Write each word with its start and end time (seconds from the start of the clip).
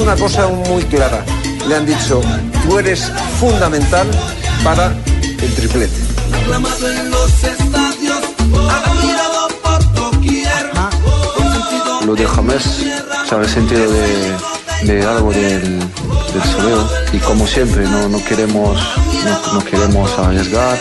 Una 0.00 0.16
cosa 0.16 0.48
muy 0.48 0.82
clara. 0.84 1.24
Le 1.68 1.76
han 1.76 1.86
dicho, 1.86 2.20
tú 2.64 2.78
eres 2.78 3.10
fundamental 3.38 4.06
para 4.62 4.92
el 5.40 5.54
triplete. 5.54 5.94
Aclamado 6.42 6.90
en 6.90 7.10
los 7.10 7.44
estadios, 7.44 8.18
admirado 8.70 9.48
por 9.62 9.94
doquier, 9.94 10.70
con 11.36 11.52
sentido 11.52 12.00
Lo 12.06 12.14
de 12.14 12.26
James, 12.26 12.62
sabe 13.28 13.44
el 13.44 13.50
sentido 13.50 13.90
de, 13.90 14.36
de 14.82 15.06
algo 15.06 15.32
del, 15.32 15.78
del 15.78 16.42
soreo 16.52 16.88
y 17.12 17.18
como 17.18 17.46
siempre 17.46 17.84
no, 17.84 18.08
no 18.08 18.22
queremos 18.24 18.76
no, 19.24 19.54
no 19.54 19.64
queremos 19.64 20.18
arriesgar. 20.18 20.78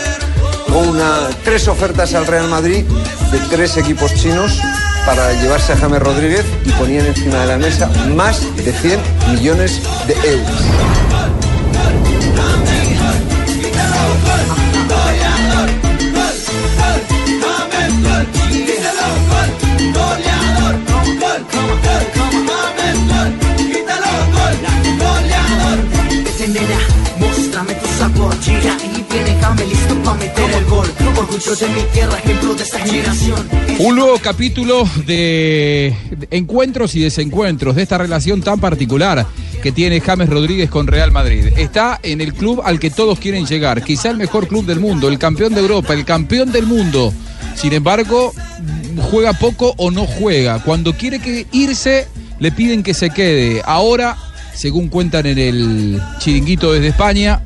Una, 0.74 1.30
tres 1.44 1.68
ofertas 1.68 2.14
al 2.16 2.26
Real 2.26 2.48
Madrid 2.48 2.84
de 3.32 3.40
tres 3.50 3.78
equipos 3.78 4.14
chinos 4.16 4.60
para 5.06 5.34
llevarse 5.34 5.74
a 5.74 5.78
James 5.78 6.00
Rodríguez 6.00 6.46
y 6.66 6.72
ponían 6.72 7.06
encima 7.06 7.40
de 7.40 7.48
la 7.48 7.58
mesa 7.58 7.90
más 8.16 8.42
de 8.56 8.72
100 8.72 9.00
millones 9.34 9.82
de 10.08 10.14
euros. 10.30 10.94
Un 33.80 33.96
nuevo 33.96 34.18
capítulo 34.20 34.88
de 35.06 35.94
encuentros 36.32 36.96
y 36.96 37.02
desencuentros 37.02 37.76
de 37.76 37.84
esta 37.84 37.98
relación 37.98 38.42
tan 38.42 38.62
particular 38.62 39.26
que 39.62 39.74
tiene 39.74 40.00
James 40.00 40.30
Rodríguez 40.30 40.70
con 40.70 40.88
Real 40.88 41.12
Madrid. 41.12 41.48
Está 41.58 42.00
en 42.04 42.22
el 42.22 42.34
club 42.34 42.62
al 42.64 42.80
que 42.80 42.90
todos 42.90 43.20
quieren 43.20 43.46
llegar, 43.46 43.84
quizá 43.84 44.10
el 44.10 44.18
mejor 44.18 44.48
club 44.48 44.66
del 44.66 44.80
mundo, 44.80 45.10
el 45.10 45.20
campeón 45.20 45.54
de 45.54 45.60
Europa, 45.60 45.94
el 45.94 46.06
campeón 46.06 46.52
del 46.54 46.66
mundo. 46.66 47.14
Sin 47.56 47.74
embargo, 47.74 48.34
juega 49.12 49.34
poco 49.34 49.74
o 49.78 49.92
no 49.92 50.06
juega. 50.06 50.64
Cuando 50.64 50.94
quiere 50.94 51.20
que 51.20 51.48
irse, 51.52 52.08
le 52.40 52.52
piden 52.54 52.82
que 52.82 52.94
se 52.94 53.10
quede. 53.10 53.62
Ahora, 53.66 54.18
según 54.54 54.88
cuentan 54.88 55.26
en 55.26 55.38
el 55.38 56.02
chiringuito 56.20 56.72
desde 56.72 56.88
España, 56.88 57.42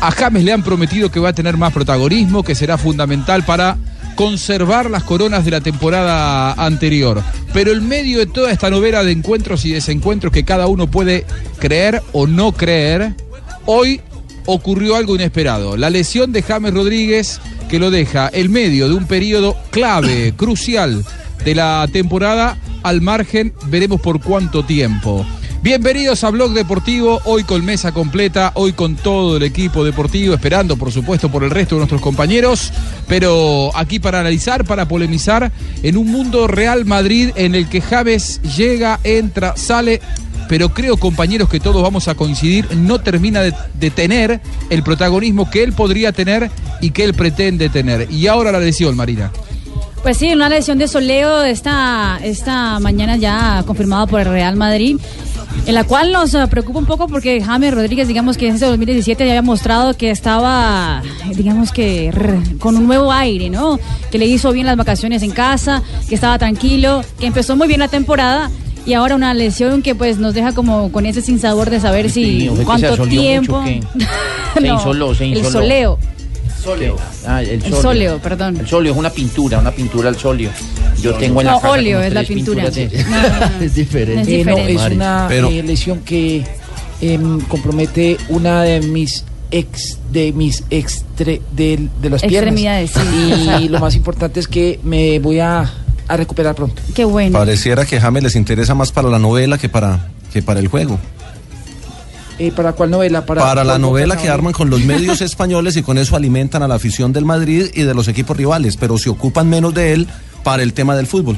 a 0.00 0.10
James 0.10 0.44
le 0.44 0.52
han 0.52 0.62
prometido 0.62 1.10
que 1.10 1.20
va 1.20 1.30
a 1.30 1.32
tener 1.32 1.56
más 1.56 1.72
protagonismo, 1.72 2.42
que 2.42 2.54
será 2.54 2.78
fundamental 2.78 3.44
para 3.44 3.76
conservar 4.14 4.90
las 4.90 5.04
coronas 5.04 5.44
de 5.44 5.52
la 5.52 5.60
temporada 5.60 6.52
anterior. 6.52 7.22
Pero 7.52 7.72
en 7.72 7.86
medio 7.86 8.18
de 8.18 8.26
toda 8.26 8.50
esta 8.50 8.70
novela 8.70 9.04
de 9.04 9.12
encuentros 9.12 9.64
y 9.64 9.70
desencuentros 9.70 10.32
que 10.32 10.44
cada 10.44 10.66
uno 10.66 10.90
puede 10.90 11.24
creer 11.58 12.02
o 12.12 12.26
no 12.26 12.52
creer, 12.52 13.14
hoy 13.66 14.00
ocurrió 14.46 14.96
algo 14.96 15.14
inesperado. 15.14 15.76
La 15.76 15.90
lesión 15.90 16.32
de 16.32 16.42
James 16.42 16.74
Rodríguez 16.74 17.40
que 17.68 17.78
lo 17.78 17.90
deja 17.90 18.30
en 18.32 18.50
medio 18.50 18.88
de 18.88 18.94
un 18.94 19.06
periodo 19.06 19.56
clave, 19.70 20.32
crucial 20.36 21.04
de 21.44 21.54
la 21.54 21.86
temporada, 21.92 22.58
al 22.82 23.00
margen, 23.00 23.52
veremos 23.66 24.00
por 24.00 24.20
cuánto 24.20 24.64
tiempo. 24.64 25.24
Bienvenidos 25.60 26.22
a 26.22 26.30
Blog 26.30 26.52
Deportivo, 26.52 27.20
hoy 27.24 27.42
con 27.42 27.64
mesa 27.64 27.90
completa, 27.90 28.52
hoy 28.54 28.74
con 28.74 28.94
todo 28.94 29.38
el 29.38 29.42
equipo 29.42 29.84
deportivo, 29.84 30.32
esperando 30.32 30.76
por 30.76 30.92
supuesto 30.92 31.32
por 31.32 31.42
el 31.42 31.50
resto 31.50 31.74
de 31.74 31.80
nuestros 31.80 32.00
compañeros, 32.00 32.72
pero 33.08 33.72
aquí 33.74 33.98
para 33.98 34.20
analizar, 34.20 34.64
para 34.64 34.86
polemizar, 34.86 35.50
en 35.82 35.96
un 35.96 36.12
mundo 36.12 36.46
Real 36.46 36.84
Madrid 36.84 37.30
en 37.34 37.56
el 37.56 37.68
que 37.68 37.80
Javes 37.80 38.40
llega, 38.56 39.00
entra, 39.02 39.56
sale, 39.56 40.00
pero 40.48 40.68
creo 40.68 40.96
compañeros 40.96 41.48
que 41.48 41.58
todos 41.58 41.82
vamos 41.82 42.06
a 42.06 42.14
coincidir, 42.14 42.76
no 42.76 43.00
termina 43.00 43.42
de, 43.42 43.52
de 43.74 43.90
tener 43.90 44.40
el 44.70 44.84
protagonismo 44.84 45.50
que 45.50 45.64
él 45.64 45.72
podría 45.72 46.12
tener 46.12 46.52
y 46.80 46.92
que 46.92 47.02
él 47.02 47.14
pretende 47.14 47.68
tener. 47.68 48.08
Y 48.12 48.28
ahora 48.28 48.52
la 48.52 48.60
lesión, 48.60 48.96
Marina. 48.96 49.32
Pues 50.02 50.16
sí, 50.16 50.32
una 50.32 50.48
lesión 50.48 50.78
de 50.78 50.88
soleo 50.88 51.42
esta, 51.42 52.18
esta 52.22 52.78
mañana 52.78 53.16
ya 53.16 53.62
confirmada 53.66 54.06
por 54.06 54.20
el 54.20 54.26
Real 54.26 54.56
Madrid, 54.56 54.96
en 55.66 55.74
la 55.74 55.84
cual 55.84 56.12
nos 56.12 56.32
eh, 56.34 56.46
preocupa 56.48 56.78
un 56.78 56.86
poco 56.86 57.08
porque 57.08 57.42
James 57.42 57.74
Rodríguez, 57.74 58.08
digamos 58.08 58.36
que 58.36 58.48
en 58.48 58.54
este 58.54 58.66
2017 58.66 59.24
ya 59.24 59.32
había 59.32 59.42
mostrado 59.42 59.94
que 59.94 60.10
estaba, 60.10 61.02
digamos 61.34 61.72
que 61.72 62.10
con 62.58 62.76
un 62.76 62.86
nuevo 62.86 63.12
aire, 63.12 63.50
¿no? 63.50 63.78
Que 64.10 64.18
le 64.18 64.26
hizo 64.26 64.52
bien 64.52 64.66
las 64.66 64.76
vacaciones 64.76 65.22
en 65.22 65.32
casa, 65.32 65.82
que 66.08 66.14
estaba 66.14 66.38
tranquilo, 66.38 67.02
que 67.18 67.26
empezó 67.26 67.56
muy 67.56 67.66
bien 67.68 67.80
la 67.80 67.88
temporada. 67.88 68.50
Y 68.86 68.94
ahora 68.94 69.16
una 69.16 69.34
lesión 69.34 69.82
que 69.82 69.94
pues 69.94 70.18
nos 70.18 70.32
deja 70.32 70.54
como 70.54 70.90
con 70.90 71.04
ese 71.04 71.20
sinsabor 71.20 71.68
de 71.68 71.80
saber 71.80 72.08
si 72.08 72.24
mío, 72.24 72.54
¿fue 72.54 72.58
que 72.76 72.80
se 72.80 72.86
cuánto 72.86 73.06
tiempo. 73.06 73.60
mucho? 73.60 73.86
Se 74.58 74.66
insoló, 74.66 75.14
se 75.14 75.30
El 75.30 75.44
soleo. 75.44 75.98
Sóleo. 76.68 76.96
Ah, 77.26 77.42
el, 77.42 77.62
El 77.64 77.74
sóleo. 77.74 78.18
perdón. 78.20 78.58
El 78.58 78.66
sóleo 78.68 78.92
es 78.92 78.98
una 78.98 79.10
pintura, 79.10 79.58
una 79.58 79.70
pintura 79.70 80.08
al 80.10 80.16
sóleo. 80.16 80.50
Yo 81.00 81.14
tengo 81.14 81.40
en 81.40 81.46
la 81.46 81.52
No, 81.52 81.60
casa 81.60 81.72
óleo 81.72 82.02
es 82.02 82.12
la 82.12 82.22
pintura. 82.24 82.68
de- 82.70 83.04
No, 83.08 83.22
no, 83.22 83.58
no. 83.58 83.60
es 83.64 83.74
diferente. 83.74 84.20
Es 84.22 84.28
Eh, 84.28 84.44
no, 84.44 84.56
diferente. 84.56 84.84
es 84.86 84.92
una 84.92 85.26
Pero- 85.28 85.48
eh, 85.48 85.62
lesión 85.62 86.00
que 86.00 86.44
em, 87.00 87.40
compromete 87.42 88.16
una 88.28 88.62
de 88.64 88.80
mis 88.80 89.24
ex 89.50 89.98
de 90.12 90.32
mis 90.34 90.62
extre 90.68 91.40
de, 91.52 91.88
de 92.02 92.10
las 92.10 92.22
Extremidades, 92.22 92.90
sí, 92.90 92.98
piernas 93.00 93.62
y 93.62 93.68
lo 93.70 93.78
más 93.80 93.94
importante 93.94 94.40
es 94.40 94.46
que 94.48 94.78
me 94.82 95.18
voy 95.20 95.38
a, 95.40 95.72
a 96.06 96.16
recuperar 96.18 96.54
pronto. 96.54 96.82
Qué 96.94 97.04
bueno. 97.06 97.38
Pareciera 97.38 97.86
que 97.86 97.98
James 97.98 98.22
les 98.22 98.36
interesa 98.36 98.74
más 98.74 98.92
para 98.92 99.08
la 99.08 99.18
novela 99.18 99.56
que 99.56 99.70
para, 99.70 100.08
que 100.32 100.42
para 100.42 100.60
el 100.60 100.68
juego. 100.68 100.98
Eh, 102.38 102.52
¿Para 102.54 102.72
cuál 102.72 102.90
novela? 102.90 103.26
Para, 103.26 103.40
Para 103.42 103.64
la 103.64 103.72
¿cuál 103.72 103.82
novela 103.82 104.16
que 104.16 104.28
arman 104.28 104.52
con 104.52 104.70
los 104.70 104.80
medios 104.84 105.20
españoles 105.20 105.76
y 105.76 105.82
con 105.82 105.98
eso 105.98 106.14
alimentan 106.16 106.62
a 106.62 106.68
la 106.68 106.76
afición 106.76 107.12
del 107.12 107.24
Madrid 107.24 107.66
y 107.74 107.82
de 107.82 107.94
los 107.94 108.06
equipos 108.08 108.36
rivales, 108.36 108.76
pero 108.76 108.96
se 108.98 109.10
ocupan 109.10 109.48
menos 109.48 109.74
de 109.74 109.92
él 109.92 110.06
para 110.44 110.62
el 110.62 110.72
tema 110.72 110.94
del 110.96 111.06
fútbol. 111.06 111.36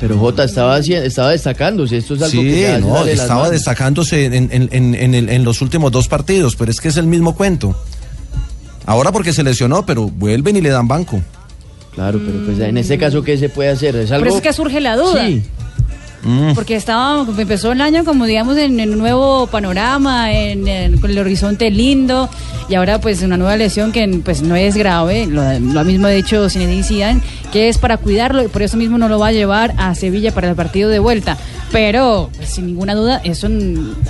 Pero 0.00 0.18
Jota 0.18 0.44
estaba, 0.44 0.78
estaba 0.78 1.30
destacándose. 1.30 1.98
Esto 1.98 2.14
es 2.14 2.22
algo 2.22 2.40
Sí, 2.42 2.48
que 2.50 2.78
no, 2.80 2.94
sale 2.94 3.10
de 3.10 3.16
las 3.16 3.22
estaba 3.24 3.50
destacándose 3.50 4.24
en, 4.24 4.34
en- 4.50 4.68
en- 4.72 4.94
en 4.94 5.14
el- 5.14 5.28
en 5.28 5.44
los 5.44 5.60
últimos 5.60 5.92
dos 5.92 6.08
partidos, 6.08 6.56
pero 6.56 6.70
es 6.70 6.80
que 6.80 6.88
es 6.88 6.96
el 6.96 7.06
mismo 7.06 7.36
cuento. 7.36 7.76
Ahora 8.86 9.12
porque 9.12 9.32
se 9.32 9.42
lesionó, 9.42 9.84
pero 9.86 10.08
vuelven 10.08 10.56
y 10.56 10.60
le 10.60 10.70
dan 10.70 10.88
banco. 10.88 11.20
Claro, 11.94 12.18
pero 12.24 12.44
pues 12.46 12.58
en 12.60 12.78
este 12.78 12.96
caso, 12.98 13.22
¿qué 13.22 13.36
se 13.36 13.48
puede 13.50 13.68
hacer? 13.70 13.94
Es 13.96 14.10
algo... 14.10 14.26
eso 14.26 14.36
es 14.38 14.42
que 14.42 14.52
surge 14.52 14.80
la 14.80 14.96
duda. 14.96 15.26
Sí. 15.26 15.42
Mm. 16.22 16.52
Porque 16.54 16.76
estaba, 16.76 17.26
empezó 17.38 17.72
el 17.72 17.80
año 17.80 18.04
como 18.04 18.26
digamos 18.26 18.56
en, 18.58 18.78
un 18.80 18.98
nuevo 18.98 19.46
panorama, 19.46 20.32
en, 20.32 20.68
en- 20.68 20.98
con 21.00 21.10
el 21.10 21.18
horizonte 21.18 21.70
lindo 21.70 22.28
y 22.68 22.74
ahora 22.74 23.00
pues 23.00 23.22
una 23.22 23.36
nueva 23.36 23.56
lesión 23.56 23.90
que 23.92 24.06
pues 24.24 24.42
no 24.42 24.54
es 24.56 24.76
grave, 24.76 25.26
lo, 25.26 25.42
lo 25.58 25.84
mismo 25.84 26.06
ha 26.06 26.10
dicho 26.10 26.48
Zinedine 26.50 26.82
Zidane, 26.82 27.20
que 27.52 27.68
es 27.68 27.78
para 27.78 27.96
cuidarlo 27.96 28.44
y 28.44 28.48
por 28.48 28.62
eso 28.62 28.76
mismo 28.76 28.98
no 28.98 29.08
lo 29.08 29.18
va 29.18 29.28
a 29.28 29.32
llevar 29.32 29.74
a 29.78 29.94
Sevilla 29.94 30.32
para 30.32 30.48
el 30.50 30.54
partido 30.56 30.90
de 30.90 30.98
vuelta. 30.98 31.36
pero 31.72 32.30
pues, 32.36 32.50
sin 32.50 32.66
ninguna 32.66 32.94
duda 32.94 33.20
eso 33.24 33.48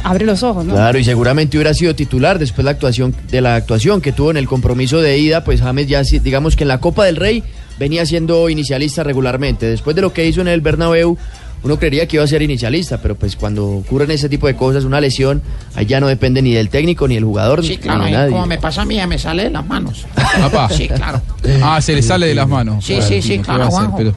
abre 0.03 0.25
los 0.27 0.43
ojos, 0.43 0.65
¿no? 0.65 0.75
Claro, 0.75 0.99
y 0.99 1.05
seguramente 1.05 1.56
hubiera 1.59 1.75
sido 1.75 1.95
titular 1.95 2.39
después 2.39 2.59
de 2.59 2.65
la 2.65 2.71
actuación, 2.73 3.15
de 3.31 3.41
la 3.41 3.55
actuación 3.55 4.01
que 4.01 4.13
tuvo 4.13 4.31
en 4.31 4.37
el 4.37 4.47
compromiso 4.49 5.01
de 5.01 5.19
ida, 5.19 5.45
pues 5.45 5.61
James 5.61 5.87
ya, 5.87 6.03
digamos 6.03 6.56
que 6.56 6.65
en 6.65 6.69
la 6.69 6.81
Copa 6.81 7.05
del 7.05 7.17
Rey 7.17 7.43
venía 7.79 8.05
siendo 8.05 8.49
inicialista 8.51 9.03
regularmente. 9.05 9.67
Después 9.67 9.95
de 9.97 10.03
lo 10.03 10.13
que 10.13 10.27
hizo 10.27 10.41
en 10.43 10.49
el 10.49 10.61
Bernabéu, 10.61 11.17
uno 11.62 11.79
creería 11.79 12.07
que 12.09 12.17
iba 12.17 12.25
a 12.25 12.27
ser 12.27 12.43
inicialista, 12.43 12.99
pero 13.03 13.15
pues 13.17 13.37
cuando 13.37 13.67
ocurren 13.69 14.11
ese 14.11 14.29
tipo 14.29 14.47
de 14.47 14.57
cosas, 14.57 14.85
una 14.85 15.01
lesión, 15.01 15.43
ahí 15.75 15.87
ya 15.87 16.01
no 16.01 16.07
depende 16.09 16.41
ni 16.43 16.53
del 16.53 16.69
técnico, 16.71 17.07
ni 17.07 17.15
del 17.17 17.25
jugador, 17.25 17.62
Sí, 17.62 17.71
ni 17.71 17.77
claro, 17.79 18.09
nadie. 18.09 18.31
como 18.33 18.47
me 18.47 18.59
pasa 18.59 18.83
a 18.83 18.85
mí, 18.85 18.97
ya 18.97 19.07
me 19.07 19.19
sale 19.19 19.45
de 19.45 19.51
las 19.51 19.67
manos. 19.67 20.07
Papá. 20.15 20.69
Sí, 20.71 20.89
claro. 20.89 21.21
Ah, 21.62 21.81
se 21.81 21.95
le 21.95 22.03
sale 22.03 22.27
de 22.27 22.35
las 22.35 22.49
manos. 22.49 22.85
Sí, 22.85 22.99
sí, 23.03 23.21
sí, 23.23 23.39
¿qué 23.39 23.41
claro, 23.41 23.65
hacer? 23.65 23.89
Pero, 23.97 24.15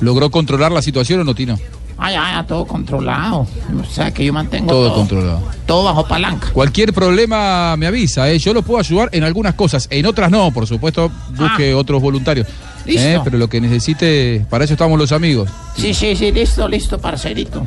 ¿Logró 0.00 0.30
controlar 0.30 0.72
la 0.72 0.82
situación 0.82 1.20
o 1.20 1.24
no, 1.24 1.34
Tino? 1.34 1.58
Ay, 1.98 2.14
ay, 2.18 2.44
todo 2.46 2.66
controlado. 2.66 3.46
O 3.80 3.84
sea, 3.90 4.10
que 4.12 4.22
yo 4.24 4.32
mantengo 4.32 4.66
Todo 4.70 4.88
todo, 4.88 4.96
controlado. 4.96 5.42
todo 5.64 5.84
bajo 5.84 6.06
palanca. 6.06 6.48
Cualquier 6.52 6.92
problema 6.92 7.74
me 7.78 7.86
avisa, 7.86 8.30
¿eh? 8.30 8.38
yo 8.38 8.52
lo 8.52 8.60
puedo 8.62 8.78
ayudar 8.80 9.08
en 9.12 9.24
algunas 9.24 9.54
cosas, 9.54 9.88
en 9.90 10.04
otras 10.04 10.30
no, 10.30 10.50
por 10.52 10.66
supuesto, 10.66 11.10
busque 11.34 11.72
otros 11.72 12.02
voluntarios. 12.02 12.46
Listo. 12.86 13.02
¿eh? 13.02 13.20
Pero 13.24 13.38
lo 13.38 13.48
que 13.48 13.60
necesite, 13.60 14.46
para 14.48 14.64
eso 14.64 14.74
estamos 14.74 14.98
los 14.98 15.12
amigos. 15.12 15.50
Sí, 15.76 15.92
sí, 15.92 16.14
sí, 16.16 16.30
listo, 16.32 16.68
listo, 16.68 16.98
parcerito. 16.98 17.64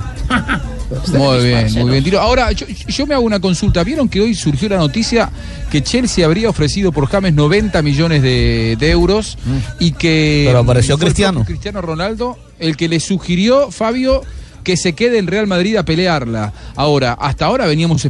Muy 1.14 1.46
bien, 1.46 1.62
parceros. 1.62 1.84
muy 1.84 1.92
bien. 1.92 2.04
Tiro. 2.04 2.20
Ahora, 2.20 2.52
yo, 2.52 2.66
yo 2.66 3.06
me 3.06 3.14
hago 3.14 3.24
una 3.24 3.40
consulta. 3.40 3.84
¿Vieron 3.84 4.10
que 4.10 4.22
hoy 4.22 4.34
surgió 4.34 4.70
la 4.70 4.78
noticia 4.78 5.30
que 5.70 5.84
Chelsea 5.84 6.26
habría 6.26 6.50
ofrecido 6.50 6.92
por 6.92 7.06
James 7.08 7.34
90 7.36 7.82
millones 7.84 8.24
de, 8.24 8.76
de 8.80 8.90
euros 8.90 9.38
y 9.80 9.92
que. 9.92 10.46
Pero 10.48 10.60
apareció 10.60 10.98
Cristiano. 10.98 11.46
Cristiano 11.46 11.82
Ronaldo, 11.82 12.40
el 12.58 12.76
que 12.76 12.88
le 12.90 13.00
sugirió, 13.00 13.70
Fabio, 13.70 14.24
que 14.64 14.78
se 14.78 14.94
quede 14.94 15.20
en 15.20 15.28
Real 15.28 15.46
Madrid 15.46 15.76
a 15.76 15.84
pelearla. 15.84 16.54
Ahora, 16.76 17.14
hasta 17.14 17.46
ahora 17.46 17.68
veníamos 17.68 18.04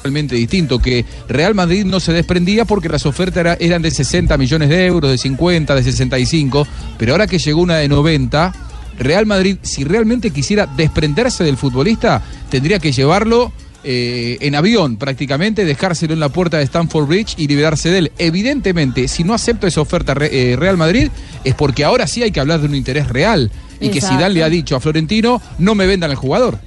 totalmente 0.00 0.34
distinto, 0.34 0.78
que 0.78 1.04
Real 1.28 1.54
Madrid 1.54 1.84
no 1.84 2.00
se 2.00 2.12
desprendía 2.14 2.64
porque 2.64 2.88
las 2.88 3.04
ofertas 3.04 3.40
era- 3.40 3.56
eran 3.60 3.82
de 3.82 3.90
60 3.90 4.38
millones 4.38 4.70
de 4.70 4.86
euros, 4.86 5.10
de 5.10 5.18
50, 5.18 5.74
de 5.74 5.82
65, 5.82 6.66
pero 6.98 7.12
ahora 7.12 7.26
que 7.26 7.38
llegó 7.38 7.60
una 7.60 7.76
de 7.76 7.88
90, 7.88 8.52
Real 8.98 9.26
Madrid, 9.26 9.58
si 9.62 9.84
realmente 9.84 10.30
quisiera 10.30 10.66
desprenderse 10.66 11.44
del 11.44 11.56
futbolista, 11.58 12.22
tendría 12.48 12.78
que 12.78 12.92
llevarlo 12.92 13.52
eh, 13.82 14.36
en 14.42 14.54
avión 14.54 14.96
prácticamente, 14.96 15.64
dejárselo 15.64 16.12
en 16.12 16.20
la 16.20 16.28
puerta 16.28 16.58
de 16.58 16.64
Stamford 16.64 17.06
Bridge 17.06 17.34
y 17.38 17.46
liberarse 17.48 17.88
de 17.90 17.98
él. 17.98 18.12
Evidentemente, 18.18 19.08
si 19.08 19.24
no 19.24 19.32
acepta 19.32 19.66
esa 19.68 19.80
oferta 19.80 20.14
eh, 20.20 20.54
Real 20.58 20.76
Madrid, 20.76 21.08
es 21.44 21.54
porque 21.54 21.84
ahora 21.84 22.06
sí 22.06 22.22
hay 22.22 22.30
que 22.30 22.40
hablar 22.40 22.60
de 22.60 22.66
un 22.66 22.74
interés 22.74 23.08
real. 23.08 23.50
Y 23.80 23.88
que 23.88 23.98
Exacto. 24.00 24.16
Zidane 24.18 24.34
le 24.34 24.44
ha 24.44 24.50
dicho 24.50 24.76
a 24.76 24.80
Florentino, 24.80 25.40
no 25.58 25.74
me 25.74 25.86
vendan 25.86 26.10
al 26.10 26.16
jugador. 26.16 26.58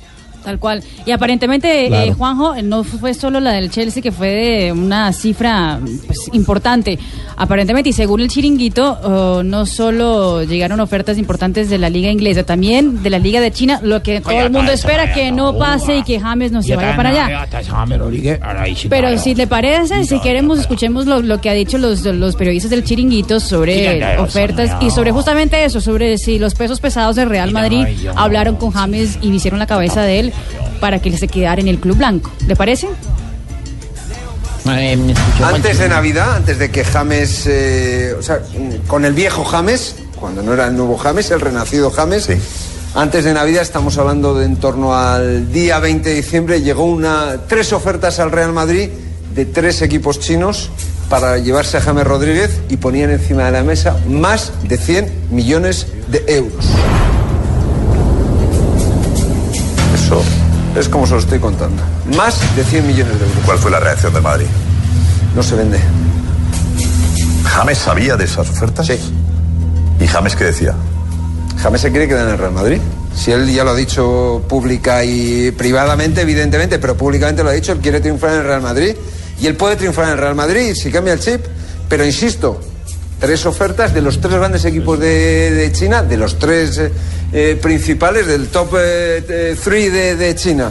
Tal 0.43 0.59
cual. 0.59 0.83
Y 1.05 1.11
aparentemente, 1.11 1.87
Claro. 1.87 2.11
eh, 2.11 2.13
Juanjo, 2.13 2.55
no 2.63 2.83
fue 2.83 3.13
solo 3.13 3.39
la 3.39 3.51
del 3.53 3.69
Chelsea, 3.69 4.03
que 4.03 4.11
fue 4.11 4.27
de 4.29 4.71
una 4.71 5.11
cifra 5.13 5.79
pues, 6.05 6.19
importante. 6.33 6.99
Aparentemente, 7.37 7.89
y 7.89 7.93
según 7.93 8.19
el 8.21 8.27
chiringuito, 8.27 8.99
oh, 9.03 9.43
no 9.43 9.65
solo 9.65 10.43
llegaron 10.43 10.79
ofertas 10.79 11.17
importantes 11.17 11.69
de 11.69 11.77
la 11.77 11.89
liga 11.89 12.09
inglesa, 12.11 12.43
también 12.43 13.01
de 13.03 13.09
la 13.09 13.19
liga 13.19 13.41
de 13.41 13.51
China, 13.51 13.79
lo 13.83 14.03
que 14.03 14.21
todo 14.21 14.31
el 14.41 14.51
mundo 14.51 14.71
espera 14.71 15.13
que 15.13 15.31
no 15.31 15.57
pase 15.57 15.97
y 15.99 16.03
que 16.03 16.19
James 16.19 16.51
no 16.51 16.61
se 16.61 16.75
vaya 16.75 16.95
para 16.95 17.09
allá. 17.09 17.47
Pero 18.89 19.17
si 19.17 19.35
le 19.35 19.47
parece, 19.47 20.03
si 20.05 20.19
queremos, 20.19 20.59
escuchemos 20.59 21.05
lo, 21.05 21.21
lo 21.21 21.39
que 21.41 21.49
ha 21.49 21.53
dicho 21.53 21.77
los, 21.77 22.03
los 22.03 22.35
periodistas 22.35 22.69
del 22.69 22.83
Chiringuito 22.83 23.39
sobre 23.39 24.17
ofertas 24.19 24.81
y 24.81 24.89
sobre 24.91 25.11
justamente 25.11 25.63
eso, 25.63 25.81
sobre 25.81 26.17
si 26.17 26.37
los 26.39 26.53
pesos 26.55 26.79
pesados 26.79 27.15
del 27.15 27.29
Real 27.29 27.51
Madrid 27.51 27.85
hablaron 28.15 28.55
con 28.57 28.71
James 28.71 29.17
y 29.21 29.29
hicieron 29.31 29.59
la 29.59 29.67
cabeza 29.67 30.01
de 30.03 30.19
él 30.19 30.32
para 30.79 30.99
que 30.99 31.15
se 31.17 31.27
quedara 31.27 31.61
en 31.61 31.67
el 31.67 31.79
club 31.79 31.97
blanco. 31.97 32.31
¿Le 32.47 32.55
parece? 32.55 32.87
Eh, 34.65 35.13
Antes 35.41 35.77
de 35.77 35.89
Navidad, 35.89 36.37
antes 36.37 36.57
de 36.57 36.71
que 36.71 36.85
James, 36.85 37.43
eh, 37.47 38.15
o 38.17 38.21
sea, 38.21 38.39
con 38.87 39.03
el 39.03 39.13
viejo 39.13 39.43
James, 39.43 39.95
cuando 40.19 40.41
no 40.41 40.53
era 40.53 40.67
el 40.67 40.77
nuevo 40.77 40.97
James, 40.97 41.31
el 41.31 41.41
renacido 41.41 41.91
James, 41.91 42.29
antes 42.95 43.25
de 43.25 43.33
Navidad, 43.33 43.61
estamos 43.61 43.97
hablando 43.97 44.35
de 44.35 44.45
en 44.45 44.55
torno 44.55 44.95
al 44.95 45.51
día 45.51 45.79
20 45.79 46.09
de 46.09 46.15
diciembre, 46.15 46.61
llegó 46.61 46.85
una, 46.85 47.41
tres 47.47 47.73
ofertas 47.73 48.19
al 48.19 48.31
Real 48.31 48.53
Madrid 48.53 48.89
de 49.33 49.45
tres 49.45 49.81
equipos 49.81 50.19
chinos 50.19 50.69
para 51.09 51.37
llevarse 51.39 51.77
a 51.77 51.81
James 51.81 52.05
Rodríguez 52.05 52.51
y 52.69 52.77
ponían 52.77 53.09
encima 53.09 53.45
de 53.45 53.51
la 53.51 53.63
mesa 53.63 53.97
más 54.07 54.51
de 54.63 54.77
100 54.77 55.27
millones 55.31 55.87
de 56.07 56.23
euros. 56.27 56.65
Es 60.75 60.89
como 60.89 61.05
se 61.05 61.13
lo 61.13 61.19
estoy 61.19 61.39
contando. 61.39 61.81
Más 62.15 62.39
de 62.55 62.63
100 62.63 62.87
millones 62.87 63.19
de 63.19 63.25
euros. 63.25 63.43
¿Cuál 63.45 63.57
fue 63.57 63.71
la 63.71 63.79
reacción 63.79 64.13
del 64.13 64.23
Madrid? 64.23 64.47
No 65.35 65.43
se 65.43 65.55
vende. 65.55 65.79
¿James 67.45 67.77
sabía 67.77 68.15
de 68.15 68.25
esas 68.25 68.49
ofertas? 68.49 68.87
Sí. 68.87 68.97
¿Y 69.99 70.07
James 70.07 70.35
qué 70.35 70.45
decía? 70.45 70.73
James 71.61 71.81
se 71.81 71.91
quiere 71.91 72.07
quedar 72.07 72.27
en 72.27 72.33
el 72.33 72.37
Real 72.37 72.51
Madrid. 72.51 72.79
Si 73.15 73.31
él 73.31 73.51
ya 73.53 73.63
lo 73.63 73.71
ha 73.71 73.75
dicho 73.75 74.43
pública 74.49 75.03
y 75.03 75.51
privadamente, 75.51 76.21
evidentemente, 76.21 76.79
pero 76.79 76.97
públicamente 76.97 77.43
lo 77.43 77.49
ha 77.49 77.53
dicho, 77.53 77.71
él 77.71 77.79
quiere 77.79 78.01
triunfar 78.01 78.31
en 78.31 78.37
el 78.39 78.43
Real 78.45 78.61
Madrid. 78.61 78.95
Y 79.39 79.47
él 79.47 79.55
puede 79.55 79.75
triunfar 79.75 80.05
en 80.05 80.11
el 80.11 80.17
Real 80.17 80.35
Madrid 80.35 80.73
si 80.75 80.91
cambia 80.91 81.13
el 81.13 81.19
chip. 81.19 81.41
Pero 81.87 82.03
insisto, 82.05 82.59
tres 83.23 83.45
ofertas 83.45 83.93
de 83.93 84.01
los 84.01 84.19
tres 84.19 84.33
grandes 84.33 84.65
equipos 84.65 84.99
de, 84.99 85.71
China, 85.71 86.03
de 86.03 86.17
los 86.17 86.37
tres 86.37 86.77
eh, 86.77 86.91
eh, 87.31 87.57
principales, 87.61 88.27
del 88.27 88.49
top 88.49 88.71
3 88.71 89.63
de, 89.65 90.17
de 90.17 90.35
China. 90.35 90.69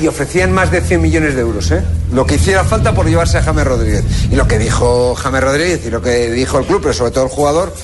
Y 0.00 0.06
ofrecían 0.06 0.52
más 0.52 0.70
de 0.70 0.82
100 0.82 1.02
millones 1.02 1.34
de 1.34 1.40
euros, 1.40 1.72
¿eh? 1.72 1.82
Lo 2.12 2.24
que 2.24 2.36
hiciera 2.36 2.62
falta 2.62 2.94
por 2.94 3.06
llevarse 3.06 3.38
a 3.38 3.42
James 3.42 3.66
Rodríguez. 3.66 4.04
Y 4.30 4.36
lo 4.36 4.46
que 4.46 4.60
dijo 4.60 5.16
James 5.16 5.42
Rodríguez 5.42 5.80
y 5.84 5.90
lo 5.90 6.00
que 6.00 6.30
dijo 6.30 6.60
el 6.60 6.64
club, 6.64 6.80
pero 6.80 6.94
sobre 6.94 7.10
todo 7.10 7.24
el 7.24 7.30
jugador, 7.30 7.74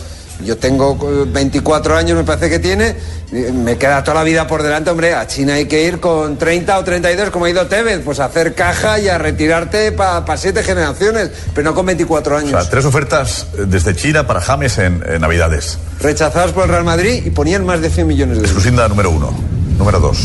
yo 0.45 0.57
tengo 0.59 0.99
eh, 1.03 1.29
24 1.33 1.97
años, 1.97 2.17
me 2.17 2.25
parece 2.25 2.49
que 2.51 2.59
tiene, 2.59 2.97
eh, 3.33 3.53
me 3.53 3.77
queda 3.79 4.03
toda 4.05 4.17
la 4.19 4.23
vida 4.25 4.47
por 4.47 4.63
delante, 4.63 4.91
hombre, 4.91 5.15
a 5.15 5.27
China 5.27 5.55
hay 5.55 5.67
que 5.67 5.85
ir 5.85 6.01
con 6.01 6.37
30 6.39 6.79
o 6.79 6.85
32, 6.85 7.31
como 7.31 7.45
ha 7.47 7.51
ido 7.51 7.67
Tevez, 7.67 8.01
pues 8.05 8.21
a 8.21 8.27
hacer 8.27 8.55
caja 8.55 8.99
y 8.99 9.09
a 9.09 9.19
retirarte 9.19 9.93
para 9.93 10.37
siete 10.37 10.63
generaciones, 10.63 11.31
pero 11.55 11.71
no 11.71 11.75
con 11.75 11.87
24 11.87 12.35
O 12.35 12.39
años. 12.39 12.51
sea, 12.51 12.69
tres 12.71 12.85
ofertas 12.85 13.47
eh, 13.55 13.65
desde 13.67 13.95
China 13.95 14.27
para 14.27 14.41
James 14.41 14.79
en, 14.79 15.03
en 15.09 15.21
Navidades. 15.21 15.79
Rechazados 16.01 16.53
por 16.53 16.65
el 16.65 16.71
Real 16.71 16.85
Madrid 16.85 17.23
y 17.25 17.31
ponían 17.31 17.65
más 17.65 17.81
de 17.81 17.91
100 17.91 18.07
millones 18.07 18.37
de 18.39 18.45
euros. 18.45 18.53
Exclusiva 18.53 18.89
número 18.89 19.11
uno. 19.11 19.33
Número 19.79 19.99
dos. 20.01 20.19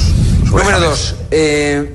Número 0.46 0.70
James. 0.70 0.82
dos, 0.82 1.16
eh, 1.32 1.90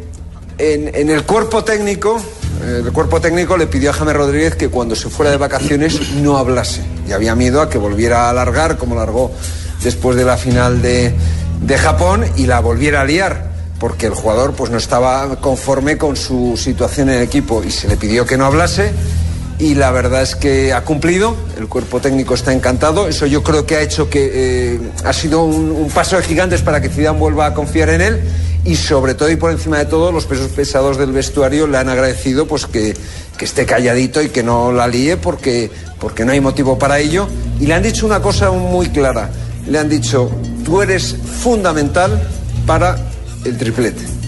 en, 0.58 0.94
en 0.94 1.10
el 1.10 1.24
cuerpo 1.24 1.64
técnico, 1.64 2.20
eh, 2.62 2.82
el 2.84 2.92
cuerpo 2.92 3.20
técnico 3.20 3.56
le 3.56 3.66
pidió 3.66 3.90
a 3.90 3.92
James 3.94 4.14
Rodríguez 4.14 4.54
que 4.56 4.68
cuando 4.68 4.94
se 4.94 5.08
fuera 5.08 5.30
de 5.30 5.38
vacaciones 5.38 6.12
no 6.16 6.36
hablase. 6.36 6.82
Y 7.10 7.12
había 7.12 7.34
miedo 7.34 7.60
a 7.60 7.68
que 7.68 7.76
volviera 7.76 8.26
a 8.26 8.30
alargar, 8.30 8.78
como 8.78 8.94
largó 8.94 9.32
después 9.82 10.16
de 10.16 10.24
la 10.24 10.36
final 10.36 10.80
de, 10.80 11.12
de 11.60 11.78
Japón, 11.78 12.24
y 12.36 12.46
la 12.46 12.60
volviera 12.60 13.02
a 13.02 13.04
liar. 13.04 13.50
Porque 13.78 14.06
el 14.06 14.14
jugador 14.14 14.54
pues, 14.54 14.70
no 14.70 14.78
estaba 14.78 15.40
conforme 15.40 15.98
con 15.98 16.16
su 16.16 16.56
situación 16.56 17.10
en 17.10 17.16
el 17.16 17.22
equipo 17.22 17.64
y 17.64 17.70
se 17.70 17.88
le 17.88 17.96
pidió 17.96 18.24
que 18.26 18.36
no 18.36 18.46
hablase 18.46 18.92
y 19.60 19.74
la 19.74 19.90
verdad 19.90 20.22
es 20.22 20.34
que 20.34 20.72
ha 20.72 20.82
cumplido, 20.84 21.36
el 21.58 21.68
cuerpo 21.68 22.00
técnico 22.00 22.34
está 22.34 22.52
encantado, 22.52 23.08
eso 23.08 23.26
yo 23.26 23.42
creo 23.42 23.66
que 23.66 23.76
ha 23.76 23.82
hecho 23.82 24.08
que 24.08 24.30
eh, 24.32 24.80
ha 25.04 25.12
sido 25.12 25.44
un, 25.44 25.90
paso 25.90 26.16
de 26.16 26.22
gigantes 26.22 26.62
para 26.62 26.80
que 26.80 26.88
Zidane 26.88 27.18
vuelva 27.18 27.46
a 27.46 27.54
confiar 27.54 27.90
en 27.90 28.00
él 28.00 28.20
y 28.64 28.76
sobre 28.76 29.14
todo 29.14 29.30
y 29.30 29.36
por 29.36 29.50
encima 29.50 29.78
de 29.78 29.86
todo 29.86 30.12
los 30.12 30.26
pesos 30.26 30.48
pesados 30.48 30.98
del 30.98 31.12
vestuario 31.12 31.66
le 31.66 31.78
han 31.78 31.88
agradecido 31.88 32.46
pues 32.46 32.66
que, 32.66 32.94
que 33.36 33.44
esté 33.44 33.64
calladito 33.64 34.22
y 34.22 34.28
que 34.28 34.42
no 34.42 34.72
la 34.72 34.86
líe 34.86 35.16
porque, 35.16 35.70
porque 35.98 36.24
no 36.24 36.32
hay 36.32 36.40
motivo 36.40 36.78
para 36.78 36.98
ello 36.98 37.26
y 37.58 37.66
le 37.66 37.74
han 37.74 37.82
dicho 37.82 38.06
una 38.06 38.20
cosa 38.20 38.50
muy 38.50 38.88
clara, 38.88 39.30
le 39.66 39.78
han 39.78 39.88
dicho 39.88 40.30
tú 40.64 40.82
eres 40.82 41.16
fundamental 41.42 42.20
para 42.66 42.96
el 43.44 43.56
triplete. 43.56 44.19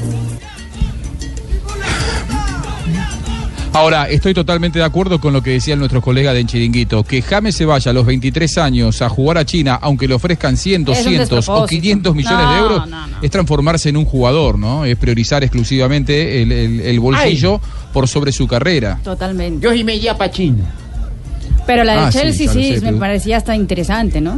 Ahora, 3.74 4.06
estoy 4.10 4.34
totalmente 4.34 4.78
de 4.78 4.84
acuerdo 4.84 5.18
con 5.18 5.32
lo 5.32 5.42
que 5.42 5.50
decían 5.52 5.78
nuestros 5.78 6.04
colegas 6.04 6.34
de 6.34 6.44
Chiringuito, 6.44 7.04
que 7.04 7.22
James 7.22 7.54
se 7.56 7.64
vaya 7.64 7.90
a 7.90 7.94
los 7.94 8.04
23 8.04 8.58
años 8.58 9.00
a 9.00 9.08
jugar 9.08 9.38
a 9.38 9.46
China, 9.46 9.78
aunque 9.80 10.06
le 10.06 10.12
ofrezcan 10.12 10.58
100, 10.58 10.82
Es 10.82 10.88
un 10.88 10.94
200 10.94 11.32
o 11.32 11.36
despropósito. 11.36 11.80
500 11.80 12.14
millones 12.14 12.38
No, 12.46 12.52
de 12.52 12.58
euros, 12.58 12.88
no, 12.90 13.06
es 13.22 13.30
transformarse 13.30 13.88
en 13.88 13.96
un 13.96 14.04
jugador, 14.04 14.58
¿no? 14.58 14.84
Es 14.84 14.96
priorizar 14.98 15.42
exclusivamente 15.42 16.42
el, 16.42 16.52
el- 16.52 16.80
el 16.80 17.00
bolsillo 17.00 17.60
por 17.94 18.06
sobre 18.08 18.30
su 18.32 18.46
carrera. 18.46 18.98
Totalmente. 19.02 19.64
Yo 19.64 19.72
sí 19.72 19.84
me 19.84 19.94
iría 19.96 20.18
para 20.18 20.30
China. 20.30 20.64
Pero 21.66 21.82
la 21.84 21.94
de 21.94 21.98
Ah, 22.00 22.10
Chelsea 22.10 22.52
sí, 22.52 22.74
sé, 22.78 22.80
me 22.82 22.98
parecía 22.98 23.38
hasta 23.38 23.56
interesante, 23.56 24.20
¿no? 24.20 24.36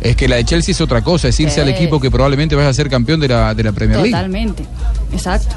Es 0.00 0.16
que 0.16 0.26
la 0.28 0.36
de 0.36 0.44
Chelsea 0.44 0.72
es 0.72 0.80
otra 0.80 1.02
cosa, 1.02 1.28
es 1.28 1.38
irse 1.38 1.60
al 1.60 1.68
equipo 1.68 2.00
que 2.00 2.10
probablemente 2.10 2.54
vaya 2.56 2.70
a 2.70 2.74
ser 2.74 2.88
campeón 2.88 3.20
de 3.20 3.28
la, 3.28 3.54
de 3.54 3.64
la 3.64 3.72
Premier 3.72 3.98
League. 3.98 4.12
Totalmente. 4.12 4.64
Exacto. 5.12 5.54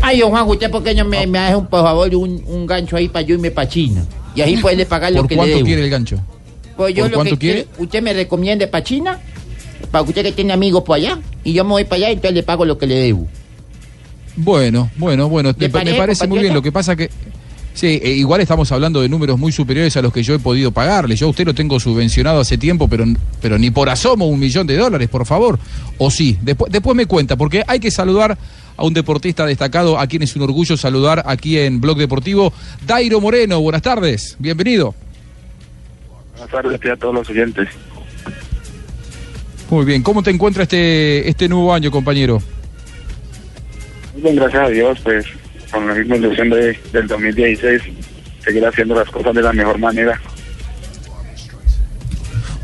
Ay, 0.00 0.20
don 0.20 0.30
Juan, 0.30 0.48
usted 0.48 0.70
por 0.70 0.82
qué 0.82 0.94
no 0.94 1.04
me, 1.04 1.26
me 1.26 1.38
hace 1.38 1.56
un, 1.56 1.66
por 1.66 1.82
favor 1.82 2.14
un, 2.14 2.42
un 2.46 2.66
gancho 2.66 2.96
ahí 2.96 3.08
para 3.08 3.22
yo 3.22 3.34
irme 3.34 3.50
para 3.50 3.68
China. 3.68 4.04
Y 4.34 4.40
ahí 4.40 4.56
puede 4.58 4.86
pagar 4.86 5.12
lo 5.12 5.20
¿Por 5.20 5.28
que 5.28 5.34
le 5.34 5.38
cuánto 5.38 5.54
debo. 5.56 5.66
quiere 5.66 5.84
el 5.84 5.90
gancho? 5.90 6.20
Pues 6.76 6.94
yo 6.94 7.02
¿Por 7.04 7.10
lo 7.10 7.16
cuánto 7.16 7.34
que 7.34 7.38
quiere? 7.38 7.66
usted 7.78 8.02
me 8.02 8.12
recomiende 8.12 8.68
para 8.68 8.84
China, 8.84 9.18
para 9.90 10.02
usted 10.02 10.22
que 10.22 10.32
tiene 10.32 10.52
amigos 10.52 10.84
por 10.84 10.96
allá, 10.96 11.18
y 11.42 11.52
yo 11.52 11.64
me 11.64 11.70
voy 11.70 11.84
para 11.84 11.96
allá 11.96 12.10
y 12.10 12.12
entonces 12.14 12.34
le 12.34 12.42
pago 12.44 12.64
lo 12.64 12.78
que 12.78 12.86
le 12.86 12.94
debo. 12.94 13.26
Bueno, 14.36 14.88
bueno, 14.96 15.28
bueno, 15.28 15.50
¿Le 15.58 15.66
me, 15.66 15.68
parece, 15.70 15.92
me 15.92 15.98
parece 15.98 16.26
muy 16.28 16.38
bien. 16.38 16.54
Lo 16.54 16.62
que 16.62 16.70
pasa 16.70 16.94
que. 16.94 17.10
Sí, 17.74 18.00
eh, 18.02 18.10
igual 18.10 18.40
estamos 18.40 18.70
hablando 18.72 19.00
de 19.00 19.08
números 19.08 19.38
muy 19.38 19.52
superiores 19.52 19.96
a 19.96 20.02
los 20.02 20.12
que 20.12 20.22
yo 20.22 20.34
he 20.34 20.38
podido 20.38 20.72
pagarle. 20.72 21.14
Yo 21.16 21.26
a 21.26 21.30
usted 21.30 21.44
lo 21.44 21.54
tengo 21.54 21.78
subvencionado 21.78 22.40
hace 22.40 22.58
tiempo, 22.58 22.88
pero, 22.88 23.04
pero 23.40 23.58
ni 23.58 23.70
por 23.70 23.88
asomo 23.88 24.26
un 24.26 24.38
millón 24.38 24.66
de 24.66 24.76
dólares, 24.76 25.08
por 25.08 25.26
favor. 25.26 25.58
O 25.98 26.10
sí, 26.10 26.36
después, 26.42 26.72
después 26.72 26.96
me 26.96 27.06
cuenta, 27.06 27.36
porque 27.36 27.62
hay 27.66 27.78
que 27.80 27.90
saludar 27.90 28.36
a 28.78 28.84
un 28.84 28.94
deportista 28.94 29.44
destacado, 29.44 29.98
a 29.98 30.06
quien 30.06 30.22
es 30.22 30.34
un 30.36 30.42
orgullo 30.42 30.76
saludar 30.76 31.24
aquí 31.26 31.58
en 31.58 31.80
Blog 31.80 31.98
Deportivo. 31.98 32.52
Dairo 32.86 33.20
Moreno, 33.20 33.60
buenas 33.60 33.82
tardes, 33.82 34.36
bienvenido. 34.38 34.94
Buenas 36.32 36.50
tardes 36.50 36.80
a 36.90 36.96
todos 36.96 37.14
los 37.14 37.28
oyentes. 37.28 37.68
Muy 39.68 39.84
bien, 39.84 40.02
¿cómo 40.02 40.22
te 40.22 40.30
encuentra 40.30 40.62
este, 40.62 41.28
este 41.28 41.48
nuevo 41.48 41.74
año, 41.74 41.90
compañero? 41.90 42.40
Muy 44.14 44.22
bien, 44.22 44.36
gracias 44.36 44.62
a 44.62 44.68
Dios, 44.68 44.98
pues 45.02 45.26
con 45.72 45.86
la 45.86 45.94
misma 45.94 46.16
ilusión 46.16 46.48
de, 46.48 46.78
del 46.92 47.06
2016, 47.08 47.82
seguir 48.44 48.64
haciendo 48.64 48.94
las 48.94 49.10
cosas 49.10 49.34
de 49.34 49.42
la 49.42 49.52
mejor 49.52 49.78
manera. 49.78 50.18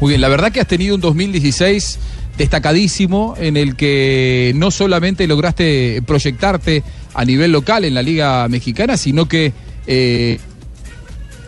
Muy 0.00 0.10
bien, 0.10 0.20
la 0.20 0.28
verdad 0.28 0.52
que 0.52 0.60
has 0.60 0.68
tenido 0.68 0.94
un 0.94 1.00
2016 1.00 1.98
destacadísimo 2.36 3.34
en 3.38 3.56
el 3.56 3.76
que 3.76 4.52
no 4.56 4.70
solamente 4.70 5.26
lograste 5.26 6.02
proyectarte 6.06 6.82
a 7.14 7.24
nivel 7.24 7.52
local 7.52 7.84
en 7.84 7.94
la 7.94 8.02
Liga 8.02 8.48
Mexicana, 8.48 8.96
sino 8.96 9.26
que 9.26 9.52
eh, 9.86 10.38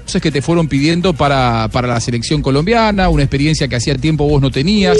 que 0.06 0.30
te 0.30 0.40
fueron 0.40 0.68
pidiendo 0.68 1.12
para, 1.12 1.68
para 1.72 1.88
la 1.88 2.00
selección 2.00 2.40
colombiana, 2.40 3.08
una 3.08 3.22
experiencia 3.24 3.66
que 3.68 3.76
hacía 3.76 3.92
tiempo 4.00 4.26
vos 4.26 4.40
no 4.40 4.50
tenías. 4.50 4.98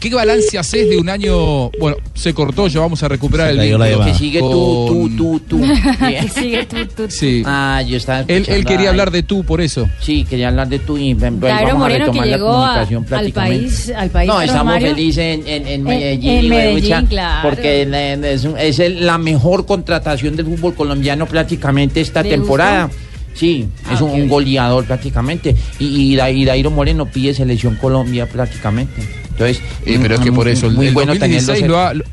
¿Qué 0.00 0.14
balance 0.14 0.56
haces 0.58 0.88
de 0.88 0.96
un 0.98 1.08
año? 1.08 1.70
Bueno, 1.80 1.96
se 2.14 2.32
cortó, 2.34 2.66
ya 2.68 2.80
vamos 2.80 3.02
a 3.02 3.08
recuperar 3.08 3.50
el 3.50 3.58
vínculo. 3.58 4.04
Que 4.04 4.14
sigue 4.14 4.38
tú, 4.40 4.86
tú, 4.88 5.10
tú, 5.16 5.40
tú. 5.40 5.60
Que 5.98 6.28
sigue 6.28 6.66
tú, 6.66 6.76
tú, 6.86 7.04
tú. 7.04 7.10
Sí. 7.10 7.42
Ah, 7.46 7.82
yo 7.86 7.96
estaba 7.96 8.24
Él, 8.28 8.44
quería 8.64 8.90
hablar 8.90 9.10
de 9.10 9.22
tú 9.22 9.44
por 9.44 9.60
eso. 9.60 9.88
Sí, 10.00 10.24
quería 10.28 10.48
hablar 10.48 10.68
de 10.68 10.78
tú 10.78 10.96
y 10.96 11.14
pues, 11.14 11.30
a 11.32 11.74
Moreno 11.74 12.04
que 12.12 12.20
retomar 12.20 12.26
la 12.26 12.36
llegó 12.36 12.64
al 12.64 13.04
prácticamente. 13.04 13.32
país, 13.64 13.92
al 13.96 14.10
país, 14.10 14.28
No, 14.28 14.40
estamos 14.42 14.72
Mario. 14.74 14.88
felices 14.90 15.38
en, 15.38 15.48
en, 15.48 15.66
en 15.68 15.82
Medellín. 15.82 17.06
claro. 17.06 17.48
Porque 17.48 17.82
es, 18.24 18.44
un- 18.44 18.58
es 18.58 18.78
el- 18.78 19.04
la 19.04 19.18
mejor 19.18 19.66
contratación 19.66 20.36
del 20.36 20.46
fútbol 20.46 20.74
colombiano 20.74 21.26
prácticamente 21.26 22.00
esta 22.00 22.22
¿Le 22.22 22.30
temporada. 22.30 22.90
Sí, 23.34 23.66
Ah, 23.84 23.94
es 23.94 24.00
un, 24.00 24.28
goleador 24.28 24.84
prácticamente. 24.84 25.54
Y, 25.78 26.12
y, 26.12 26.16
Da- 26.16 26.30
y 26.30 26.44
Dairo 26.44 26.70
Moreno 26.70 27.06
pide 27.06 27.34
selección 27.34 27.74
Colombia 27.76 28.26
prácticamente. 28.28 29.02
Entonces, 29.30 29.60
Eh, 29.84 29.98
pero 30.00 30.14
es 30.14 30.20
que 30.20 30.30
un- 30.30 30.36
por 30.36 30.48
eso 30.48 30.66
el, 30.68 30.74
muy 30.74 30.86
el 30.88 30.94
bueno 30.94 31.12
2016 31.14 31.56
tenerlo 31.58 31.76
lo 31.76 31.82
ha, 31.82 31.94
lo- 31.94 32.04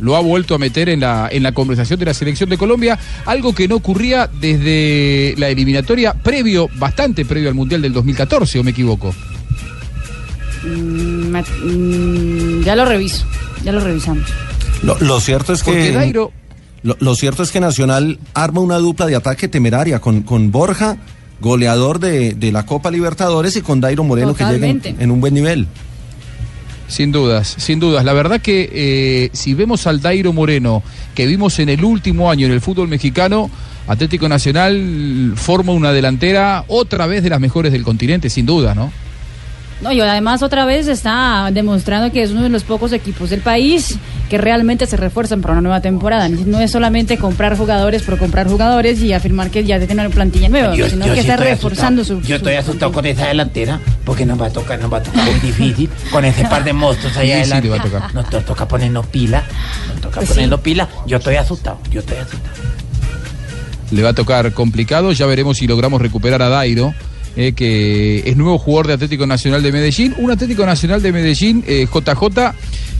lo 0.00 0.16
ha 0.16 0.20
vuelto 0.20 0.54
a 0.54 0.58
meter 0.58 0.88
en 0.88 1.00
la, 1.00 1.28
en 1.30 1.42
la 1.44 1.52
conversación 1.52 1.98
de 2.00 2.06
la 2.06 2.14
selección 2.14 2.48
de 2.50 2.56
Colombia, 2.58 2.98
algo 3.26 3.54
que 3.54 3.68
no 3.68 3.76
ocurría 3.76 4.28
desde 4.40 5.34
la 5.38 5.48
eliminatoria 5.48 6.12
previo, 6.14 6.68
bastante 6.76 7.24
previo 7.24 7.48
al 7.50 7.54
Mundial 7.54 7.82
del 7.82 7.92
2014, 7.92 8.58
o 8.58 8.64
me 8.64 8.70
equivoco. 8.72 9.14
Mm, 10.64 11.36
mm, 11.36 12.62
ya 12.64 12.76
lo 12.76 12.84
reviso, 12.84 13.24
ya 13.64 13.72
lo 13.72 13.80
revisamos. 13.80 14.24
Lo, 14.82 14.98
lo 14.98 15.20
cierto 15.20 15.52
es 15.52 15.62
Porque 15.62 15.90
que. 15.92 15.92
Dairo- 15.96 16.32
Lo, 16.82 16.96
lo 17.00 17.14
cierto 17.14 17.42
es 17.42 17.52
que 17.52 17.60
Nacional 17.60 18.18
arma 18.34 18.60
una 18.60 18.78
dupla 18.78 19.06
de 19.06 19.16
ataque 19.16 19.48
temeraria 19.48 20.00
con, 20.00 20.22
con 20.22 20.50
Borja, 20.50 20.96
goleador 21.40 21.98
de, 21.98 22.34
de 22.34 22.52
la 22.52 22.66
Copa 22.66 22.90
Libertadores, 22.90 23.56
y 23.56 23.62
con 23.62 23.80
Dairo 23.80 24.04
Moreno, 24.04 24.34
que 24.34 24.44
llega 24.44 24.66
en 24.66 25.10
un 25.10 25.20
buen 25.20 25.34
nivel. 25.34 25.66
Sin 26.88 27.10
dudas, 27.10 27.54
sin 27.58 27.80
dudas. 27.80 28.04
La 28.04 28.12
verdad 28.12 28.40
que 28.40 28.68
eh, 28.70 29.30
si 29.32 29.54
vemos 29.54 29.86
al 29.86 30.02
Dairo 30.02 30.32
Moreno 30.32 30.82
que 31.14 31.26
vimos 31.26 31.58
en 31.58 31.70
el 31.70 31.84
último 31.84 32.30
año 32.30 32.46
en 32.46 32.52
el 32.52 32.60
fútbol 32.60 32.88
mexicano, 32.88 33.50
Atlético 33.86 34.28
Nacional 34.28 35.32
forma 35.36 35.72
una 35.72 35.92
delantera 35.92 36.64
otra 36.68 37.06
vez 37.06 37.22
de 37.22 37.30
las 37.30 37.40
mejores 37.40 37.72
del 37.72 37.82
continente, 37.82 38.28
sin 38.28 38.44
duda, 38.44 38.74
¿no? 38.74 38.92
No, 39.82 39.90
y 39.92 40.00
además 40.00 40.42
otra 40.42 40.64
vez 40.64 40.86
está 40.86 41.50
demostrando 41.52 42.12
que 42.12 42.22
es 42.22 42.30
uno 42.30 42.42
de 42.42 42.48
los 42.48 42.62
pocos 42.62 42.92
equipos 42.92 43.30
del 43.30 43.40
país 43.40 43.96
que 44.30 44.38
realmente 44.38 44.86
se 44.86 44.96
refuerzan 44.96 45.40
para 45.42 45.52
una 45.54 45.60
nueva 45.60 45.80
temporada. 45.80 46.28
No 46.28 46.60
es 46.60 46.70
solamente 46.70 47.18
comprar 47.18 47.56
jugadores 47.58 48.02
por 48.02 48.16
comprar 48.16 48.46
jugadores 48.48 49.02
y 49.02 49.12
afirmar 49.12 49.50
que 49.50 49.64
ya 49.64 49.78
tiene 49.78 49.94
una 49.94 50.08
plantilla 50.08 50.48
nueva, 50.48 50.74
Yo- 50.76 50.88
sino 50.88 51.06
yo 51.06 51.14
que 51.14 51.22
sí 51.22 51.28
está 51.28 51.36
reforzando 51.42 52.02
asustado. 52.02 52.22
su... 52.22 52.28
Yo 52.28 52.36
su- 52.38 52.44
estoy 52.44 52.54
asustado 52.54 52.92
con 52.92 53.04
esa 53.06 53.26
delantera 53.26 53.80
porque 54.04 54.24
nos 54.24 54.40
va 54.40 54.46
a 54.46 54.50
tocar, 54.50 54.80
nos 54.80 54.92
va 54.92 54.98
a 54.98 55.02
tocar 55.02 55.24
muy 55.24 55.34
difícil 55.40 55.90
con 56.12 56.24
ese 56.24 56.44
par 56.44 56.62
de 56.64 56.72
monstruos 56.72 57.12
Sí, 57.14 57.20
sí, 57.24 57.32
adelante. 57.32 57.68
le 57.68 57.70
va 57.70 57.76
a 57.80 57.82
tocar. 57.82 58.14
Nos, 58.14 58.30
nos 58.32 58.44
toca 58.44 58.68
ponernos 58.68 59.06
pila, 59.08 59.42
nos 59.88 60.00
toca 60.00 60.16
Pues 60.20 60.28
sí. 60.28 60.34
ponernos 60.34 60.60
pila. 60.60 60.88
Yo 61.06 61.16
estoy 61.18 61.34
asustado, 61.36 61.78
yo 61.90 62.00
estoy 62.00 62.18
asustado. 62.18 62.54
le 63.90 64.02
va 64.02 64.10
a 64.10 64.14
tocar 64.14 64.52
complicado. 64.52 65.12
Ya 65.12 65.26
veremos 65.26 65.58
si 65.58 65.66
logramos 65.66 66.00
recuperar 66.00 66.40
a 66.40 66.48
Dairo, 66.48 66.94
eh, 67.36 67.52
que 67.52 68.22
es 68.26 68.36
nuevo 68.36 68.58
jugador 68.58 68.88
de 68.88 68.92
Atlético 68.94 69.26
Nacional 69.26 69.62
de 69.62 69.72
Medellín. 69.72 70.14
Un 70.18 70.30
Atlético 70.30 70.66
Nacional 70.66 71.02
de 71.02 71.12
Medellín, 71.12 71.64
eh, 71.66 71.86
JJ, 71.92 72.52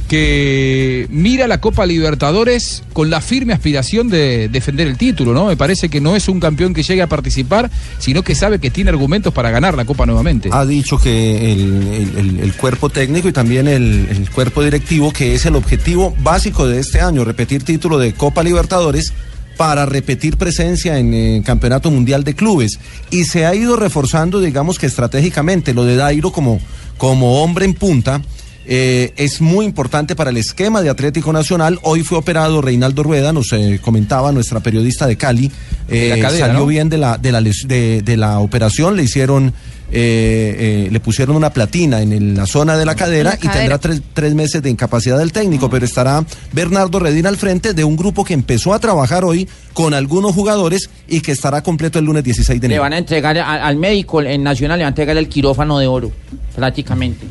que 0.08 1.06
mira 1.10 1.46
la 1.46 1.58
Copa 1.58 1.86
Libertadores 1.86 2.82
con 2.92 3.08
la 3.08 3.20
firme 3.20 3.52
aspiración 3.52 4.08
de 4.08 4.48
defender 4.48 4.86
el 4.86 4.98
título, 4.98 5.32
¿no? 5.32 5.46
Me 5.46 5.56
parece 5.56 5.88
que 5.88 6.00
no 6.00 6.16
es 6.16 6.28
un 6.28 6.40
campeón 6.40 6.74
que 6.74 6.82
llegue 6.82 7.02
a 7.02 7.06
participar, 7.06 7.70
sino 7.98 8.22
que 8.22 8.34
sabe 8.34 8.58
que 8.58 8.70
tiene 8.70 8.90
argumentos 8.90 9.32
para 9.32 9.50
ganar 9.50 9.74
la 9.74 9.84
Copa 9.84 10.04
nuevamente. 10.04 10.50
Ha 10.52 10.66
dicho 10.66 10.98
que 10.98 11.52
el, 11.52 12.52
cuerpo 12.58 12.90
técnico 12.90 13.28
y 13.28 13.32
también 13.32 13.66
el 13.68 14.28
cuerpo 14.34 14.62
directivo, 14.62 15.12
que 15.12 15.34
es 15.34 15.46
el 15.46 15.56
objetivo 15.56 16.14
básico 16.22 16.68
de 16.68 16.80
este 16.80 17.00
año, 17.00 17.24
repetir 17.24 17.64
título 17.64 17.98
de 17.98 18.12
Copa 18.12 18.42
Libertadores 18.42 19.12
para 19.56 19.86
repetir 19.86 20.36
presencia 20.36 20.98
en 20.98 21.14
el 21.14 21.42
Campeonato 21.42 21.90
Mundial 21.90 22.24
de 22.24 22.34
Clubes. 22.34 22.78
Y 23.10 23.24
se 23.24 23.46
ha 23.46 23.54
ido 23.54 23.76
reforzando, 23.76 24.40
digamos 24.40 24.78
que 24.78 24.86
estratégicamente, 24.86 25.74
lo 25.74 25.84
de 25.84 25.96
Dairo 25.96 26.32
como, 26.32 26.60
como 26.98 27.42
hombre 27.42 27.64
en 27.64 27.74
punta. 27.74 28.20
eh, 28.64 29.12
es 29.16 29.40
muy 29.40 29.64
importante 29.66 30.14
para 30.14 30.30
el 30.30 30.36
esquema 30.36 30.82
de 30.82 30.90
Atlético 30.90 31.32
Nacional. 31.32 31.78
Hoy 31.82 32.02
fue 32.02 32.18
operado 32.18 32.60
Reinaldo 32.60 33.02
Rueda, 33.02 33.32
nos 33.32 33.52
eh, 33.52 33.80
comentaba 33.82 34.30
nuestra 34.32 34.60
periodista 34.60 35.06
de 35.06 35.16
Cali. 35.16 35.50
Eh, 35.88 36.18
cadera, 36.20 36.46
salió 36.46 36.60
¿no? 36.60 36.66
bien 36.66 36.88
de 36.88 36.98
la, 36.98 37.18
de 37.18 37.32
la, 37.32 37.40
de 37.40 38.16
la 38.16 38.38
operación, 38.38 38.96
le 38.96 39.02
hicieron, 39.02 39.52
eh, 39.94 40.86
eh, 40.86 40.88
le 40.90 41.00
pusieron 41.00 41.36
una 41.36 41.50
platina 41.52 42.00
en 42.00 42.12
el- 42.12 42.34
la 42.34 42.46
zona 42.46 42.76
de 42.76 42.86
la 42.86 42.94
cadera, 42.94 43.30
la 43.30 43.36
y 43.36 43.48
tendrá 43.52 43.78
tres, 43.78 44.00
tres 44.14 44.34
meses 44.34 44.62
de 44.62 44.70
incapacidad 44.70 45.18
del 45.18 45.32
técnico, 45.32 45.68
pero 45.68 45.84
estará 45.84 46.24
Bernardo 46.52 46.98
Redín 46.98 47.26
al 47.26 47.36
frente 47.36 47.74
de 47.74 47.84
un 47.84 47.96
grupo 47.96 48.24
que 48.24 48.32
empezó 48.34 48.72
a 48.72 48.78
trabajar 48.78 49.24
hoy 49.24 49.46
con 49.74 49.92
algunos 49.94 50.34
jugadores 50.34 50.88
y 51.08 51.20
que 51.20 51.32
estará 51.32 51.62
completo 51.62 51.98
el 51.98 52.06
lunes 52.06 52.24
16 52.24 52.60
de 52.60 52.68
Le 52.68 52.74
enero. 52.74 52.82
van 52.82 52.94
a 52.94 52.98
entregar 52.98 53.36
a- 53.38 53.66
al 53.66 53.76
médico 53.76 54.22
en 54.22 54.42
Nacional, 54.42 54.78
le 54.78 54.84
van 54.84 54.88
a 54.88 54.92
entregar 54.92 55.16
el 55.16 55.28
quirófano 55.28 55.78
de 55.78 55.86
oro, 55.86 56.10
prácticamente. 56.56 57.26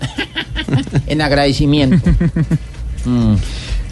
en 1.06 1.20
agradecimiento. 1.22 2.10
Mm. 3.02 3.34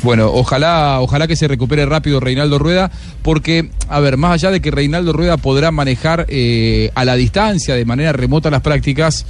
Bueno, 0.03 0.31
ojalá, 0.33 1.01
ojalá 1.01 1.27
que 1.27 1.37
se 1.37 1.49
recupere 1.49 1.85
rápido 1.85 2.21
Reinaldo 2.21 2.59
Rueda, 2.59 2.91
porque, 3.23 3.71
a 3.89 4.01
ver, 4.01 4.17
más 4.17 4.33
allá 4.33 4.51
de 4.51 4.61
que 4.61 4.71
Reinaldo 4.71 5.13
Rueda 5.13 5.37
podrá 5.37 5.71
manejar 5.71 6.27
eh, 6.29 6.91
a 6.95 7.05
la 7.05 7.17
distancia, 7.17 7.75
de 7.75 7.85
manera 7.85 8.13
remota 8.13 8.51
las 8.51 8.63
prácticas, 8.63 9.27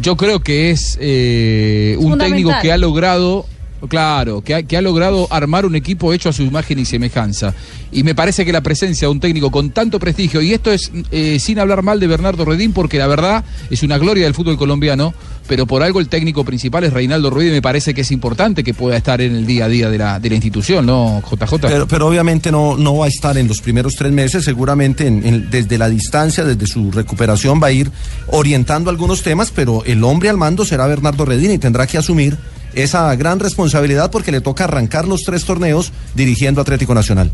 yo 0.00 0.16
creo 0.16 0.40
que 0.40 0.70
es 0.70 0.98
eh, 1.00 1.96
un 1.98 2.18
técnico 2.18 2.52
que 2.62 2.72
ha 2.72 2.78
logrado, 2.78 3.46
claro, 3.88 4.40
que 4.42 4.54
ha, 4.76 4.82
logrado 4.82 5.26
armar 5.30 5.66
un 5.66 5.74
equipo 5.76 6.12
hecho 6.12 6.28
a 6.28 6.32
su 6.32 6.42
imagen 6.42 6.78
y 6.78 6.84
semejanza. 6.84 7.54
Y 7.92 8.02
me 8.02 8.14
parece 8.14 8.44
que 8.44 8.52
la 8.52 8.60
presencia 8.62 9.06
de 9.08 9.12
un 9.12 9.20
técnico 9.20 9.50
con 9.50 9.70
tanto 9.70 9.98
prestigio, 10.00 10.40
y 10.42 10.52
esto 10.52 10.72
es 10.72 10.90
eh, 11.10 11.38
sin 11.38 11.58
hablar 11.58 11.82
mal 11.82 12.00
de 12.00 12.06
Bernardo 12.06 12.44
Redín, 12.44 12.72
porque 12.72 12.98
la 12.98 13.06
verdad 13.06 13.44
es 13.70 13.82
una 13.82 13.98
gloria 13.98 14.24
del 14.24 14.34
fútbol 14.34 14.56
colombiano, 14.56 15.14
pero 15.46 15.66
por 15.66 15.82
algo 15.82 16.00
el 16.00 16.08
técnico 16.08 16.44
principal 16.44 16.84
es 16.84 16.92
Reinaldo 16.92 17.28
Rueda 17.30 17.50
y 17.50 17.52
me 17.52 17.62
parece 17.62 17.92
que 17.94 18.00
es 18.00 18.10
importante 18.10 18.64
que 18.64 18.72
pueda 18.74 18.96
estar 18.96 19.20
en 19.20 19.36
el 19.36 19.46
día 19.46 19.66
a 19.66 19.68
día 19.68 19.90
de 19.90 19.98
la, 19.98 20.18
de 20.18 20.28
la 20.30 20.34
institución, 20.36 20.86
¿no, 20.86 21.22
JJ? 21.30 21.58
Pero, 21.60 21.86
pero 21.86 22.08
obviamente 22.08 22.50
no, 22.50 22.76
no 22.78 22.96
va 22.96 23.04
a 23.06 23.08
estar 23.08 23.36
en 23.38 23.46
los 23.46 23.60
primeros 23.60 23.94
tres 23.94 24.10
meses, 24.10 24.44
seguramente 24.44 25.06
en- 25.06 25.24
en- 25.24 25.50
desde 25.50 25.76
la 25.78 25.88
distancia, 25.88 26.44
desde 26.44 26.66
su 26.66 26.90
recuperación 26.90 27.60
va 27.62 27.66
a 27.68 27.72
ir 27.72 27.90
orientando 28.28 28.90
algunos 28.90 29.22
temas, 29.22 29.52
pero 29.54 29.84
el 29.84 30.02
hombre 30.02 30.30
al 30.30 30.36
mando 30.38 30.64
será 30.64 30.86
Bernardo 30.86 31.24
Redín 31.24 31.50
y 31.52 31.58
tendrá 31.58 31.86
que 31.86 31.98
asumir 31.98 32.36
esa 32.74 33.14
gran 33.16 33.40
responsabilidad 33.40 34.10
porque 34.10 34.32
le 34.32 34.40
toca 34.40 34.64
arrancar 34.64 35.06
los 35.06 35.22
tres 35.22 35.44
torneos 35.44 35.92
dirigiendo 36.14 36.60
Atlético 36.60 36.94
Nacional. 36.94 37.30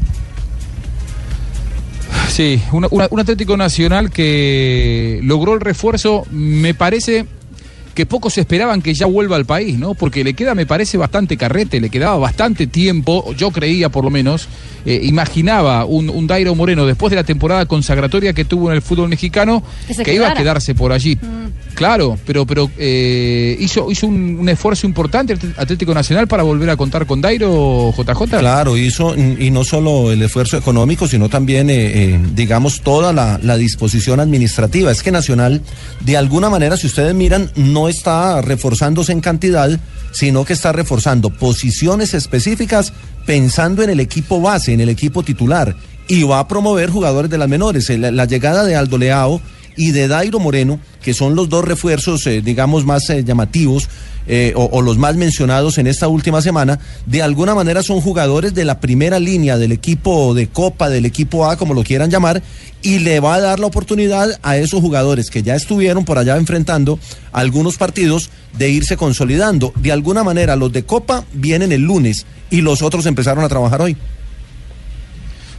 Sí, 2.28 2.62
una- 2.72 2.88
un 3.10 3.20
Atlético 3.20 3.56
Nacional 3.56 4.10
que 4.10 5.20
logró 5.22 5.54
el 5.54 5.60
refuerzo, 5.60 6.24
me 6.30 6.74
parece 6.74 7.26
que 8.00 8.06
pocos 8.06 8.38
esperaban 8.38 8.80
que 8.80 8.94
ya 8.94 9.04
vuelva 9.04 9.36
al 9.36 9.44
país, 9.44 9.78
¿no? 9.78 9.92
Porque 9.92 10.24
le 10.24 10.32
queda, 10.32 10.54
me 10.54 10.64
parece, 10.64 10.96
bastante 10.96 11.36
carrete, 11.36 11.82
le 11.82 11.90
quedaba 11.90 12.16
bastante 12.16 12.66
tiempo, 12.66 13.34
yo 13.34 13.50
creía 13.50 13.90
por 13.90 14.04
lo 14.04 14.08
menos, 14.10 14.48
eh, 14.86 15.02
imaginaba 15.02 15.84
un, 15.84 16.08
un 16.08 16.26
Dairo 16.26 16.54
Moreno 16.54 16.86
después 16.86 17.10
de 17.10 17.16
la 17.16 17.24
temporada 17.24 17.66
consagratoria 17.66 18.32
que 18.32 18.46
tuvo 18.46 18.70
en 18.70 18.76
el 18.76 18.80
fútbol 18.80 19.10
mexicano, 19.10 19.62
Que 20.02 20.14
iba 20.14 20.30
a 20.30 20.34
quedarse 20.34 20.74
por 20.74 20.92
allí. 20.92 21.18
Claro, 21.74 22.18
pero, 22.26 22.46
pero 22.46 22.70
eh, 22.78 23.56
hizo, 23.60 23.90
hizo 23.90 24.06
un, 24.06 24.38
un 24.40 24.48
esfuerzo 24.48 24.86
importante 24.86 25.34
el 25.34 25.54
Atlético 25.58 25.92
Nacional 25.92 26.26
para 26.26 26.42
volver 26.42 26.70
a 26.70 26.76
contar 26.76 27.04
con 27.04 27.20
Dairo, 27.20 27.92
JJ. 27.96 28.38
Claro, 28.38 28.78
hizo, 28.78 29.14
y 29.14 29.50
no 29.50 29.62
solo 29.64 30.10
el 30.10 30.22
esfuerzo 30.22 30.56
económico, 30.56 31.06
sino 31.06 31.28
también, 31.28 31.68
eh, 31.68 32.14
eh, 32.14 32.20
digamos, 32.34 32.80
toda 32.80 33.12
la, 33.12 33.38
la 33.42 33.58
disposición 33.58 34.20
administrativa. 34.20 34.90
Es 34.90 35.02
que 35.02 35.10
Nacional, 35.10 35.60
de 36.00 36.16
alguna 36.16 36.48
manera, 36.48 36.76
si 36.76 36.86
ustedes 36.86 37.14
miran, 37.14 37.50
no 37.56 37.88
está 37.90 38.40
reforzándose 38.40 39.12
en 39.12 39.20
cantidad, 39.20 39.78
sino 40.12 40.44
que 40.44 40.52
está 40.52 40.72
reforzando 40.72 41.30
posiciones 41.30 42.14
específicas 42.14 42.92
pensando 43.26 43.82
en 43.82 43.90
el 43.90 44.00
equipo 44.00 44.40
base, 44.40 44.72
en 44.72 44.80
el 44.80 44.88
equipo 44.88 45.22
titular, 45.22 45.76
y 46.08 46.22
va 46.24 46.40
a 46.40 46.48
promover 46.48 46.90
jugadores 46.90 47.30
de 47.30 47.38
las 47.38 47.48
menores. 47.48 47.88
La, 47.90 48.10
la 48.10 48.24
llegada 48.24 48.64
de 48.64 48.74
Aldo 48.74 48.98
Leao 48.98 49.40
y 49.80 49.92
de 49.92 50.08
Dairo 50.08 50.38
Moreno, 50.38 50.78
que 51.00 51.14
son 51.14 51.34
los 51.34 51.48
dos 51.48 51.64
refuerzos, 51.64 52.26
eh, 52.26 52.42
digamos, 52.42 52.84
más 52.84 53.08
eh, 53.08 53.24
llamativos 53.24 53.88
eh, 54.26 54.52
o, 54.54 54.64
o 54.64 54.82
los 54.82 54.98
más 54.98 55.16
mencionados 55.16 55.78
en 55.78 55.86
esta 55.86 56.06
última 56.06 56.42
semana, 56.42 56.78
de 57.06 57.22
alguna 57.22 57.54
manera 57.54 57.82
son 57.82 58.02
jugadores 58.02 58.52
de 58.52 58.66
la 58.66 58.78
primera 58.78 59.18
línea 59.18 59.56
del 59.56 59.72
equipo 59.72 60.34
de 60.34 60.48
Copa, 60.48 60.90
del 60.90 61.06
equipo 61.06 61.48
A, 61.48 61.56
como 61.56 61.72
lo 61.72 61.82
quieran 61.82 62.10
llamar, 62.10 62.42
y 62.82 62.98
le 62.98 63.20
va 63.20 63.36
a 63.36 63.40
dar 63.40 63.58
la 63.58 63.68
oportunidad 63.68 64.38
a 64.42 64.58
esos 64.58 64.82
jugadores 64.82 65.30
que 65.30 65.42
ya 65.42 65.54
estuvieron 65.54 66.04
por 66.04 66.18
allá 66.18 66.36
enfrentando 66.36 66.98
algunos 67.32 67.78
partidos 67.78 68.28
de 68.58 68.68
irse 68.68 68.98
consolidando. 68.98 69.72
De 69.76 69.92
alguna 69.92 70.24
manera, 70.24 70.56
los 70.56 70.72
de 70.72 70.82
Copa 70.82 71.24
vienen 71.32 71.72
el 71.72 71.80
lunes 71.80 72.26
y 72.50 72.60
los 72.60 72.82
otros 72.82 73.06
empezaron 73.06 73.44
a 73.44 73.48
trabajar 73.48 73.80
hoy. 73.80 73.96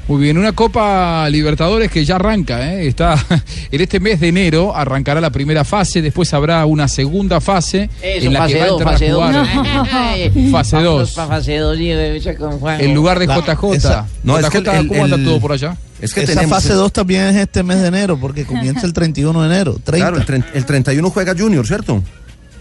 Muy 0.08 0.22
bien, 0.24 0.38
una 0.38 0.52
Copa 0.52 1.30
Libertadores 1.30 1.90
que 1.90 2.04
ya 2.04 2.16
arranca, 2.16 2.74
¿eh? 2.74 2.88
está 2.88 3.16
en 3.72 3.82
este 3.82 4.00
mes 4.02 4.20
de 4.20 4.28
enero 4.28 4.76
arrancará 4.76 5.22
la 5.22 5.30
primera 5.30 5.64
fase, 5.64 6.02
después 6.02 6.34
habrá 6.34 6.66
una 6.66 6.88
segunda 6.90 7.40
fase 7.40 7.90
Eso, 8.02 8.28
en 8.28 8.34
la 8.34 8.40
fase 8.40 8.54
que 8.54 8.60
va 8.60 8.66
a 8.66 8.68
2, 8.68 8.80
entrar 8.82 8.94
fase 8.94 9.08
a 9.08 9.12
2. 9.12 9.22
jugar 9.24 9.46
fase 10.52 10.78
2 10.82 11.12
Fase 11.14 11.58
2, 11.58 12.38
con 12.38 12.60
Juan. 12.60 12.82
en 12.82 12.94
lugar 12.94 13.20
de 13.20 13.28
La- 13.28 13.38
JJ. 13.40 13.74
esa- 13.76 14.08
no, 14.24 14.38
es 14.38 14.46
JJ, 14.48 14.64
que 14.64 14.78
el- 14.80 14.88
¿cómo 14.88 15.04
anda 15.06 15.16
el- 15.16 15.24
todo 15.24 15.40
por 15.40 15.54
allá? 15.54 15.78
Es 16.02 16.14
que 16.14 16.24
Esa 16.24 16.34
tenemos- 16.34 16.58
fase 16.58 16.74
2 16.74 16.92
también 16.92 17.28
es 17.28 17.36
este 17.38 17.64
mes 17.64 17.80
de 17.80 17.88
enero, 17.88 18.18
porque 18.20 18.44
comienza 18.44 18.86
el 18.88 18.92
31 18.94 19.44
de 19.44 19.48
enero. 19.56 19.78
30. 19.84 20.10
Claro, 20.10 20.18
el, 20.18 20.26
tre- 20.26 20.46
el 20.56 20.66
31 20.66 21.10
juega 21.12 21.36
Junior, 21.38 21.66
¿cierto? 21.66 22.02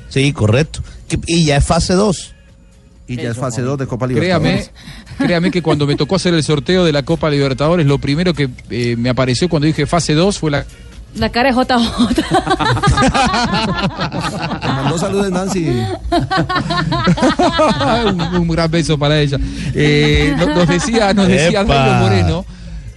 Sí, 0.09 0.33
correcto. 0.33 0.81
Y 1.27 1.47
ya 1.47 1.57
es 1.57 1.65
fase 1.65 1.95
2. 1.95 2.35
Y 3.13 3.17
ya 3.17 3.31
es 3.31 3.37
fase 3.37 3.63
2 3.63 3.79
de 3.79 3.87
Copa 3.87 4.07
Créame, 4.07 4.49
Libertadores. 4.51 4.71
créame 5.19 5.51
que 5.51 5.63
cuando 5.63 5.87
me 5.87 5.97
tocó 5.97 6.17
hacer 6.17 6.33
el 6.35 6.43
sorteo 6.45 6.85
de 6.85 6.93
la 6.93 7.03
Copa 7.03 7.29
Libertadores, 7.31 7.87
lo 7.87 7.99
primero 7.99 8.33
que 8.35 8.49
eh, 8.71 8.95
me 8.97 9.09
apareció 9.11 9.49
cuando 9.49 9.67
dije 9.67 9.87
fase 9.87 10.15
2 10.15 10.39
fue 10.39 10.51
la 10.53 10.65
La 11.17 11.29
cara 11.31 11.53
de 11.53 11.61
JJ. 11.61 12.15
Te 14.61 14.69
mandó 14.69 14.99
saludos 14.99 15.31
Nancy. 15.31 15.67
un, 18.07 18.21
un 18.21 18.49
gran 18.49 18.71
beso 18.71 18.99
para 18.99 19.21
ella. 19.21 19.39
Eh, 19.75 20.35
no- 20.39 20.55
nos 20.55 20.69
decía, 20.69 21.13
nos 21.15 21.29
decía 21.29 21.65
Moreno, 21.65 22.45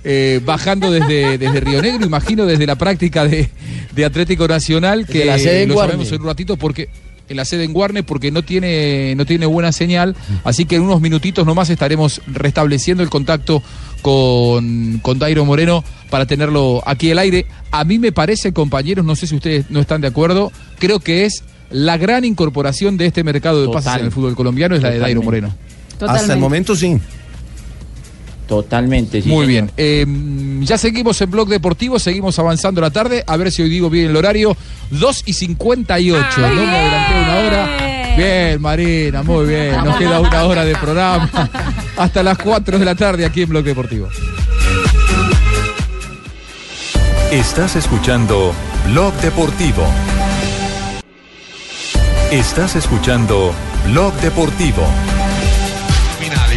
eh, 0.03 0.41
bajando 0.45 0.91
desde, 0.91 1.37
desde 1.37 1.59
Río 1.59 1.81
Negro, 1.81 2.05
imagino 2.05 2.45
desde 2.45 2.65
la 2.67 2.75
práctica 2.75 3.25
de, 3.25 3.49
de 3.93 4.05
Atlético 4.05 4.47
Nacional, 4.47 5.05
que 5.07 5.25
la 5.25 5.37
sede 5.39 5.65
lo 5.67 5.77
sabemos 5.79 6.11
en 6.11 6.21
un 6.21 6.27
ratito 6.27 6.57
porque 6.57 6.89
en 7.29 7.37
la 7.37 7.45
sede 7.45 7.63
en 7.63 7.73
Guarne 7.73 8.03
porque 8.03 8.31
no 8.31 8.43
tiene 8.43 9.15
no 9.15 9.25
tiene 9.25 9.45
buena 9.45 9.71
señal, 9.71 10.15
así 10.43 10.65
que 10.65 10.75
en 10.75 10.81
unos 10.83 11.01
minutitos 11.01 11.45
nomás 11.45 11.69
estaremos 11.69 12.21
restableciendo 12.27 13.03
el 13.03 13.09
contacto 13.09 13.63
con, 14.01 14.99
con 15.01 15.19
Dairo 15.19 15.45
Moreno 15.45 15.83
para 16.09 16.25
tenerlo 16.25 16.83
aquí 16.85 17.11
al 17.11 17.19
aire. 17.19 17.45
A 17.71 17.85
mí 17.85 17.97
me 17.99 18.11
parece, 18.11 18.53
compañeros, 18.53 19.05
no 19.05 19.15
sé 19.15 19.27
si 19.27 19.35
ustedes 19.35 19.69
no 19.69 19.79
están 19.79 20.01
de 20.01 20.07
acuerdo, 20.07 20.51
creo 20.77 20.99
que 20.99 21.25
es 21.25 21.43
la 21.71 21.97
gran 21.97 22.23
incorporación 22.23 22.97
de 22.97 23.07
este 23.07 23.23
mercado 23.23 23.65
de 23.65 23.73
pases 23.73 23.95
en 23.95 24.05
el 24.05 24.11
fútbol 24.11 24.35
colombiano 24.35 24.75
es 24.75 24.83
la 24.83 24.91
de 24.91 24.99
Dairo 24.99 25.21
Totalmente. 25.21 25.49
Moreno. 25.49 26.13
Hasta 26.13 26.33
el 26.33 26.39
momento 26.39 26.75
sí. 26.75 26.99
Totalmente, 28.53 29.21
sí. 29.21 29.29
Muy 29.29 29.47
señor. 29.47 29.47
bien. 29.47 29.71
Eh, 29.77 30.05
ya 30.63 30.77
seguimos 30.77 31.19
en 31.21 31.31
Blog 31.31 31.49
Deportivo, 31.49 31.97
seguimos 31.97 32.37
avanzando 32.37 32.81
la 32.81 32.91
tarde. 32.91 33.23
A 33.25 33.35
ver 33.35 33.51
si 33.51 33.63
hoy 33.63 33.69
digo 33.69 33.89
bien 33.89 34.11
el 34.11 34.15
horario. 34.15 34.55
2 34.91 35.23
y 35.25 35.33
58. 35.33 36.27
no 36.37 36.47
me 36.47 36.77
adelanté 36.77 37.13
una 37.19 37.35
hora. 37.39 38.15
Bien, 38.15 38.61
Marina, 38.61 39.23
muy 39.23 39.47
bien. 39.47 39.83
Nos 39.83 39.97
queda 39.97 40.19
una 40.19 40.43
hora 40.43 40.65
de 40.65 40.75
programa. 40.75 41.29
Hasta 41.97 42.21
las 42.21 42.37
4 42.37 42.77
de 42.77 42.85
la 42.85 42.93
tarde 42.93 43.25
aquí 43.25 43.41
en 43.41 43.49
Blog 43.49 43.63
Deportivo. 43.63 44.07
Estás 47.31 47.75
escuchando 47.75 48.53
Blog 48.85 49.13
Deportivo. 49.15 49.83
Estás 52.29 52.75
escuchando 52.75 53.51
Blog 53.87 54.13
Deportivo. 54.21 54.83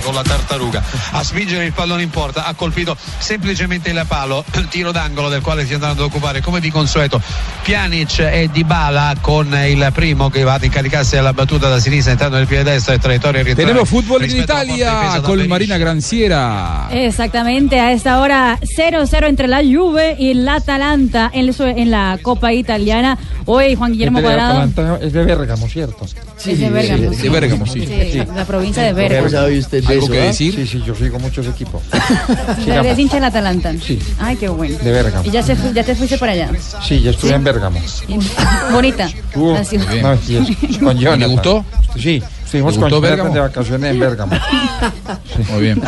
Con 0.07 0.15
la 0.15 0.23
tartaruga 0.23 0.81
a 1.11 1.25
spingere 1.25 1.65
il 1.65 1.73
pallone 1.73 2.03
in 2.03 2.11
porta 2.11 2.45
ha 2.45 2.55
colpito 2.55 2.97
semplicemente 3.19 3.91
il 3.91 4.05
palo 4.07 4.45
tiro 4.69 4.93
d'angolo 4.93 5.29
del 5.29 5.41
quale 5.41 5.67
si 5.67 5.73
è 5.73 5.75
andato 5.75 5.95
ad 5.95 6.01
occupare 6.01 6.41
come 6.41 6.61
di 6.61 6.71
consueto 6.71 7.21
Pjanic 7.63 8.21
e 8.21 8.49
Dybala 8.53 9.17
con 9.21 9.53
il 9.67 9.91
primo 9.93 10.31
che 10.31 10.45
va 10.45 10.55
ad 10.55 10.63
incaricarsi 10.63 11.17
della 11.17 11.33
battuta 11.33 11.69
da 11.69 11.81
sinistra 11.81 12.13
entrando 12.13 12.37
nel 12.37 12.47
piede 12.47 12.71
destro 12.71 12.95
e 12.95 12.99
traiettoria 12.99 13.41
orientale 13.41 13.67
Tenemos 13.67 13.89
fútbol 13.89 14.23
en 14.23 14.29
rispetto 14.29 14.53
alla 14.53 14.61
forte 14.61 14.75
difesa 14.75 15.19
Italia 15.19 15.21
con. 15.23 15.47
Marina 15.47 15.77
Granciera. 15.77 16.87
Exactamente, 16.91 17.81
a 17.81 17.91
esta 17.91 18.21
hora 18.21 18.59
0-0 18.61 19.27
entre 19.27 19.49
la 19.49 19.63
Juve 19.63 20.15
y 20.19 20.31
el 20.31 20.49
Atalanta 20.49 21.31
en, 21.33 21.53
en 21.59 21.91
la 21.91 22.19
Copa 22.23 22.53
Italiana. 22.53 23.19
Hoy 23.45 23.75
Juan 23.75 23.93
Guillermo 23.93 24.21
Cuadrado. 24.21 24.99
es 25.01 25.13
de 25.13 25.25
Bérgamo, 25.25 25.69
¿cierto? 25.69 26.05
Es 26.05 26.61
de 26.61 26.71
Bérgamo. 26.71 27.11
De 27.11 27.29
Bérgamo, 27.29 27.67
sí. 27.67 27.87
Sí, 27.87 28.23
la 28.35 28.45
provincia 28.45 28.83
de 28.83 28.91
¿Cómo 28.91 29.09
Bérgamo. 29.09 29.47
¿Algo 29.97 30.07
eso, 30.07 30.13
que 30.13 30.21
decir? 30.21 30.55
Sí, 30.55 30.67
sí, 30.67 30.83
yo 30.87 30.95
sigo 30.95 31.19
muchos 31.19 31.47
equipos. 31.47 31.83
¿Eres 32.67 32.99
hincha 32.99 33.17
del 33.17 33.25
Atalanta? 33.25 33.73
Sí. 33.81 33.99
Ay, 34.19 34.37
qué 34.37 34.49
bueno. 34.49 34.79
De 34.79 34.93
Bérgamo. 34.93 35.25
¿Y 35.27 35.31
ya, 35.31 35.43
se 35.43 35.57
ya 35.75 35.85
te 35.85 35.95
fuiste 35.95 36.19
para 36.19 36.33
allá? 36.33 36.51
Sí, 36.87 37.01
yo 37.01 37.11
estuve 37.11 37.33
en 37.33 37.45
Bérgamo. 37.45 37.81
Bonita. 38.73 39.11
Uh, 39.35 39.55
no, 39.55 39.59
con 40.81 40.99
Jonathan. 40.99 41.21
¿Le 41.21 41.27
gustó? 41.27 41.65
Sí, 41.99 42.23
estuvimos 42.59 42.77
¿Le 42.77 42.91
con 42.91 43.01
Bérgamo? 43.01 43.35
de 43.35 43.41
vacaciones 43.41 43.91
en 43.91 44.01
Bérgamo. 44.01 44.33
Muy 45.53 45.63
bien. 45.63 45.83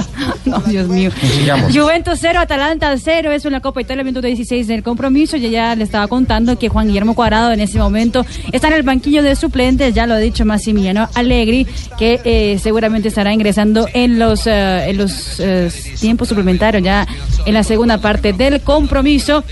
No, 0.44 0.59
Dios 0.61 0.88
mío. 0.88 1.11
Sigamos. 1.20 1.76
Juventus 1.76 2.18
0, 2.20 2.40
Atalanta 2.40 2.94
0, 2.96 3.33
eso 3.33 3.48
en 3.48 3.52
la 3.52 3.61
Copa 3.61 3.81
Italia, 3.81 4.04
minuto 4.04 4.26
16 4.26 4.66
del 4.66 4.83
compromiso. 4.83 5.37
Y 5.37 5.50
ya 5.50 5.74
le 5.74 5.85
estaba 5.85 6.09
contando 6.09 6.59
que 6.59 6.68
Juan 6.68 6.87
Guillermo 6.87 7.14
Cuadrado 7.14 7.52
en 7.52 7.61
ese 7.61 7.78
momento 7.78 8.24
está 8.52 8.68
en 8.68 8.74
el 8.74 8.83
banquillo 8.83 9.22
de 9.22 9.37
suplentes, 9.37 9.94
ya 9.94 10.07
lo 10.07 10.14
ha 10.14 10.18
dicho 10.18 10.44
Massimiliano 10.44 11.09
Allegri, 11.14 11.66
que 11.98 12.20
eh, 12.24 12.59
seguramente 12.59 13.09
estará 13.09 13.33
ingresando 13.33 13.87
en 13.92 14.18
los, 14.18 14.46
eh, 14.46 14.90
en 14.90 14.96
los 14.96 15.40
eh, 15.40 15.70
tiempos 16.00 16.28
suplementarios, 16.28 16.83
ya 16.83 17.07
en 17.44 17.54
la 17.54 17.62
segunda 17.62 17.98
parte 17.98 18.33
del 18.33 18.61
compromiso 18.61 19.44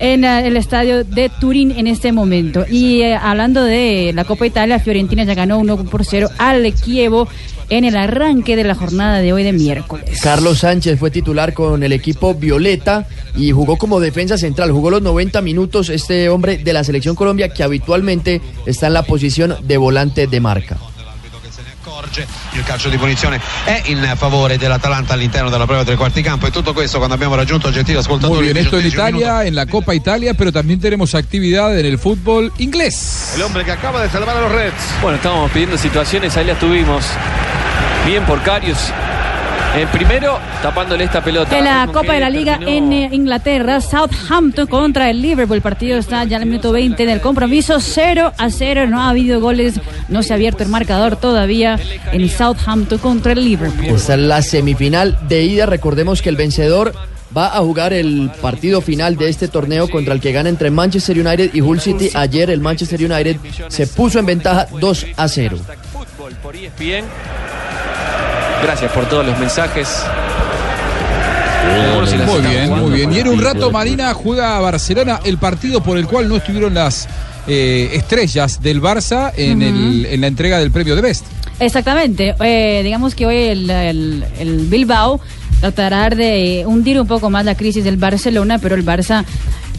en 0.00 0.24
eh, 0.24 0.48
el 0.48 0.56
estadio 0.56 1.04
de 1.04 1.28
Turín 1.28 1.70
en 1.70 1.86
este 1.86 2.10
momento. 2.10 2.64
Y 2.68 3.02
eh, 3.02 3.14
hablando 3.14 3.62
de 3.62 4.10
la 4.14 4.24
Copa 4.24 4.46
Italia, 4.46 4.80
Fiorentina 4.80 5.22
ya 5.22 5.34
ganó 5.34 5.58
1 5.58 5.84
por 5.84 6.04
0 6.04 6.28
al 6.38 6.74
Chievo 6.74 7.28
en 7.68 7.84
el 7.84 7.96
arranque 7.96 8.56
de 8.56 8.64
la 8.64 8.74
jornada 8.74 9.20
de 9.20 9.32
hoy 9.32 9.44
de 9.44 9.52
miércoles. 9.52 10.20
Carlos 10.20 10.58
Sánchez 10.58 10.98
fue 10.98 11.12
titular 11.12 11.54
con 11.54 11.84
el 11.84 11.92
equipo 11.92 12.34
Violeta 12.34 13.06
y 13.36 13.52
jugó 13.52 13.76
como 13.76 14.00
defensa 14.00 14.36
central. 14.36 14.72
Jugó 14.72 14.90
los 14.90 15.02
90 15.02 15.40
minutos 15.42 15.88
este 15.88 16.28
hombre 16.28 16.58
de 16.58 16.72
la 16.72 16.82
selección 16.82 17.14
Colombia 17.14 17.50
que 17.50 17.62
habitualmente 17.62 18.40
está 18.66 18.88
en 18.88 18.94
la 18.94 19.04
posición 19.04 19.54
de 19.62 19.76
volante 19.76 20.26
de 20.26 20.40
marca. 20.40 20.78
Accorge 22.00 22.26
il 22.52 22.62
calcio 22.64 22.88
di 22.88 22.96
punizione 22.96 23.40
è 23.64 23.82
in 23.86 24.12
favore 24.16 24.56
dell'Atalanta 24.56 25.12
all'interno 25.12 25.50
della 25.50 25.66
prova 25.66 25.84
tre 25.84 25.96
quarti 25.96 26.22
campo 26.22 26.46
e 26.46 26.50
tutto 26.50 26.72
questo 26.72 26.96
quando 26.96 27.14
abbiamo 27.14 27.34
raggiunto 27.34 27.70
gentili 27.70 27.98
ascoltatori 27.98 28.44
Muy 28.44 28.52
bien, 28.52 28.56
il 28.56 28.64
esto 28.64 28.78
en 28.78 28.84
18esimo 28.84 29.04
minuto. 29.04 29.18
Italia, 29.18 29.46
en 29.46 29.54
la 29.54 29.66
Copa 29.66 29.94
Italia, 29.94 30.34
pero 30.34 30.50
también 30.50 30.80
tenemos 30.80 31.14
actividad 31.14 31.78
en 31.78 31.84
el 31.84 31.98
fútbol 31.98 32.52
inglés. 32.58 33.32
El 33.36 33.42
hombre 33.42 33.64
que 33.64 33.72
acaba 33.72 34.02
de 34.02 34.08
salvar 34.08 34.36
a 34.36 34.40
los 34.40 34.52
Reds. 34.52 35.00
Bueno, 35.02 35.16
estábamos 35.16 35.50
pidiendo 35.50 35.76
situaciones, 35.76 36.36
ahí 36.36 36.46
las 36.46 36.58
tuvimos. 36.58 37.04
Bien 38.06 38.24
por 38.24 38.42
Carius. 38.42 38.78
El 39.76 39.86
primero, 39.86 40.36
tapándole 40.62 41.04
esta 41.04 41.22
pelota. 41.22 41.56
En 41.56 41.64
la 41.64 41.86
Copa 41.92 42.14
de 42.14 42.20
la 42.20 42.28
Liga 42.28 42.58
terminó- 42.58 42.68
en 42.70 42.92
eh, 42.92 43.08
Inglaterra, 43.12 43.80
Southampton 43.80 44.66
contra 44.66 45.08
el 45.10 45.22
Liverpool. 45.22 45.56
El 45.56 45.62
partido 45.62 45.96
está 45.98 46.24
ya 46.24 46.36
en 46.38 46.42
el 46.42 46.48
minuto 46.48 46.72
20 46.72 47.06
del 47.06 47.20
compromiso, 47.20 47.78
0 47.80 48.32
a 48.36 48.50
0. 48.50 48.88
No 48.88 49.00
ha 49.00 49.10
habido 49.10 49.40
goles, 49.40 49.80
no 50.08 50.24
se 50.24 50.32
ha 50.32 50.36
abierto 50.36 50.64
el 50.64 50.70
marcador 50.70 51.14
todavía 51.16 51.78
en 52.12 52.28
Southampton 52.28 52.98
contra 52.98 53.32
el 53.32 53.44
Liverpool. 53.44 53.84
Esta 53.86 54.14
es 54.14 54.20
la 54.20 54.42
semifinal 54.42 55.16
de 55.28 55.44
ida. 55.44 55.66
Recordemos 55.66 56.20
que 56.20 56.30
el 56.30 56.36
vencedor 56.36 56.92
va 57.34 57.56
a 57.56 57.60
jugar 57.60 57.92
el 57.92 58.28
partido 58.42 58.80
final 58.80 59.14
de 59.16 59.28
este 59.28 59.46
torneo 59.46 59.88
contra 59.88 60.14
el 60.14 60.20
que 60.20 60.32
gana 60.32 60.48
entre 60.48 60.72
Manchester 60.72 61.16
United 61.16 61.50
y 61.54 61.60
Hull 61.60 61.80
City. 61.80 62.10
Ayer 62.14 62.50
el 62.50 62.60
Manchester 62.60 62.98
United 63.00 63.36
se 63.68 63.86
puso 63.86 64.18
en 64.18 64.26
ventaja 64.26 64.66
2 64.80 65.06
a 65.16 65.28
0. 65.28 65.58
Gracias 68.62 68.92
por 68.92 69.08
todos 69.08 69.26
los 69.26 69.38
mensajes. 69.38 69.88
Muy 72.26 72.40
bien, 72.40 72.70
muy 72.70 72.90
bien. 72.92 73.12
Y 73.12 73.18
en 73.20 73.28
un 73.28 73.40
rato 73.42 73.70
Marina 73.70 74.12
juega 74.14 74.56
a 74.56 74.60
Barcelona 74.60 75.20
el 75.24 75.38
partido 75.38 75.82
por 75.82 75.96
el 75.98 76.06
cual 76.06 76.28
no 76.28 76.36
estuvieron 76.36 76.74
las 76.74 77.08
eh, 77.46 77.90
estrellas 77.94 78.60
del 78.62 78.80
Barça 78.82 79.32
en, 79.36 79.58
Ujú. 79.58 79.66
el- 79.66 80.06
en 80.06 80.20
la 80.20 80.26
entrega 80.26 80.58
del 80.58 80.70
premio 80.70 80.94
de 80.96 81.02
Best. 81.02 81.24
Exactamente. 81.58 82.34
Eh, 82.40 82.80
digamos 82.82 83.14
que 83.14 83.26
hoy 83.26 83.36
el, 83.36 83.70
el- 83.70 84.24
el 84.38 84.58
Bilbao 84.66 85.20
tratará 85.60 86.08
de 86.10 86.64
hundir 86.66 87.00
un 87.00 87.06
poco 87.06 87.28
más 87.30 87.44
la 87.44 87.54
crisis 87.54 87.84
del 87.84 87.96
Barcelona, 87.96 88.58
pero 88.58 88.74
el 88.74 88.84
Barça 88.84 89.24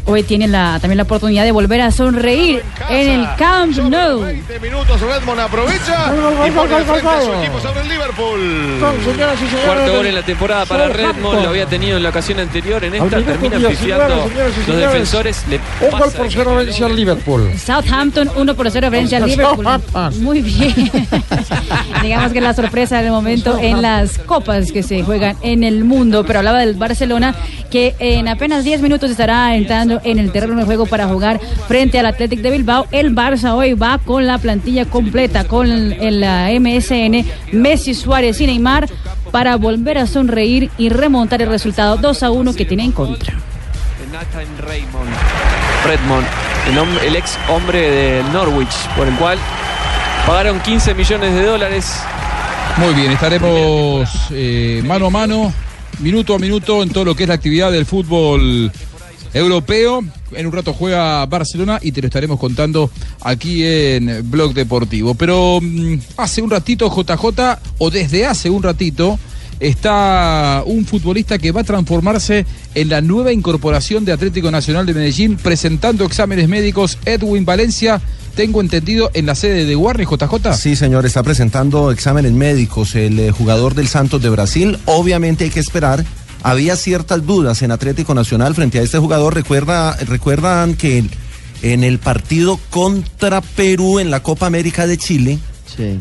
hoy 0.05 0.23
tiene 0.23 0.47
la, 0.47 0.79
también 0.79 0.97
la 0.97 1.03
oportunidad 1.03 1.43
de 1.43 1.51
volver 1.51 1.81
a 1.81 1.91
sonreír 1.91 2.63
en 2.89 3.09
el 3.09 3.27
Camp 3.37 3.77
Nou. 3.77 4.21
20 4.21 4.59
minutos, 4.59 5.01
Redmond 5.01 5.39
aprovecha 5.39 6.13
y 6.47 6.51
pone 6.51 6.75
al 6.75 6.85
frente 6.85 7.07
a 7.07 7.21
su 7.21 7.33
equipo 7.33 7.59
sobre 7.59 7.81
el 7.81 7.89
Liverpool. 7.89 8.79
Cuarto 9.65 9.93
gol 9.93 10.05
en 10.07 10.15
la 10.15 10.23
temporada 10.23 10.65
para 10.65 10.87
Redmond, 10.89 11.43
lo 11.43 11.49
había 11.49 11.65
tenido 11.65 11.97
en 11.97 12.03
la 12.03 12.09
ocasión 12.09 12.39
anterior, 12.39 12.83
en 12.83 12.95
esta 12.95 13.21
termina 13.21 13.57
19, 13.57 13.69
pifiando 13.69 14.29
los 14.67 14.77
defensores. 14.77 15.45
Le 15.47 15.59
Un 15.81 15.99
gol 15.99 16.11
por 16.11 16.31
cero 16.31 16.55
vence 16.55 16.83
al 16.83 16.95
Liverpool. 16.95 17.51
Southampton 17.57 18.29
1 18.35 18.55
por 18.55 18.69
0 18.69 18.91
frente 18.91 19.15
al 19.15 19.25
Liverpool. 19.25 19.65
Muy 20.21 20.41
bien. 20.41 20.73
Digamos 22.01 22.31
que 22.31 22.41
la 22.41 22.53
sorpresa 22.53 23.01
del 23.01 23.11
momento 23.11 23.57
en 23.59 23.81
las 23.81 24.17
copas 24.19 24.71
que 24.71 24.83
se 24.83 25.03
juegan 25.03 25.37
en 25.41 25.63
el 25.63 25.83
mundo, 25.83 26.23
pero 26.25 26.39
hablaba 26.39 26.59
del 26.59 26.75
Barcelona 26.75 27.35
que 27.69 27.95
en 27.99 28.27
apenas 28.27 28.63
10 28.63 28.81
minutos 28.81 29.09
estará 29.09 29.55
entrando 29.55 29.90
en 30.03 30.19
el 30.19 30.31
terreno 30.31 30.55
de 30.55 30.63
juego 30.63 30.85
para 30.85 31.07
jugar 31.07 31.39
frente 31.67 31.99
al 31.99 32.05
Athletic 32.05 32.41
de 32.41 32.51
Bilbao. 32.51 32.85
El 32.91 33.13
Barça 33.15 33.53
hoy 33.53 33.73
va 33.73 33.97
con 33.97 34.27
la 34.27 34.37
plantilla 34.37 34.85
completa, 34.85 35.45
con 35.45 35.69
el, 35.71 36.21
la 36.21 36.49
MSN, 36.57 37.25
Messi, 37.51 37.93
Suárez 37.93 38.39
y 38.39 38.45
Neymar 38.45 38.87
para 39.31 39.55
volver 39.55 39.97
a 39.97 40.07
sonreír 40.07 40.69
y 40.77 40.89
remontar 40.89 41.41
el 41.41 41.49
resultado 41.49 41.97
2 41.97 42.23
a 42.23 42.31
1 42.31 42.53
que 42.53 42.65
tiene 42.65 42.83
en 42.83 42.91
contra. 42.91 43.33
de 43.33 44.07
Nathan 44.11 44.47
Raymond. 44.59 45.09
Redmond, 45.85 46.27
el, 46.67 47.07
el 47.07 47.15
ex 47.15 47.37
hombre 47.49 47.89
del 47.89 48.31
Norwich, 48.31 48.73
por 48.95 49.07
el 49.07 49.15
cual 49.15 49.39
pagaron 50.25 50.59
15 50.59 50.93
millones 50.93 51.33
de 51.33 51.43
dólares. 51.43 52.01
Muy 52.77 52.93
bien, 52.93 53.11
estaremos 53.11 54.09
eh, 54.31 54.81
mano 54.85 55.07
a 55.07 55.09
mano, 55.09 55.53
minuto 55.99 56.35
a 56.35 56.39
minuto 56.39 56.83
en 56.83 56.89
todo 56.89 57.05
lo 57.05 57.15
que 57.15 57.23
es 57.23 57.29
la 57.29 57.35
actividad 57.35 57.71
del 57.71 57.85
fútbol 57.85 58.71
europeo. 59.33 60.03
En 60.33 60.45
un 60.45 60.51
rato 60.51 60.73
juega 60.73 61.25
Barcelona 61.25 61.79
y 61.81 61.91
te 61.91 62.01
lo 62.01 62.07
estaremos 62.07 62.39
contando 62.39 62.89
aquí 63.21 63.63
en 63.63 64.29
Blog 64.29 64.53
Deportivo. 64.53 65.15
Pero 65.15 65.59
mm, 65.61 65.95
hace 66.17 66.41
un 66.41 66.49
ratito 66.49 66.89
JJ, 66.89 67.59
o 67.77 67.89
desde 67.89 68.25
hace 68.25 68.49
un 68.49 68.63
ratito, 68.63 69.19
está 69.61 70.63
un 70.65 70.85
futbolista 70.85 71.37
que 71.37 71.51
va 71.51 71.61
a 71.61 71.63
transformarse 71.63 72.45
en 72.75 72.89
la 72.89 73.01
nueva 73.01 73.31
incorporación 73.31 74.03
de 74.03 74.11
Atlético 74.11 74.51
Nacional 74.51 74.85
de 74.85 74.93
Medellín, 74.93 75.37
presentando 75.37 76.03
exámenes 76.03 76.49
médicos 76.49 76.97
Edwin 77.05 77.45
Valencia. 77.45 78.01
Tengo 78.35 78.61
entendido 78.61 79.11
en 79.13 79.25
la 79.25 79.35
sede 79.35 79.65
de 79.65 79.75
Warner, 79.75 80.07
JJ. 80.07 80.53
Sí, 80.53 80.75
señor, 80.75 81.05
está 81.05 81.21
presentando 81.21 81.91
exámenes 81.91 82.31
médicos 82.31 82.95
el 82.95 83.19
eh, 83.19 83.31
jugador 83.31 83.75
del 83.75 83.87
Santos 83.87 84.21
de 84.21 84.29
Brasil. 84.29 84.79
Obviamente 84.85 85.43
hay 85.43 85.49
que 85.49 85.59
esperar. 85.59 86.03
Había 86.43 86.75
ciertas 86.75 87.25
dudas 87.25 87.61
en 87.61 87.71
Atlético 87.71 88.13
Nacional 88.15 88.55
frente 88.55 88.79
a 88.79 88.81
este 88.81 88.97
jugador. 88.97 89.35
Recuerda, 89.35 89.95
recuerdan 89.97 90.73
que 90.75 91.03
en 91.61 91.83
el 91.83 91.99
partido 91.99 92.59
contra 92.71 93.41
Perú 93.41 93.99
en 93.99 94.09
la 94.09 94.23
Copa 94.23 94.47
América 94.47 94.87
de 94.87 94.97
Chile, 94.97 95.37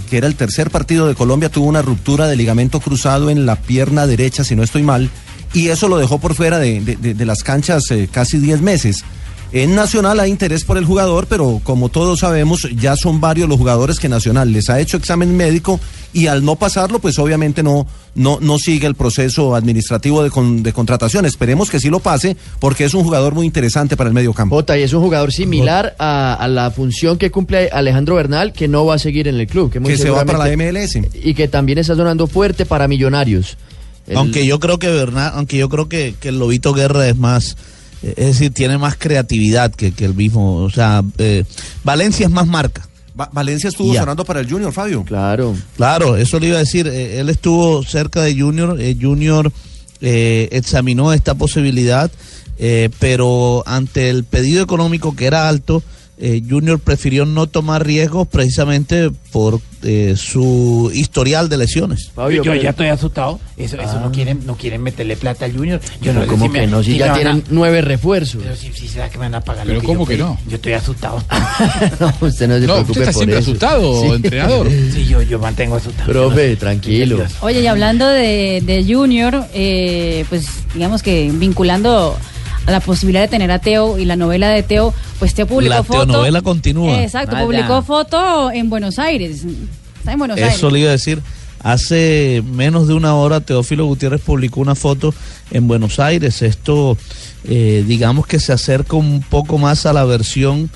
que 0.08 0.16
era 0.16 0.26
el 0.26 0.34
tercer 0.36 0.70
partido 0.70 1.06
de 1.06 1.14
Colombia, 1.14 1.50
tuvo 1.50 1.66
una 1.66 1.82
ruptura 1.82 2.26
de 2.26 2.36
ligamento 2.36 2.80
cruzado 2.80 3.28
en 3.30 3.44
la 3.46 3.56
pierna 3.56 4.06
derecha, 4.06 4.42
si 4.42 4.56
no 4.56 4.62
estoy 4.62 4.82
mal, 4.82 5.10
y 5.52 5.68
eso 5.68 5.88
lo 5.88 5.98
dejó 5.98 6.18
por 6.18 6.34
fuera 6.34 6.58
de, 6.58 6.80
de- 6.80 6.96
de- 6.96 7.14
de 7.14 7.26
las 7.26 7.42
canchas 7.42 7.90
eh, 7.90 8.08
casi 8.10 8.38
10 8.38 8.62
meses. 8.62 9.04
En 9.52 9.74
Nacional 9.74 10.20
hay 10.20 10.30
interés 10.30 10.62
por 10.64 10.78
el 10.78 10.84
jugador, 10.84 11.26
pero 11.28 11.60
como 11.64 11.88
todos 11.88 12.20
sabemos, 12.20 12.68
ya 12.76 12.94
son 12.94 13.20
varios 13.20 13.48
los 13.48 13.58
jugadores 13.58 13.98
que 13.98 14.08
Nacional 14.08 14.52
les 14.52 14.70
ha 14.70 14.78
hecho 14.78 14.96
examen 14.96 15.36
médico 15.36 15.80
y 16.12 16.28
al 16.28 16.44
no 16.44 16.54
pasarlo, 16.54 17.00
pues 17.00 17.18
obviamente 17.18 17.64
no, 17.64 17.84
no, 18.14 18.38
no 18.40 18.58
sigue 18.60 18.86
el 18.86 18.94
proceso 18.94 19.56
administrativo 19.56 20.22
de, 20.22 20.30
con- 20.30 20.62
de 20.62 20.72
contratación. 20.72 21.26
Esperemos 21.26 21.68
que 21.68 21.80
sí 21.80 21.90
lo 21.90 21.98
pase, 21.98 22.36
porque 22.60 22.84
es 22.84 22.94
un 22.94 23.02
jugador 23.02 23.34
muy 23.34 23.44
interesante 23.44 23.96
para 23.96 24.06
el 24.08 24.14
medio 24.14 24.32
campo. 24.32 24.54
Jota, 24.54 24.78
y 24.78 24.82
es 24.82 24.92
un 24.92 25.02
jugador 25.02 25.32
similar 25.32 25.96
a, 25.98 26.34
a 26.34 26.46
la 26.46 26.70
función 26.70 27.18
que 27.18 27.32
cumple 27.32 27.70
Alejandro 27.72 28.14
Bernal, 28.14 28.52
que 28.52 28.68
no 28.68 28.86
va 28.86 28.94
a 28.94 28.98
seguir 29.00 29.26
en 29.26 29.34
el 29.34 29.48
club. 29.48 29.72
Que, 29.72 29.80
muy 29.80 29.90
Que 29.90 29.98
se 29.98 30.10
va 30.10 30.24
para 30.24 30.38
la 30.38 30.44
seguramente- 30.44 30.78
Y 31.24 31.34
que 31.34 31.48
también 31.48 31.78
está 31.78 31.96
sonando 31.96 32.28
fuerte 32.28 32.66
para 32.66 32.86
Millonarios. 32.86 33.56
El- 34.06 34.16
Aunque 34.16 34.46
yo 34.46 34.60
creo 34.60 34.78
que 34.78 34.88
Bernal, 34.88 35.32
aunque 35.34 35.56
yo 35.58 35.68
creo 35.68 35.88
que, 35.88 36.14
que 36.20 36.28
el 36.28 36.38
Lobito 36.38 36.72
Guerra 36.72 37.08
es 37.08 37.16
más, 37.16 37.56
es 38.02 38.14
decir, 38.16 38.52
tiene 38.52 38.78
más 38.78 38.96
creatividad 38.96 39.72
que, 39.74 39.92
que 39.92 40.04
el 40.04 40.14
mismo. 40.14 40.56
O 40.56 40.70
sea, 40.70 41.02
eh, 41.18 41.44
Valencia 41.84 42.26
es 42.26 42.32
más 42.32 42.46
marca. 42.46 42.86
Va- 43.20 43.28
Valencia 43.32 43.68
estuvo 43.68 43.92
Ya. 43.92 44.00
sonando 44.00 44.24
para 44.24 44.40
el 44.40 44.50
Junior, 44.50 44.72
Fabio. 44.72 45.04
Claro. 45.04 45.54
Claro, 45.76 46.16
eso 46.16 46.38
le 46.40 46.48
iba 46.48 46.56
a 46.56 46.60
decir. 46.60 46.86
eh, 46.86 47.20
él 47.20 47.28
estuvo 47.28 47.82
cerca 47.82 48.22
de 48.22 48.38
Junior. 48.38 48.80
eh, 48.80 48.96
Junior 49.00 49.52
eh, 50.00 50.48
examinó 50.52 51.12
esta 51.12 51.34
posibilidad, 51.34 52.10
eh, 52.58 52.88
pero 52.98 53.62
ante 53.66 54.08
el 54.08 54.24
pedido 54.24 54.62
económico 54.62 55.14
que 55.14 55.26
era 55.26 55.48
alto, 55.48 55.82
eh, 56.22 56.42
Junior 56.48 56.78
prefirió 56.78 57.24
no 57.24 57.46
tomar 57.46 57.86
riesgos 57.86 58.28
precisamente 58.28 59.10
por 59.32 59.58
eh, 59.82 60.14
su 60.18 60.90
historial 60.94 61.48
de 61.48 61.56
lesiones. 61.56 62.10
yo 62.30 62.54
ya 62.54 62.70
estoy 62.70 62.88
asustado. 62.88 63.40
Eso, 63.56 63.80
eso 63.80 63.98
no 64.00 64.12
quieren, 64.12 64.40
no 64.44 64.54
quieren 64.56 64.82
meterle 64.82 65.16
plata 65.16 65.46
al 65.46 65.56
Junior. 65.56 65.80
Yo 66.02 66.12
no 66.12 66.26
¿Cómo 66.26 66.46
si 66.46 66.52
que 66.52 66.60
me- 66.60 66.66
no? 66.66 66.82
Si 66.82 66.92
si 66.92 66.98
ya 66.98 67.12
a- 67.12 67.14
tienen 67.14 67.42
nueve 67.50 67.80
refuerzos. 67.80 68.42
Pero 68.42 68.54
si, 68.56 68.70
si 68.72 68.86
será 68.88 69.08
que 69.08 69.16
me 69.18 69.24
van 69.24 69.36
a 69.36 69.40
pagar 69.40 69.64
Pero 69.64 69.76
lo 69.76 69.80
que 69.80 69.86
¿cómo 69.86 70.00
yo 70.00 70.06
que 70.06 70.14
pedí? 70.16 70.22
no? 70.22 70.38
Yo 70.46 70.56
estoy 70.56 70.72
asustado. 70.74 71.22
no, 72.00 72.14
usted 72.26 72.48
no 72.48 72.54
se 72.58 72.66
No, 72.66 72.74
preocupe 72.74 72.90
usted 72.90 73.00
está 73.02 73.12
por 73.12 73.14
siempre 73.14 73.38
eso. 73.38 73.50
asustado, 73.50 74.14
entrenador. 74.14 74.68
Sí, 74.92 75.06
yo, 75.06 75.22
yo 75.22 75.38
mantengo 75.38 75.76
asustado. 75.76 76.10
Profe, 76.12 76.56
tranquilo. 76.56 77.24
Oye, 77.40 77.60
y 77.62 77.66
hablando 77.66 78.06
de, 78.08 78.62
de 78.64 78.84
Junior, 78.94 79.46
eh, 79.54 80.24
pues 80.28 80.46
digamos 80.74 81.02
que 81.02 81.30
vinculando 81.32 82.16
la 82.70 82.80
posibilidad 82.80 83.22
de 83.22 83.28
tener 83.28 83.50
a 83.50 83.58
Teo 83.58 83.98
y 83.98 84.04
la 84.04 84.16
novela 84.16 84.48
de 84.50 84.62
Teo, 84.62 84.94
pues 85.18 85.34
Teo 85.34 85.46
publicó 85.46 85.74
La 85.74 85.82
foto. 85.82 86.04
teonovela 86.06 86.42
continúa. 86.42 87.02
Exacto, 87.02 87.32
Vaya. 87.32 87.46
publicó 87.46 87.82
foto 87.82 88.50
en 88.50 88.70
Buenos 88.70 88.98
Aires. 88.98 89.44
Está 89.98 90.12
en 90.12 90.18
Buenos 90.18 90.36
Aires. 90.38 90.54
Eso 90.54 90.70
le 90.70 90.80
iba 90.80 90.88
a 90.88 90.92
decir. 90.92 91.20
Hace 91.62 92.42
menos 92.52 92.88
de 92.88 92.94
una 92.94 93.14
hora 93.14 93.40
Teófilo 93.40 93.84
Gutiérrez 93.84 94.22
publicó 94.22 94.60
una 94.60 94.74
foto 94.74 95.12
en 95.50 95.68
Buenos 95.68 96.00
Aires. 96.00 96.40
Esto, 96.40 96.96
eh, 97.44 97.84
digamos 97.86 98.26
que 98.26 98.40
se 98.40 98.52
acerca 98.54 98.96
un 98.96 99.22
poco 99.28 99.58
más 99.58 99.84
a 99.84 99.92
la 99.92 100.04
versión 100.04 100.70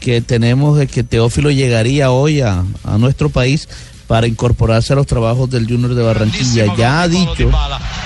que 0.00 0.20
tenemos 0.20 0.76
de 0.76 0.88
que 0.88 1.04
Teófilo 1.04 1.52
llegaría 1.52 2.10
hoy 2.10 2.40
a, 2.40 2.64
a 2.82 2.98
nuestro 2.98 3.28
país 3.30 3.68
para 4.06 4.26
incorporarse 4.26 4.92
a 4.92 4.96
los 4.96 5.06
trabajos 5.06 5.48
del 5.50 5.66
Junior 5.66 5.94
de 5.94 6.02
Barranquilla. 6.02 6.74
Ya 6.76 7.02
ha 7.02 7.08
dicho. 7.08 7.50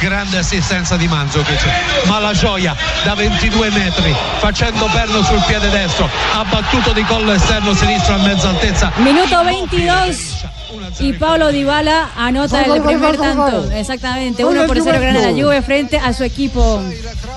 Grande 0.00 0.38
assistenza 0.38 0.96
di 0.96 1.08
Mandzukic 1.08 1.60
ma 2.06 2.20
la 2.20 2.32
gioia 2.32 2.76
da 3.04 3.14
22 3.14 3.70
metri 3.70 4.14
facendo 4.38 4.86
perno 4.92 5.22
sul 5.22 5.42
piede 5.46 5.70
destro. 5.70 6.08
Ha 6.34 6.44
battuto 6.44 6.92
di 6.92 7.02
collo 7.04 7.32
esterno 7.32 7.74
sinistro 7.74 8.14
a 8.14 8.18
mezza 8.18 8.48
altezza. 8.48 8.92
Minuto 8.96 9.42
22 9.42 10.57
y 11.00 11.12
Pablo 11.14 11.48
Dybala 11.52 12.10
anota 12.16 12.62
el 12.62 12.82
primer 12.82 13.16
tanto. 13.16 13.70
Exactamente, 13.72 14.42
Gol 14.42 14.52
1 14.52 14.60
del 14.62 14.68
por 14.68 14.80
0 14.82 14.98
gana 15.00 15.20
la. 15.20 15.30
Juve 15.30 15.62
frente 15.62 15.98
a 15.98 16.12
su 16.12 16.24
equipo. 16.24 16.80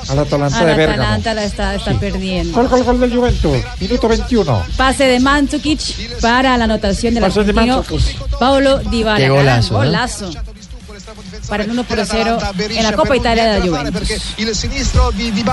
Al 0.10 0.20
Atalanta 0.20 0.60
Al 0.60 0.66
de 0.66 0.74
Bérgamo. 0.76 1.02
Atalanta 1.04 1.34
la 1.34 1.44
está, 1.44 1.76
está 1.76 1.94
perdiendo. 1.94 2.54
Gol, 2.58 2.68
gol, 2.68 2.84
gol 2.84 3.00
del 3.00 3.16
Juventus. 3.16 3.58
Minuto 3.80 4.08
21. 4.08 4.64
Pase 4.78 5.06
de 5.06 5.20
Mandzukic 5.20 6.20
para 6.20 6.58
la 6.58 6.64
anotación 6.66 7.14
del 7.14 7.24
Pase 7.24 7.44
de 7.44 7.50
argentino 7.52 7.78
Mandzukic. 7.78 8.38
Pablo 8.40 8.80
Dybala. 8.80 9.18
Qué 9.18 9.24
Gran 9.26 9.36
golazo, 9.38 9.74
¿eh? 9.74 9.86
golazo. 9.86 10.32
Para 10.32 10.51
el 11.60 11.72
1 11.72 11.84
por 11.84 12.06
0 12.06 12.38
en 12.58 12.84
la 12.84 12.94
Copa 12.94 13.16
Italia 13.16 13.46
de 13.46 13.60
la 13.60 13.66
Juventus. 13.66 14.36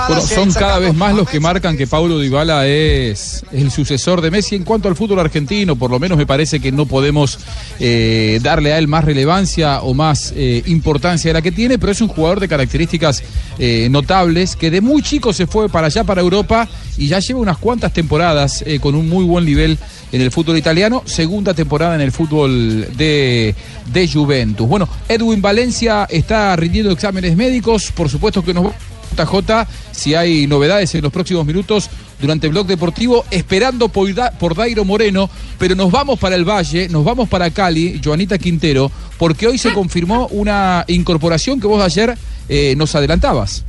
Bueno, 0.07 0.21
son 0.21 0.51
cada 0.53 0.79
vez 0.79 0.93
más 0.93 1.13
los 1.15 1.29
que 1.29 1.39
marcan 1.39 1.77
que 1.77 1.87
Paulo 1.87 2.19
Dybala 2.19 2.65
es 2.67 3.43
el 3.51 3.71
sucesor 3.71 4.21
de 4.21 4.31
Messi 4.31 4.55
en 4.55 4.63
cuanto 4.63 4.87
al 4.87 4.95
fútbol 4.95 5.19
argentino. 5.19 5.75
Por 5.75 5.91
lo 5.91 5.99
menos 5.99 6.17
me 6.17 6.25
parece 6.25 6.59
que 6.59 6.71
no 6.71 6.85
podemos 6.85 7.39
eh, 7.79 8.39
darle 8.41 8.73
a 8.73 8.77
él 8.77 8.87
más 8.87 9.03
relevancia 9.03 9.81
o 9.81 9.93
más 9.93 10.33
eh, 10.35 10.63
importancia 10.67 11.29
de 11.29 11.33
la 11.33 11.41
que 11.41 11.51
tiene, 11.51 11.77
pero 11.77 11.91
es 11.91 12.01
un 12.01 12.07
jugador 12.07 12.39
de 12.39 12.47
características 12.47 13.23
eh, 13.57 13.87
notables 13.89 14.55
que 14.55 14.71
de 14.71 14.81
muy 14.81 15.01
chico 15.01 15.33
se 15.33 15.47
fue 15.47 15.69
para 15.69 15.87
allá, 15.87 16.03
para 16.03 16.21
Europa, 16.21 16.67
y 16.99 17.07
ya 17.07 17.19
lleva 17.19 17.39
unas 17.39 17.57
cuantas 17.57 17.91
temporadas 17.93 18.63
eh, 18.67 18.79
con 18.79 18.93
un 18.93 19.09
muy 19.09 19.23
buen 19.25 19.45
nivel 19.45 19.77
en 20.11 20.21
el 20.21 20.29
fútbol 20.31 20.57
italiano, 20.57 21.01
segunda 21.05 21.53
temporada 21.53 21.95
en 21.95 22.01
el 22.01 22.11
fútbol 22.11 22.87
de, 22.95 23.55
de 23.91 24.07
Juventus. 24.07 24.67
Bueno, 24.67 24.87
Edwin 25.07 25.41
Valencia 25.41 26.05
está 26.09 26.55
rindiendo 26.55 26.91
exámenes 26.91 27.35
médicos, 27.35 27.91
por 27.91 28.09
supuesto 28.09 28.43
que 28.43 28.53
nos 28.53 28.73
JJ, 29.17 29.65
si 29.91 30.13
hay 30.13 30.45
novedades 30.45 30.93
en 30.95 31.01
los 31.01 31.11
próximos 31.11 31.43
minutos 31.45 31.89
durante 32.21 32.45
el 32.47 32.53
Blog 32.53 32.67
Deportivo, 32.67 33.25
esperando 33.31 33.89
por, 33.89 34.13
Da- 34.13 34.31
por 34.31 34.55
Dairo 34.55 34.85
Moreno, 34.85 35.29
pero 35.57 35.73
nos 35.75 35.91
vamos 35.91 36.19
para 36.19 36.35
el 36.35 36.45
Valle, 36.47 36.87
nos 36.89 37.03
vamos 37.03 37.27
para 37.27 37.49
Cali, 37.49 37.99
Joanita 38.03 38.37
Quintero, 38.37 38.91
porque 39.17 39.47
hoy 39.47 39.57
se 39.57 39.73
confirmó 39.73 40.27
una 40.27 40.85
incorporación 40.87 41.59
que 41.59 41.67
vos 41.67 41.81
ayer 41.83 42.15
eh, 42.49 42.75
nos 42.77 42.93
adelantabas. 42.95 43.63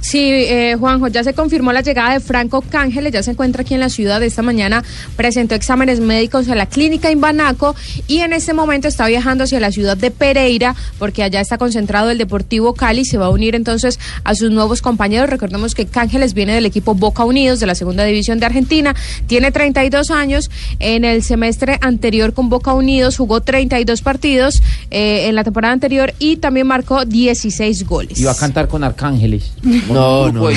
Sí, 0.00 0.18
eh, 0.18 0.76
Juanjo, 0.78 1.08
ya 1.08 1.22
se 1.22 1.34
confirmó 1.34 1.72
la 1.72 1.82
llegada 1.82 2.14
de 2.14 2.20
Franco 2.20 2.62
Cángeles, 2.62 3.12
ya 3.12 3.22
se 3.22 3.32
encuentra 3.32 3.62
aquí 3.62 3.74
en 3.74 3.80
la 3.80 3.90
ciudad. 3.90 4.22
Esta 4.22 4.42
mañana 4.42 4.82
presentó 5.16 5.54
exámenes 5.54 6.00
médicos 6.00 6.48
en 6.48 6.56
la 6.56 6.66
clínica 6.66 7.10
Imbanaco 7.10 7.76
y 8.08 8.20
en 8.20 8.32
este 8.32 8.54
momento 8.54 8.88
está 8.88 9.06
viajando 9.06 9.44
hacia 9.44 9.60
la 9.60 9.70
ciudad 9.70 9.96
de 9.96 10.10
Pereira 10.10 10.74
porque 10.98 11.22
allá 11.22 11.40
está 11.40 11.58
concentrado 11.58 12.10
el 12.10 12.18
Deportivo 12.18 12.74
Cali. 12.74 13.04
Se 13.04 13.18
va 13.18 13.26
a 13.26 13.30
unir 13.30 13.54
entonces 13.54 13.98
a 14.24 14.34
sus 14.34 14.50
nuevos 14.50 14.80
compañeros. 14.80 15.28
Recordemos 15.28 15.74
que 15.74 15.86
Cángeles 15.86 16.32
viene 16.32 16.54
del 16.54 16.66
equipo 16.66 16.94
Boca 16.94 17.24
Unidos 17.24 17.60
de 17.60 17.66
la 17.66 17.74
segunda 17.74 18.04
división 18.04 18.40
de 18.40 18.46
Argentina. 18.46 18.94
Tiene 19.26 19.52
32 19.52 20.10
años. 20.10 20.50
En 20.78 21.04
el 21.04 21.22
semestre 21.22 21.78
anterior 21.82 22.32
con 22.32 22.48
Boca 22.48 22.72
Unidos 22.72 23.18
jugó 23.18 23.42
32 23.42 24.00
partidos 24.00 24.62
eh, 24.90 25.28
en 25.28 25.34
la 25.34 25.44
temporada 25.44 25.74
anterior 25.74 26.14
y 26.18 26.36
también 26.36 26.66
marcó 26.66 27.04
16 27.04 27.86
goles. 27.86 28.18
Y 28.18 28.24
va 28.24 28.32
a 28.32 28.36
cantar 28.36 28.66
con 28.66 28.82
Arcángeles. 28.82 29.52
No, 29.92 30.32
no. 30.32 30.50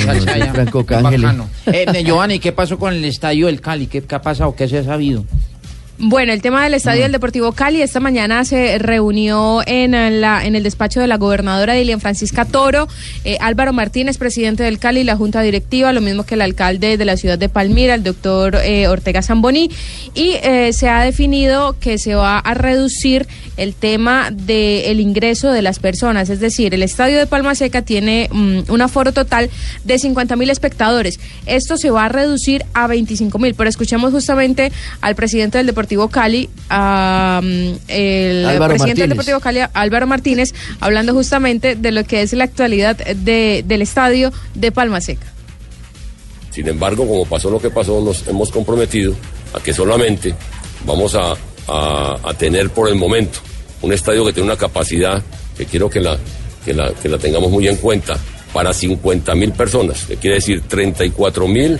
Franco. 1.18 1.48
Eh, 1.66 1.86
eh, 1.92 2.04
Giovanni, 2.04 2.38
¿qué 2.38 2.52
pasó 2.52 2.78
con 2.78 2.92
el 2.94 3.04
estadio 3.04 3.46
del 3.46 3.60
Cali? 3.60 3.86
¿Qué, 3.86 4.02
qué 4.02 4.14
ha 4.14 4.22
pasado? 4.22 4.54
¿Qué 4.54 4.68
se 4.68 4.78
ha 4.78 4.84
sabido? 4.84 5.24
Bueno, 5.96 6.32
el 6.32 6.42
tema 6.42 6.64
del 6.64 6.74
estadio 6.74 7.04
del 7.04 7.12
Deportivo 7.12 7.52
Cali 7.52 7.80
esta 7.80 8.00
mañana 8.00 8.44
se 8.44 8.78
reunió 8.78 9.62
en, 9.64 9.94
eh, 9.94 10.10
la, 10.10 10.44
en 10.44 10.56
el 10.56 10.64
despacho 10.64 11.00
de 11.00 11.06
la 11.06 11.18
gobernadora 11.18 11.74
Dilian 11.74 12.00
Francisca 12.00 12.44
Toro, 12.44 12.88
eh, 13.24 13.38
Álvaro 13.40 13.72
Martínez, 13.72 14.18
presidente 14.18 14.64
del 14.64 14.80
Cali, 14.80 15.04
la 15.04 15.16
junta 15.16 15.40
directiva, 15.40 15.92
lo 15.92 16.00
mismo 16.00 16.26
que 16.26 16.34
el 16.34 16.42
alcalde 16.42 16.96
de 16.96 17.04
la 17.04 17.16
ciudad 17.16 17.38
de 17.38 17.48
Palmira, 17.48 17.94
el 17.94 18.02
doctor 18.02 18.56
eh, 18.56 18.88
Ortega 18.88 19.22
Zamboni, 19.22 19.70
y 20.14 20.32
eh, 20.42 20.72
se 20.72 20.88
ha 20.88 21.04
definido 21.04 21.76
que 21.78 21.96
se 21.98 22.16
va 22.16 22.40
a 22.40 22.54
reducir 22.54 23.28
el 23.56 23.72
tema 23.72 24.32
del 24.32 24.98
ingreso 24.98 25.52
de 25.52 25.62
las 25.62 25.78
personas, 25.78 26.28
es 26.28 26.40
decir, 26.40 26.74
el 26.74 26.82
estadio 26.82 27.18
de 27.18 27.28
Palma 27.28 27.54
Seca 27.54 27.82
tiene 27.82 28.28
mm, 28.32 28.62
un 28.68 28.82
aforo 28.82 29.12
total 29.12 29.48
de 29.84 29.96
50 29.96 30.34
mil 30.34 30.50
espectadores. 30.50 31.20
Esto 31.46 31.76
se 31.76 31.90
va 31.90 32.06
a 32.06 32.08
reducir 32.08 32.64
a 32.74 32.88
25 32.88 33.38
mil, 33.38 33.54
pero 33.54 33.70
escuchemos 33.70 34.10
justamente 34.10 34.72
al 35.00 35.14
presidente 35.14 35.58
del 35.58 35.68
Deportivo 35.68 35.83
Cali, 36.10 36.48
a, 36.68 37.40
mm, 37.42 37.72
el 37.88 38.46
Álvaro 38.46 38.70
presidente 38.74 38.78
Martínez. 38.78 38.96
del 38.98 39.08
Deportivo 39.10 39.40
Cali, 39.40 39.60
Álvaro 39.72 40.06
Martínez, 40.06 40.54
hablando 40.80 41.12
justamente 41.14 41.76
de 41.76 41.92
lo 41.92 42.04
que 42.04 42.22
es 42.22 42.32
la 42.32 42.44
actualidad 42.44 42.96
de- 42.96 43.64
del 43.66 43.82
estadio 43.82 44.32
de 44.54 44.72
Palma 44.72 45.00
Seca. 45.00 45.26
Sin 46.50 46.68
embargo, 46.68 47.06
como 47.06 47.24
pasó 47.26 47.50
lo 47.50 47.60
que 47.60 47.70
pasó, 47.70 48.00
nos 48.00 48.26
hemos 48.28 48.50
comprometido 48.50 49.14
a 49.54 49.60
que 49.60 49.72
solamente 49.72 50.34
vamos 50.86 51.14
a, 51.14 51.32
a- 51.68 52.16
a 52.22 52.34
tener 52.34 52.70
por 52.70 52.88
el 52.88 52.94
momento 52.94 53.40
un 53.82 53.92
estadio 53.92 54.24
que 54.24 54.32
tiene 54.32 54.46
una 54.48 54.56
capacidad 54.56 55.22
que 55.56 55.66
quiero 55.66 55.90
que 55.90 56.00
la, 56.00 56.16
que 56.64 56.72
la, 56.72 56.92
que 56.94 57.08
la 57.08 57.18
tengamos 57.18 57.50
muy 57.50 57.66
en 57.68 57.76
cuenta 57.76 58.16
para 58.52 58.72
50 58.72 59.34
mil 59.34 59.50
personas, 59.52 60.04
que 60.06 60.16
quiere 60.16 60.36
decir 60.36 60.62
34 60.62 61.48
mil 61.48 61.78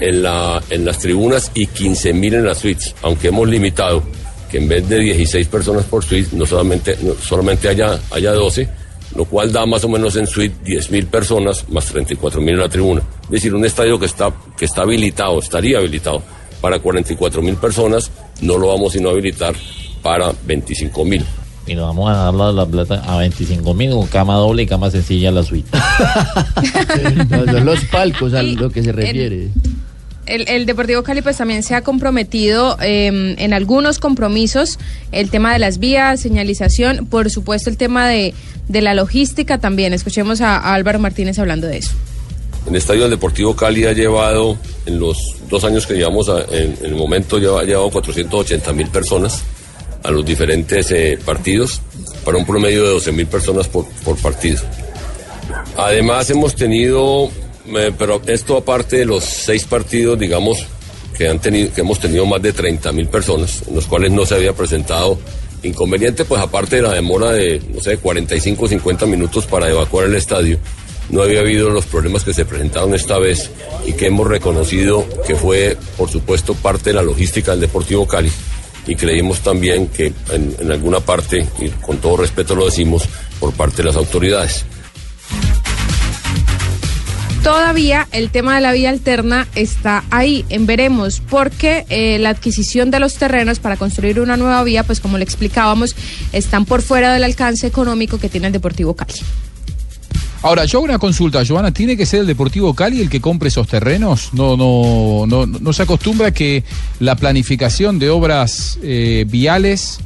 en, 0.00 0.22
la, 0.22 0.62
en 0.70 0.84
las 0.84 0.98
tribunas 0.98 1.50
y 1.54 1.66
15 1.66 2.12
mil 2.12 2.34
en 2.34 2.44
las 2.44 2.58
suites, 2.58 2.94
aunque 3.02 3.28
hemos 3.28 3.48
limitado 3.48 4.02
que 4.50 4.58
en 4.58 4.68
vez 4.68 4.88
de 4.88 4.98
16 4.98 5.46
personas 5.48 5.84
por 5.84 6.04
suite, 6.04 6.36
no 6.36 6.44
solamente, 6.44 6.96
no 7.02 7.14
solamente 7.14 7.68
haya, 7.68 7.98
haya 8.10 8.32
12, 8.32 8.68
lo 9.14 9.24
cual 9.24 9.52
da 9.52 9.64
más 9.66 9.84
o 9.84 9.88
menos 9.88 10.16
en 10.16 10.26
suite 10.26 10.56
10 10.64 10.90
mil 10.90 11.06
personas 11.06 11.68
más 11.68 11.86
34 11.86 12.40
mil 12.40 12.54
en 12.54 12.60
la 12.60 12.68
tribuna. 12.68 13.02
Es 13.24 13.30
decir, 13.30 13.54
un 13.54 13.64
estadio 13.64 13.98
que 13.98 14.06
está, 14.06 14.32
que 14.56 14.64
está 14.64 14.82
habilitado, 14.82 15.38
estaría 15.38 15.78
habilitado 15.78 16.22
para 16.60 16.78
44 16.78 17.42
mil 17.42 17.56
personas, 17.56 18.10
no 18.40 18.58
lo 18.58 18.68
vamos 18.68 18.92
sino 18.92 19.08
a 19.08 19.12
habilitar 19.12 19.54
para 20.02 20.32
25 20.46 21.04
mil. 21.04 21.24
Y 21.66 21.74
nos 21.74 21.86
vamos 21.86 22.10
a 22.10 22.14
dar 22.14 22.34
la, 22.34 22.50
la 22.50 22.66
plata 22.66 23.02
a 23.06 23.18
25 23.18 23.74
mil 23.74 23.92
con 23.92 24.06
cama 24.08 24.34
doble 24.34 24.62
y 24.62 24.66
cama 24.66 24.90
sencilla 24.90 25.28
en 25.28 25.34
la 25.36 25.42
suite. 25.44 25.70
Los 27.64 27.84
palcos 27.84 28.34
a 28.34 28.42
lo 28.42 28.70
que 28.70 28.82
se 28.82 28.90
refiere. 28.90 29.50
El, 30.30 30.66
Deportivo 30.66 31.02
Cali 31.02 31.22
pues 31.22 31.36
también 31.36 31.62
se 31.62 31.74
ha 31.74 31.82
comprometido 31.82 32.76
eh, 32.80 33.06
en 33.36 33.52
algunos 33.52 33.98
compromisos, 33.98 34.78
el 35.12 35.28
tema 35.30 35.52
de 35.52 35.58
las 35.58 35.78
vías, 35.78 36.20
señalización, 36.20 37.06
por 37.06 37.30
supuesto 37.30 37.68
el 37.70 37.76
tema 37.76 38.08
de, 38.08 38.32
de 38.68 38.80
la 38.82 38.94
logística 38.94 39.58
también. 39.58 39.92
Escuchemos 39.92 40.40
a, 40.40 40.72
Álvaro 40.74 40.98
Martínez 40.98 41.38
hablando 41.38 41.66
de 41.66 41.78
eso. 41.78 41.90
El 42.68 42.76
Estadio 42.76 43.02
del 43.02 43.10
Deportivo 43.10 43.56
Cali 43.56 43.86
ha 43.86 43.92
llevado, 43.92 44.56
en 44.86 45.00
los 45.00 45.18
dos 45.48 45.64
años 45.64 45.86
que 45.86 45.94
llevamos, 45.94 46.28
a- 46.28 46.42
en, 46.52 46.76
el 46.82 46.94
momento 46.94 47.38
lleva- 47.38 47.62
ha 47.62 47.64
llevado 47.64 47.90
480 47.90 48.72
mil 48.72 48.86
personas 48.88 49.42
a 50.02 50.10
los 50.10 50.24
diferentes 50.24 50.90
eh, 50.92 51.18
partidos, 51.24 51.80
para 52.24 52.36
un 52.38 52.44
promedio 52.46 52.82
de 52.84 52.90
12 52.90 53.12
mil 53.12 53.26
personas 53.26 53.66
por, 53.66 53.86
por 54.04 54.16
partido. 54.18 54.60
Además 55.76 56.28
hemos 56.30 56.54
tenido, 56.54 57.30
pero 57.98 58.20
esto 58.26 58.56
aparte 58.56 58.98
de 58.98 59.04
los 59.04 59.24
seis 59.24 59.64
partidos, 59.64 60.18
digamos, 60.18 60.66
que, 61.16 61.28
han 61.28 61.38
tenido, 61.38 61.72
que 61.72 61.82
hemos 61.82 62.00
tenido 62.00 62.24
más 62.26 62.40
de 62.42 62.52
30 62.52 62.92
mil 62.92 63.08
personas, 63.08 63.62
en 63.68 63.74
los 63.74 63.86
cuales 63.86 64.10
no 64.10 64.24
se 64.24 64.34
había 64.34 64.52
presentado 64.52 65.18
inconveniente, 65.62 66.24
pues 66.24 66.40
aparte 66.40 66.76
de 66.76 66.82
la 66.82 66.94
demora 66.94 67.32
de, 67.32 67.60
no 67.72 67.80
sé, 67.80 67.98
45 67.98 68.64
o 68.64 68.68
50 68.68 69.06
minutos 69.06 69.46
para 69.46 69.68
evacuar 69.68 70.06
el 70.06 70.14
estadio, 70.14 70.58
no 71.10 71.22
había 71.22 71.40
habido 71.40 71.70
los 71.70 71.86
problemas 71.86 72.24
que 72.24 72.32
se 72.32 72.44
presentaron 72.44 72.94
esta 72.94 73.18
vez 73.18 73.50
y 73.86 73.92
que 73.92 74.06
hemos 74.06 74.26
reconocido 74.26 75.04
que 75.26 75.34
fue, 75.34 75.76
por 75.98 76.08
supuesto, 76.08 76.54
parte 76.54 76.90
de 76.90 76.94
la 76.94 77.02
logística 77.02 77.50
del 77.50 77.60
Deportivo 77.60 78.06
Cali 78.06 78.30
y 78.86 78.94
creímos 78.94 79.40
también 79.40 79.88
que 79.88 80.12
en, 80.30 80.56
en 80.58 80.72
alguna 80.72 81.00
parte, 81.00 81.46
y 81.58 81.68
con 81.68 81.98
todo 81.98 82.16
respeto 82.16 82.54
lo 82.54 82.64
decimos, 82.64 83.02
por 83.38 83.52
parte 83.52 83.78
de 83.78 83.84
las 83.84 83.96
autoridades. 83.96 84.64
Todavía 87.42 88.06
el 88.12 88.30
tema 88.30 88.54
de 88.54 88.60
la 88.60 88.72
vía 88.72 88.90
alterna 88.90 89.48
está 89.54 90.04
ahí, 90.10 90.44
en 90.50 90.66
veremos, 90.66 91.22
porque 91.30 91.86
eh, 91.88 92.18
la 92.18 92.28
adquisición 92.28 92.90
de 92.90 93.00
los 93.00 93.14
terrenos 93.14 93.60
para 93.60 93.76
construir 93.76 94.20
una 94.20 94.36
nueva 94.36 94.62
vía, 94.62 94.84
pues 94.84 95.00
como 95.00 95.16
le 95.16 95.24
explicábamos, 95.24 95.96
están 96.32 96.66
por 96.66 96.82
fuera 96.82 97.14
del 97.14 97.24
alcance 97.24 97.66
económico 97.66 98.18
que 98.18 98.28
tiene 98.28 98.48
el 98.48 98.52
Deportivo 98.52 98.94
Cali. 98.94 99.14
Ahora, 100.42 100.66
yo 100.66 100.78
hago 100.78 100.84
una 100.84 100.98
consulta, 100.98 101.42
Joana, 101.46 101.72
¿tiene 101.72 101.96
que 101.96 102.04
ser 102.04 102.20
el 102.20 102.26
Deportivo 102.26 102.74
Cali 102.74 103.00
el 103.00 103.08
que 103.08 103.20
compre 103.22 103.48
esos 103.48 103.66
terrenos? 103.68 104.30
No, 104.32 104.56
no, 104.56 105.24
no, 105.26 105.46
no 105.46 105.72
se 105.72 105.82
acostumbra 105.82 106.32
que 106.32 106.64
la 106.98 107.16
planificación 107.16 107.98
de 107.98 108.10
obras 108.10 108.78
eh, 108.82 109.24
viales 109.28 109.98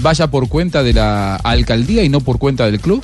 vaya 0.00 0.26
por 0.28 0.48
cuenta 0.48 0.82
de 0.82 0.92
la 0.92 1.36
alcaldía 1.36 2.04
y 2.04 2.10
no 2.10 2.20
por 2.20 2.38
cuenta 2.38 2.66
del 2.66 2.80
club. 2.80 3.02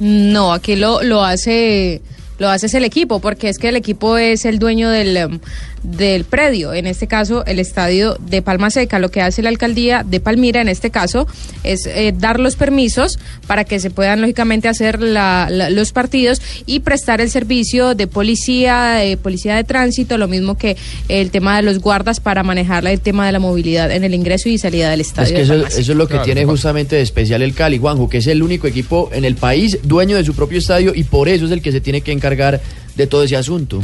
No, 0.00 0.52
aquí 0.52 0.76
lo, 0.76 1.02
lo 1.02 1.24
hace 1.24 2.02
lo 2.38 2.48
hace 2.48 2.66
es 2.66 2.74
el 2.74 2.84
equipo, 2.84 3.20
porque 3.20 3.48
es 3.48 3.58
que 3.58 3.68
el 3.68 3.76
equipo 3.76 4.18
es 4.18 4.44
el 4.44 4.58
dueño 4.58 4.90
del, 4.90 5.16
em, 5.16 5.40
del 5.82 6.24
predio, 6.24 6.72
en 6.74 6.86
este 6.86 7.06
caso 7.06 7.44
el 7.46 7.58
estadio 7.58 8.16
de 8.20 8.42
Palma 8.42 8.70
Seca. 8.70 8.98
Lo 8.98 9.10
que 9.10 9.20
hace 9.20 9.42
la 9.42 9.48
alcaldía 9.50 10.04
de 10.04 10.20
Palmira, 10.20 10.60
en 10.60 10.68
este 10.68 10.90
caso, 10.90 11.26
es 11.62 11.86
eh, 11.86 12.12
dar 12.16 12.40
los 12.40 12.56
permisos 12.56 13.18
para 13.46 13.64
que 13.64 13.78
se 13.80 13.90
puedan, 13.90 14.20
lógicamente, 14.20 14.68
hacer 14.68 15.00
la- 15.00 15.48
la- 15.50 15.70
los 15.70 15.92
partidos 15.92 16.40
y 16.66 16.80
prestar 16.80 17.20
el 17.20 17.30
servicio 17.30 17.94
de 17.94 18.06
policía, 18.06 18.92
de 18.94 19.16
policía 19.16 19.54
de 19.56 19.64
tránsito, 19.64 20.18
lo 20.18 20.28
mismo 20.28 20.56
que 20.58 20.76
el 21.08 21.30
tema 21.30 21.56
de 21.56 21.62
los 21.62 21.78
guardas 21.78 22.20
para 22.20 22.42
manejar 22.42 22.86
el 22.86 23.00
tema 23.00 23.26
de 23.26 23.32
la 23.32 23.38
movilidad 23.38 23.90
en 23.90 24.04
el 24.04 24.14
ingreso 24.14 24.48
y 24.48 24.58
salida 24.58 24.90
del 24.90 25.00
estadio. 25.00 25.36
Es 25.38 25.48
que 25.48 25.54
de 25.54 25.60
eso, 25.66 25.66
eso 25.78 25.92
es 25.92 25.96
lo 25.98 26.06
que 26.08 26.18
tiene 26.24 26.44
justamente 26.44 26.96
de 26.96 27.02
especial 27.02 27.42
el 27.42 27.54
Cali, 27.54 27.78
Juanjo, 27.78 28.08
que 28.08 28.18
es 28.18 28.26
el 28.26 28.42
único 28.42 28.66
equipo 28.66 29.10
en 29.12 29.24
el 29.24 29.34
país 29.36 29.78
dueño 29.82 30.16
de 30.16 30.24
su 30.24 30.34
propio 30.34 30.58
estadio 30.58 30.92
y 30.94 31.04
por 31.04 31.28
eso 31.28 31.46
es 31.46 31.52
el 31.52 31.62
que 31.62 31.72
se 31.72 31.80
tiene 31.80 32.00
que 32.00 32.12
encargar 32.12 32.60
de 32.96 33.06
todo 33.06 33.22
ese 33.24 33.36
asunto. 33.36 33.82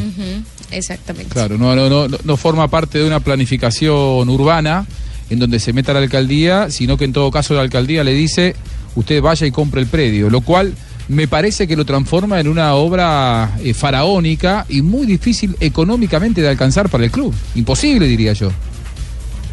Exactamente. 0.70 1.32
Claro, 1.32 1.58
no, 1.58 1.74
no, 1.76 1.88
no, 2.08 2.16
no 2.24 2.36
forma 2.36 2.68
parte 2.68 2.98
de 2.98 3.06
una 3.06 3.20
planificación 3.20 4.28
urbana 4.28 4.86
en 5.30 5.38
donde 5.38 5.60
se 5.60 5.72
meta 5.72 5.92
la 5.92 6.00
alcaldía, 6.00 6.70
sino 6.70 6.96
que 6.96 7.04
en 7.04 7.12
todo 7.12 7.30
caso 7.30 7.54
la 7.54 7.60
alcaldía 7.62 8.04
le 8.04 8.12
dice, 8.12 8.54
usted 8.94 9.20
vaya 9.22 9.46
y 9.46 9.50
compre 9.50 9.80
el 9.80 9.86
predio, 9.86 10.28
lo 10.30 10.40
cual 10.40 10.74
me 11.08 11.26
parece 11.28 11.66
que 11.66 11.76
lo 11.76 11.84
transforma 11.84 12.40
en 12.40 12.48
una 12.48 12.74
obra 12.74 13.56
eh, 13.62 13.74
faraónica 13.74 14.64
y 14.68 14.82
muy 14.82 15.04
difícil 15.06 15.56
económicamente 15.60 16.40
de 16.40 16.48
alcanzar 16.48 16.88
para 16.88 17.04
el 17.04 17.10
club. 17.10 17.34
Imposible, 17.54 18.06
diría 18.06 18.32
yo. 18.32 18.50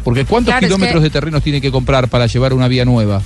Porque 0.04 0.24
¿cuántos 0.24 0.52
Claro, 0.52 0.66
es 0.66 0.68
kilómetros 0.72 1.00
que- 1.00 1.04
de 1.04 1.10
terrenos 1.10 1.42
tiene 1.42 1.60
que 1.60 1.70
comprar 1.70 2.08
para 2.08 2.26
llevar 2.26 2.54
una 2.54 2.68
vía 2.68 2.84
nueva? 2.86 3.20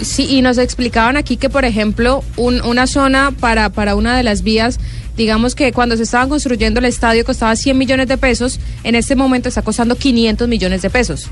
Sí, 0.00 0.26
y 0.30 0.40
nos 0.42 0.56
explicaban 0.58 1.16
aquí 1.16 1.36
que, 1.36 1.50
por 1.50 1.64
ejemplo, 1.64 2.24
un- 2.36 2.62
una 2.62 2.86
zona 2.86 3.32
para, 3.38 3.68
para 3.70 3.94
una 3.94 4.16
de 4.16 4.22
las 4.22 4.42
vías, 4.42 4.78
digamos 5.16 5.54
que 5.54 5.72
cuando 5.72 5.96
se 5.96 6.04
estaban 6.04 6.28
construyendo 6.30 6.80
el 6.80 6.86
estadio 6.86 7.24
costaba 7.24 7.54
100 7.54 7.76
millones 7.76 8.08
de 8.08 8.16
pesos, 8.16 8.60
en 8.82 8.94
este 8.94 9.14
momento 9.14 9.48
está 9.50 9.60
costando 9.62 9.96
500 9.96 10.48
millones 10.48 10.80
de 10.82 10.88
pesos. 10.90 11.28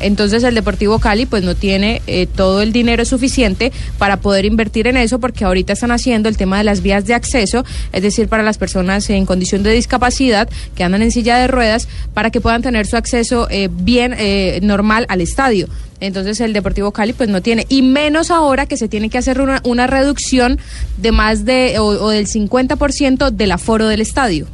Entonces 0.00 0.42
el 0.44 0.54
Deportivo 0.54 0.98
Cali 0.98 1.26
pues 1.26 1.42
no 1.42 1.54
tiene 1.54 2.02
eh, 2.06 2.26
todo 2.26 2.62
el 2.62 2.72
dinero 2.72 3.04
suficiente 3.04 3.72
para 3.98 4.20
poder 4.20 4.44
invertir 4.44 4.86
en 4.86 4.96
eso 4.96 5.18
porque 5.18 5.44
ahorita 5.44 5.72
están 5.72 5.90
haciendo 5.90 6.28
el 6.28 6.36
tema 6.36 6.58
de 6.58 6.64
las 6.64 6.82
vías 6.82 7.06
de 7.06 7.14
acceso, 7.14 7.64
es 7.92 8.02
decir, 8.02 8.28
para 8.28 8.42
las 8.42 8.58
personas 8.58 9.08
en 9.10 9.26
condición 9.26 9.62
de 9.62 9.72
discapacidad 9.72 10.48
que 10.74 10.84
andan 10.84 11.02
en 11.02 11.10
silla 11.10 11.38
de 11.38 11.48
ruedas 11.48 11.88
para 12.14 12.30
que 12.30 12.40
puedan 12.40 12.62
tener 12.62 12.86
su 12.86 12.96
acceso 12.96 13.48
eh, 13.50 13.68
bien 13.70 14.14
eh, 14.16 14.60
normal 14.62 15.06
al 15.08 15.20
estadio. 15.20 15.68
Entonces 16.00 16.40
el 16.40 16.52
Deportivo 16.52 16.92
Cali 16.92 17.12
pues 17.12 17.28
no 17.28 17.42
tiene, 17.42 17.66
y 17.68 17.82
menos 17.82 18.30
ahora 18.30 18.66
que 18.66 18.76
se 18.76 18.88
tiene 18.88 19.10
que 19.10 19.18
hacer 19.18 19.40
una, 19.40 19.60
una 19.64 19.88
reducción 19.88 20.58
de 20.96 21.10
más 21.10 21.44
de 21.44 21.78
o, 21.80 21.86
o 21.86 22.10
del 22.10 22.26
50% 22.26 23.30
del 23.30 23.50
aforo 23.50 23.88
del 23.88 24.00
estadio. 24.00 24.46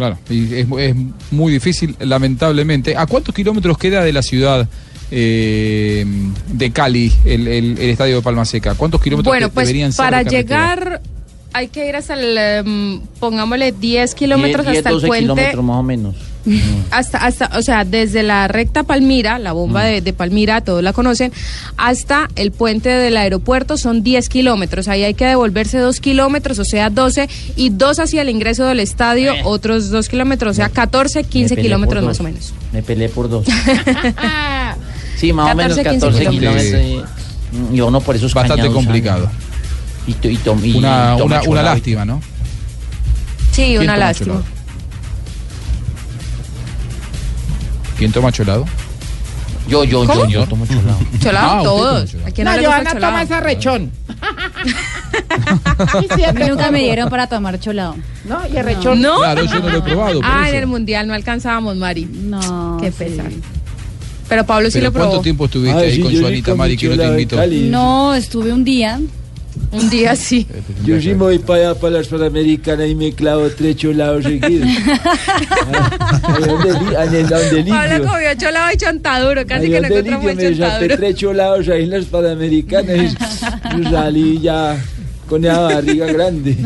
Claro, 0.00 0.18
y 0.30 0.54
es, 0.54 0.66
es 0.78 0.96
muy 1.30 1.52
difícil, 1.52 1.94
lamentablemente. 2.00 2.96
¿A 2.96 3.04
cuántos 3.06 3.34
kilómetros 3.34 3.76
queda 3.76 4.02
de 4.02 4.12
la 4.14 4.22
ciudad 4.22 4.66
eh, 5.10 6.06
de 6.52 6.70
Cali 6.70 7.12
el, 7.24 7.46
el- 7.48 7.78
el 7.78 7.90
estadio 7.90 8.16
de 8.16 8.22
Palma 8.22 8.44
Seca? 8.46 8.74
¿Cuántos 8.76 9.02
kilómetros 9.02 9.30
Bueno, 9.30 9.50
pues 9.50 9.66
deberían 9.66 9.92
ser 9.92 10.04
para 10.04 10.24
de 10.24 10.30
llegar 10.30 11.02
hay 11.52 11.66
que 11.68 11.88
ir 11.88 11.96
hasta 11.96 12.14
el, 12.14 12.38
em, 12.38 13.00
pongámosle 13.18 13.72
10 13.72 14.14
kilómetros 14.14 14.64
10, 14.66 14.78
hasta 14.78 14.90
12 14.90 15.06
el 15.06 15.08
puente. 15.10 15.24
kilómetros 15.24 15.64
más 15.64 15.76
o 15.76 15.82
menos. 15.82 16.16
Hasta, 16.90 17.18
hasta, 17.18 17.50
o 17.58 17.62
sea, 17.62 17.84
desde 17.84 18.22
la 18.22 18.48
recta 18.48 18.82
Palmira, 18.82 19.38
la 19.38 19.52
Mm. 19.52 19.56
bomba 19.56 19.84
de, 19.84 20.00
de 20.00 20.12
Palmira, 20.12 20.60
todos 20.62 20.82
la 20.82 20.92
conocen, 20.92 21.32
hasta 21.76 22.28
el 22.36 22.50
puente 22.50 22.88
del 22.88 23.16
aeropuerto 23.16 23.76
son 23.76 24.02
10 24.02 24.28
kilómetros. 24.28 24.88
Ahí 24.88 25.04
hay 25.04 25.14
que 25.14 25.26
devolverse 25.26 25.78
2 25.78 26.00
kilómetros, 26.00 26.58
o 26.58 26.64
sea, 26.64 26.88
12, 26.90 27.28
y 27.56 27.70
2 27.70 27.98
hacia 28.00 28.22
el 28.22 28.28
ingreso 28.30 28.64
del 28.64 28.80
estadio, 28.80 29.34
otros 29.44 29.90
2 29.90 30.08
kilómetros, 30.08 30.52
o 30.52 30.54
sea, 30.54 30.68
14, 30.70 31.24
15 31.24 31.54
peleé 31.54 31.62
kilómetros 31.68 32.04
más 32.04 32.20
o 32.20 32.22
menos. 32.22 32.52
Me 32.72 32.82
peleé 32.82 33.08
por 33.08 33.28
dos. 33.28 33.46
sí, 35.16 35.32
más 35.32 35.52
o 35.52 35.56
menos 35.56 35.76
14, 35.76 35.90
15 35.90 36.06
14 36.06 36.30
kilómetros. 36.30 36.64
kilómetros. 36.64 37.06
y- 37.72 37.76
Y 37.76 37.80
uno 37.80 38.00
por 38.00 38.14
esos 38.16 38.32
Bastante 38.32 38.62
cañados, 38.62 38.74
complicado. 38.84 39.30
Y, 40.06 40.14
to- 40.14 40.28
y, 40.30 40.38
Una, 40.76 41.16
toma 41.18 41.40
una, 41.40 41.42
una 41.48 41.62
lástima, 41.62 42.04
¿no? 42.04 42.20
Sí, 43.52 43.62
¿Quién 43.76 43.82
una 43.82 43.96
lástima. 43.96 44.42
¿Quién 48.00 48.12
toma 48.12 48.32
cholado? 48.32 48.64
Yo, 49.68 49.84
yo, 49.84 50.06
¿Cómo? 50.06 50.24
yo, 50.24 50.40
yo 50.40 50.46
tomo 50.46 50.66
cholado. 50.66 50.98
Cholado, 51.22 51.50
Ah, 51.50 51.60
todos. 51.62 51.92
toma 51.92 52.06
cholado. 52.10 52.28
¿A 52.28 52.30
quién 52.32 52.44
No, 52.46 52.56
no, 52.56 52.62
Johanna 52.64 52.92
cholado? 52.92 53.12
toma 53.12 53.22
esa 53.22 53.40
rechón. 53.40 53.90
A 55.78 56.00
mí 56.00 56.08
nunca 56.48 56.70
me 56.70 56.78
dieron 56.82 57.10
para 57.10 57.26
tomar 57.28 57.60
cholado. 57.60 57.94
No, 58.24 58.40
y 58.50 58.56
el 58.56 58.64
rechón. 58.64 59.02
¿No? 59.02 59.18
Claro, 59.18 59.44
yo 59.44 59.60
no 59.60 59.68
lo 59.68 59.78
he 59.78 59.82
probado. 59.82 60.20
Ah, 60.24 60.48
en 60.48 60.54
el 60.54 60.66
mundial 60.66 61.06
no 61.06 61.12
alcanzábamos, 61.12 61.76
Mari. 61.76 62.06
No. 62.06 62.78
Qué 62.80 62.90
sí. 62.90 62.96
pesar. 63.04 63.30
Pero 64.30 64.46
Pablo 64.46 64.68
sí 64.70 64.78
¿Pero 64.78 64.86
lo 64.86 64.92
probó. 64.92 65.06
cuánto 65.08 65.22
tiempo 65.22 65.44
estuviste 65.44 65.76
Ay, 65.78 65.84
ahí 65.90 65.96
sí, 65.96 66.02
con 66.02 66.10
yo 66.12 66.16
su 66.20 66.22
sí 66.24 66.32
Anita 66.32 66.50
comí 66.52 66.58
Mari 66.58 66.76
que 66.78 66.88
no 66.88 66.96
te 66.96 67.06
invitó? 67.06 67.36
No, 67.70 68.14
estuve 68.14 68.52
un 68.52 68.64
día. 68.64 68.98
Un 69.72 69.88
día 69.88 70.16
sí. 70.16 70.46
Yo 70.84 71.00
sí 71.00 71.10
me 71.10 71.14
voy 71.16 71.38
para 71.38 71.70
allá, 71.70 71.80
para 71.80 71.98
las 71.98 72.08
Panamericanas 72.08 72.88
y 72.88 72.94
me 72.94 73.12
clavo 73.12 73.48
tres 73.50 73.76
cholados 73.76 74.24
seguidos. 74.24 74.68
Pablo 77.68 78.08
comió 78.08 78.34
cholado 78.36 78.72
y 78.72 78.76
chontaduro, 78.76 79.46
casi 79.46 79.70
que 79.70 79.80
no 79.80 79.86
encontramos 79.86 80.26
el 80.26 80.36
me 80.36 80.42
saqué 80.42 80.56
chontaduro. 80.56 80.96
tres 80.96 81.14
cholados 81.16 81.68
ahí 81.68 81.84
en 81.84 81.90
las 81.90 82.04
Panamericanas 82.06 82.96
y 82.96 83.82
yo 83.82 83.90
salí 83.90 84.40
ya 84.40 84.76
con 85.28 85.44
esa 85.44 85.60
barriga 85.60 86.06
grande. 86.06 86.56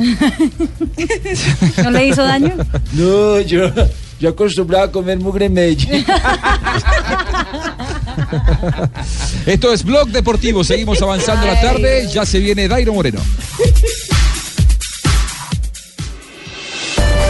¿No 1.83 1.91
le 1.91 2.07
hizo 2.07 2.23
daño? 2.23 2.55
No, 2.95 3.41
yo, 3.43 3.71
yo 4.19 4.31
acostumbraba 4.31 4.85
a 4.87 4.91
comer 4.91 5.19
mugre 5.19 5.45
en 5.47 5.53
Medellín. 5.53 6.05
Esto 9.47 9.73
es 9.73 9.85
Blog 9.85 10.09
Deportivo. 10.09 10.65
Seguimos 10.65 11.01
avanzando 11.03 11.47
la 11.47 11.61
tarde. 11.61 12.09
Ya 12.13 12.25
se 12.27 12.39
viene 12.39 12.69
Dairo 12.69 12.95
Moreno. 12.95 13.21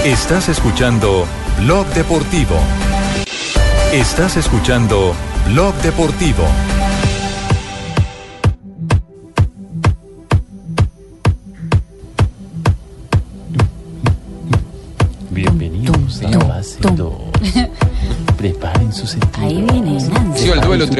Estás 0.05 0.49
escuchando 0.49 1.27
Blog 1.61 1.87
Deportivo. 1.95 2.59
Estás 3.93 4.37
escuchando 4.37 5.15
Blog 5.47 5.75
Deportivo. 5.77 6.45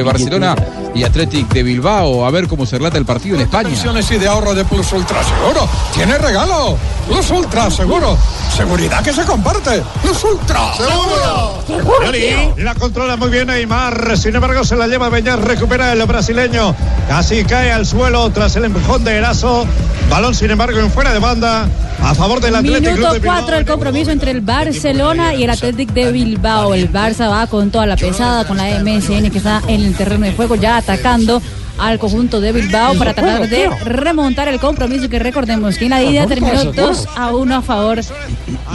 Barcelona 0.05 0.55
y 0.93 1.03
Athletic 1.03 1.49
de 1.49 1.63
Bilbao. 1.63 2.25
A 2.25 2.31
ver 2.31 2.47
cómo 2.47 2.65
se 2.65 2.77
relata 2.77 2.97
el 2.97 3.05
partido 3.05 3.35
en 3.35 3.41
España. 3.41 3.69
Pensiones 3.69 4.09
y 4.11 4.17
de 4.17 4.27
ahorro 4.27 4.53
de 4.53 4.63
Plus 4.65 4.91
Ultra 4.93 5.23
Seguro. 5.23 5.67
Tiene 5.93 6.17
regalo. 6.17 6.77
Plus 7.07 7.29
Ultra 7.31 7.69
Seguro. 7.69 8.17
Seguridad 8.55 9.03
que 9.03 9.13
se 9.13 9.23
comparte. 9.25 9.83
Plus 10.01 10.23
Ultra. 10.23 10.73
Seguro. 10.75 12.03
Yoli, 12.05 12.63
La 12.63 12.75
controla 12.75 13.17
muy 13.17 13.29
bien 13.29 13.47
Neymar. 13.47 14.17
Sin 14.17 14.35
embargo, 14.35 14.63
se 14.63 14.75
la 14.75 14.87
lleva 14.87 15.09
Beñar. 15.09 15.39
Recupera 15.45 15.91
el 15.91 16.05
brasileño. 16.05 16.75
Casi 17.07 17.43
cae 17.43 17.71
al 17.71 17.85
suelo 17.85 18.29
tras 18.29 18.55
el 18.55 18.65
empujón 18.65 19.03
de 19.03 19.17
Eraso. 19.17 19.65
Balón, 20.09 20.33
sin 20.33 20.51
embargo, 20.51 20.79
en 20.79 20.91
fuera 20.91 21.13
de 21.13 21.19
banda. 21.19 21.67
A 22.01 22.13
favor 22.13 22.39
del 22.39 22.55
Atlético 22.55 22.91
Minuto 22.91 23.13
de 23.13 23.19
Bilbao. 23.19 23.37
4 23.41 23.57
el 23.57 23.65
compromiso 23.65 24.11
entre 24.11 24.31
el 24.31 24.41
Barcelona 24.41 25.33
y 25.33 25.43
el 25.43 25.49
Athletic 25.49 25.91
de 25.91 26.11
Bilbao. 26.11 26.73
El 26.73 26.91
Barça 26.91 27.29
va 27.29 27.47
con 27.47 27.71
toda 27.71 27.85
la 27.85 27.95
pesada, 27.97 28.45
con 28.45 28.57
la 28.57 28.65
MSN 28.79 29.31
que 29.31 29.37
está 29.39 29.61
en 29.67 29.81
el 29.81 29.95
terreno 29.95 30.25
de 30.25 30.33
juego, 30.33 30.55
ya 30.55 30.77
atacando 30.77 31.41
al 31.77 31.99
conjunto 31.99 32.39
de 32.39 32.51
Bilbao 32.51 32.95
para 32.95 33.13
tratar 33.13 33.49
de 33.49 33.69
remontar 33.83 34.47
el 34.47 34.59
compromiso 34.59 35.09
que 35.09 35.19
recordemos 35.19 35.77
que 35.77 35.85
en 35.85 35.89
la 35.91 36.03
ida 36.03 36.27
terminó 36.27 36.63
2 36.71 37.07
a 37.15 37.35
1 37.35 37.55
a 37.55 37.61
favor 37.61 38.01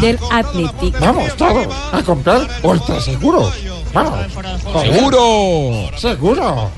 del 0.01 0.19
Athletic. 0.31 0.99
Vamos 0.99 1.37
todos 1.37 1.67
a 1.93 2.03
comprar 2.03 2.47
Ultra 2.63 3.01
Seguro. 3.01 3.51
Vamos. 3.93 4.19
¡Seguro! 4.83 5.91
Seguro. 5.97 6.71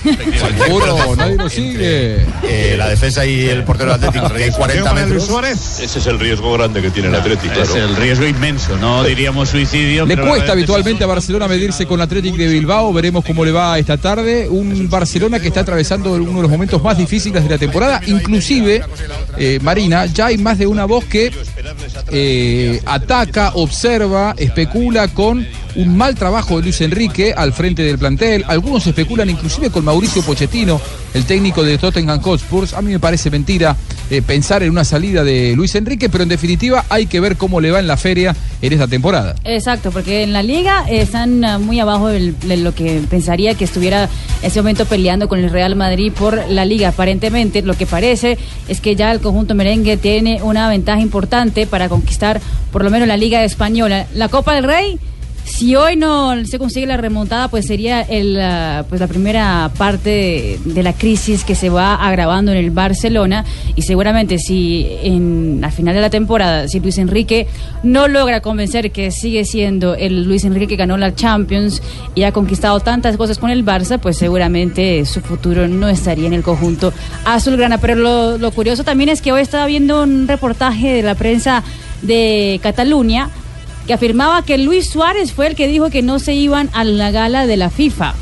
Seguro, 0.00 1.16
nadie 1.16 1.36
lo 1.36 1.48
sigue. 1.48 2.26
Eh, 2.42 2.74
la 2.76 2.88
defensa 2.88 3.24
y 3.26 3.48
el 3.48 3.64
portero 3.64 3.92
del 3.92 4.04
Atlético, 4.04 4.34
que 4.34 4.44
hay 4.44 4.50
40 4.50 4.94
metros. 4.94 5.30
Ese 5.80 5.98
es 5.98 6.06
el 6.06 6.18
riesgo 6.18 6.52
grande 6.52 6.82
que 6.82 6.90
tiene 6.90 7.08
el 7.08 7.14
Atlético. 7.14 7.54
Es 7.60 7.74
el 7.74 7.96
riesgo 7.96 8.26
inmenso, 8.26 8.76
no 8.76 9.04
diríamos 9.04 9.48
suicidio. 9.48 10.06
Le 10.06 10.16
pero 10.16 10.28
cuesta 10.28 10.52
habitualmente 10.52 11.04
a 11.04 11.06
Barcelona 11.06 11.48
medirse 11.48 11.86
con 11.86 12.00
el 12.00 12.04
Athletic 12.04 12.36
de 12.36 12.48
Bilbao. 12.48 12.92
Veremos 12.92 13.24
cómo 13.24 13.44
le 13.44 13.52
va 13.52 13.78
esta 13.78 13.96
tarde. 13.96 14.48
Un 14.48 14.88
Barcelona 14.88 15.40
que 15.40 15.48
está 15.48 15.60
atravesando 15.60 16.12
uno 16.12 16.36
de 16.36 16.42
los 16.42 16.50
momentos 16.50 16.82
más 16.82 16.98
difíciles 16.98 17.42
de 17.42 17.50
la 17.50 17.58
temporada. 17.58 18.00
Inclusive, 18.06 18.82
eh, 19.38 19.58
Marina, 19.62 20.06
ya 20.06 20.26
hay 20.26 20.38
más 20.38 20.58
de 20.58 20.66
una 20.66 20.84
voz 20.84 21.04
que 21.04 21.32
eh, 22.10 22.80
ataca, 22.84 23.52
observa, 23.54 24.34
especula 24.36 25.08
con 25.08 25.46
un 25.74 25.96
mal 25.96 26.14
trabajo 26.14 26.56
de 26.56 26.64
Luis 26.64 26.80
Enrique 26.80 27.32
al 27.36 27.52
frente 27.52 27.82
del 27.82 27.98
plantel. 27.98 28.44
Algunos 28.46 28.86
especulan 28.86 29.30
inclusive 29.30 29.70
con 29.70 29.81
Mauricio 29.82 30.22
Pochettino, 30.22 30.80
el 31.14 31.24
técnico 31.24 31.62
de 31.62 31.78
Tottenham 31.78 32.20
Hotspur. 32.20 32.66
A 32.74 32.82
mí 32.82 32.92
me 32.92 33.00
parece 33.00 33.30
mentira 33.30 33.76
eh, 34.10 34.22
pensar 34.22 34.62
en 34.62 34.70
una 34.70 34.84
salida 34.84 35.24
de 35.24 35.54
Luis 35.56 35.74
Enrique, 35.74 36.08
pero 36.08 36.22
en 36.22 36.28
definitiva 36.28 36.84
hay 36.88 37.06
que 37.06 37.20
ver 37.20 37.36
cómo 37.36 37.60
le 37.60 37.70
va 37.70 37.80
en 37.80 37.86
la 37.86 37.96
feria 37.96 38.36
en 38.60 38.72
esta 38.72 38.86
temporada. 38.86 39.34
Exacto, 39.44 39.90
porque 39.90 40.22
en 40.22 40.32
la 40.32 40.42
liga 40.42 40.84
están 40.88 41.44
ah, 41.44 41.58
muy 41.58 41.80
abajo 41.80 42.08
de 42.08 42.56
lo 42.58 42.74
que 42.74 43.00
pensaría 43.08 43.54
que 43.54 43.64
estuviera 43.64 44.08
ese 44.42 44.60
momento 44.60 44.84
peleando 44.84 45.28
con 45.28 45.38
el 45.38 45.50
Real 45.50 45.76
Madrid 45.76 46.12
por 46.12 46.48
la 46.48 46.64
liga. 46.64 46.88
Aparentemente, 46.88 47.62
lo 47.62 47.74
que 47.74 47.86
parece 47.86 48.38
es 48.68 48.80
que 48.80 48.96
ya 48.96 49.12
el 49.12 49.20
conjunto 49.20 49.54
merengue 49.54 49.96
tiene 49.96 50.42
una 50.42 50.68
ventaja 50.68 51.00
importante 51.00 51.66
para 51.66 51.88
conquistar 51.88 52.40
por 52.70 52.84
lo 52.84 52.90
menos 52.90 53.08
la 53.08 53.16
liga 53.16 53.44
española. 53.44 54.06
La 54.14 54.28
Copa 54.28 54.54
del 54.54 54.64
Rey. 54.64 54.98
Si 55.44 55.74
hoy 55.74 55.96
no 55.96 56.44
se 56.44 56.58
consigue 56.58 56.86
la 56.86 56.96
remontada, 56.96 57.48
pues 57.48 57.66
sería 57.66 58.00
el, 58.00 58.38
ah, 58.40 58.84
pues 58.88 59.00
la 59.00 59.06
primera 59.06 59.70
parte 59.76 60.58
de, 60.64 60.82
la 60.82 60.92
crisis 60.92 61.44
que 61.44 61.54
se 61.54 61.68
va 61.68 61.94
agravando 61.94 62.52
en 62.52 62.58
el 62.58 62.70
Barcelona 62.70 63.44
y 63.76 63.82
seguramente 63.82 64.38
si 64.38 64.86
en 65.02 65.60
al 65.62 65.72
final 65.72 65.94
de 65.94 66.00
la 66.00 66.10
temporada, 66.10 66.68
si 66.68 66.80
Luis 66.80 66.98
Enrique 66.98 67.46
no 67.82 68.08
logra 68.08 68.40
convencer 68.40 68.92
que 68.92 69.10
sigue 69.10 69.44
siendo 69.44 69.94
el 69.94 70.24
Luis 70.24 70.44
Enrique 70.44 70.68
que 70.68 70.76
ganó 70.76 70.96
la 70.96 71.14
Champions 71.14 71.82
y 72.14 72.22
ha 72.22 72.32
conquistado 72.32 72.80
tantas 72.80 73.16
cosas 73.16 73.38
con 73.38 73.50
el 73.50 73.64
Barça, 73.64 73.98
pues 73.98 74.16
seguramente 74.16 75.04
su 75.04 75.20
futuro 75.20 75.68
no 75.68 75.88
estaría 75.88 76.26
en 76.26 76.34
el 76.34 76.42
conjunto 76.42 76.92
azulgrana. 77.24 77.78
Pero 77.78 77.96
lo, 77.96 78.38
lo 78.38 78.50
curioso 78.52 78.84
también 78.84 79.10
es 79.10 79.20
que 79.20 79.32
hoy 79.32 79.42
estaba 79.42 79.66
viendo 79.66 80.02
un 80.02 80.26
reportaje 80.28 80.92
de 80.92 81.02
la 81.02 81.14
prensa 81.14 81.62
de 82.02 82.58
Cataluña 82.62 83.30
que 83.86 83.94
afirmaba 83.94 84.42
que 84.42 84.58
Luis 84.58 84.88
Suárez 84.88 85.32
fue 85.32 85.46
el 85.48 85.56
que 85.56 85.68
dijo 85.68 85.90
que 85.90 86.02
no 86.02 86.18
se 86.18 86.34
iban 86.34 86.70
a 86.72 86.84
la 86.84 87.10
gala 87.10 87.46
de 87.46 87.56
la 87.56 87.70
FIFA. 87.70 88.14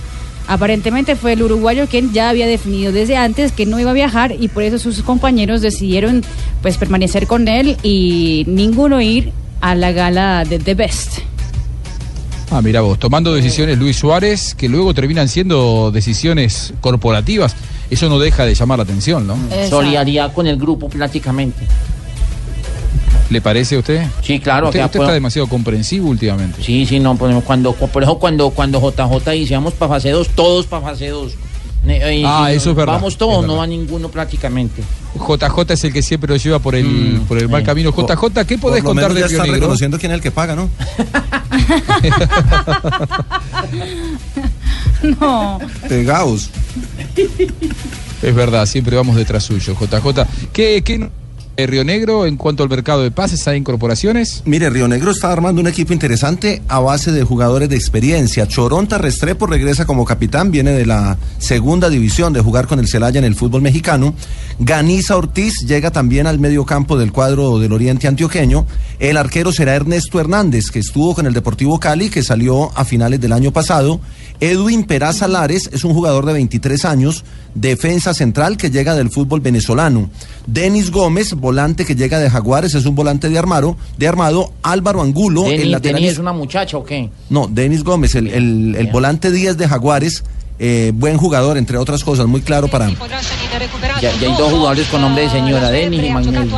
Aparentemente 0.49 1.15
fue 1.15 1.35
el 1.35 1.43
uruguayo 1.43 1.87
quien 1.87 2.13
ya 2.13 2.29
había 2.29 2.47
definido 2.47 2.93
desde 2.93 3.17
antes 3.17 3.53
que 3.53 3.67
no 3.67 3.79
iba 3.79 3.91
a 3.91 3.95
viajar 3.95 4.35
y 4.39 4.49
por 4.49 4.65
eso 4.65 4.79
sus 4.79 5.03
compañeros 5.03 5.61
decidieron 5.61 6.25
pues 6.61 6.77
permanecer 6.77 7.27
con 7.27 7.47
él 7.47 7.77
y 7.83 8.45
ninguno 8.49 9.01
ir 9.01 9.33
a 9.61 9.75
la 9.75 9.93
gala 9.93 10.45
de 10.45 10.59
The 10.59 10.75
Best. 10.75 11.19
Ah, 12.51 12.61
mira 12.63 12.81
vos, 12.81 12.99
tomando 12.99 13.33
decisiones 13.33 13.79
Luis 13.79 13.97
Suárez 13.97 14.57
que 14.57 14.69
luego 14.69 14.93
terminan 14.93 15.29
siendo 15.29 15.93
decisiones 15.93 16.75
corporativas. 16.81 17.55
Eso 17.91 18.09
no 18.09 18.19
deja 18.19 18.45
de 18.45 18.55
llamar 18.55 18.79
la 18.79 18.85
atención, 18.85 19.27
¿no? 19.27 19.37
Solidaridad 19.69 20.33
con 20.33 20.49
el 20.49 20.57
grupo 20.57 20.89
prácticamente. 20.89 21.65
¿Le 23.31 23.41
parece 23.41 23.77
a 23.77 23.79
usted? 23.79 24.07
Sí, 24.23 24.41
claro. 24.41 24.67
Usted, 24.67 24.81
que 24.81 24.85
usted 24.87 25.01
está 25.01 25.13
demasiado 25.13 25.49
comprensivo 25.49 26.09
últimamente. 26.11 26.63
Sí, 26.63 26.85
sí, 26.85 26.99
no, 27.01 27.17
pues, 27.17 27.35
cuando, 27.45 27.73
por 27.75 28.03
eso 28.03 28.19
cuando, 28.19 28.51
cuando 28.51 28.81
JJ 28.81 29.31
dice 29.31 29.55
vamos 29.55 29.73
para 29.75 29.95
fase 29.95 30.11
2, 30.11 30.29
todos 30.31 30.67
para 30.67 30.83
fase 30.89 31.09
2. 31.09 31.33
Ne- 31.85 32.17
y- 32.19 32.25
Ah, 32.27 32.53
eso 32.53 32.71
es 32.71 32.77
verdad, 32.77 32.95
Vamos 32.95 33.17
todos, 33.17 33.37
verdad. 33.41 33.47
no 33.47 33.57
va 33.61 33.67
ninguno 33.67 34.11
prácticamente. 34.11 34.83
JJ 35.15 35.73
es 35.73 35.85
el 35.85 35.93
que 35.93 36.03
siempre 36.03 36.29
lo 36.29 36.37
lleva 36.37 36.59
por 36.59 36.75
el, 36.75 37.23
por 37.27 37.39
el 37.39 37.49
mal 37.49 37.63
sí. 37.63 37.67
camino. 37.67 37.91
JJ, 37.93 38.45
¿qué 38.47 38.59
podés 38.59 38.83
Por 38.83 38.95
lo 38.97 39.01
contar 39.03 39.11
menos 39.11 39.15
de 39.15 39.21
ya 39.21 39.27
Río 39.29 39.37
está 39.37 39.43
Negro? 39.45 39.61
reconociendo 39.61 39.99
quién 39.99 40.13
es 40.13 40.17
el 40.17 40.23
que 40.23 40.31
paga, 40.31 40.57
¿no? 40.57 40.69
No. 45.03 45.59
Pegaos. 45.89 46.51
Es 48.23 48.35
verdad, 48.35 48.67
siempre 48.67 48.97
vamos 48.97 49.17
detrás 49.17 49.45
suyo, 49.45 49.75
JJ. 49.75 50.27
¿Qué, 50.53 50.83
qué 50.85 50.95
eh, 50.95 51.11
Río 51.57 51.85
Negro 51.85 52.27
en 52.27 52.37
cuanto 52.37 52.63
al 52.63 52.69
mercado 52.69 53.03
de 53.03 53.11
pases? 53.11 53.47
¿Hay 53.47 53.59
incorporaciones? 53.59 54.43
Mire, 54.47 54.71
Río 54.71 54.89
Negro 54.89 55.11
está 55.11 55.31
armando 55.31 55.61
un 55.61 55.67
equipo 55.67 55.93
interesante 55.93 56.63
a 56.69 56.79
base 56.81 57.13
de 57.13 57.23
jugadores 57.23 57.69
de 57.69 57.77
experiencia. 57.77 58.49
Choronta 58.49 58.99
Restrepo 58.99 59.47
regresa 59.47 59.85
como 59.85 60.05
capitán, 60.05 60.51
viene 60.51 60.73
de 60.73 60.87
la 60.87 61.19
segunda 61.39 61.91
división 61.91 62.33
de 62.33 62.41
jugar 62.41 62.67
con 62.67 62.79
el 62.79 62.89
Celaya 62.89 63.19
en 63.19 63.25
el 63.25 63.35
fútbol 63.35 63.63
mexicano. 63.63 64.15
Ganiza 64.59 65.17
Ortiz 65.17 65.55
llega 65.67 65.91
también 65.91 66.27
al 66.27 66.39
medio 66.39 66.65
campo 66.65 66.99
del 66.99 67.13
cuadro 67.13 67.59
del 67.59 67.73
Oriente 67.73 68.09
Antioqueño. 68.09 68.67
El 68.99 69.17
arquero 69.17 69.53
será 69.53 69.75
Ernesto 69.75 70.21
Hernández, 70.21 70.71
que 70.71 70.79
estuvo 70.79 71.15
con 71.15 71.27
el 71.27 71.35
Deportivo 71.35 71.79
Cali, 71.79 72.11
que 72.11 72.23
salió 72.23 72.71
a 72.77 72.85
finales 72.85 73.21
del 73.21 73.33
año 73.33 73.53
pasado. 73.53 74.01
Edwin 74.41 74.85
Peraza 74.85 75.29
Lares 75.29 75.69
es 75.73 75.85
un 75.85 75.93
jugador 75.93 76.25
de 76.27 76.33
23 76.33 76.85
años, 76.87 77.25
defensa 77.55 78.15
central 78.15 78.57
que 78.57 78.71
llega 78.71 78.95
del 78.95 79.11
fútbol 79.11 79.41
venezolano. 79.41 80.09
Denis 80.47 80.91
Gómez, 80.91 81.35
volante 81.35 81.85
que 81.85 81.95
llega 81.95 82.19
de 82.19 82.31
Jaguares, 82.31 82.75
es 82.75 82.87
un 82.87 82.95
volante 82.95 83.29
de 83.29 83.39
armado. 83.39 83.77
De 83.99 84.09
armado. 84.09 84.53
Álvaro 84.63 85.03
Angulo, 85.03 85.45
el 85.45 85.51
Denis, 85.59 85.67
lateral 85.71 85.95
Denis 85.97 86.13
es 86.13 86.19
una 86.19 86.33
muchacha 86.33 86.77
o 86.79 86.85
qué? 86.85 87.11
No, 87.29 87.47
Denis 87.49 87.85
Gómez, 87.85 88.15
el, 88.15 88.29
el- 88.29 88.75
el 88.77 88.87
volante 88.89 89.31
10 89.31 89.57
de 89.59 89.69
Jaguares, 89.69 90.25
eh, 90.63 90.93
buen 90.95 91.17
jugador, 91.17 91.57
entre 91.57 91.79
otras 91.79 92.05
cosas, 92.05 92.27
muy 92.27 92.43
claro 92.43 92.69
para... 92.69 92.91
Ya, 94.01 94.13
ya 94.13 94.29
hay 94.29 94.35
dos 94.37 94.53
jugadores 94.53 94.87
con 94.89 95.01
nombre 95.01 95.23
de 95.23 95.31
señora, 95.31 95.71
Denis 95.71 96.05
y 96.05 96.11
Magnelli. 96.11 96.53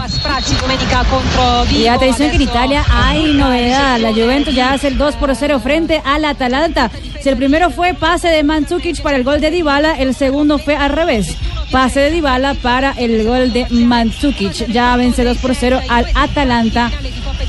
Y 1.70 1.86
atención 1.86 2.30
que 2.30 2.36
en 2.36 2.42
Italia 2.42 2.84
hay 2.90 3.32
novedad. 3.32 4.00
La 4.00 4.10
Juventus 4.10 4.54
ya 4.54 4.72
hace 4.72 4.88
el 4.88 4.98
2 4.98 5.14
por 5.16 5.34
0 5.36 5.60
frente 5.60 6.02
al 6.04 6.24
Atalanta. 6.24 6.90
Si 7.22 7.28
el 7.28 7.36
primero 7.36 7.70
fue 7.70 7.94
pase 7.94 8.26
de 8.28 8.42
Mandzukic 8.42 9.00
para 9.02 9.16
el 9.16 9.22
gol 9.22 9.40
de 9.40 9.52
Dybala, 9.52 9.92
el 9.92 10.16
segundo 10.16 10.58
fue 10.58 10.74
al 10.74 10.90
revés. 10.90 11.36
Pase 11.70 12.00
de 12.00 12.10
Dybala 12.10 12.54
para 12.54 12.90
el 12.92 13.24
gol 13.24 13.52
de 13.52 13.68
Mandzukic. 13.70 14.66
Ya 14.72 14.96
vence 14.96 15.22
2 15.22 15.38
por 15.38 15.54
0 15.54 15.80
al 15.88 16.06
Atalanta. 16.16 16.90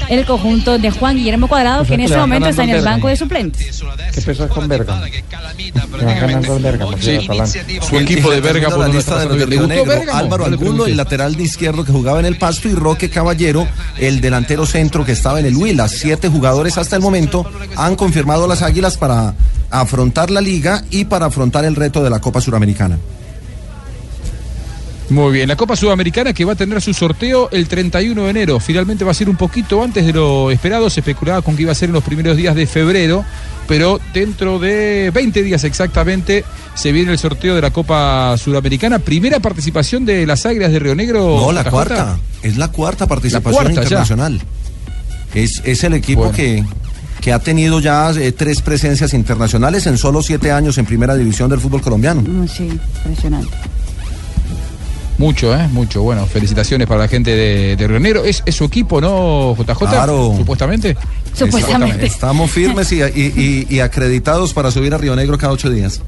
El 0.10 0.26
conjunto 0.26 0.78
de 0.78 0.92
Juan 0.92 1.16
Guillermo 1.16 1.48
Cuadrado, 1.48 1.82
O 1.82 1.86
sea 1.86 1.90
que 1.90 1.94
en 1.96 2.02
este 2.02 2.18
momento 2.18 2.50
está 2.50 2.64
en 2.64 2.70
el 2.70 2.84
banco 2.84 3.08
Bergamo. 3.08 3.08
de 3.08 3.16
suplentes. 3.16 3.84
¿Qué 4.14 4.22
peso 4.22 4.46
es 4.46 4.52
con 4.52 4.68
Bergamo? 4.68 5.02
Ganando 6.02 6.60
Bergamo, 6.60 6.98
sí. 7.00 7.20
Su 7.82 8.00
equipo 8.00 8.32
de 8.32 8.42
Bérgamo 8.42 8.78
la 8.78 8.88
lista 8.88 9.26
de. 9.26 10.10
Álvaro 10.12 10.46
el 10.48 10.98
lateral 10.98 11.36
de 11.36 11.44
izquierdo 11.44 11.84
que 11.84 11.92
jugaba 11.92 12.20
en 12.20 12.26
el 12.26 12.38
Pasto, 12.38 12.68
y 12.68 12.74
Roque 12.74 13.10
Caballero, 13.10 13.68
el 13.98 14.22
delantero 14.22 14.66
centro 14.66 15.06
que 15.06 15.14
estaba 15.14 15.40
en 15.40 15.46
el 15.46 15.56
Huila. 15.56 15.88
Siete 15.88 16.30
jugadores 16.30 16.78
hasta 16.78 16.96
el 16.96 17.02
momento 17.02 17.46
han 17.76 17.96
confirmado 17.96 18.48
las 18.48 18.62
Águilas 18.62 18.98
para 18.98 19.34
afrontar 19.70 20.30
la 20.30 20.42
liga 20.42 20.84
y 20.90 21.06
para 21.06 21.28
afrontar 21.28 21.66
el 21.66 21.76
reto 21.76 22.04
de 22.04 22.10
la 22.10 22.20
Copa 22.20 22.42
Suramericana. 22.42 22.98
Muy 25.10 25.34
bien, 25.34 25.48
la 25.50 25.56
Copa 25.56 25.76
Sudamericana 25.76 26.34
que 26.34 26.46
va 26.46 26.54
a 26.54 26.56
tener 26.56 26.82
su 26.82 26.94
sorteo 26.94 27.50
el 27.52 27.68
31 27.68 28.24
de 28.24 28.30
enero. 28.30 28.60
Finalmente 28.60 29.04
va 29.04 29.12
a 29.12 29.14
ser 29.14 29.30
un 29.30 29.36
poquito 29.36 29.84
antes 29.84 30.06
de 30.06 30.14
lo 30.14 30.50
esperado. 30.50 30.90
Se 30.90 31.02
especulaba 31.02 31.42
con 31.42 31.56
que 31.56 31.64
iba 31.64 31.72
a 31.72 31.76
ser 31.76 31.90
en 31.90 31.94
los 31.94 32.04
primeros 32.04 32.38
días 32.38 32.56
de 32.56 32.66
febrero, 32.66 33.24
pero 33.68 34.00
dentro 34.14 34.60
de 34.60 35.12
20 35.14 35.44
días 35.44 35.64
exactamente 35.66 36.46
se 36.74 36.92
viene 36.92 37.12
el 37.12 37.20
sorteo 37.20 37.54
de 37.54 37.62
la 37.62 37.72
Copa 37.72 38.36
Sudamericana. 38.38 38.98
Primera 39.00 39.40
participación 39.40 40.06
de 40.06 40.26
las 40.26 40.46
Águilas 40.46 40.72
de 40.72 40.80
Río 40.80 40.96
Negro. 40.96 41.38
No, 41.42 41.52
la 41.52 41.64
cuarta. 41.66 42.18
Es 42.42 42.58
la 42.58 42.70
cuarta 42.70 43.06
participación 43.06 43.54
cuarta 43.54 43.74
ya. 43.74 43.84
internacional. 43.84 44.42
Es, 45.36 45.62
es 45.66 45.84
el 45.84 45.94
equipo 45.96 46.22
Bueno. 46.22 46.36
que, 46.36 46.64
que 47.22 47.34
ha 47.34 47.40
tenido 47.40 47.80
ya 47.82 48.10
eh, 48.12 48.32
tres 48.32 48.62
presencias 48.62 49.14
internacionales 49.14 49.86
en 49.86 49.98
solo 49.98 50.24
siete 50.24 50.52
años 50.52 50.78
en 50.78 50.86
primera 50.86 51.16
división 51.16 51.50
del 51.50 51.60
fútbol 51.60 51.82
colombiano. 51.82 52.22
Mm, 52.22 52.48
Sí, 52.48 52.70
impresionante. 53.06 53.52
Mucho, 55.18 55.56
¿eh? 55.56 55.68
Mucho. 55.72 56.02
Bueno, 56.02 56.26
felicitaciones 56.26 56.88
para 56.88 57.02
la 57.02 57.08
gente 57.08 57.36
de, 57.36 57.76
de 57.76 57.88
Río 57.88 58.00
Negro. 58.00 58.24
¿Es, 58.26 58.42
es 58.46 58.56
su 58.56 58.66
equipo, 58.66 59.00
no, 59.00 59.56
JJ? 59.58 59.78
Claro. 59.90 60.34
Supuestamente. 60.38 60.98
Supuestamente. 61.34 62.06
Estamos 62.06 62.50
firmes 62.52 62.92
y, 62.92 63.02
y- 63.02 63.66
y- 63.70 63.76
y 63.76 63.80
acreditados 63.80 64.54
para 64.54 64.72
subir 64.72 64.94
a 64.94 64.98
Río 64.98 65.16
Negro 65.16 65.38
cada 65.38 65.54
ocho 65.54 65.70
días. 65.70 66.02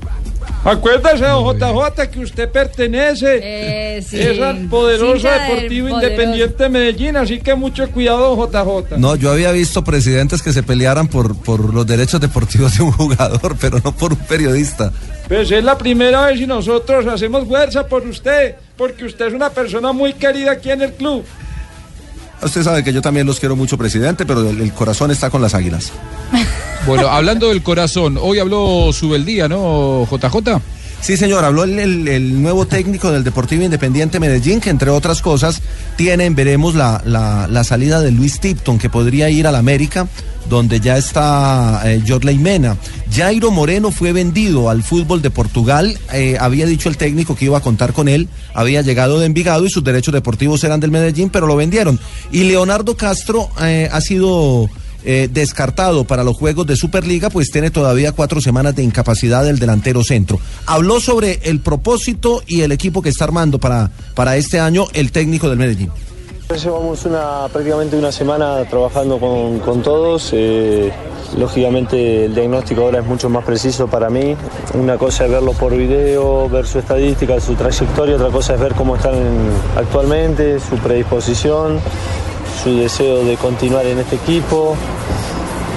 Acuérdese, 0.64 1.26
don 1.26 1.58
JJ, 1.58 2.08
que 2.12 2.20
usted 2.20 2.50
pertenece 2.50 4.02
sí. 4.02 4.20
es 4.20 4.42
al 4.42 4.68
poderoso 4.68 5.28
Deportivo 5.28 5.90
poderoso. 5.90 6.06
Independiente 6.06 6.64
de 6.64 6.70
Medellín, 6.70 7.18
así 7.18 7.40
que 7.40 7.54
mucho 7.54 7.90
cuidado, 7.92 8.36
don 8.36 8.52
JJ. 8.52 8.98
No, 8.98 9.16
yo 9.16 9.32
había 9.32 9.52
visto 9.52 9.84
presidentes 9.84 10.42
que 10.42 10.52
se 10.52 10.64
pelearan 10.64 11.08
por, 11.08 11.38
por 11.38 11.74
los 11.74 11.86
derechos 11.86 12.20
deportivos 12.20 12.78
de 12.78 12.84
un 12.84 12.92
jugador, 12.92 13.56
pero 13.60 13.80
no 13.84 13.96
por 13.96 14.14
un 14.14 14.20
periodista. 14.20 14.92
Pues 15.28 15.52
es 15.52 15.64
la 15.64 15.78
primera 15.78 16.28
vez 16.28 16.40
y 16.40 16.48
nosotros 16.48 17.06
hacemos 17.08 17.48
fuerza 17.48 17.88
por 17.88 18.06
usted, 18.08 18.56
porque 18.78 19.06
usted 19.06 19.28
es 19.28 19.34
una 19.34 19.50
persona 19.50 19.92
muy 19.92 20.14
querida 20.14 20.52
aquí 20.52 20.72
en 20.72 20.82
el 20.82 20.94
club. 20.94 21.24
Usted 22.46 22.64
sabe 22.64 22.84
que 22.84 22.94
yo 22.94 23.02
también 23.02 23.26
los 23.28 23.40
quiero 23.40 23.56
mucho, 23.56 23.78
presidente, 23.78 24.26
pero 24.26 24.50
el, 24.50 24.62
el 24.62 24.72
corazón 24.74 25.12
está 25.12 25.30
con 25.30 25.42
las 25.42 25.54
águilas. 25.54 25.92
Bueno, 26.86 27.08
hablando 27.08 27.48
del 27.50 27.64
corazón, 27.64 28.16
hoy 28.22 28.38
habló 28.38 28.92
Subeldía, 28.94 29.48
¿no, 29.48 30.06
JJ? 30.08 30.62
Sí, 31.02 31.18
señor, 31.18 31.44
habló 31.44 31.64
el, 31.64 31.80
el- 31.80 32.08
el 32.08 32.42
nuevo 32.44 32.68
técnico 32.68 33.12
del 33.12 33.24
Deportivo 33.24 33.64
Independiente 33.64 34.20
Medellín, 34.20 34.62
que 34.62 34.70
entre 34.70 34.92
otras 34.92 35.24
cosas 35.24 35.64
tienen, 35.96 36.36
veremos 36.36 36.76
la, 36.76 37.02
la- 37.04 37.48
la 37.48 37.64
salida 37.64 38.02
de 38.02 38.12
Luis 38.12 38.40
Tipton, 38.40 38.78
que 38.78 38.92
podría 38.92 39.32
ir 39.32 39.48
al 39.48 39.56
América, 39.56 40.08
donde 40.50 40.80
ya 40.80 40.98
está 40.98 41.82
eh, 41.86 42.02
Jorley 42.08 42.38
Mena. 42.38 42.78
Jairo 43.14 43.52
Moreno 43.52 43.92
fue 43.92 44.12
vendido 44.12 44.70
al 44.70 44.84
fútbol 44.84 45.22
de 45.22 45.30
Portugal, 45.30 45.98
eh, 46.14 46.38
había 46.40 46.66
dicho 46.66 46.90
el 46.90 46.98
técnico 46.98 47.36
que 47.36 47.46
iba 47.46 47.58
a 47.58 47.62
contar 47.62 47.94
con 47.94 48.08
él, 48.08 48.28
había 48.54 48.82
llegado 48.82 49.20
de 49.20 49.26
Envigado 49.26 49.66
y 49.66 49.70
sus 49.70 49.84
derechos 49.84 50.14
deportivos 50.14 50.64
eran 50.64 50.80
del 50.80 50.92
Medellín, 50.92 51.30
pero 51.30 51.48
lo 51.48 51.56
vendieron. 51.56 52.00
Y 52.32 52.44
Leonardo 52.44 52.98
Castro 52.98 53.50
eh, 53.62 53.90
ha 53.92 54.02
sido 54.02 54.70
eh, 55.08 55.30
descartado 55.32 56.04
para 56.06 56.24
los 56.24 56.36
juegos 56.36 56.66
de 56.66 56.76
Superliga, 56.76 57.30
pues 57.30 57.52
tiene 57.52 57.70
todavía 57.70 58.12
cuatro 58.12 58.42
semanas 58.42 58.76
de 58.76 58.82
incapacidad 58.82 59.44
del 59.44 59.60
delantero 59.60 60.04
centro. 60.04 60.40
Habló 60.66 61.00
sobre 61.00 61.42
el 61.44 61.60
propósito 61.60 62.42
y 62.48 62.62
el 62.62 62.72
equipo 62.72 63.04
que 63.04 63.10
está 63.10 63.26
armando 63.26 63.60
para, 63.60 63.92
para 64.16 64.36
este 64.36 64.60
año 64.60 64.88
el 64.94 65.12
técnico 65.12 65.48
del 65.48 65.60
Medellín. 65.60 65.92
Llevamos 66.54 67.04
una, 67.06 67.48
prácticamente 67.52 67.98
una 67.98 68.12
semana 68.12 68.64
trabajando 68.70 69.20
con, 69.20 69.82
todos. 69.82 70.30
eh, 70.34 70.92
lógicamente 71.38 72.26
el 72.26 72.36
diagnóstico 72.36 72.84
ahora 72.84 73.00
es 73.00 73.06
mucho 73.06 73.30
más 73.30 73.44
preciso 73.44 73.88
para 73.88 74.10
mí. 74.10 74.38
Una 74.76 74.98
cosa 74.98 75.26
es 75.26 75.32
verlo 75.32 75.52
por 75.54 75.76
video, 75.76 76.48
ver 76.48 76.66
su 76.68 76.80
estadística, 76.80 77.40
su 77.42 77.56
trayectoria, 77.56 78.16
otra 78.16 78.30
cosa 78.30 78.54
es 78.54 78.60
ver 78.60 78.74
cómo 78.76 78.96
están 78.96 79.16
actualmente, 79.76 80.60
su 80.60 80.78
predisposición, 80.78 81.80
su 82.64 82.78
deseo 82.78 83.24
de 83.26 83.36
continuar 83.38 83.86
en 83.88 83.98
este 84.00 84.16
equipo. 84.18 84.76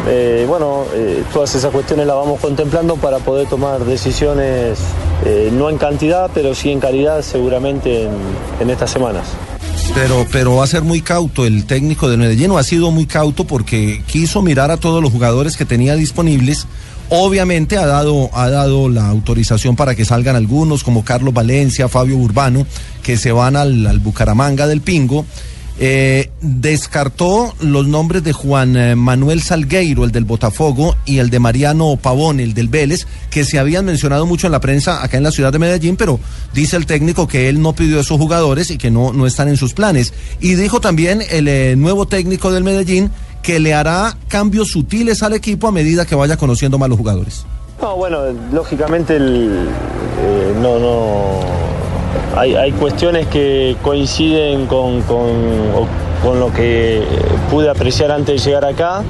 Eh, 0.07 0.45
bueno, 0.47 0.85
eh, 0.95 1.25
todas 1.33 1.55
esas 1.55 1.73
cuestiones 1.73 2.07
las 2.07 2.15
vamos 2.17 2.41
contemplando 2.41 2.97
para 2.97 3.19
poder 3.19 3.49
tomar 3.49 3.85
decisiones, 3.85 4.79
no 5.53 5.69
en 5.71 5.79
cantidad, 5.79 6.31
pero 6.33 6.55
sí 6.55 6.71
en 6.71 6.79
calidad 6.79 7.23
seguramente 7.23 8.05
en- 8.05 8.11
en 8.61 8.71
estas 8.71 8.91
semanas. 8.91 9.25
Pero, 10.01 10.25
pero 10.31 10.55
va 10.55 10.63
a 10.63 10.69
ser 10.69 10.83
muy 10.83 11.01
cauto 11.01 11.45
el 11.45 11.65
técnico 11.65 12.09
del 12.09 12.21
Medellín, 12.21 12.53
o 12.53 12.59
ha 12.59 12.63
sido 12.63 12.93
muy 12.93 13.05
cauto 13.05 13.49
porque 13.49 14.01
quiso 14.07 14.43
mirar 14.43 14.71
a 14.71 14.77
todos 14.77 15.03
los 15.03 15.11
jugadores 15.11 15.57
que 15.57 15.65
tenía 15.65 15.97
disponibles. 15.97 16.69
Obviamente 17.09 17.77
ha 17.79 17.85
dado, 17.85 18.31
ha 18.33 18.49
dado 18.49 18.89
la 18.89 19.09
autorización 19.09 19.75
para 19.75 19.97
que 19.97 20.05
salgan 20.05 20.37
algunos, 20.37 20.85
como 20.85 21.05
Carlos 21.05 21.35
Valencia, 21.35 21.89
Fabio 21.89 22.17
Urbano, 22.17 22.65
que 23.03 23.17
se 23.17 23.33
van 23.33 23.57
al, 23.57 23.85
al 23.89 23.99
Bucaramanga 23.99 24.69
del 24.69 24.83
Pingo. 24.83 25.27
Eh, 25.81 26.31
descartó 26.41 27.55
los 27.61 27.87
nombres 27.87 28.25
de 28.25 28.33
Juan 28.33 28.77
eh, 28.77 28.97
Manuel 28.97 29.43
Salgueiro, 29.43 30.05
el 30.05 30.11
del 30.11 30.25
Botafogo, 30.25 30.97
y 31.05 31.19
el 31.19 31.31
de 31.31 31.39
Mariano 31.39 31.97
Pavón, 31.97 32.41
el 32.41 32.53
del 32.53 32.69
Vélez, 32.69 33.07
que 33.31 33.45
se 33.45 33.61
habían 33.61 33.85
mencionado 33.85 34.27
mucho 34.27 34.49
en 34.49 34.53
la 34.53 34.61
prensa 34.61 35.05
acá 35.05 35.17
en 35.17 35.23
la 35.23 35.31
ciudad 35.31 35.53
de 35.53 35.61
Medellín, 35.61 35.97
pero 35.97 36.19
dice 36.53 36.77
el 36.77 36.87
técnico 36.87 37.29
que 37.29 37.49
él 37.49 37.63
no 37.63 37.75
pidió 37.75 38.01
esos 38.01 38.19
jugadores 38.19 38.71
y 38.71 38.79
que 38.79 38.91
no, 38.91 39.13
no 39.13 39.27
están 39.27 39.49
en 39.49 39.57
sus 39.57 39.73
planes. 39.73 40.13
Y 40.41 40.55
dijo 40.55 40.81
también 40.81 41.23
el 41.31 41.47
eh, 41.47 41.77
nuevo 41.77 42.07
técnico 42.07 42.51
del 42.51 42.65
Medellín 42.65 43.11
que 43.43 43.61
le 43.61 43.73
hará 43.73 44.17
cambios 44.27 44.69
sutiles 44.69 45.23
al 45.23 45.33
equipo 45.33 45.69
a 45.69 45.73
medida 45.73 46.05
que 46.05 46.17
vaya 46.17 46.37
conociendo 46.37 46.77
más 46.79 46.89
los 46.89 46.99
jugadores. 46.99 47.47
No, 47.81 47.95
bueno, 47.95 48.25
lógicamente 48.53 49.15
el, 49.15 49.69
no, 50.61 50.79
no, 50.81 51.58
hay, 52.39 52.55
hay 52.55 52.73
cuestiones 52.73 53.27
que 53.27 53.77
coinciden 53.83 54.67
con, 54.67 55.03
con, 55.03 55.29
con 56.23 56.39
lo 56.39 56.53
que 56.53 57.03
pude 57.51 57.69
apreciar 57.69 58.13
antes 58.13 58.43
de 58.43 58.51
llegar 58.51 58.65
acá 58.65 59.03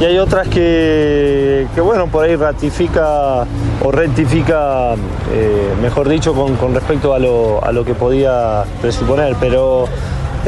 y 0.00 0.04
hay 0.04 0.18
otras 0.18 0.46
que, 0.48 1.66
que, 1.74 1.80
bueno, 1.80 2.06
por 2.06 2.24
ahí 2.24 2.36
ratifica 2.36 3.44
o 3.84 3.90
rectifica, 3.90 4.94
eh, 5.32 5.74
mejor 5.82 6.08
dicho, 6.08 6.34
con, 6.34 6.54
con 6.56 6.72
respecto 6.72 7.14
a 7.14 7.18
lo, 7.18 7.64
a 7.64 7.72
lo 7.72 7.84
que 7.84 7.94
podía 7.94 8.64
presuponer, 8.80 9.34
pero 9.40 9.86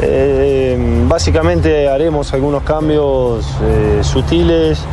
eh, 0.01 0.77
básicamente 1.05 1.89
haremos 1.89 2.33
algunos 2.33 2.63
cambios 2.63 3.45
eh, 3.63 3.99
sutiles. 4.03 4.85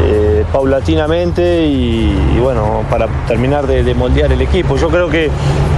Eh, 0.00 0.44
paulatinamente 0.52 1.66
y, 1.66 2.14
y 2.36 2.40
bueno, 2.40 2.84
para 2.90 3.06
terminar 3.26 3.66
de, 3.66 3.82
de 3.84 3.94
moldear 3.94 4.32
el 4.32 4.40
equipo. 4.40 4.76
Yo 4.76 4.88
creo 4.88 5.08
que 5.10 5.30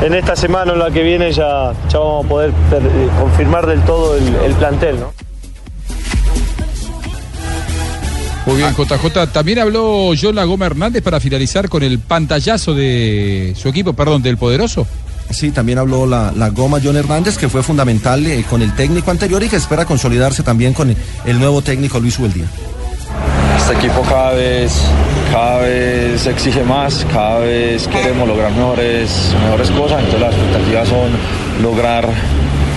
en 0.02 0.14
esta 0.14 0.36
semana 0.36 0.72
o 0.72 0.76
la 0.76 0.90
que 0.90 1.02
viene 1.02 1.32
ya, 1.32 1.72
ya 1.88 1.98
vamos 1.98 2.26
a 2.26 2.28
poder 2.28 2.52
ter- 2.70 2.82
eh, 2.82 3.08
confirmar 3.18 3.66
del 3.66 3.80
todo 3.82 4.16
el, 4.16 4.34
el 4.46 4.52
plantel. 4.54 5.00
¿no? 5.00 5.12
Muy 8.46 8.56
bien, 8.56 8.74
JJ. 8.74 9.26
También 9.32 9.58
habló 9.60 10.10
John 10.20 10.34
Lagoma 10.34 10.66
Hernández 10.66 11.02
para 11.02 11.20
finalizar 11.20 11.68
con 11.68 11.82
el 11.82 11.98
pantallazo 11.98 12.74
de 12.74 13.54
su 13.56 13.68
equipo, 13.68 13.92
perdón, 13.92 14.22
del 14.22 14.38
poderoso. 14.38 14.86
Sí, 15.30 15.52
también 15.52 15.78
habló 15.78 16.06
la, 16.06 16.32
la 16.34 16.48
goma 16.48 16.78
John 16.82 16.96
Hernández, 16.96 17.38
que 17.38 17.48
fue 17.48 17.62
fundamental 17.62 18.26
eh, 18.26 18.44
con 18.50 18.62
el 18.62 18.74
técnico 18.74 19.12
anterior 19.12 19.40
y 19.44 19.48
que 19.48 19.56
espera 19.56 19.84
consolidarse 19.84 20.42
también 20.42 20.72
con 20.72 20.90
el, 20.90 20.96
el 21.24 21.38
nuevo 21.38 21.62
técnico 21.62 22.00
Luis 22.00 22.18
Ubeldía. 22.18 22.46
Este 23.70 23.86
equipo 23.86 24.02
cada 24.02 24.32
vez, 24.32 24.82
cada 25.30 25.58
vez 25.58 26.26
exige 26.26 26.64
más, 26.64 27.06
cada 27.12 27.38
vez 27.38 27.86
queremos 27.86 28.26
lograr 28.26 28.50
mejores, 28.50 29.32
mejores 29.44 29.70
cosas, 29.70 30.00
entonces 30.00 30.20
las 30.20 30.34
expectativas 30.34 30.88
son 30.88 31.10
lograr 31.62 32.08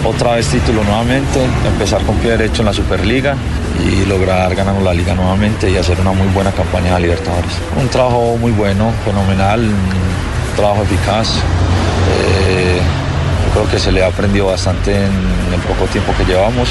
otra 0.06 0.36
vez 0.36 0.48
título 0.50 0.84
nuevamente, 0.84 1.44
empezar 1.66 2.04
con 2.04 2.16
pie 2.18 2.38
derecho 2.38 2.62
en 2.62 2.68
la 2.68 2.74
Superliga 2.74 3.36
y 3.84 4.06
lograr 4.06 4.54
ganarnos 4.54 4.84
la 4.84 4.94
liga 4.94 5.16
nuevamente 5.16 5.68
y 5.72 5.78
hacer 5.78 6.00
una 6.00 6.12
muy 6.12 6.28
buena 6.28 6.52
campaña 6.52 6.94
de 6.94 7.00
Libertadores. 7.02 7.54
Un 7.76 7.88
trabajo 7.88 8.38
muy 8.38 8.52
bueno, 8.52 8.92
fenomenal, 9.04 9.62
un 9.62 10.56
trabajo 10.56 10.84
eficaz. 10.84 11.38
Eh, 12.38 12.80
creo 13.52 13.68
que 13.68 13.80
se 13.80 13.92
le 13.92 14.04
ha 14.04 14.10
aprendido 14.10 14.46
bastante 14.46 14.92
en 14.94 15.54
el 15.54 15.62
poco 15.68 15.86
tiempo 15.88 16.14
que 16.16 16.24
llevamos. 16.24 16.70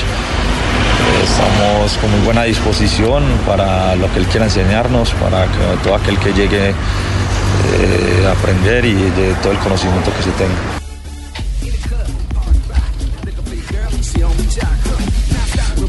Estamos 1.24 1.92
con 1.98 2.10
muy 2.10 2.20
buena 2.20 2.44
disposición 2.44 3.22
para 3.46 3.94
lo 3.96 4.12
que 4.12 4.18
él 4.20 4.26
quiera 4.26 4.46
enseñarnos, 4.46 5.10
para 5.14 5.44
que 5.46 5.58
todo 5.82 5.94
aquel 5.94 6.18
que 6.18 6.32
llegue 6.32 6.70
eh, 6.70 8.26
a 8.26 8.32
aprender 8.32 8.84
y 8.84 8.94
de 8.94 9.34
todo 9.42 9.52
el 9.52 9.58
conocimiento 9.58 10.10
que 10.16 10.22
se 10.22 10.30
tenga. 10.32 10.54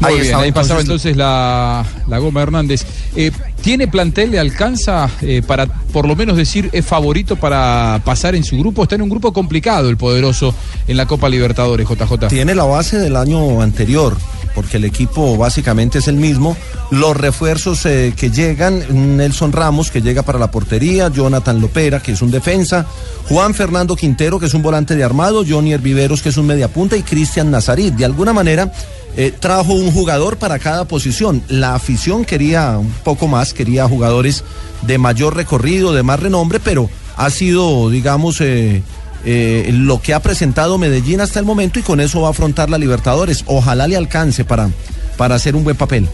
Ahí 0.02 0.14
bien, 0.14 0.24
estaba 0.26 0.42
ahí 0.42 0.52
pasaba 0.52 0.80
entonces- 0.80 1.12
entonces 1.12 1.16
la, 1.16 1.84
la 2.08 2.18
Goma 2.18 2.42
Hernández. 2.42 2.84
Eh, 3.16 3.30
¿Tiene 3.62 3.88
plantel, 3.88 4.32
le 4.32 4.38
alcanza 4.38 5.08
eh, 5.22 5.40
para 5.46 5.64
por 5.66 6.06
lo 6.06 6.14
menos 6.14 6.36
decir 6.36 6.68
es 6.72 6.84
favorito 6.84 7.36
para 7.36 8.02
pasar 8.04 8.34
en 8.34 8.44
su 8.44 8.58
grupo? 8.58 8.82
Está 8.82 8.96
en 8.96 9.02
un 9.02 9.08
grupo 9.08 9.32
complicado 9.32 9.88
el 9.88 9.96
poderoso 9.96 10.54
en 10.86 10.98
la 10.98 11.06
Copa 11.06 11.30
Libertadores, 11.30 11.88
JJ. 11.88 12.28
Tiene 12.28 12.54
la 12.54 12.64
base 12.64 12.98
del 12.98 13.16
año 13.16 13.62
anterior, 13.62 14.18
porque 14.54 14.76
el 14.76 14.84
equipo 14.84 15.36
básicamente 15.36 15.98
es 15.98 16.08
el 16.08 16.16
mismo. 16.16 16.56
Los 16.90 17.16
refuerzos 17.16 17.84
eh, 17.86 18.14
que 18.16 18.30
llegan, 18.30 19.16
Nelson 19.16 19.52
Ramos, 19.52 19.90
que 19.90 20.02
llega 20.02 20.22
para 20.22 20.38
la 20.38 20.50
portería, 20.50 21.08
Jonathan 21.08 21.60
Lopera, 21.60 22.00
que 22.00 22.12
es 22.12 22.22
un 22.22 22.30
defensa, 22.30 22.86
Juan 23.28 23.54
Fernando 23.54 23.96
Quintero, 23.96 24.38
que 24.38 24.46
es 24.46 24.54
un 24.54 24.62
volante 24.62 24.96
de 24.96 25.04
armado, 25.04 25.44
Johnny 25.48 25.72
Herviveros, 25.72 26.22
que 26.22 26.28
es 26.28 26.36
un 26.36 26.46
mediapunta, 26.46 26.96
y 26.96 27.02
Cristian 27.02 27.50
Nazarit. 27.50 27.94
De 27.94 28.04
alguna 28.04 28.32
manera 28.32 28.72
eh, 29.16 29.32
trajo 29.38 29.74
un 29.74 29.92
jugador 29.92 30.38
para 30.38 30.58
cada 30.58 30.86
posición. 30.86 31.42
La 31.48 31.74
afición 31.74 32.24
quería 32.24 32.78
un 32.78 32.90
poco 33.04 33.28
más, 33.28 33.54
quería 33.54 33.88
jugadores 33.88 34.44
de 34.82 34.98
mayor 34.98 35.36
recorrido, 35.36 35.92
de 35.92 36.02
más 36.02 36.18
renombre, 36.20 36.58
pero 36.58 36.90
ha 37.16 37.30
sido, 37.30 37.90
digamos, 37.90 38.40
eh, 38.40 38.82
eh, 39.24 39.70
lo 39.72 40.00
que 40.00 40.14
ha 40.14 40.20
presentado 40.20 40.78
Medellín 40.78 41.20
hasta 41.20 41.38
el 41.38 41.46
momento 41.46 41.78
y 41.78 41.82
con 41.82 42.00
eso 42.00 42.20
va 42.20 42.28
a 42.28 42.30
afrontar 42.32 42.70
la 42.70 42.78
Libertadores. 42.78 43.44
Ojalá 43.46 43.86
le 43.88 43.96
alcance 43.96 44.44
para, 44.44 44.70
para 45.16 45.34
hacer 45.34 45.56
un 45.56 45.64
buen 45.64 45.76
papel. 45.76 46.08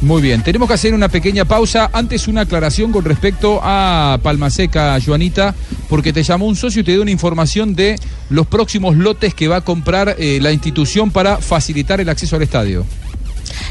Muy 0.00 0.22
bien, 0.22 0.42
tenemos 0.42 0.68
que 0.68 0.74
hacer 0.74 0.94
una 0.94 1.08
pequeña 1.08 1.44
pausa. 1.44 1.90
Antes 1.92 2.28
una 2.28 2.42
aclaración 2.42 2.92
con 2.92 3.04
respecto 3.04 3.58
a 3.62 4.20
Palmaseca, 4.22 4.96
Joanita, 5.04 5.56
porque 5.88 6.12
te 6.12 6.22
llamó 6.22 6.46
un 6.46 6.54
socio 6.54 6.82
y 6.82 6.84
te 6.84 6.92
dio 6.92 7.02
una 7.02 7.10
información 7.10 7.74
de 7.74 7.96
los 8.30 8.46
próximos 8.46 8.96
lotes 8.96 9.34
que 9.34 9.48
va 9.48 9.56
a 9.56 9.60
comprar 9.62 10.14
eh, 10.18 10.38
la 10.40 10.52
institución 10.52 11.10
para 11.10 11.38
facilitar 11.38 12.00
el 12.00 12.08
acceso 12.08 12.36
al 12.36 12.42
estadio. 12.42 12.86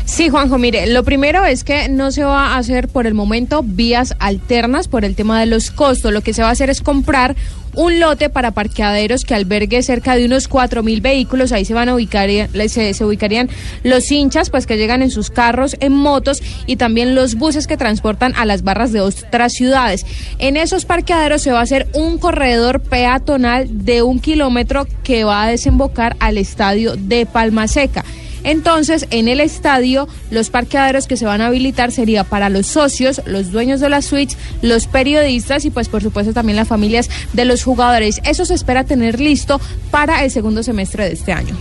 Sí, 0.04 0.30
Juanjo, 0.30 0.58
mire, 0.58 0.88
lo 0.88 1.04
primero 1.04 1.46
es 1.46 1.64
que 1.64 1.88
no 1.88 2.12
se 2.12 2.24
va 2.24 2.48
a 2.48 2.58
hacer 2.58 2.88
por 2.90 3.08
el 3.08 3.14
momento 3.14 3.64
vías 3.64 4.16
alternas 4.20 4.88
por 4.88 5.06
el 5.06 5.16
tema 5.16 5.40
de 5.40 5.46
los 5.46 5.72
costos. 5.72 6.12
Lo 6.12 6.22
que 6.22 6.34
se 6.34 6.42
va 6.42 6.50
a 6.50 6.52
hacer 6.52 6.70
es 6.70 6.82
comprar 6.82 7.36
un 7.78 8.00
lote 8.00 8.30
para 8.30 8.52
parqueaderos 8.52 9.24
que 9.24 9.36
albergue 9.36 9.82
cerca 9.84 10.16
de 10.16 10.26
unos 10.26 10.48
cuatro 10.48 10.84
mil 10.84 11.00
vehículos. 11.00 11.52
Ahí 11.52 11.64
se 11.64 11.74
van 11.74 11.88
a 11.90 11.96
ubicar, 11.96 12.30
se, 12.68 12.94
se 12.94 13.06
ubicarían 13.06 13.50
los 13.84 14.12
hinchas, 14.12 14.50
pues 14.50 14.66
que 14.66 14.78
llegan 14.78 15.02
en 15.02 15.12
sus 15.12 15.30
carros, 15.30 15.78
en 15.80 15.94
motos 15.94 16.42
y 16.66 16.76
también 16.76 17.16
los 17.16 17.36
buses 17.36 17.68
que 17.68 17.78
transportan 17.78 18.34
a 18.36 18.46
las 18.46 18.64
barras 18.64 18.92
de 18.92 19.02
otras 19.02 19.54
ciudades. 19.54 20.06
En 20.40 20.58
esos 20.58 20.86
parqueaderos 20.86 21.42
se 21.42 21.52
va 21.52 21.60
a 21.60 21.64
hacer 21.64 21.88
un 21.94 22.18
corredor 22.18 22.82
peatonal 22.82 23.86
de 23.86 24.02
un 24.02 24.20
kilómetro 24.20 24.88
que 25.04 25.24
va 25.24 25.44
a 25.44 25.50
desembocar 25.50 26.18
al 26.20 26.38
estadio 26.38 26.96
de 26.96 27.26
Palma 27.26 27.68
Seca. 27.68 28.04
Entonces, 28.44 29.08
en 29.10 29.28
el 29.28 29.40
estadio, 29.40 30.08
los 30.32 30.50
parqueaderos 30.50 31.08
que 31.08 31.18
se 31.18 31.26
van 31.26 31.42
a 31.42 31.48
habilitar 31.48 31.92
sería 31.92 32.24
para 32.24 32.50
los 32.50 32.68
socios, 32.68 33.22
los 33.26 33.52
dueños 33.52 33.80
de 33.80 33.90
las 33.90 34.06
suites, 34.06 34.38
los 34.62 34.88
periodistas 34.88 35.66
y 35.66 35.70
pues 35.70 35.90
por 35.90 36.02
supuesto 36.02 36.34
también 36.34 36.56
las 36.56 36.68
familias 36.68 37.10
de 37.34 37.46
los 37.46 37.64
jugadores. 37.64 38.22
Eso 38.24 38.46
se 38.46 38.54
espera 38.54 38.84
tener 38.84 39.20
listo 39.20 39.60
para 39.92 40.24
el 40.24 40.32
segundo 40.32 40.64
semestre 40.64 41.06
de 41.06 41.14
este 41.14 41.34
año. 41.34 41.56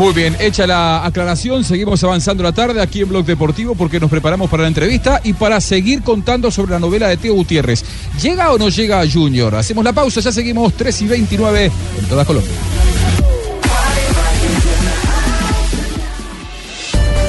Muy 0.00 0.14
bien, 0.14 0.34
hecha 0.40 0.66
la 0.66 1.04
aclaración, 1.04 1.62
seguimos 1.62 2.02
avanzando 2.02 2.42
la 2.42 2.52
tarde 2.52 2.80
aquí 2.80 3.02
en 3.02 3.10
Blog 3.10 3.26
Deportivo 3.26 3.74
porque 3.74 4.00
nos 4.00 4.08
preparamos 4.08 4.48
para 4.48 4.62
la 4.62 4.68
entrevista 4.68 5.20
y 5.22 5.34
para 5.34 5.60
seguir 5.60 6.02
contando 6.02 6.50
sobre 6.50 6.72
la 6.72 6.78
novela 6.78 7.06
de 7.06 7.18
Teo 7.18 7.34
Gutiérrez. 7.34 7.84
¿Llega 8.22 8.50
o 8.50 8.56
no 8.56 8.70
llega 8.70 9.04
Junior? 9.06 9.54
Hacemos 9.54 9.84
la 9.84 9.92
pausa, 9.92 10.20
ya 10.20 10.32
seguimos 10.32 10.72
3 10.72 11.02
y 11.02 11.06
29 11.06 11.70
en 11.98 12.04
toda 12.06 12.24
Colombia. 12.24 12.50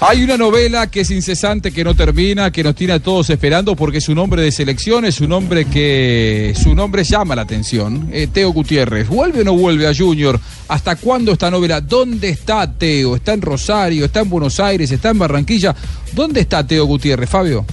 Hay 0.00 0.22
una 0.22 0.36
novela 0.36 0.86
que 0.86 1.00
es 1.00 1.10
incesante, 1.10 1.72
que 1.72 1.82
no 1.82 1.92
termina, 1.92 2.52
que 2.52 2.62
nos 2.62 2.76
tiene 2.76 2.92
a 2.92 3.00
todos 3.00 3.30
esperando 3.30 3.74
porque 3.74 3.98
es 3.98 4.08
un 4.08 4.18
hombre 4.18 4.42
de 4.42 4.52
selección, 4.52 5.04
es 5.04 5.20
un 5.20 5.32
hombre 5.32 5.64
que 5.64 6.54
su 6.56 6.72
nombre 6.72 7.02
llama 7.02 7.34
la 7.34 7.42
atención. 7.42 8.08
Eh, 8.12 8.28
Teo 8.32 8.52
Gutiérrez, 8.52 9.08
¿vuelve 9.08 9.40
o 9.40 9.44
no 9.44 9.54
vuelve 9.54 9.88
a 9.88 9.94
Junior? 9.94 10.38
¿Hasta 10.68 10.94
cuándo 10.94 11.32
esta 11.32 11.50
novela? 11.50 11.80
¿Dónde 11.80 12.28
está 12.28 12.72
Teo? 12.72 13.16
¿Está 13.16 13.32
en 13.32 13.42
Rosario? 13.42 14.04
¿Está 14.04 14.20
en 14.20 14.30
Buenos 14.30 14.60
Aires? 14.60 14.88
¿Está 14.92 15.10
en 15.10 15.18
Barranquilla? 15.18 15.74
¿Dónde 16.12 16.42
está 16.42 16.64
Teo 16.64 16.84
Gutiérrez, 16.84 17.28
Fabio? 17.28 17.66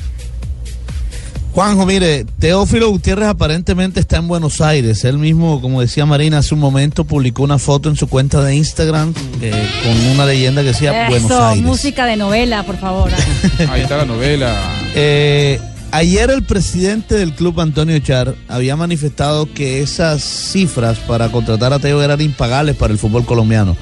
Juanjo, 1.55 1.85
mire, 1.85 2.25
Teófilo 2.37 2.89
Gutiérrez 2.89 3.29
aparentemente 3.29 4.01
está 4.01 4.17
en 4.17 4.27
Buenos 4.27 4.59
Aires. 4.59 5.05
Él 5.05 5.17
mismo, 5.17 5.61
como 5.61 5.79
decía 5.79 6.05
Marina 6.05 6.39
hace 6.39 6.53
un 6.53 6.59
momento, 6.59 7.05
publicó 7.05 7.43
una 7.43 7.57
foto 7.59 7.87
en 7.87 7.95
su 7.95 8.07
cuenta 8.09 8.43
de 8.43 8.53
Instagram 8.57 9.13
eh, 9.41 9.53
con 9.81 10.11
una 10.11 10.25
leyenda 10.25 10.61
que 10.63 10.67
decía 10.67 11.07
Buenos 11.07 11.31
Eso, 11.31 11.47
Aires. 11.47 11.65
música 11.65 12.05
de 12.07 12.17
novela, 12.17 12.63
por 12.63 12.77
favor. 12.77 13.09
Ahí 13.69 13.83
está 13.83 13.95
la 13.95 14.03
novela. 14.03 14.53
Eh, 14.95 15.61
ayer 15.91 16.29
el 16.29 16.43
presidente 16.43 17.15
del 17.15 17.31
club, 17.33 17.61
Antonio 17.61 17.97
Char, 17.99 18.35
había 18.49 18.75
manifestado 18.75 19.45
que 19.53 19.81
esas 19.81 20.21
cifras 20.25 20.99
para 20.99 21.31
contratar 21.31 21.71
a 21.71 21.79
Teo 21.79 22.03
eran 22.03 22.19
impagables 22.19 22.75
para 22.75 22.91
el 22.91 22.99
fútbol 22.99 23.25
colombiano. 23.25 23.77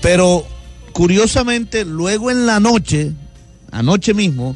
Pero 0.00 0.46
curiosamente, 0.92 1.84
luego 1.84 2.30
en 2.30 2.46
la 2.46 2.60
noche, 2.60 3.10
anoche 3.72 4.14
mismo, 4.14 4.54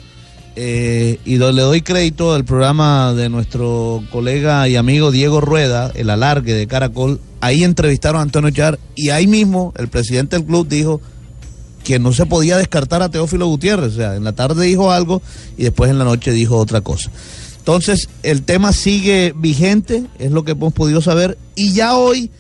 eh, 0.57 1.21
y 1.27 1.37
le 1.37 1.53
doy 1.53 1.83
crédito 1.83 2.33
al 2.35 2.47
programa 2.47 3.13
de 3.13 3.29
nuestro 3.29 4.03
colega 4.11 4.67
y 4.69 4.77
amigo 4.77 5.11
Diego 5.11 5.43
Rueda, 5.43 5.93
el 5.95 6.09
alargue 6.09 6.55
de 6.55 6.67
Caracol, 6.67 7.21
ahí 7.41 7.63
entrevistaron 7.63 8.21
a 8.21 8.23
Antonio 8.23 8.51
Char 8.51 8.79
y 8.95 9.11
ahí 9.11 9.27
mismo 9.27 9.75
el 9.77 9.89
presidente 9.89 10.37
del 10.37 10.47
club 10.47 10.67
dijo 10.67 11.03
que 11.85 11.99
no 11.99 12.13
se 12.13 12.25
podía 12.25 12.57
descartar 12.57 13.03
a 13.03 13.11
Teófilo 13.11 13.47
Gutiérrez. 13.47 13.93
O 13.93 13.97
sea, 13.97 14.17
en 14.17 14.25
la 14.25 14.33
tarde 14.33 14.65
dijo 14.67 14.91
algo 14.91 15.23
y 15.59 15.65
después 15.65 15.91
en 15.91 15.99
la 15.99 16.05
noche 16.05 16.33
dijo 16.33 16.57
otra 16.57 16.81
cosa. 16.81 17.11
Entonces, 17.59 18.09
el 18.23 18.43
tema 18.43 18.73
sigue 18.73 19.35
vigente, 19.37 20.05
es 20.19 20.33
lo 20.33 20.45
que 20.45 20.53
hemos 20.53 20.73
podido 20.73 21.03
saber. 21.03 21.37
Y 21.55 21.75
ya 21.75 21.97
hoy, 21.97 22.31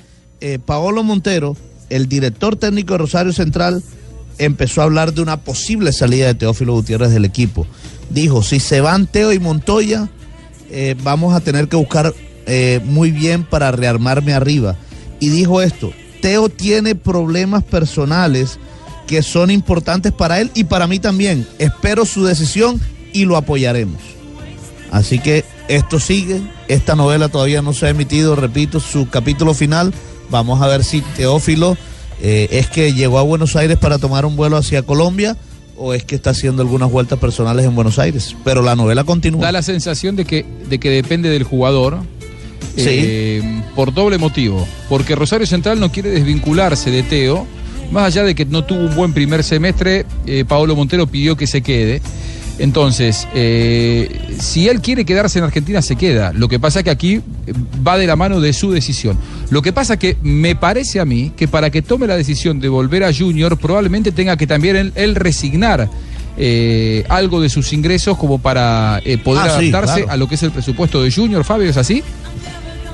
eh, 0.41 0.59
Paolo 0.65 1.03
Montero, 1.03 1.57
el 1.91 2.09
director 2.09 2.57
técnico 2.57 2.95
de 2.95 2.99
Rosario 2.99 3.33
Central, 3.33 3.83
empezó 4.39 4.81
a 4.81 4.85
hablar 4.85 5.13
de 5.13 5.23
una 5.23 5.39
posible 5.39 5.93
salida 5.93 6.27
de 6.27 6.35
Teófilo 6.35 6.75
Gutiérrez 6.75 7.11
del 7.11 7.25
equipo. 7.25 7.67
Dijo, 8.11 8.43
si 8.43 8.61
se 8.61 8.81
van 8.81 9.07
Teo 9.07 9.33
y 9.33 9.39
Montoya, 9.39 10.09
eh, 10.71 10.95
vamos 11.03 11.35
a 11.35 11.41
tener 11.41 11.69
que 11.69 11.77
buscar 11.77 12.15
eh, 12.47 12.81
muy 12.85 13.11
bien 13.11 13.45
para 13.45 13.71
rearmarme 13.73 14.33
arriba. 14.33 14.77
Y 15.21 15.29
dijo 15.31 15.63
esto, 15.63 15.93
Teo 16.21 16.49
tiene 16.49 16.95
problemas 16.95 17.65
personales 17.65 18.59
que 19.07 19.23
son 19.23 19.51
importantes 19.51 20.13
para 20.13 20.41
él 20.41 20.51
y 20.55 20.65
para 20.65 20.87
mí 20.87 20.99
también. 20.99 21.47
Espero 21.59 22.05
su 22.05 22.25
decisión 22.25 22.81
y 23.13 23.25
lo 23.25 23.37
apoyaremos. 23.37 24.01
Así 24.91 25.19
que 25.19 25.45
esto 25.69 25.99
sigue, 25.99 26.41
esta 26.69 26.95
novela 26.95 27.29
todavía 27.29 27.63
no 27.63 27.73
se 27.73 27.87
ha 27.87 27.91
emitido, 27.91 28.37
repito, 28.37 28.81
su 28.81 29.09
capítulo 29.09 29.55
final. 29.55 29.93
Vamos 30.31 30.61
a 30.61 30.67
ver 30.67 30.85
si 30.85 31.01
Teófilo 31.01 31.77
eh, 32.23 32.49
es 32.51 32.69
que 32.69 32.93
llegó 32.93 33.19
a 33.19 33.23
Buenos 33.23 33.57
Aires 33.57 33.77
para 33.79 33.99
tomar 33.99 34.25
un 34.25 34.37
vuelo 34.37 34.57
hacia 34.57 34.83
Colombia 34.83 35.37
o 35.77 35.93
es 35.95 36.05
que 36.05 36.15
está 36.15 36.31
haciendo 36.31 36.63
algunas 36.63 36.91
vueltas 36.91 37.19
personales 37.19 37.65
en 37.67 37.75
Buenos 37.75 37.99
Aires. 37.99 38.35
Pero 38.45 38.63
la 38.63 38.77
novela 38.77 39.05
continúa. 39.05 39.43
Da 39.43 39.53
la 39.53 39.63
sensación 39.63 40.17
de 40.17 40.25
que, 40.25 40.45
de 40.69 40.79
que 40.79 40.91
depende 40.91 41.29
del 41.29 41.45
jugador. 41.45 41.99
eh, 42.79 43.63
por 43.75 43.93
doble 43.93 44.19
motivo. 44.19 44.67
Porque 44.89 45.15
Rosario 45.15 45.47
Central 45.47 45.81
no 45.81 45.91
quiere 45.93 46.11
desvincularse 46.11 46.91
de 46.91 47.03
Teo. 47.03 47.47
Más 47.91 48.05
allá 48.05 48.25
de 48.25 48.35
que 48.35 48.45
no 48.45 48.65
tuvo 48.65 48.81
un 48.81 48.95
buen 48.97 49.13
primer 49.13 49.45
semestre, 49.45 50.07
eh, 50.27 50.45
Paolo 50.47 50.75
Montero 50.75 51.07
pidió 51.07 51.37
que 51.37 51.47
se 51.47 51.63
quede. 51.63 52.03
Entonces, 52.59 53.29
eh, 53.35 54.09
si 54.41 54.69
él 54.69 54.81
quiere 54.81 55.05
quedarse 55.05 55.39
en 55.39 55.45
Argentina, 55.45 55.83
se 55.83 55.97
queda. 55.97 56.33
Lo 56.33 56.49
que 56.49 56.59
pasa 56.59 56.81
es 56.81 56.85
que 56.85 56.91
aquí 56.91 57.15
eh, 57.15 57.23
va 57.87 57.99
de 57.99 58.07
la 58.07 58.17
mano 58.17 58.41
de 58.41 58.53
su 58.53 58.71
decisión. 58.71 59.19
Lo 59.51 59.61
que 59.63 59.73
pasa 59.73 59.99
que 59.99 60.17
me 60.23 60.57
parece 60.57 61.01
a 61.01 61.05
mí 61.05 61.33
que 61.37 61.49
para 61.49 61.71
que 61.71 61.83
tome 61.83 62.07
la 62.07 62.17
decisión 62.17 62.59
de 62.61 62.69
volver 62.69 63.05
a 63.05 63.13
Junior, 63.13 63.59
probablemente 63.59 64.11
tenga 64.13 64.37
que 64.37 64.47
también 64.47 64.77
él, 64.77 64.93
él 64.95 65.15
resignar 65.15 65.89
eh, 66.39 67.05
algo 67.09 67.41
de 67.41 67.49
sus 67.49 67.73
ingresos 67.73 68.17
como 68.19 68.39
para 68.39 69.01
eh, 69.05 69.19
poder 69.19 69.51
Ah, 69.51 69.59
sí, 69.59 69.69
adaptarse 69.71 70.03
claro. 70.03 70.13
a 70.13 70.17
lo 70.17 70.29
que 70.29 70.35
es 70.37 70.43
el 70.43 70.51
presupuesto 70.51 71.03
de 71.03 71.11
Junior. 71.13 71.45
Fabio, 71.45 71.69
¿es 71.69 71.77
así? 71.77 72.03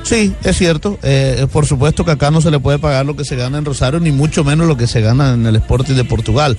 Sí, 0.03 0.33
es 0.43 0.57
cierto. 0.59 0.99
Eh, 1.03 1.47
por 1.53 1.67
supuesto 1.67 2.05
que 2.05 2.11
acá 2.11 2.31
no 2.31 2.41
se 2.41 2.51
le 2.51 2.59
puede 2.59 2.79
pagar 2.81 3.07
lo 3.07 3.15
que 3.17 3.25
se 3.25 3.37
gana 3.37 3.59
en 3.59 3.65
Rosario, 3.65 4.01
ni 4.01 4.11
mucho 4.11 4.43
menos 4.43 4.67
lo 4.67 4.77
que 4.77 4.87
se 4.89 5.01
gana 5.01 5.35
en 5.35 5.47
el 5.47 5.57
Sporting 5.57 5.95
de 5.95 6.05
Portugal. 6.05 6.59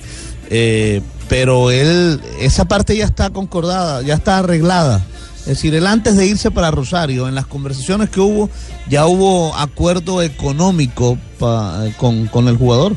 Eh, 0.56 1.00
pero 1.28 1.72
él, 1.72 2.20
esa 2.40 2.64
parte 2.66 2.96
ya 2.96 3.04
está 3.06 3.30
concordada, 3.30 4.02
ya 4.02 4.14
está 4.14 4.38
arreglada. 4.38 5.04
Es 5.40 5.46
decir, 5.46 5.74
él 5.74 5.86
antes 5.88 6.16
de 6.16 6.26
irse 6.26 6.52
para 6.52 6.70
Rosario, 6.70 7.26
en 7.28 7.34
las 7.34 7.46
conversaciones 7.46 8.08
que 8.08 8.20
hubo, 8.20 8.48
ya 8.88 9.06
hubo 9.06 9.52
acuerdo 9.56 10.22
económico 10.22 11.18
pa- 11.40 11.86
con, 11.96 12.28
con 12.28 12.46
el 12.46 12.56
jugador. 12.56 12.94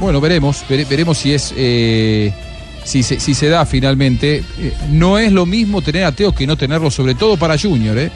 Bueno, 0.00 0.20
veremos, 0.20 0.64
vere- 0.68 0.86
veremos 0.88 1.18
si 1.18 1.32
es 1.34 1.52
eh, 1.56 2.32
si, 2.84 3.02
se, 3.02 3.18
si 3.18 3.34
se 3.34 3.48
da 3.48 3.66
finalmente. 3.66 4.44
Eh, 4.58 4.72
no 4.90 5.18
es 5.18 5.32
lo 5.32 5.44
mismo 5.44 5.82
tener 5.82 6.04
a 6.04 6.12
Teo 6.12 6.32
que 6.32 6.46
no 6.46 6.56
tenerlo, 6.56 6.90
sobre 6.90 7.14
todo 7.16 7.36
para 7.36 7.58
Junior. 7.58 7.98
¿eh? 7.98 8.10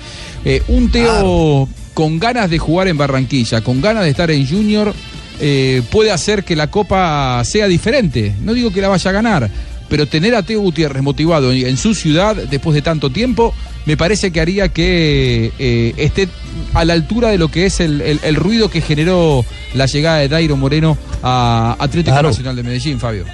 Eh, 0.44 0.62
un 0.68 0.90
Teo 0.92 1.68
con 1.92 2.18
ganas 2.20 2.48
de 2.50 2.58
jugar 2.58 2.86
en 2.88 2.96
Barranquilla, 2.96 3.62
con 3.62 3.80
ganas 3.80 4.04
de 4.04 4.10
estar 4.10 4.30
en 4.30 4.46
Junior, 4.48 4.94
eh, 5.40 5.82
puede 5.90 6.10
hacer 6.10 6.44
que 6.44 6.56
la 6.56 6.68
Copa 6.70 7.42
sea 7.44 7.66
diferente. 7.66 8.34
No 8.42 8.54
digo 8.54 8.72
que 8.72 8.80
la 8.80 8.88
vaya 8.88 9.10
a 9.10 9.12
ganar, 9.12 9.50
pero 9.88 10.06
tener 10.06 10.34
a 10.34 10.42
Teo 10.42 10.60
Gutiérrez 10.60 11.02
motivado 11.02 11.52
en, 11.52 11.66
en 11.66 11.76
su 11.76 11.94
ciudad 11.94 12.36
después 12.36 12.74
de 12.74 12.82
tanto 12.82 13.10
tiempo, 13.10 13.54
me 13.84 13.96
parece 13.96 14.30
que 14.30 14.40
haría 14.40 14.68
que 14.68 15.52
eh, 15.58 15.94
esté 15.96 16.28
a 16.74 16.84
la 16.84 16.92
altura 16.94 17.30
de 17.30 17.38
lo 17.38 17.48
que 17.48 17.66
es 17.66 17.80
el, 17.80 18.00
el- 18.00 18.20
el 18.22 18.36
ruido 18.36 18.70
que 18.70 18.80
generó 18.80 19.44
la 19.74 19.86
llegada 19.86 20.18
de 20.18 20.28
Dairo 20.28 20.56
Moreno 20.56 20.96
a 21.22 21.76
Atlético 21.78 22.14
Claro. 22.14 22.28
Nacional 22.28 22.56
de 22.56 22.62
Medellín, 22.62 23.00
Fabio. 23.00 23.24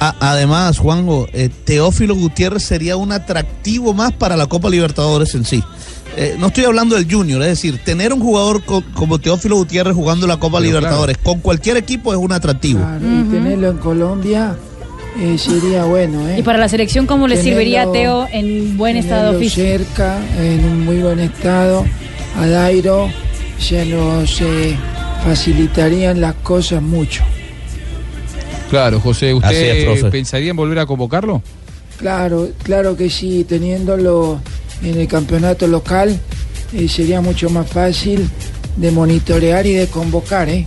A- 0.00 0.14
además, 0.20 0.78
Juanjo, 0.78 1.26
eh, 1.32 1.48
Teófilo 1.64 2.14
Gutiérrez 2.14 2.62
sería 2.62 2.96
un 2.96 3.10
atractivo 3.12 3.94
más 3.94 4.12
para 4.12 4.36
la 4.36 4.46
Copa 4.46 4.70
Libertadores 4.70 5.34
en 5.34 5.44
sí. 5.44 5.62
Eh, 6.16 6.36
no 6.38 6.48
estoy 6.48 6.64
hablando 6.64 6.96
del 6.96 7.10
Junior, 7.12 7.40
es 7.42 7.48
decir, 7.48 7.78
tener 7.84 8.12
un 8.12 8.20
jugador 8.20 8.64
co- 8.64 8.82
como 8.94 9.18
Teófilo 9.18 9.56
Gutiérrez 9.56 9.94
jugando 9.94 10.26
la 10.26 10.36
Copa 10.38 10.58
Pero 10.58 10.66
Libertadores 10.70 11.16
con 11.18 11.40
cualquier 11.40 11.76
equipo 11.76 12.12
es 12.12 12.18
un 12.18 12.32
atractivo. 12.32 12.80
Claro, 12.80 13.04
y 13.04 13.22
tenerlo 13.24 13.70
en 13.70 13.78
Colombia 13.78 14.56
eh, 15.20 15.36
sería 15.38 15.84
bueno, 15.84 16.28
¿eh? 16.28 16.38
Y 16.38 16.42
para 16.42 16.58
la 16.58 16.68
selección, 16.68 17.06
¿cómo 17.06 17.26
le 17.28 17.36
serviría 17.42 17.82
a 17.82 17.92
Teo 17.92 18.26
en 18.32 18.76
buen 18.76 18.96
estado 18.96 19.38
físico? 19.38 19.66
cerca, 19.66 20.18
en 20.38 20.64
un 20.64 20.84
muy 20.84 20.98
buen 21.02 21.18
estado. 21.20 21.84
A 22.36 22.46
Dairo 22.46 23.08
se 23.58 23.84
nos 23.84 24.40
eh, 24.40 24.76
facilitarían 25.24 26.20
las 26.20 26.34
cosas 26.34 26.82
mucho. 26.82 27.22
Claro, 28.70 29.00
José, 29.00 29.30
es, 29.30 29.88
¿usted 29.88 30.10
pensaría 30.10 30.50
en 30.50 30.56
volver 30.56 30.78
a 30.78 30.86
convocarlo? 30.86 31.42
Claro, 31.98 32.48
claro 32.62 32.96
que 32.96 33.10
sí, 33.10 33.44
teniéndolo 33.48 34.40
en 34.82 35.00
el 35.00 35.08
campeonato 35.08 35.66
local 35.66 36.18
eh, 36.74 36.88
sería 36.88 37.20
mucho 37.20 37.50
más 37.50 37.68
fácil 37.68 38.28
de 38.76 38.90
monitorear 38.90 39.66
y 39.66 39.72
de 39.72 39.86
convocar, 39.88 40.48
¿eh? 40.48 40.66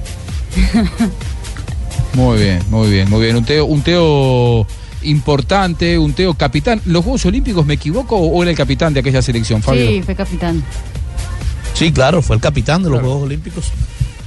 Muy 2.13 2.39
bien, 2.41 2.59
muy 2.69 2.89
bien, 2.89 3.09
muy 3.09 3.21
bien. 3.21 3.37
Un 3.37 3.45
Teo, 3.45 3.63
un 3.65 3.81
Teo 3.83 4.67
importante, 5.03 5.97
un 5.97 6.11
Teo 6.11 6.33
capitán. 6.33 6.81
¿Los 6.85 7.03
Juegos 7.05 7.25
Olímpicos 7.25 7.65
me 7.65 7.75
equivoco 7.75 8.17
o 8.17 8.41
era 8.41 8.51
el 8.51 8.57
capitán 8.57 8.93
de 8.93 8.99
aquella 8.99 9.21
selección, 9.21 9.63
Fabio? 9.63 9.87
Sí, 9.87 10.01
fue 10.03 10.13
capitán. 10.13 10.61
Sí, 11.73 11.93
claro, 11.93 12.21
fue 12.21 12.35
el 12.35 12.41
capitán 12.41 12.83
de 12.83 12.89
los 12.89 12.99
Juegos 12.99 13.23
Olímpicos, 13.23 13.71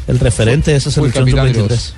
el 0.08 0.18
referente 0.18 0.70
de 0.70 0.78
esa 0.78 0.90
Fue 0.90 1.08
el 1.08 1.12
selección 1.12 1.36
capitán 1.46 1.68
de 1.68 1.68
sub-23. 1.68 1.70
los- 1.70 1.94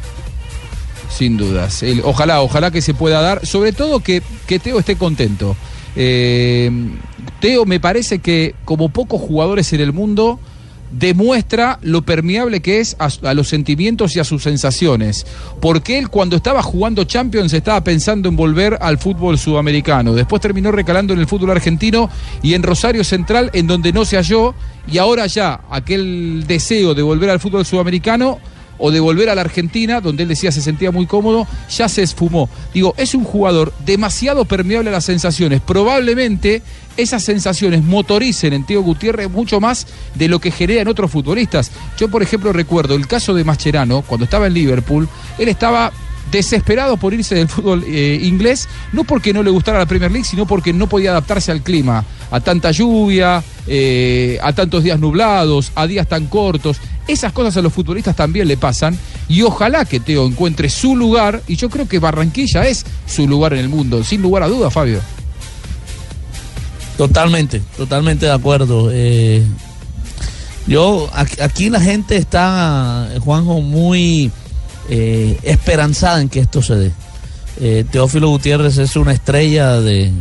Sin 1.17 1.39
dudas. 1.39 1.83
Ojalá, 2.05 2.43
ojalá 2.43 2.71
que 2.71 2.83
se 2.83 2.93
pueda 2.93 3.23
dar. 3.23 3.47
Sobre 3.47 3.73
todo 3.73 4.01
que, 4.01 4.23
que 4.47 4.59
Teo 4.59 4.79
esté 4.79 4.97
contento. 4.97 5.57
Eh, 5.97 6.71
Teo 7.41 7.65
me 7.65 7.81
parece 7.81 8.19
que 8.19 8.55
como 8.67 8.91
pocos 8.91 9.23
jugadores 9.23 9.73
en 9.73 9.81
el 9.81 9.95
mundo 9.95 10.39
demuestra 10.91 11.79
lo 11.81 12.03
permeable 12.03 12.61
que 12.61 12.81
es 12.81 12.97
a, 12.99 13.09
a 13.29 13.33
los 13.33 13.49
sentimientos 13.49 14.15
y 14.15 14.21
a 14.21 14.25
sus 14.25 14.43
sensaciones. 14.43 15.27
Porque 15.59 15.97
él 15.97 16.11
cuando 16.11 16.37
estaba 16.37 16.63
jugando 16.63 17.05
Champions 17.05 17.55
estaba 17.55 17.83
pensando 17.83 18.29
en 18.29 18.37
volver 18.37 18.77
al 18.83 18.99
fútbol 18.99 19.39
sudamericano. 19.39 20.13
Después 20.13 20.43
terminó 20.43 20.71
recalando 20.71 21.15
en 21.15 21.21
el 21.21 21.27
fútbol 21.27 21.53
argentino 21.53 22.11
y 22.43 22.53
en 22.53 22.63
Rosario 22.63 23.05
Central 23.05 23.49
en 23.55 23.67
donde 23.67 23.91
no 23.91 24.05
se 24.05 24.17
halló. 24.17 24.55
Y 24.87 24.99
ahora 24.99 25.27
ya 25.27 25.63
aquel 25.71 26.45
deseo 26.47 26.95
de 26.95 27.01
volver 27.01 27.31
al 27.31 27.41
fútbol 27.41 27.65
sudamericano 27.65 28.39
o 28.79 28.91
de 28.91 29.01
volver 29.01 29.29
a 29.31 29.35
la 29.35 29.43
Argentina, 29.43 30.01
donde 30.01 30.23
él 30.23 30.29
decía 30.29 30.53
se 30.53 30.63
sentía 30.63 30.91
muy 30.91 31.07
cómodo, 31.07 31.47
ya 31.71 31.89
se 31.89 32.03
esfumó. 32.03 32.49
Digo, 32.75 32.95
es 32.97 33.15
un 33.15 33.25
jugador 33.25 33.73
demasiado 33.85 34.45
permeable 34.45 34.91
a 34.91 34.93
las 34.93 35.05
sensaciones. 35.05 35.61
Probablemente 35.61 36.63
esas 36.97 37.23
sensaciones 37.23 37.83
motoricen 37.83 38.53
en 38.53 38.65
Teo 38.65 38.83
Gutiérrez 38.83 39.31
mucho 39.31 39.61
más 39.61 39.87
de 40.15 40.29
lo 40.29 40.41
que 40.41 40.51
generan 40.51 40.89
otros 40.89 41.11
futbolistas. 41.11 41.71
Yo, 41.99 42.09
por 42.09 42.23
ejemplo, 42.23 42.53
recuerdo 42.53 42.95
el 42.95 43.07
caso 43.07 43.35
de 43.35 43.45
Mascherano, 43.45 44.03
cuando 44.03 44.25
estaba 44.25 44.47
en 44.47 44.55
Liverpool, 44.55 45.09
él 45.39 45.49
estaba 45.49 45.93
desesperado 46.31 46.97
por 46.97 47.15
irse 47.15 47.35
del 47.35 47.49
fútbol 47.49 47.85
eh, 47.87 48.19
inglés, 48.23 48.69
no 48.93 49.05
porque 49.05 49.33
no 49.33 49.43
le 49.43 49.51
gustara 49.51 49.79
la 49.79 49.87
Premier 49.87 50.11
League, 50.11 50.27
sino 50.27 50.47
porque 50.47 50.73
no 50.73 50.89
podía 50.89 51.11
adaptarse 51.11 51.53
al 51.53 51.63
clima, 51.63 52.05
a 52.31 52.41
tanta 52.41 52.71
lluvia, 52.71 53.43
eh, 53.67 54.39
a 54.43 54.53
tantos 54.53 54.83
días 54.83 54.99
nublados, 54.99 55.73
a 55.75 55.87
días 55.87 56.09
tan 56.09 56.27
cortos. 56.27 56.79
Esas 57.09 57.33
cosas 57.33 57.57
a 57.57 57.63
los 57.63 57.73
futbolistas 57.73 58.17
también 58.17 58.49
le 58.49 58.57
pasan 58.57 58.99
y 59.29 59.43
ojalá 59.43 59.85
que 59.85 60.01
Teo 60.01 60.27
encuentre 60.27 60.69
su 60.69 60.97
lugar 60.97 61.43
y 61.47 61.57
yo 61.57 61.71
creo 61.71 61.89
que 61.89 61.99
Barranquilla 61.99 62.67
es 62.67 62.85
su 63.07 63.29
lugar 63.29 63.53
en 63.53 63.61
el 63.61 63.69
mundo, 63.69 64.03
sin 64.03 64.23
lugar 64.23 64.43
a 64.43 64.49
duda, 64.49 64.71
Fabio. 64.71 65.01
Totalmente, 66.97 67.61
totalmente 67.77 68.27
de 68.27 68.33
acuerdo. 68.33 68.91
Eh, 68.91 69.43
yo, 70.67 71.09
aquí, 71.15 71.71
la 71.71 71.81
gente 71.81 72.17
está, 72.17 73.09
Juanjo, 73.21 73.61
muy 73.61 74.33
eh, 74.89 75.39
esperanzada 75.43 76.21
en 76.21 76.29
que 76.29 76.41
esto 76.41 76.63
se 76.63 76.75
dé. 76.77 76.93
Eh, 77.59 77.85
Teófilo 77.91 78.29
Gutiérrez 78.29 78.77
es 78.79 78.97
una 78.97 79.13
estrella 79.13 79.81
de, 79.81 80.13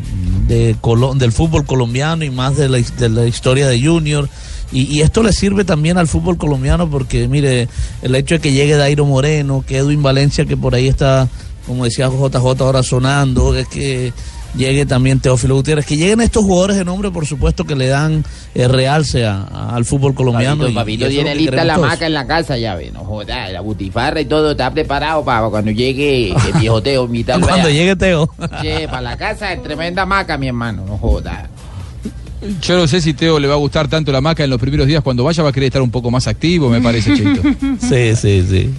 de 0.47 0.75
del 1.15 1.31
fútbol 1.33 1.65
colombiano 1.65 2.23
y 2.23 2.29
más 2.29 2.55
de 2.55 2.69
la, 2.69 2.79
his- 2.79 2.95
de 2.97 3.09
la 3.09 3.25
historia 3.25 3.67
de 3.67 3.81
Junior. 3.83 4.29
Y, 4.71 4.83
y 4.83 5.01
esto 5.01 5.21
le 5.21 5.33
sirve 5.33 5.63
también 5.65 5.97
al 5.97 6.07
fútbol 6.07 6.37
colombiano 6.37 6.89
porque, 6.89 7.27
mire, 7.27 7.67
el 8.01 8.15
hecho 8.15 8.35
de 8.35 8.41
que 8.41 8.51
llegue 8.53 8.75
Dairo 8.75 9.05
Moreno, 9.05 9.63
que 9.67 9.77
Edwin 9.77 10.01
Valencia, 10.01 10.45
que 10.45 10.57
por 10.57 10.75
ahí 10.75 10.87
está, 10.87 11.27
como 11.67 11.83
decía 11.85 12.07
JJ 12.09 12.61
ahora 12.61 12.81
sonando, 12.83 13.55
es 13.55 13.67
que 13.67 14.11
llegue 14.57 14.85
también 14.85 15.19
Teófilo 15.19 15.55
Gutiérrez. 15.55 15.85
Que 15.85 15.97
lleguen 15.97 16.21
estos 16.21 16.43
jugadores 16.43 16.77
de 16.77 16.85
nombre, 16.85 17.11
por 17.11 17.25
supuesto, 17.25 17.63
que 17.65 17.75
le 17.75 17.87
dan 17.87 18.23
eh, 18.53 18.67
realce 18.67 19.25
a- 19.25 19.41
a- 19.43 19.75
al 19.75 19.85
fútbol 19.85 20.13
colombiano. 20.15 20.63
Papito, 20.63 20.71
y- 20.71 20.75
papito 20.75 21.05
y 21.07 21.09
tiene 21.09 21.35
lista 21.35 21.63
la 21.63 21.75
todos. 21.75 21.87
maca 21.89 22.05
en 22.07 22.13
la 22.13 22.25
casa, 22.27 22.57
ya 22.57 22.75
ve, 22.75 22.91
no 22.93 22.99
joda, 23.03 23.49
la 23.49 23.61
butifarra 23.61 24.21
y 24.21 24.25
todo 24.25 24.51
está 24.51 24.71
preparado 24.71 25.23
para 25.25 25.47
cuando 25.49 25.71
llegue 25.71 26.29
el 26.31 26.35
viejo 26.59 26.81
Teo, 26.81 27.07
mi 27.07 27.23
tal 27.23 27.41
Cuando 27.41 27.69
llegue 27.69 27.95
Teo. 27.95 28.29
Che, 28.61 28.87
para 28.87 29.01
la 29.01 29.17
casa 29.17 29.51
es 29.53 29.61
tremenda 29.63 30.05
maca, 30.05 30.37
mi 30.37 30.47
hermano, 30.47 30.85
no 30.87 30.97
joda. 30.97 31.49
Yo 32.61 32.77
no 32.77 32.87
sé 32.87 33.01
si 33.01 33.13
Teo 33.15 33.39
le 33.39 33.47
va 33.47 33.55
a 33.55 33.57
gustar 33.57 33.87
tanto 33.87 34.11
la 34.11 34.21
maca 34.21 34.43
en 34.43 34.51
los 34.51 34.59
primeros 34.59 34.85
días. 34.85 35.01
Cuando 35.01 35.23
vaya 35.23 35.41
va 35.41 35.49
a 35.49 35.51
querer 35.51 35.67
estar 35.67 35.81
un 35.81 35.89
poco 35.89 36.11
más 36.11 36.27
activo, 36.27 36.69
me 36.69 36.79
parece, 36.79 37.15
Cheito. 37.15 37.41
Sí, 37.79 38.15
sí, 38.15 38.45
sí. 38.47 38.69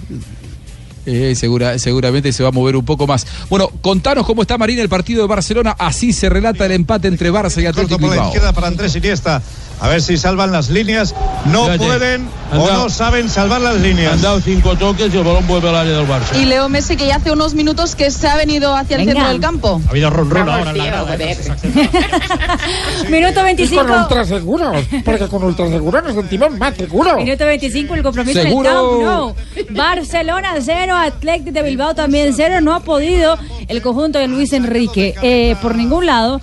Eh, 1.09 1.35
segura, 1.35 1.79
seguramente 1.79 2.33
se 2.33 2.43
va 2.43 2.49
a 2.49 2.51
mover 2.51 2.75
un 2.75 2.83
poco 2.83 3.07
más. 3.07 3.25
Bueno, 3.49 3.71
contanos 3.79 4.25
cómo 4.25 4.41
está 4.41 4.57
Marina 4.57 4.81
el 4.81 4.89
partido 4.89 5.21
de 5.21 5.27
Barcelona. 5.29 5.73
Así 5.79 6.11
se 6.11 6.27
relata 6.27 6.65
el 6.65 6.73
empate 6.73 7.07
entre 7.07 7.31
Barça 7.31 7.63
y 7.63 7.65
Atlético 7.65 7.97
Bilbao. 7.97 8.25
izquierda 8.25 8.51
para 8.51 8.67
Andrés 8.67 8.93
Iniesta. 8.93 9.41
A 9.79 9.87
ver 9.89 10.01
si 10.01 10.17
salvan 10.17 10.51
las 10.51 10.69
líneas. 10.69 11.13
No 11.45 11.65
Fíjate, 11.65 11.85
pueden 11.85 12.29
o 12.51 12.65
dado- 12.67 12.83
no 12.83 12.89
saben 12.89 13.29
salvar 13.29 13.61
las 13.61 13.75
líneas. 13.75 14.13
Han 14.13 14.21
dado 14.21 14.41
cinco 14.41 14.75
toques 14.75 15.13
y 15.13 15.17
el 15.17 15.23
balón 15.23 15.45
vuelve 15.47 15.69
al 15.69 15.75
área 15.75 15.97
del 15.97 16.07
Barça. 16.07 16.35
Y 16.41 16.45
Leo 16.45 16.67
Messi, 16.69 16.95
que 16.97 17.05
ya 17.07 17.17
hace 17.17 17.31
unos 17.31 17.53
minutos 17.53 17.95
que 17.95 18.09
se 18.09 18.27
ha 18.27 18.35
venido 18.35 18.75
hacia 18.75 18.95
el 18.97 19.01
Venga. 19.05 19.13
centro 19.13 19.29
del 19.33 19.41
campo. 19.41 19.81
Ha 19.87 19.89
habido 19.91 20.09
ron 20.09 20.29
ron 20.29 20.45
Vamos, 20.47 20.67
ahora 20.67 20.71
en 20.71 20.77
la 20.77 20.83
tío, 20.83 20.91
grada. 21.05 21.17
Minuto 23.09 23.39
Y 23.39 23.43
25. 23.43 23.85
con 23.85 23.99
ultraseguros, 24.01 24.85
porque 25.05 25.27
con 25.27 25.43
ultraseguros 25.43 26.03
nos 26.03 26.13
sentimos 26.15 26.51
más 26.57 26.75
seguros. 26.75 27.15
Minuto 27.17 27.45
25, 27.45 27.93
el 27.95 28.03
compromiso 28.03 28.41
Seguro. 28.41 28.69
del 28.97 29.05
Camp 29.05 29.05
Nou. 29.05 29.35
Barcelona 29.75 30.53
0, 30.59 30.95
Athletic 30.95 31.53
de 31.53 31.61
Bilbao 31.63 31.95
también 31.95 32.33
0. 32.35 32.61
No 32.61 32.73
ha 32.73 32.79
podido 32.81 33.37
el 33.67 33.81
conjunto 33.81 34.19
de 34.19 34.27
Luis 34.27 34.53
Enrique 34.53 35.15
eh, 35.21 35.55
por 35.61 35.75
ningún 35.75 36.05
lado 36.05 36.41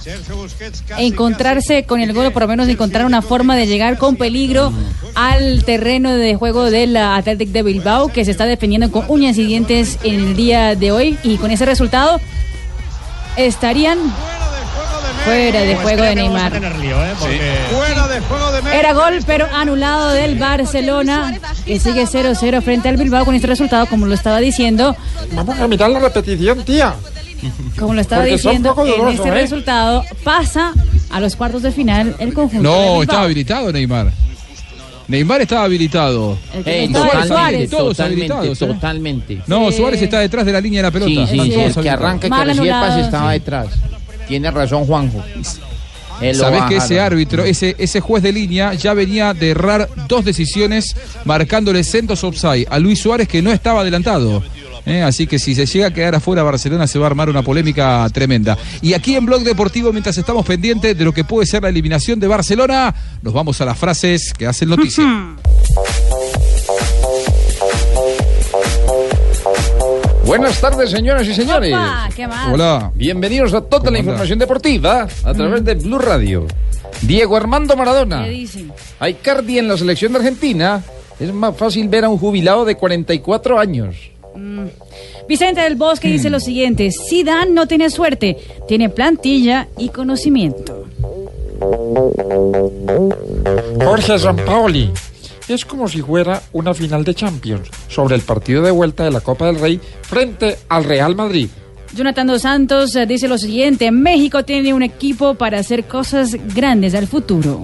encontrarse 0.99 1.85
con 1.85 2.01
el 2.01 2.13
gol, 2.13 2.31
por 2.33 2.43
lo 2.43 2.49
menos 2.49 2.69
encontrar 2.69 3.07
una 3.07 3.23
forma 3.25 3.57
de 3.57 3.67
llegar 3.67 3.99
con 3.99 4.17
peligro 4.17 4.73
al 5.15 5.65
terreno 5.65 6.13
de 6.13 6.35
juego 6.37 6.71
del 6.71 6.97
Athletic 6.97 7.51
de 7.51 7.63
Bilbao, 7.63 8.09
que 8.09 8.25
se 8.25 8.31
está 8.31 8.47
defendiendo 8.47 8.91
con 8.91 9.05
uñas 9.09 9.37
y 9.39 9.45
dientes 9.45 9.99
en 10.03 10.15
el 10.21 10.37
día 10.37 10.75
de 10.75 10.93
hoy. 10.93 11.19
Y 11.23 11.37
con 11.39 11.51
ese 11.51 11.65
resultado 11.67 12.21
estarían 13.37 13.99
fuera 15.25 15.61
de 15.63 15.77
juego 15.77 16.03
de 16.03 16.15
Neymar. 16.17 16.53
Fuera 16.53 18.09
de 18.09 18.21
juego 18.21 18.53
de 18.53 18.63
Messi. 18.63 18.77
Era 18.77 18.93
gol, 18.93 19.21
pero 19.27 19.47
anulado 19.55 20.11
del 20.11 20.39
Barcelona, 20.39 21.39
que 21.65 21.81
sigue 21.81 22.05
0-0 22.05 22.63
frente 22.63 22.89
al 22.89 22.97
Bilbao 22.97 23.25
con 23.25 23.35
este 23.35 23.47
resultado, 23.47 23.87
como 23.87 24.07
lo 24.07 24.15
estaba 24.15 24.39
diciendo, 24.41 24.97
Vamos 25.33 25.59
a 25.59 25.67
mirar 25.67 25.91
la 25.91 26.01
repetición, 26.01 26.63
tía. 26.65 26.95
como 27.79 27.95
lo 27.95 28.01
estaba 28.01 28.23
Porque 28.23 28.37
diciendo, 28.37 28.75
en 28.85 29.09
este 29.09 29.29
¿eh? 29.29 29.33
resultado 29.33 30.05
pasa 30.23 30.73
a 31.15 31.21
los 31.21 31.37
cuartos 31.37 31.63
de 31.63 31.71
final 31.71 32.17
el 32.19 32.35
conjunto. 32.35 32.63
No, 32.63 33.01
estaba 33.01 33.23
habilitado 33.23 33.71
Neymar. 33.71 34.13
Neymar 35.07 35.43
estaba 35.43 35.65
habilitado. 35.65 36.37
Eh, 36.65 36.89
no 36.91 36.99
totalmente, 37.05 37.29
Suárez. 37.29 37.71
Todos 37.71 37.97
totalmente, 37.97 38.33
habilitados, 38.33 38.63
¿eh? 38.63 38.67
totalmente. 38.75 39.43
No, 39.47 39.71
Sí. 39.71 39.77
Suárez 39.77 40.03
está 40.03 40.19
detrás 40.19 40.45
de 40.45 40.53
la 40.53 40.61
línea 40.61 40.81
de 40.81 40.83
la 40.83 40.91
pelota. 40.91 41.27
Sí, 41.27 41.39
sí, 41.41 41.53
sí, 41.53 41.61
el 41.61 41.75
que 41.75 41.91
arranca 41.91 42.27
y 42.27 42.31
que 42.31 42.45
recibe 42.45 42.67
el 42.67 42.73
pase 42.73 43.01
estaba 43.03 43.33
sí. 43.33 43.39
detrás. 43.39 43.69
Tiene 44.27 44.51
razón 44.51 44.87
Juanjo. 44.87 45.23
Baja, 46.21 46.69
que 46.69 46.77
ese 46.77 47.01
árbitro, 47.01 47.45
ese, 47.45 47.77
ese 47.79 48.01
juez 48.01 48.23
de 48.23 48.33
línea, 48.33 48.75
ya 48.75 48.95
venía 48.95 49.35
de 49.35 49.51
errar 49.51 49.89
dos 50.09 50.25
decisiones 50.25 50.97
marcándole 51.25 51.85
sendos 51.85 52.25
offside 52.25 52.67
a 52.71 52.79
Luis 52.79 52.99
Suárez 53.01 53.29
que 53.29 53.41
no 53.43 53.53
estaba 53.53 53.83
adelantado. 53.83 54.43
Eh, 54.87 55.03
así 55.03 55.27
que 55.27 55.39
si 55.39 55.55
se 55.55 55.65
llega 55.67 55.87
a 55.87 55.91
quedar 55.93 56.15
afuera 56.15 56.43
Barcelona 56.43 56.87
se 56.87 56.99
va 56.99 57.07
a 57.07 57.11
armar 57.11 57.31
una 57.31 57.43
polémica 57.43 58.07
tremenda. 58.13 58.59
Y 58.83 58.93
aquí 58.93 59.17
en 59.17 59.25
Blog 59.25 59.43
Deportivo, 59.43 59.93
mientras 59.93 60.19
estamos 60.19 60.45
pendientes 60.45 60.97
de 60.97 61.05
lo 61.05 61.13
que 61.13 61.25
puede 61.25 61.47
ser 61.47 61.63
la 61.63 61.71
eliminación 61.71 62.21
de 62.21 62.27
Barcelona, 62.27 62.95
nos 63.23 63.33
vamos 63.33 63.61
a 63.61 63.65
las 63.65 63.79
frases 63.79 64.33
que 64.35 64.47
hacen 64.47 64.69
noticia. 64.69 65.05
Buenas 70.27 70.59
tardes, 70.59 70.91
señoras 70.91 71.27
y 71.29 71.35
señores. 71.35 71.75
Opa, 71.75 72.09
¿qué 72.15 72.27
más? 72.27 72.53
Hola. 72.53 72.91
Bienvenidos 72.95 73.53
a 73.53 73.61
toda 73.61 73.85
la 73.85 73.99
anda? 73.99 73.99
información 74.01 74.39
deportiva 74.39 75.07
a 75.23 75.35
través 75.35 75.65
de 75.65 75.75
Blue 75.75 75.99
Radio. 75.99 76.47
Diego 77.03 77.37
Armando 77.37 77.77
Maradona. 77.77 78.25
¿Qué 78.25 78.31
dicen? 78.31 78.73
A 79.01 79.11
Icardi 79.11 79.59
en 79.59 79.69
la 79.69 79.77
selección 79.77 80.13
de 80.13 80.19
Argentina. 80.19 80.83
Es 81.21 81.33
más 81.33 81.57
fácil 81.57 81.89
ver 81.89 82.05
a 82.05 82.09
un 82.09 82.19
jubilado 82.19 82.65
de 82.65 82.75
44 82.75 83.59
años. 83.59 83.97
Vicente 85.29 85.61
del 85.61 85.77
Bosque 85.77 86.09
dice 86.09 86.29
lo 86.31 86.41
siguiente, 86.41 86.91
Zidane 86.91 87.53
no 87.53 87.67
tiene 87.67 87.91
suerte, 87.91 88.37
tiene 88.69 88.89
plantilla 88.89 89.69
y 89.79 89.89
conocimiento. 89.91 90.87
Jorge 93.85 94.19
Sampaoli. 94.19 94.91
Es 95.47 95.65
como 95.67 95.89
si 95.89 96.01
fuera 96.01 96.41
una 96.53 96.73
final 96.73 97.05
de 97.05 97.15
Champions 97.15 97.69
sobre 97.89 98.15
el 98.15 98.23
partido 98.23 98.63
de 98.63 98.71
vuelta 98.71 99.05
de 99.05 99.11
la 99.11 99.21
Copa 99.21 99.47
del 99.47 99.61
Rey 99.61 99.79
frente 100.03 100.57
al 100.71 100.85
Real 100.85 101.15
Madrid. 101.15 101.49
Jonathan 101.95 102.27
Dos 102.27 102.43
Santos 102.43 102.97
eh, 102.97 103.07
dice 103.07 103.29
lo 103.29 103.37
siguiente, 103.37 103.91
México 103.91 104.45
tiene 104.45 104.73
un 104.73 104.83
equipo 104.83 105.35
para 105.35 105.59
hacer 105.59 105.85
cosas 105.85 106.31
grandes 106.55 106.95
al 106.95 107.07
futuro. 107.07 107.63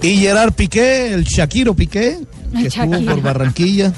Y 0.00 0.16
Gerard 0.16 0.52
Piqué, 0.52 1.12
el 1.12 1.24
Shakiro 1.24 1.74
Piqué, 1.74 2.18
El 2.54 2.62
que 2.62 2.68
estuvo 2.68 2.92
Shakiro. 2.92 3.12
por 3.14 3.22
Barranquilla, 3.22 3.92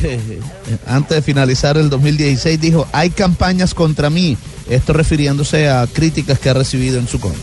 antes 0.86 1.16
de 1.16 1.22
finalizar 1.22 1.76
el 1.76 1.90
2016, 1.90 2.60
dijo, 2.60 2.86
hay 2.92 3.10
campañas 3.10 3.74
contra 3.74 4.10
mí. 4.10 4.36
Esto 4.68 4.92
refiriéndose 4.92 5.68
a 5.68 5.86
críticas 5.86 6.38
que 6.38 6.50
ha 6.50 6.54
recibido 6.54 6.98
en 6.98 7.08
su 7.08 7.20
contra. 7.20 7.40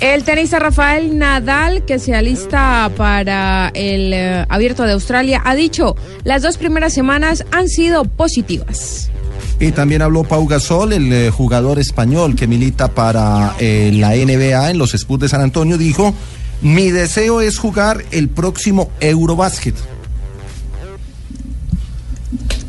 El 0.00 0.24
tenista 0.24 0.58
Rafael 0.58 1.18
Nadal, 1.18 1.84
que 1.84 1.98
se 1.98 2.14
alista 2.14 2.90
para 2.96 3.70
el 3.74 4.14
eh, 4.14 4.46
abierto 4.48 4.84
de 4.84 4.92
Australia, 4.92 5.42
ha 5.44 5.54
dicho, 5.54 5.94
las 6.24 6.40
dos 6.40 6.56
primeras 6.56 6.94
semanas 6.94 7.44
han 7.52 7.68
sido 7.68 8.04
positivas. 8.04 9.10
Y 9.58 9.72
también 9.72 10.00
habló 10.00 10.24
Pau 10.24 10.46
Gasol, 10.46 10.94
el 10.94 11.12
eh, 11.12 11.30
jugador 11.30 11.78
español 11.78 12.34
que 12.34 12.46
milita 12.46 12.88
para 12.88 13.54
eh, 13.60 13.90
la 13.92 14.12
NBA 14.12 14.70
en 14.70 14.78
los 14.78 14.94
Spurs 14.94 15.20
de 15.20 15.28
San 15.28 15.42
Antonio, 15.42 15.76
dijo, 15.76 16.14
mi 16.62 16.90
deseo 16.90 17.42
es 17.42 17.58
jugar 17.58 18.02
el 18.10 18.30
próximo 18.30 18.90
Eurobásquet. 19.00 19.74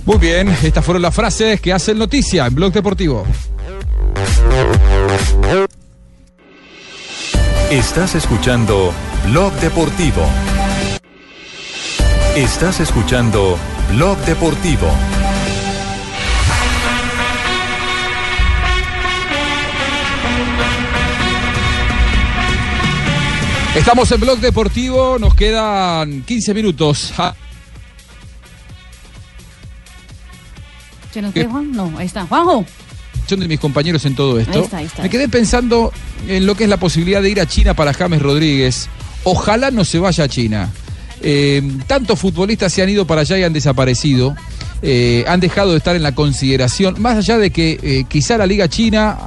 Muy 0.06 0.18
bien, 0.18 0.50
estas 0.64 0.84
fueron 0.84 1.04
las 1.04 1.14
frases 1.14 1.62
que 1.62 1.72
hacen 1.72 1.98
noticia 1.98 2.48
en 2.48 2.56
Blog 2.56 2.74
Deportivo. 2.74 3.26
Estás 7.70 8.16
escuchando 8.16 8.94
Blog 9.28 9.54
Deportivo. 9.62 10.26
Estás 12.36 12.80
escuchando 12.80 13.58
Blog 13.92 14.18
Deportivo. 14.26 14.88
Estamos 23.76 24.12
en 24.12 24.20
Blog 24.20 24.40
Deportivo, 24.40 25.18
nos 25.18 25.36
quedan 25.36 26.24
15 26.24 26.54
minutos. 26.54 27.14
¿Se 31.12 31.22
nos 31.22 31.34
fue 31.34 31.46
Juan? 31.46 31.72
No, 31.72 31.92
ahí 31.98 32.06
está. 32.06 32.26
Juanjo. 32.26 32.66
Son 33.28 33.40
de 33.40 33.48
mis 33.48 33.60
compañeros 33.60 34.04
en 34.06 34.16
todo 34.16 34.40
esto. 34.40 34.52
Ahí 34.54 34.64
está, 34.64 34.78
ahí 34.78 34.86
está. 34.86 35.04
Me 35.04 35.10
quedé 35.10 35.30
pensando 35.30 35.92
en 36.28 36.46
lo 36.46 36.56
que 36.56 36.66
es 36.66 36.70
la 36.70 36.78
posibilidad 36.78 37.22
de 37.22 37.30
ir 37.30 37.40
a 37.40 37.46
China 37.46 37.74
para 37.74 37.94
James 37.94 38.22
Rodríguez. 38.22 38.90
Ojalá 39.24 39.72
no 39.72 39.86
se 39.86 40.00
vaya 40.00 40.26
a 40.26 40.28
China. 40.28 40.70
Eh, 41.22 41.62
tantos 41.88 42.20
futbolistas 42.20 42.74
se 42.74 42.82
han 42.82 42.90
ido 42.90 43.06
para 43.06 43.22
allá 43.22 43.38
y 43.38 43.44
han 43.44 43.54
desaparecido. 43.54 44.36
Eh, 44.82 45.24
han 45.28 45.40
dejado 45.40 45.72
de 45.72 45.78
estar 45.78 45.96
en 45.96 46.02
la 46.02 46.16
consideración, 46.16 47.00
más 47.00 47.18
allá 47.18 47.38
de 47.38 47.52
que 47.52 47.80
eh, 47.84 48.06
quizá 48.08 48.38
la 48.38 48.48
Liga 48.48 48.68
China, 48.68 49.20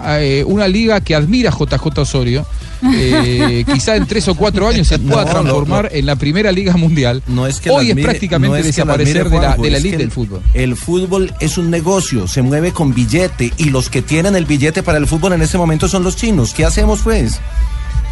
una 0.46 0.66
liga 0.66 1.00
que 1.00 1.14
admira 1.14 1.50
a 1.50 1.52
JJ 1.52 1.98
Osorio, 1.98 2.44
eh, 2.92 3.64
quizá 3.72 3.96
en 3.96 4.06
tres 4.06 4.28
o 4.28 4.34
cuatro 4.34 4.68
años 4.68 4.86
se 4.88 4.98
pueda 5.00 5.24
No, 5.24 5.32
no, 5.34 5.40
transformar 5.42 5.88
en 5.92 6.06
la 6.06 6.16
primera 6.16 6.52
Liga 6.52 6.76
Mundial. 6.76 7.22
No 7.26 7.46
es 7.46 7.60
que 7.60 7.70
Hoy 7.70 7.88
la 7.88 8.00
es 8.00 8.04
prácticamente 8.06 8.48
no 8.48 8.56
es 8.56 8.74
que 8.74 8.84
la 8.84 8.96
desaparecer 8.96 9.30
de 9.30 9.38
la, 9.40 9.56
de 9.56 9.70
la 9.70 9.78
elite 9.78 9.96
del 9.98 10.10
fútbol. 10.10 10.40
El 10.54 10.76
fútbol 10.76 11.32
es 11.40 11.58
un 11.58 11.70
negocio, 11.70 12.26
se 12.28 12.42
mueve 12.42 12.72
con 12.72 12.94
billete 12.94 13.52
y 13.56 13.64
los 13.70 13.88
que 13.90 14.02
tienen 14.02 14.36
el 14.36 14.44
billete 14.46 14.82
para 14.82 14.98
el 14.98 15.06
fútbol 15.06 15.32
en 15.34 15.42
este 15.42 15.58
momento 15.58 15.88
son 15.88 16.02
los 16.04 16.16
chinos. 16.16 16.52
¿Qué 16.54 16.64
hacemos 16.64 17.00
pues? 17.02 17.40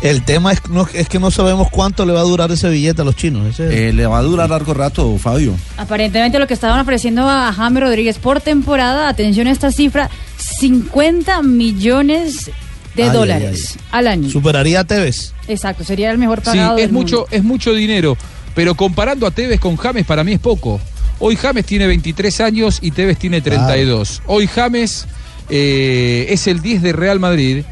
El 0.02 0.24
tema 0.24 0.52
es, 0.52 0.60
no- 0.68 0.88
es 0.94 1.08
que 1.08 1.20
no 1.20 1.30
sabemos 1.30 1.68
cuánto 1.70 2.04
le 2.04 2.12
va 2.12 2.18
a 2.20 2.24
durar 2.24 2.50
ese 2.50 2.68
billete 2.68 3.02
a 3.02 3.04
los 3.04 3.14
chinos. 3.14 3.46
ese 3.46 3.88
Eh, 3.88 3.92
le 3.92 4.04
va 4.06 4.18
a 4.18 4.22
durar 4.22 4.50
largo 4.50 4.74
rato, 4.74 5.16
Fabio. 5.16 5.54
Aparentemente 5.76 6.40
lo 6.40 6.48
que 6.48 6.54
estaban 6.54 6.80
ofreciendo 6.80 7.28
a 7.28 7.52
James 7.52 7.80
Rodríguez 7.84 8.18
por 8.18 8.40
temporada, 8.40 9.08
atención 9.08 9.46
a 9.46 9.52
esta 9.52 9.70
cifra, 9.70 10.10
50 10.58 11.42
millones 11.42 12.50
de 12.94 13.02
Ay, 13.04 13.08
ay, 13.08 13.14
dólares 13.14 13.78
al 13.90 14.06
año. 14.06 14.28
Superaría 14.30 14.80
a 14.80 14.84
Tevez. 14.84 15.32
Exacto, 15.48 15.84
sería 15.84 16.10
el 16.10 16.18
mejor 16.18 16.38
Sí, 16.40 16.44
pagado 16.46 16.76
es 16.78 16.82
del 16.84 16.92
mucho, 16.92 17.16
mundo. 17.20 17.28
es 17.30 17.42
mucho 17.42 17.72
dinero, 17.74 18.16
pero 18.54 18.74
comparando 18.74 19.26
a 19.26 19.30
Tevez 19.30 19.60
con 19.60 19.76
James 19.76 20.04
para 20.06 20.24
mí 20.24 20.32
es 20.32 20.40
poco. 20.40 20.80
Hoy 21.18 21.36
James 21.36 21.64
tiene 21.64 21.86
23 21.86 22.40
años 22.40 22.78
y 22.82 22.90
Tevez 22.90 23.16
tiene 23.18 23.40
32. 23.40 24.22
Hoy 24.26 24.46
James 24.48 25.06
eh, 25.48 26.26
es 26.30 26.46
el 26.46 26.60
10 26.60 26.82
de 26.82 26.92
Real 26.92 27.20
Madrid. 27.20 27.64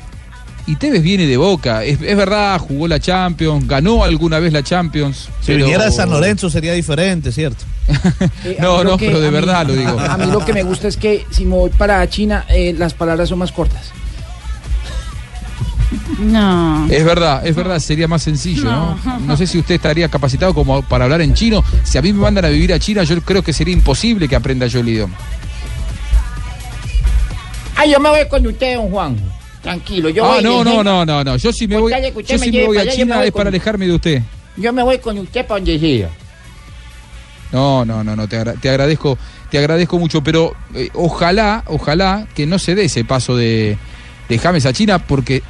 Y 0.66 0.76
Tevez 0.76 1.02
viene 1.02 1.26
de 1.26 1.36
Boca. 1.36 1.82
Es, 1.84 2.00
es 2.00 2.16
verdad, 2.16 2.56
jugó 2.58 2.86
la 2.86 3.00
Champions, 3.00 3.66
ganó 3.66 4.04
alguna 4.04 4.38
vez 4.38 4.52
la 4.52 4.62
Champions. 4.62 5.28
Si 5.40 5.46
pero- 5.46 5.64
viniera 5.64 5.86
de 5.86 5.90
San 5.90 6.10
Lorenzo 6.10 6.48
sería 6.48 6.74
diferente, 6.74 7.32
¿cierto? 7.32 7.64
Eh, 8.44 8.56
No, 8.60 8.84
no, 8.84 8.96
que- 8.96 9.06
pero 9.06 9.20
de 9.20 9.28
mí- 9.30 9.34
verdad 9.34 9.66
lo 9.66 9.74
digo. 9.74 9.98
A 9.98 10.16
mí 10.16 10.26
lo 10.30 10.44
que 10.44 10.52
me 10.52 10.62
gusta 10.62 10.86
es 10.86 10.96
que 10.96 11.26
si 11.30 11.44
me 11.44 11.56
voy 11.56 11.70
para 11.70 12.08
China, 12.08 12.44
eh, 12.48 12.72
las 12.78 12.94
palabras 12.94 13.28
son 13.28 13.38
más 13.40 13.50
cortas. 13.50 13.90
No. 16.20 16.86
Es 16.88 17.04
verdad, 17.04 17.44
es 17.46 17.56
verdad, 17.56 17.78
sería 17.80 18.06
más 18.06 18.22
sencillo, 18.22 18.64
¿no? 18.64 18.98
No 19.26 19.36
sé 19.36 19.46
si 19.46 19.58
usted 19.58 19.74
estaría 19.74 20.08
capacitado 20.08 20.54
como 20.54 20.82
para 20.82 21.04
hablar 21.04 21.20
en 21.20 21.34
chino. 21.34 21.64
Si 21.82 21.98
a 21.98 22.02
mí 22.02 22.12
me 22.12 22.20
mandan 22.20 22.44
a 22.44 22.48
vivir 22.48 22.72
a 22.72 22.78
China, 22.78 23.02
yo 23.02 23.20
creo 23.22 23.42
que 23.42 23.52
sería 23.52 23.74
imposible 23.74 24.28
que 24.28 24.36
aprenda 24.36 24.66
yo 24.66 24.80
el 24.80 24.88
idioma. 24.88 25.16
Ah, 27.76 27.86
yo 27.86 27.98
me 27.98 28.10
voy 28.10 28.28
con 28.28 28.46
usted, 28.46 28.76
don 28.76 28.90
Juan. 28.90 29.16
Tranquilo, 29.62 30.08
yo 30.10 30.24
ah, 30.24 30.34
voy. 30.34 30.42
no, 30.44 30.64
no, 30.64 30.82
no, 30.84 31.04
no, 31.04 31.24
no. 31.24 31.36
Yo 31.36 31.52
si 31.52 31.66
me 31.66 31.76
voy, 31.78 31.92
yo 31.92 32.38
me 32.38 32.44
si 32.46 32.52
me 32.52 32.66
voy 32.66 32.78
a 32.78 32.88
China 32.88 33.16
voy 33.18 33.26
es 33.28 33.32
para 33.32 33.48
alejarme 33.48 33.86
de 33.86 33.92
usted. 33.94 34.22
Yo 34.56 34.72
me 34.72 34.82
voy 34.82 34.98
con 34.98 35.18
usted 35.18 35.46
para 35.46 35.58
donde 35.60 35.78
sea. 35.78 36.08
No, 37.52 37.84
no, 37.84 38.04
no, 38.04 38.14
no, 38.14 38.28
te, 38.28 38.36
agra- 38.38 38.54
te 38.54 38.68
agradezco, 38.70 39.18
te 39.50 39.58
agradezco 39.58 39.98
mucho, 39.98 40.22
pero 40.22 40.54
eh, 40.74 40.88
ojalá, 40.94 41.64
ojalá 41.66 42.28
que 42.34 42.46
no 42.46 42.58
se 42.60 42.74
dé 42.76 42.84
ese 42.84 43.04
paso 43.04 43.34
de, 43.36 43.76
de 44.30 44.38
James 44.38 44.64
a 44.64 44.72
China, 44.72 44.98
porque 44.98 45.42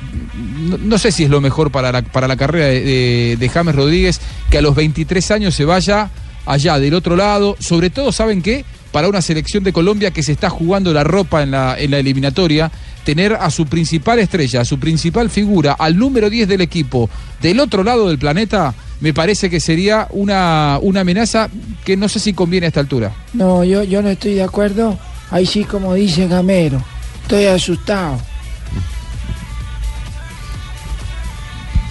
no, 0.80 0.98
sé 0.98 1.12
si 1.12 1.24
es 1.24 1.30
lo 1.30 1.40
mejor 1.40 1.70
para 1.70 1.92
la, 1.92 2.02
para 2.02 2.26
la 2.26 2.36
carrera 2.36 2.66
de 2.66 3.50
James 3.52 3.74
Rodríguez, 3.76 4.20
que 4.50 4.58
a 4.58 4.62
los 4.62 4.74
23 4.74 5.30
años 5.30 5.54
se 5.54 5.64
vaya 5.64 6.10
allá 6.46 6.78
del 6.78 6.94
otro 6.94 7.14
lado, 7.14 7.56
sobre 7.60 7.90
todo, 7.90 8.10
¿saben 8.10 8.42
qué? 8.42 8.64
Para 8.90 9.08
una 9.08 9.22
selección 9.22 9.62
de 9.62 9.72
Colombia 9.72 10.10
que 10.10 10.22
se 10.22 10.32
está 10.32 10.50
jugando 10.50 10.92
la 10.92 11.04
ropa 11.04 11.42
en 11.42 11.52
la, 11.52 11.78
en 11.78 11.90
la 11.92 11.98
eliminatoria, 11.98 12.70
tener 13.04 13.34
a 13.34 13.50
su 13.50 13.66
principal 13.66 14.18
estrella, 14.18 14.62
a 14.62 14.64
su 14.64 14.78
principal 14.78 15.30
figura, 15.30 15.72
al 15.72 15.96
número 15.96 16.28
10 16.28 16.48
del 16.48 16.60
equipo, 16.60 17.08
del 17.40 17.60
otro 17.60 17.84
lado 17.84 18.08
del 18.08 18.18
planeta, 18.18 18.74
me 19.00 19.14
parece 19.14 19.48
que 19.48 19.60
sería 19.60 20.08
una, 20.10 20.78
una 20.82 21.00
amenaza 21.00 21.48
que 21.84 21.96
no 21.96 22.08
sé 22.08 22.18
si 22.18 22.32
conviene 22.32 22.66
a 22.66 22.68
esta 22.68 22.80
altura. 22.80 23.12
No, 23.32 23.62
yo, 23.62 23.82
yo 23.84 24.02
no 24.02 24.08
estoy 24.08 24.34
de 24.34 24.42
acuerdo. 24.42 24.98
Ahí 25.30 25.46
sí, 25.46 25.64
como 25.64 25.94
dice 25.94 26.26
Gamero, 26.26 26.82
estoy 27.22 27.46
asustado. 27.46 28.20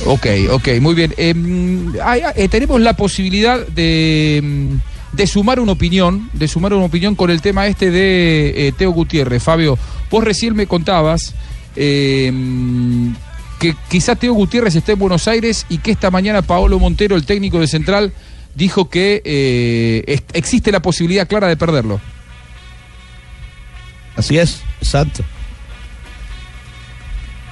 Ok, 0.05 0.27
ok, 0.51 0.67
muy 0.81 0.95
bien. 0.95 1.13
Em, 1.17 1.93
eh, 2.35 2.47
tenemos 2.49 2.79
la 2.81 2.93
posibilidad 2.95 3.65
de, 3.67 4.37
em, 4.37 4.79
de 5.11 5.27
sumar 5.27 5.59
una 5.59 5.73
opinión, 5.73 6.29
de 6.33 6.47
sumar 6.47 6.73
una 6.73 6.85
opinión 6.85 7.15
con 7.15 7.29
el 7.29 7.41
tema 7.41 7.67
este 7.67 7.91
de 7.91 8.67
eh, 8.67 8.71
Teo 8.77 8.91
Gutiérrez. 8.91 9.43
Fabio, 9.43 9.77
vos 10.09 10.23
recién 10.23 10.55
me 10.55 10.67
contabas 10.67 11.33
em, 11.75 13.13
que 13.59 13.75
quizá 13.89 14.15
Teo 14.15 14.33
Gutiérrez 14.33 14.75
esté 14.75 14.93
en 14.93 14.99
Buenos 14.99 15.27
Aires 15.27 15.65
y 15.69 15.79
que 15.79 15.91
esta 15.91 16.11
mañana 16.11 16.41
Paolo 16.41 16.79
Montero, 16.79 17.15
el 17.15 17.25
técnico 17.25 17.59
de 17.59 17.67
Central, 17.67 18.13
dijo 18.55 18.89
que 18.89 19.21
eh, 19.25 20.21
existe 20.33 20.71
la 20.71 20.81
posibilidad 20.81 21.27
clara 21.27 21.47
de 21.47 21.57
perderlo. 21.57 21.99
Así 24.15 24.37
es, 24.37 24.61
exacto. 24.81 25.23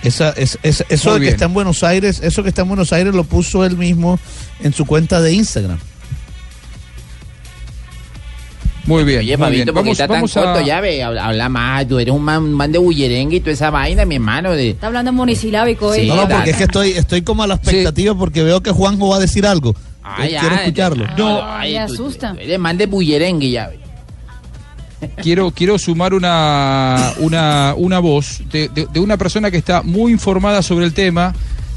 Esa, 0.08 0.30
es, 0.32 0.58
es- 0.64 0.86
eso 0.90 1.10
de 1.14 1.16
que 1.18 1.22
bien. 1.22 1.34
está 1.34 1.46
en 1.46 1.54
Buenos 1.54 1.84
Aires, 1.84 2.20
eso 2.24 2.44
que 2.44 2.50
está 2.50 2.62
en 2.64 2.68
Buenos 2.70 2.94
Aires 2.94 3.14
lo 3.14 3.24
puso 3.24 3.66
él 3.66 3.78
mismo 3.78 4.20
en 4.62 4.74
su 4.74 4.86
cuenta 4.86 5.22
de 5.22 5.34
Instagram. 5.34 5.80
Muy 8.86 9.04
bien. 9.04 9.20
Oye, 9.20 9.36
muy 9.36 9.50
bien. 9.52 9.66
Fabito, 9.66 9.74
porque 9.74 9.90
Vamos- 9.90 9.92
está 10.00 10.08
tan 10.08 10.16
vamos 10.16 10.38
a- 10.38 10.42
corto 10.44 10.62
ya, 10.66 10.80
ve, 10.80 11.04
habla, 11.04 11.26
habla 11.26 11.50
más, 11.50 11.88
tú 11.90 12.00
eres 12.00 12.14
un 12.14 12.22
man, 12.24 12.54
man 12.54 12.72
de 12.72 12.78
bullerengue 12.80 13.36
y 13.38 13.40
toda 13.42 13.52
esa 13.52 13.70
vaina, 13.70 14.06
mi 14.06 14.16
hermano. 14.16 14.52
De... 14.54 14.70
Está 14.70 14.88
hablando 14.88 15.12
monosilábico. 15.12 15.94
Sí, 15.94 16.02
¿eh? 16.02 16.08
no, 16.08 16.16
no, 16.16 16.28
porque 16.30 16.52
es 16.52 16.56
que 16.58 16.64
estoy, 16.64 16.92
estoy 16.92 17.22
como 17.22 17.44
a 17.44 17.48
la 17.48 17.56
expectativa 17.56 18.16
porque 18.16 18.44
veo 18.44 18.62
que 18.64 18.72
Juanjo 18.72 19.10
va 19.10 19.18
a 19.18 19.20
decir 19.20 19.46
algo. 19.46 19.76
Ay, 20.02 20.30
quiero 20.30 20.56
ay, 20.56 20.62
escucharlo. 20.62 21.06
No, 21.18 21.44
Ay, 21.46 21.74
me 21.74 21.80
asusta. 21.80 22.32
tú 22.34 22.40
eres 22.40 22.58
man 22.60 22.78
de 22.78 22.86
bullerengue 22.86 23.50
ya, 23.52 23.68
ve. 23.68 23.80
Quiero, 25.22 25.52
quiero 25.52 25.78
sumar 25.78 26.14
una, 26.14 27.14
una, 27.20 27.74
una 27.78 28.00
voz 28.00 28.42
de, 28.52 28.70
de- 28.70 29.00
una 29.00 29.18
persona 29.18 29.52
que 29.52 29.58
está 29.58 29.82
muy 29.84 30.12
informada 30.12 30.62
sobre 30.62 30.86
el 30.86 30.94
tema, 30.94 31.34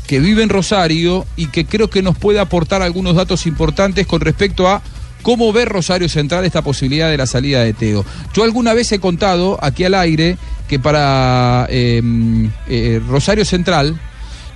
que 0.06 0.20
vive 0.20 0.42
en 0.42 0.48
Rosario 0.48 1.26
y 1.36 1.46
que 1.46 1.64
creo 1.66 1.88
que 1.90 2.02
nos 2.02 2.16
puede 2.18 2.40
aportar 2.40 2.82
algunos 2.82 3.14
datos 3.14 3.46
importantes 3.46 4.06
con 4.06 4.20
respecto 4.20 4.68
a 4.68 4.82
cómo 5.22 5.52
ve 5.52 5.66
Rosario 5.66 6.08
Central 6.08 6.44
esta 6.44 6.62
posibilidad 6.62 7.10
de 7.10 7.16
la 7.18 7.26
salida 7.26 7.62
de 7.62 7.74
Teo. 7.74 8.04
Yo 8.34 8.42
alguna 8.42 8.72
vez 8.74 8.90
he 8.92 8.98
contado 8.98 9.58
aquí 9.62 9.84
al 9.84 9.94
aire 9.94 10.36
que 10.66 10.78
para 10.78 11.66
eh, 11.68 12.02
eh, 12.68 13.00
Rosario 13.08 13.44
Central 13.44 14.00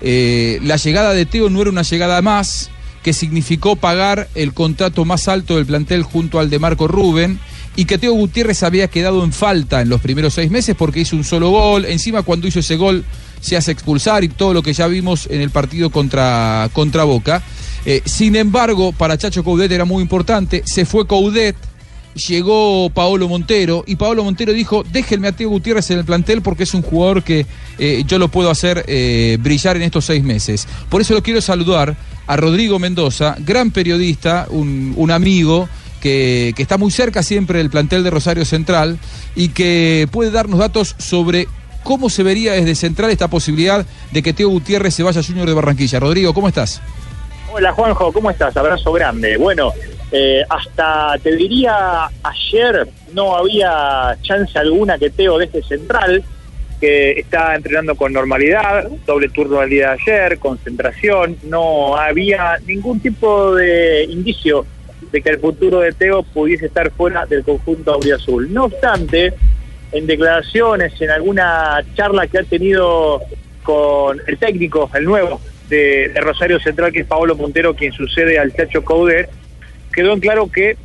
eh, 0.01 0.59
la 0.62 0.77
llegada 0.77 1.12
de 1.12 1.27
Teo 1.27 1.51
no 1.51 1.61
era 1.61 1.71
una 1.71 1.83
llegada 1.83 2.21
más, 2.23 2.71
que 3.03 3.12
significó 3.12 3.77
pagar 3.77 4.29
el 4.35 4.55
contrato 4.55 5.05
más 5.05 5.29
alto 5.29 5.57
del 5.57 5.67
plantel 5.67 6.03
junto 6.03 6.39
al 6.41 6.49
de 6.51 6.59
Marco 6.59 6.89
Rubén, 6.89 7.39
y 7.77 7.85
que 7.85 7.99
Teo 7.99 8.12
Gutiérrez 8.12 8.62
había 8.62 8.89
quedado 8.89 9.25
en 9.25 9.33
falta 9.33 9.81
en 9.81 9.89
los 9.89 10.01
primeros 10.01 10.35
seis 10.35 10.51
meses 10.51 10.77
porque 10.77 11.01
hizo 11.01 11.16
un 11.16 11.25
solo 11.25 11.51
gol. 11.51 11.85
Encima, 11.85 12.22
cuando 12.22 12.47
hizo 12.47 12.61
ese 12.61 12.77
gol, 12.77 13.05
se 13.41 13.57
hace 13.57 13.72
expulsar 13.72 14.25
y 14.25 14.29
todo 14.29 14.55
lo 14.55 14.62
que 14.62 14.72
ya 14.72 14.87
vimos 14.87 15.27
en 15.31 15.41
el 15.41 15.51
partido 15.51 15.91
contra, 15.91 16.68
contra 16.72 17.05
Boca. 17.05 17.43
Eh, 17.85 18.03
sin 18.05 18.37
embargo, 18.37 18.93
para 18.93 19.18
Chacho 19.18 19.45
Coudet 19.45 19.70
era 19.70 19.85
muy 19.85 20.03
importante. 20.03 20.62
Se 20.64 20.87
fue 20.87 21.07
Coudet, 21.07 21.57
llegó 22.29 22.91
Paolo 22.91 23.29
Montero 23.29 23.85
y 23.87 23.97
Paolo 23.97 24.25
Montero 24.25 24.53
dijo, 24.53 24.85
déjenme 24.91 25.29
a 25.29 25.33
Teo 25.33 25.51
Gutiérrez 25.51 25.91
en 25.91 25.99
el 25.99 26.05
plantel 26.05 26.43
porque 26.43 26.62
es 26.62 26.75
un 26.75 26.83
jugador 26.83 27.22
que 27.22 27.45
eh, 27.79 28.05
yo 28.07 28.18
lo 28.18 28.29
puedo 28.29 28.51
hacer 28.51 28.85
eh, 28.87 29.37
brillar 29.41 29.77
en 29.77 29.83
estos 29.83 30.05
seis 30.07 30.22
meses. 30.22 30.66
Por 30.89 31.01
eso 31.01 31.12
lo 31.12 31.22
quiero 31.22 31.41
saludar 31.41 31.97
a 32.27 32.37
Rodrigo 32.37 32.79
Mendoza, 32.79 33.37
gran 33.41 33.72
periodista, 33.72 34.47
un, 34.49 34.95
un 34.97 35.11
amigo 35.11 35.68
que, 36.05 36.55
está 36.59 36.77
muy 36.77 36.91
cerca 36.91 37.23
siempre 37.23 37.59
del 37.59 37.71
plantel 37.71 38.05
de 38.05 38.11
Rosario 38.11 38.45
Central 38.45 38.99
y 39.35 39.49
que 39.49 40.07
puede 40.13 40.31
darnos 40.31 40.61
datos 40.61 40.95
sobre 40.99 41.49
cómo 41.83 42.11
se 42.11 42.23
vería 42.23 42.53
desde 42.53 42.75
Central 42.75 43.11
esta 43.11 43.29
posibilidad 43.29 43.87
de 44.13 44.23
que 44.23 44.35
Teo 44.35 44.51
Gutiérrez 44.51 44.95
se 44.95 45.03
vaya 45.03 45.21
a 45.21 45.25
Junior 45.25 45.49
de 45.49 45.55
Barranquilla. 45.55 45.99
Rodrigo, 46.01 46.35
¿cómo 46.35 46.49
estás? 46.49 46.83
Hola 47.51 47.73
Juanjo, 47.73 48.13
¿cómo 48.13 48.31
estás? 48.31 48.55
Abrazo 48.55 48.93
grande. 48.93 49.39
Bueno, 49.39 49.73
eh, 50.13 50.43
hasta 50.47 51.15
te 51.23 51.35
diría 51.37 52.07
ayer 52.23 52.87
no 53.15 53.35
había 53.37 54.19
chance 54.21 54.59
alguna 54.59 54.99
que 54.99 55.09
Teo 55.09 55.39
deje 55.39 55.63
central, 55.63 56.23
que 56.83 57.13
está 57.13 57.55
entrenando 57.55 57.95
con 57.95 58.13
normalidad, 58.13 58.89
doble 59.07 59.31
turno 59.31 59.61
al 59.61 59.71
día 59.71 59.95
de 59.95 60.03
ayer, 60.03 60.39
concentración, 60.39 61.39
no 61.45 61.97
había 61.97 62.59
ningún 62.67 63.01
tipo 63.01 63.55
de 63.55 64.05
indicio 64.05 64.67
de 65.15 65.23
que 65.23 65.31
el 65.31 65.39
futuro 65.39 65.79
de 65.79 65.93
Teo 65.93 66.25
pudiese 66.25 66.67
estar 66.67 66.91
fuera 66.91 67.25
del 67.25 67.45
conjunto 67.45 67.93
auriazul. 67.93 68.53
No 68.53 68.65
obstante, 68.65 69.33
en 69.93 70.09
declaraciones, 70.09 71.01
en 71.01 71.09
alguna 71.09 71.85
charla 71.95 72.27
que 72.27 72.39
ha 72.39 72.43
tenido 72.43 73.23
con 73.62 74.21
el 74.27 74.37
técnico, 74.39 74.91
el 74.93 75.05
nuevo 75.05 75.41
de, 75.69 76.12
Rosario 76.17 76.59
Central, 76.59 76.91
que 76.91 77.03
es 77.03 77.07
Paolo 77.07 77.37
Montero, 77.37 77.77
quien 77.77 77.93
sucede 77.93 78.41
al 78.41 78.53
Chacho 78.55 78.85
Coudet, 78.85 79.31
quedó 79.93 80.15
en 80.15 80.19
claro 80.19 80.51
que 80.51 80.77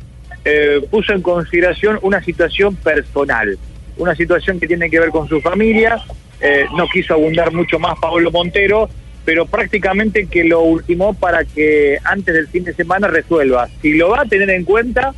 eh, 0.44 0.80
puso 0.88 1.12
en 1.12 1.22
consideración 1.22 1.98
una 2.02 2.22
situación 2.22 2.76
personal, 2.76 3.58
una 3.96 4.14
situación 4.14 4.60
que 4.60 4.68
tiene 4.68 4.88
que 4.88 5.00
ver 5.00 5.10
con 5.10 5.28
su 5.28 5.40
familia, 5.40 6.00
eh, 6.40 6.66
no 6.76 6.86
quiso 6.86 7.14
abundar 7.14 7.52
mucho 7.52 7.80
más 7.80 7.98
Paolo 7.98 8.30
Montero, 8.30 8.88
pero 9.24 9.46
prácticamente 9.46 10.26
que 10.26 10.44
lo 10.44 10.62
ultimó 10.62 11.14
para 11.14 11.44
que 11.44 11.98
antes 12.04 12.34
del 12.34 12.48
fin 12.48 12.64
de 12.64 12.74
semana 12.74 13.08
resuelva 13.08 13.68
si 13.82 13.94
lo 13.94 14.10
va 14.10 14.22
a 14.22 14.24
tener 14.24 14.50
en 14.50 14.64
cuenta 14.64 15.14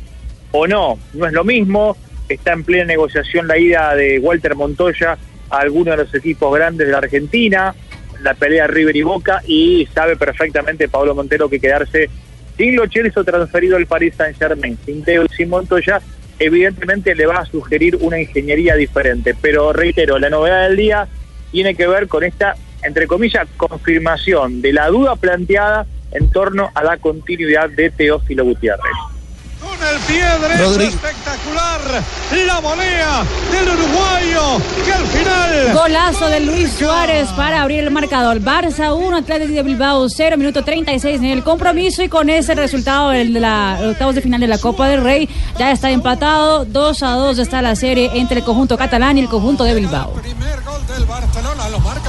o 0.51 0.67
no. 0.67 0.99
No 1.13 1.25
es 1.25 1.33
lo 1.33 1.43
mismo, 1.43 1.97
está 2.29 2.53
en 2.53 2.63
plena 2.63 2.85
negociación 2.85 3.47
la 3.47 3.57
ida 3.57 3.95
de 3.95 4.19
Walter 4.19 4.55
Montoya 4.55 5.17
a 5.49 5.57
alguno 5.57 5.91
de 5.91 5.97
los 5.97 6.13
equipos 6.13 6.53
grandes 6.53 6.87
de 6.87 6.91
la 6.91 6.99
Argentina, 6.99 7.75
la 8.21 8.33
pelea 8.33 8.67
River 8.67 8.95
y 8.95 9.01
Boca, 9.03 9.41
y 9.45 9.87
sabe 9.93 10.15
perfectamente 10.15 10.87
Pablo 10.87 11.15
Montero 11.15 11.49
que 11.49 11.59
quedarse 11.59 12.09
sin 12.57 12.75
Lo 12.75 12.87
Celso 12.87 13.23
transferido 13.23 13.77
al 13.77 13.87
Paris 13.87 14.13
Saint 14.15 14.37
Germain, 14.37 14.77
sin 14.85 15.03
Teo 15.03 15.25
y 15.25 15.35
sin 15.35 15.49
Montoya, 15.49 16.01
evidentemente 16.39 17.15
le 17.15 17.25
va 17.25 17.39
a 17.39 17.45
sugerir 17.45 17.97
una 18.01 18.19
ingeniería 18.19 18.75
diferente. 18.75 19.35
Pero 19.39 19.73
reitero, 19.73 20.19
la 20.19 20.29
novedad 20.29 20.67
del 20.67 20.77
día 20.77 21.07
tiene 21.51 21.75
que 21.75 21.87
ver 21.87 22.07
con 22.07 22.23
esta, 22.23 22.55
entre 22.83 23.07
comillas, 23.07 23.47
confirmación 23.57 24.61
de 24.61 24.73
la 24.73 24.87
duda 24.87 25.15
planteada 25.15 25.85
en 26.11 26.29
torno 26.29 26.69
a 26.73 26.83
la 26.83 26.97
continuidad 26.97 27.69
de 27.69 27.89
Teófilo 27.89 28.45
Gutiérrez. 28.45 28.93
Con 29.59 29.71
el 29.71 29.99
pie 30.01 30.25
derecho 30.41 30.81
espectacular. 30.81 32.03
La 32.45 32.59
volea 32.59 33.23
del 33.51 33.69
uruguayo 33.69 34.61
que 34.83 34.91
al 34.91 35.05
final. 35.07 35.73
Golazo 35.73 36.27
de 36.27 36.39
Luis 36.41 36.71
Suárez 36.71 37.29
para 37.29 37.61
abrir 37.61 37.79
el 37.79 37.91
marcador. 37.91 38.41
Barça 38.41 38.93
1, 38.93 39.17
Atlético 39.17 39.53
de 39.53 39.63
Bilbao 39.63 40.09
0, 40.09 40.37
minuto 40.37 40.63
36 40.63 41.19
en 41.19 41.25
el 41.25 41.43
compromiso 41.43 42.03
y 42.03 42.09
con 42.09 42.29
ese 42.29 42.55
resultado 42.55 43.13
el 43.13 43.33
de 43.33 43.39
la 43.39 43.77
los 43.79 43.93
octavos 43.93 44.15
de 44.15 44.21
final 44.21 44.41
de 44.41 44.47
la 44.47 44.57
Copa 44.57 44.87
del 44.89 45.01
Rey 45.01 45.29
ya 45.57 45.71
está 45.71 45.91
empatado. 45.91 46.65
2 46.65 47.03
a 47.03 47.11
2 47.11 47.39
está 47.39 47.61
la 47.61 47.75
serie 47.75 48.11
entre 48.15 48.39
el 48.39 48.43
conjunto 48.43 48.77
catalán 48.77 49.17
y 49.17 49.21
el 49.21 49.29
conjunto 49.29 49.63
de 49.63 49.75
Bilbao. 49.75 50.13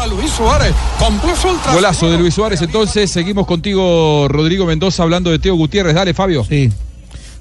Para 0.05 0.15
Luis 0.21 0.31
Suárez. 0.33 0.75
Con 0.99 1.19
Plus 1.19 1.45
Ultra. 1.45 1.73
Golazo 1.73 2.11
de 2.11 2.19
Luis 2.19 2.35
Suárez, 2.35 2.61
entonces 2.63 3.11
seguimos 3.11 3.47
contigo, 3.47 4.27
Rodrigo 4.29 4.67
Mendoza, 4.67 5.03
hablando 5.03 5.31
de 5.31 5.39
Teo 5.39 5.55
Gutiérrez. 5.57 5.95
Dale, 5.95 6.13
Fabio. 6.15 6.45
Sí. 6.49 6.71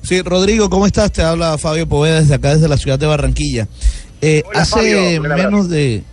Sí, 0.01 0.21
Rodrigo, 0.21 0.69
¿cómo 0.69 0.85
estás? 0.85 1.11
Te 1.11 1.21
habla 1.21 1.57
Fabio 1.57 1.87
Poveda 1.87 2.19
desde 2.21 2.35
acá, 2.35 2.53
desde 2.53 2.67
la 2.67 2.77
ciudad 2.77 2.99
de 2.99 3.05
Barranquilla. 3.07 3.67
Eh, 4.21 4.43
Hola, 4.47 4.61
hace 4.61 5.15
Fabio, 5.15 5.21
menos 5.35 5.69
de. 5.69 6.03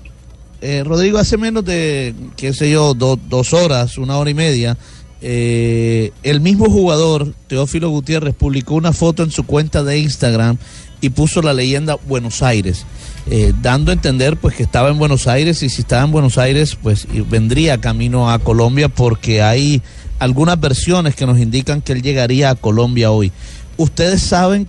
eh, 0.61 0.83
Rodrigo, 0.85 1.19
hace 1.19 1.37
menos 1.37 1.65
de, 1.65 2.15
qué 2.37 2.53
sé 2.53 2.71
yo, 2.71 2.95
do- 2.95 3.19
dos 3.29 3.53
horas, 3.53 3.99
una 3.99 4.17
hora 4.17 4.31
y 4.31 4.35
media, 4.35 4.77
eh, 5.23 6.13
el 6.23 6.41
mismo 6.41 6.67
jugador, 6.71 7.33
Teófilo 7.49 7.91
Gutiérrez, 7.91 8.35
publicó 8.35 8.75
una 8.75 8.93
foto 8.93 9.23
en 9.23 9.31
su 9.31 9.45
cuenta 9.45 9.83
de 9.83 9.99
Instagram 9.99 10.57
y 11.01 11.11
puso 11.11 11.43
la 11.43 11.53
leyenda 11.53 11.97
Buenos 12.07 12.43
Aires, 12.43 12.85
eh, 13.29 13.53
dando 13.61 13.91
a 13.91 13.95
entender 13.95 14.37
pues 14.37 14.55
que 14.55 14.63
estaba 14.63 14.89
en 14.89 14.99
Buenos 14.99 15.27
Aires 15.27 15.63
y 15.63 15.69
si 15.69 15.83
estaba 15.83 16.05
en 16.05 16.13
Buenos 16.13 16.39
Aires 16.39 16.77
pues 16.81 17.07
vendría 17.29 17.81
camino 17.81 18.31
a 18.31 18.39
Colombia 18.39 18.89
porque 18.89 19.43
hay 19.43 19.83
algunas 20.19 20.61
versiones 20.61 21.15
que 21.15 21.27
nos 21.27 21.39
indican 21.39 21.81
que 21.83 21.93
él 21.93 22.03
llegaría 22.03 22.51
a 22.51 22.55
Colombia 22.55 23.11
hoy. 23.11 23.33
¿Ustedes 23.77 24.21
saben, 24.21 24.67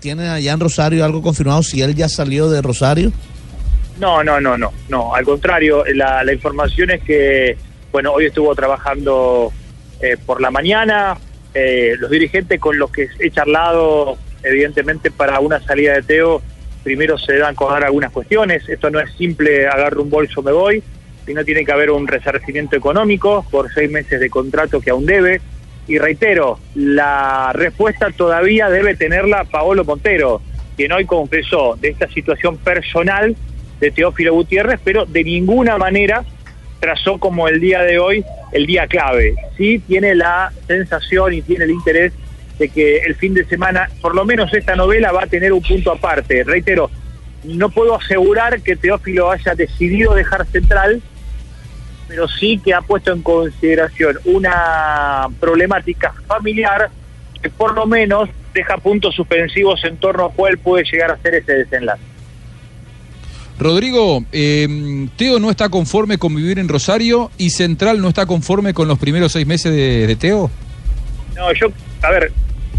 tienen 0.00 0.26
allá 0.28 0.52
en 0.52 0.60
Rosario 0.60 1.04
algo 1.04 1.22
confirmado 1.22 1.62
si 1.62 1.80
él 1.80 1.94
ya 1.94 2.08
salió 2.08 2.50
de 2.50 2.60
Rosario? 2.60 3.12
No, 3.98 4.22
no, 4.22 4.40
no, 4.40 4.58
no, 4.58 4.72
no. 4.88 5.14
Al 5.14 5.24
contrario, 5.24 5.84
la, 5.94 6.22
la 6.24 6.32
información 6.32 6.90
es 6.90 7.02
que, 7.02 7.56
bueno, 7.92 8.12
hoy 8.12 8.26
estuvo 8.26 8.54
trabajando 8.54 9.52
eh, 10.00 10.16
por 10.26 10.40
la 10.40 10.50
mañana. 10.50 11.16
eh, 11.54 11.94
los 11.98 12.10
dirigentes 12.10 12.58
con 12.60 12.78
los 12.78 12.90
que 12.90 13.08
he 13.18 13.30
charlado, 13.30 14.16
evidentemente, 14.42 15.10
para 15.10 15.40
una 15.40 15.60
salida 15.60 15.94
de 15.94 16.02
Teo, 16.02 16.42
primero 16.82 17.18
se 17.18 17.42
a 17.42 17.48
acordar 17.48 17.84
algunas 17.84 18.12
cuestiones. 18.12 18.68
Esto 18.68 18.90
no 18.90 19.00
es 19.00 19.12
simple, 19.12 19.66
agarro 19.66 20.02
un 20.02 20.10
bolso, 20.10 20.42
me 20.42 20.52
voy, 20.52 20.82
sino 21.24 21.44
tiene 21.44 21.64
que 21.64 21.72
haber 21.72 21.90
un 21.90 22.06
resarcimiento 22.06 22.76
económico 22.76 23.46
por 23.50 23.72
seis 23.72 23.90
meses 23.90 24.20
de 24.20 24.30
contrato 24.30 24.80
que 24.80 24.90
aún 24.90 25.06
debe. 25.06 25.40
Y 25.88 25.98
reitero, 25.98 26.58
la 26.74 27.52
respuesta 27.54 28.10
todavía 28.10 28.68
debe 28.68 28.94
tenerla 28.94 29.44
Paolo 29.44 29.84
Montero, 29.84 30.40
quien 30.76 30.92
hoy 30.92 31.04
confesó 31.04 31.76
de 31.80 31.88
esta 31.88 32.08
situación 32.08 32.56
personal 32.58 33.36
de 33.80 33.90
Teófilo 33.90 34.32
Gutiérrez, 34.34 34.80
pero 34.84 35.06
de 35.06 35.24
ninguna 35.24 35.76
manera 35.76 36.24
trazó 36.80 37.18
como 37.18 37.48
el 37.48 37.60
día 37.60 37.82
de 37.82 37.98
hoy 37.98 38.24
el 38.52 38.66
día 38.66 38.86
clave. 38.86 39.34
Sí 39.56 39.80
tiene 39.80 40.14
la 40.14 40.52
sensación 40.66 41.32
y 41.34 41.42
tiene 41.42 41.64
el 41.64 41.70
interés 41.70 42.12
de 42.58 42.68
que 42.68 42.98
el 42.98 43.14
fin 43.14 43.34
de 43.34 43.44
semana, 43.44 43.88
por 44.00 44.14
lo 44.14 44.24
menos 44.24 44.52
esta 44.54 44.76
novela 44.76 45.12
va 45.12 45.24
a 45.24 45.26
tener 45.26 45.52
un 45.52 45.62
punto 45.62 45.92
aparte. 45.92 46.44
Reitero, 46.44 46.90
no 47.44 47.70
puedo 47.70 47.96
asegurar 47.96 48.60
que 48.60 48.76
Teófilo 48.76 49.30
haya 49.30 49.54
decidido 49.54 50.14
dejar 50.14 50.46
central, 50.46 51.02
pero 52.08 52.28
sí 52.28 52.60
que 52.62 52.74
ha 52.74 52.82
puesto 52.82 53.12
en 53.12 53.22
consideración 53.22 54.18
una 54.24 55.28
problemática 55.40 56.14
familiar 56.26 56.90
que 57.42 57.50
por 57.50 57.74
lo 57.74 57.86
menos 57.86 58.28
deja 58.54 58.76
puntos 58.78 59.14
suspensivos 59.14 59.82
en 59.84 59.96
torno 59.96 60.26
a 60.26 60.32
cuál 60.32 60.58
puede 60.58 60.84
llegar 60.84 61.10
a 61.10 61.16
ser 61.18 61.34
ese 61.34 61.52
desenlace. 61.54 62.02
Rodrigo, 63.58 64.24
eh, 64.32 65.08
Teo 65.16 65.38
no 65.38 65.50
está 65.50 65.68
conforme 65.68 66.18
con 66.18 66.34
vivir 66.34 66.58
en 66.58 66.68
Rosario 66.68 67.30
y 67.38 67.50
Central 67.50 68.00
no 68.00 68.08
está 68.08 68.26
conforme 68.26 68.74
con 68.74 68.88
los 68.88 68.98
primeros 68.98 69.32
seis 69.32 69.46
meses 69.46 69.72
de, 69.72 70.06
de 70.06 70.16
Teo. 70.16 70.50
No, 71.36 71.52
yo, 71.54 71.68
a 72.02 72.10
ver, 72.10 72.32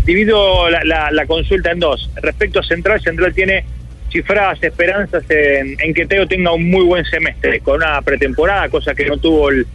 divido 0.05 0.69
la, 0.69 0.83
la- 0.83 1.11
la 1.11 1.25
consulta 1.25 1.71
en 1.71 1.79
dos. 1.79 2.09
Respecto 2.21 2.59
a 2.59 2.63
Central, 2.63 3.01
Central 3.01 3.33
tiene 3.33 3.65
cifradas 4.11 4.61
esperanzas 4.61 5.23
en, 5.29 5.75
en 5.79 5.93
que 5.93 6.05
Teo 6.05 6.27
tenga 6.27 6.51
un 6.51 6.69
muy 6.69 6.83
buen 6.85 7.03
semestre, 7.05 7.59
con 7.61 7.77
una 7.77 8.01
pretemporada, 8.01 8.69
cosa 8.69 8.93
que 8.93 9.05
no 9.05 9.17
tuvo 9.17 9.49
el, 9.49 9.65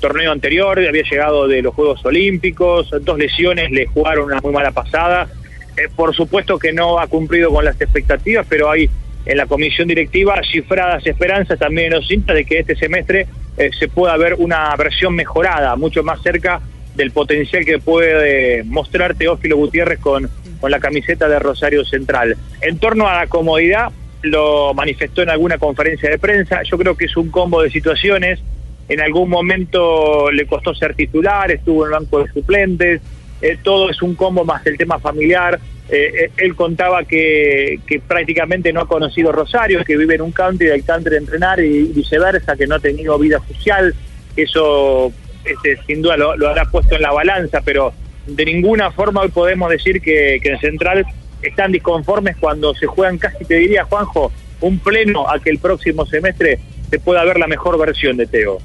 torneo 0.00 0.32
anterior, 0.32 0.78
había 0.78 1.02
llegado 1.02 1.48
de 1.48 1.62
los 1.62 1.74
Juegos 1.74 2.04
Olímpicos, 2.04 2.90
dos 3.00 3.16
lesiones 3.18 3.70
le 3.70 3.86
jugaron 3.86 4.26
una 4.26 4.38
muy 4.42 4.52
mala 4.52 4.70
pasada. 4.72 5.26
Eh, 5.78 5.88
por 5.96 6.14
supuesto 6.14 6.58
que 6.58 6.74
no 6.74 6.98
ha 6.98 7.06
cumplido 7.06 7.50
con 7.50 7.64
las 7.64 7.80
expectativas, 7.80 8.44
pero 8.50 8.70
hay 8.70 8.90
en 9.24 9.36
la 9.38 9.46
comisión 9.46 9.88
directiva 9.88 10.38
cifradas 10.52 11.06
esperanzas 11.06 11.58
también 11.58 11.86
en 11.86 12.00
los 12.00 12.10
hinchas 12.10 12.34
de 12.36 12.44
que 12.44 12.58
este 12.58 12.76
semestre 12.76 13.26
eh, 13.56 13.70
se 13.78 13.88
pueda 13.88 14.14
ver 14.18 14.34
una 14.34 14.74
versión 14.76 15.14
mejorada, 15.14 15.74
mucho 15.76 16.02
más 16.02 16.20
cerca 16.22 16.60
del 16.98 17.12
potencial 17.12 17.64
que 17.64 17.78
puede 17.78 18.64
mostrar 18.64 19.14
Teófilo 19.14 19.56
Gutiérrez 19.56 20.00
con, 20.00 20.28
con 20.60 20.70
la 20.70 20.80
camiseta 20.80 21.28
de 21.28 21.38
Rosario 21.38 21.84
Central. 21.84 22.36
En 22.60 22.78
torno 22.78 23.08
a 23.08 23.14
la 23.14 23.26
comodidad, 23.28 23.90
lo 24.22 24.74
manifestó 24.74 25.22
en 25.22 25.30
alguna 25.30 25.56
conferencia 25.58 26.10
de 26.10 26.18
prensa, 26.18 26.62
yo 26.64 26.76
creo 26.76 26.96
que 26.96 27.06
es 27.06 27.16
un 27.16 27.30
combo 27.30 27.62
de 27.62 27.70
situaciones, 27.70 28.40
en 28.88 29.00
algún 29.00 29.30
momento 29.30 30.30
le 30.30 30.46
costó 30.46 30.74
ser 30.74 30.94
titular, 30.94 31.50
estuvo 31.50 31.86
en 31.86 31.92
el 31.92 31.98
banco 32.00 32.22
de 32.22 32.32
suplentes, 32.32 33.00
eh, 33.40 33.58
todo 33.62 33.90
es 33.90 34.02
un 34.02 34.14
combo 34.14 34.44
más 34.44 34.66
el 34.66 34.76
tema 34.76 34.98
familiar. 34.98 35.58
Eh, 35.90 36.24
eh, 36.24 36.30
él 36.38 36.54
contaba 36.54 37.04
que, 37.04 37.80
prácticamente 38.06 38.72
no 38.72 38.80
ha 38.80 38.88
conocido 38.88 39.30
Rosario, 39.30 39.84
que 39.84 39.96
vive 39.96 40.16
en 40.16 40.22
un 40.22 40.32
country, 40.32 40.66
del 40.66 40.84
country 40.84 41.12
de 41.12 41.18
entrenar 41.18 41.60
y 41.60 41.84
viceversa, 41.84 42.56
que 42.56 42.66
no 42.66 42.74
ha 42.74 42.80
tenido 42.80 43.18
vida 43.18 43.40
social. 43.46 43.94
Eso 44.36 45.12
este, 45.50 45.78
sin 45.86 46.02
duda 46.02 46.16
lo, 46.16 46.36
lo 46.36 46.48
habrá 46.48 46.64
puesto 46.66 46.96
en 46.96 47.02
la 47.02 47.12
balanza, 47.12 47.60
pero 47.64 47.92
de 48.26 48.44
ninguna 48.44 48.90
forma 48.90 49.22
hoy 49.22 49.28
podemos 49.30 49.70
decir 49.70 50.00
que, 50.00 50.38
que 50.42 50.50
en 50.50 50.58
Central 50.60 51.06
están 51.42 51.72
disconformes 51.72 52.36
cuando 52.38 52.74
se 52.74 52.86
juegan 52.86 53.18
casi, 53.18 53.44
te 53.44 53.54
diría, 53.56 53.84
Juanjo, 53.84 54.32
un 54.60 54.78
pleno 54.78 55.28
a 55.30 55.38
que 55.40 55.50
el 55.50 55.58
próximo 55.58 56.04
semestre 56.06 56.58
se 56.90 56.98
pueda 56.98 57.24
ver 57.24 57.38
la 57.38 57.46
mejor 57.46 57.78
versión 57.78 58.16
de 58.16 58.26
Teo. 58.26 58.58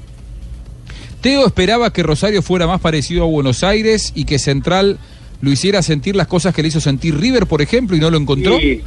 Teo 1.20 1.46
esperaba 1.46 1.92
que 1.92 2.02
Rosario 2.02 2.42
fuera 2.42 2.66
más 2.66 2.80
parecido 2.80 3.24
a 3.24 3.26
Buenos 3.26 3.64
Aires 3.64 4.12
y 4.14 4.24
que 4.24 4.38
Central 4.38 4.98
lo 5.40 5.50
hiciera 5.50 5.82
sentir 5.82 6.16
las 6.16 6.26
cosas 6.26 6.54
que 6.54 6.62
le 6.62 6.68
hizo 6.68 6.80
sentir 6.80 7.18
River, 7.18 7.46
por 7.46 7.62
ejemplo, 7.62 7.96
y 7.96 8.00
no 8.00 8.10
lo 8.10 8.18
encontró. 8.18 8.58
Y, 8.58 8.82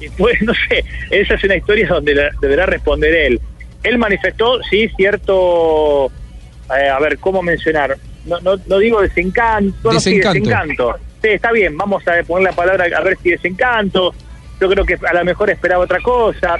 y 0.00 0.08
pues, 0.16 0.40
no 0.42 0.52
sé, 0.68 0.84
esa 1.10 1.34
es 1.34 1.44
una 1.44 1.56
historia 1.56 1.88
donde 1.88 2.14
la- 2.14 2.30
deberá 2.40 2.66
responder 2.66 3.14
él. 3.14 3.40
Él 3.82 3.98
manifestó, 3.98 4.58
sí, 4.70 4.88
cierto, 4.96 6.10
eh, 6.70 6.88
a 6.88 6.98
ver, 6.98 7.18
¿cómo 7.18 7.42
mencionar? 7.42 7.96
No, 8.24 8.40
no, 8.40 8.56
no 8.66 8.78
digo 8.78 9.00
desencanto, 9.02 9.92
no, 9.92 10.00
sí, 10.00 10.16
Desencanto. 10.18 10.40
desencanto. 10.48 10.96
Sí, 11.22 11.28
está 11.28 11.52
bien, 11.52 11.76
vamos 11.76 12.02
a 12.08 12.22
poner 12.24 12.50
la 12.50 12.56
palabra 12.56 12.86
a 12.96 13.00
ver 13.02 13.16
si 13.22 13.30
desencanto. 13.30 14.14
Yo 14.60 14.68
creo 14.68 14.84
que 14.84 14.98
a 15.06 15.14
lo 15.14 15.24
mejor 15.24 15.50
esperaba 15.50 15.84
otra 15.84 16.00
cosa. 16.00 16.56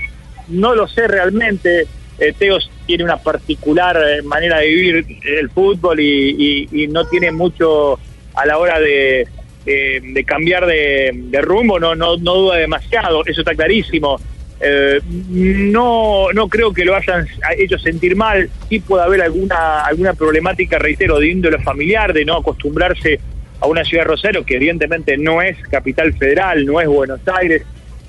No 0.49 0.75
lo 0.75 0.87
sé 0.87 1.09
realmente. 1.09 1.87
Eh, 2.19 2.33
Teo 2.39 2.59
tiene 2.87 3.05
una 3.05 3.17
particular 3.19 3.97
eh, 4.03 4.23
manera 4.23 4.59
de 4.59 4.67
vivir 4.69 5.07
el 5.25 5.51
fútbol 5.51 6.01
y, 6.01 6.67
y- 6.71 6.85
y 6.85 6.87
no 6.89 7.05
tiene 7.07 7.31
mucho 7.33 7.99
a 8.35 8.47
la 8.47 8.59
hora 8.59 8.79
de, 8.81 9.27
de- 9.65 10.01
de 10.03 10.25
cambiar 10.25 10.67
de, 10.67 11.11
de 11.15 11.41
rumbo, 11.43 11.79
no, 11.79 11.95
no, 11.95 12.17
no 12.17 12.35
duda 12.35 12.57
demasiado, 12.57 13.23
eso 13.27 13.41
está 13.43 13.55
clarísimo. 13.55 14.19
Eh, 14.59 15.01
no, 15.29 16.33
no 16.33 16.49
creo 16.49 16.73
que 16.73 16.85
lo 16.85 16.95
hayan 16.95 17.27
hecho 17.59 17.79
sentir 17.79 18.17
mal, 18.17 18.49
sí 18.69 18.81
puede 18.81 19.05
haber 19.05 19.23
alguna, 19.23 19.81
alguna 19.81 20.15
problemática, 20.15 20.79
reitero, 20.79 21.19
de 21.19 21.29
índole 21.29 21.59
familiar, 21.59 22.13
de 22.13 22.25
no 22.25 22.37
acostumbrarse 22.37 23.21
a 23.61 23.67
una 23.67 23.85
ciudad 23.85 24.05
de 24.05 24.09
Rosario, 24.09 24.45
que 24.45 24.57
evidentemente 24.57 25.17
no 25.19 25.43
es 25.43 25.59
capital 25.69 26.13
federal, 26.15 26.65
no 26.65 26.81
es 26.81 26.89
Buenos 26.89 27.21
Aires, 27.27 27.63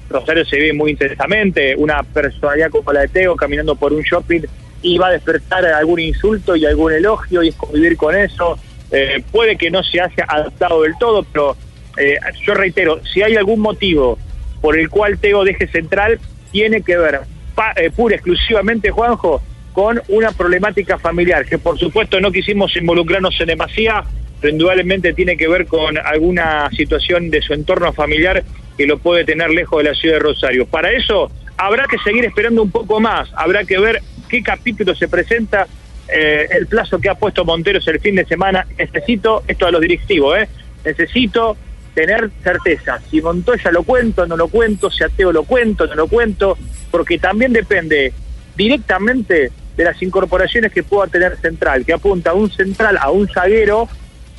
Rosario 0.10 0.46
se 0.46 0.58
vive 0.58 0.74
muy 0.74 0.92
intensamente, 0.92 1.76
una 1.76 2.02
personalidad 2.04 2.70
como 2.70 2.94
la 2.94 3.02
de 3.02 3.08
Teo 3.10 3.36
caminando 3.36 3.76
por 3.76 3.92
un 3.92 4.02
shopping 4.02 4.42
y 4.82 4.98
va 4.98 5.08
a 5.08 5.12
despertar 5.12 5.66
algún 5.66 6.00
insulto 6.00 6.56
y 6.56 6.66
algún 6.66 6.94
elogio 6.94 7.44
y 7.44 7.50
es 7.50 7.56
convivir 7.56 7.98
con 7.98 8.16
eso. 8.16 8.58
Eh, 8.92 9.22
puede 9.32 9.58
que 9.58 9.70
no 9.70 9.84
se 9.84 10.00
haya 10.00 10.26
adaptado 10.28 10.84
del 10.84 10.98
todo, 10.98 11.24
pero 11.24 11.58
eh, 11.98 12.18
yo 12.46 12.54
reitero, 12.54 13.02
si 13.04 13.22
hay 13.22 13.36
algún 13.36 13.60
motivo 13.60 14.18
por 14.62 14.78
el 14.78 14.90
cual 14.90 15.18
Teo 15.20 15.44
deje 15.44 15.68
central, 15.68 16.20
tiene 16.52 16.82
que 16.82 16.98
ver 16.98 17.22
pa- 17.56 17.74
eh, 17.76 17.90
pura 17.90 18.16
exclusivamente, 18.16 18.92
Juanjo, 18.92 19.42
con 19.74 20.02
una 20.08 20.32
problemática 20.32 20.98
familiar, 20.98 21.46
que 21.46 21.58
por 21.58 21.78
supuesto 21.78 22.20
no 22.20 22.32
quisimos 22.32 22.76
involucrarnos 22.76 23.40
en 23.40 23.48
demasía, 23.48 24.04
pero 24.42 24.54
indudablemente 24.54 25.14
tiene 25.14 25.38
que 25.38 25.48
ver 25.48 25.66
con 25.68 25.98
alguna 25.98 26.70
situación 26.72 27.30
de 27.30 27.42
su 27.42 27.54
entorno 27.54 27.94
familiar 27.94 28.44
que 28.78 28.86
lo 28.88 28.98
puede 29.00 29.24
tener 29.26 29.50
lejos 29.50 29.84
de 29.84 29.90
la 29.90 29.96
ciudad 29.96 30.16
de 30.16 30.20
Rosario. 30.20 30.66
Para 30.68 30.92
eso 30.92 31.32
habrá 31.58 31.86
que 31.88 31.98
seguir 32.00 32.26
esperando 32.26 32.62
un 32.64 32.72
poco 32.72 33.00
más, 33.00 33.30
habrá 33.36 33.64
que 33.66 33.80
ver 33.80 34.02
qué 34.30 34.44
capítulo 34.44 34.94
se 34.96 35.08
presenta, 35.08 35.68
eh, 36.08 36.48
el 36.52 36.68
plazo 36.68 37.00
que 37.00 37.10
ha 37.10 37.16
puesto 37.16 37.44
Monteros 37.46 37.88
el 37.88 38.00
fin 38.00 38.16
de 38.16 38.26
semana. 38.26 38.66
Necesito, 38.78 39.44
esto 39.48 39.66
a 39.66 39.72
los 39.72 39.82
directivos, 39.82 40.38
¿eh? 40.38 40.48
necesito 40.86 41.58
tener 41.98 42.30
certeza. 42.44 43.00
Si 43.10 43.20
Montoya 43.22 43.72
lo 43.72 43.82
cuento, 43.82 44.28
no 44.28 44.38
lo 44.38 44.50
cuento, 44.50 44.92
si 44.92 45.04
Ateo 45.04 45.32
lo 45.32 45.46
cuento, 45.46 45.88
no 45.88 45.96
lo 45.96 46.08
cuento, 46.08 46.56
porque 46.92 47.18
también 47.18 47.52
depende 47.54 48.14
directamente 48.56 49.52
de 49.76 49.84
las 49.84 50.00
incorporaciones 50.04 50.72
que 50.72 50.84
pueda 50.84 51.08
tener 51.08 51.38
Central, 51.38 51.88
que 51.88 51.94
apunta 51.94 52.30
a 52.30 52.34
un 52.36 52.52
central, 52.52 53.00
a 53.02 53.10
un 53.10 53.28
zaguero 53.28 53.90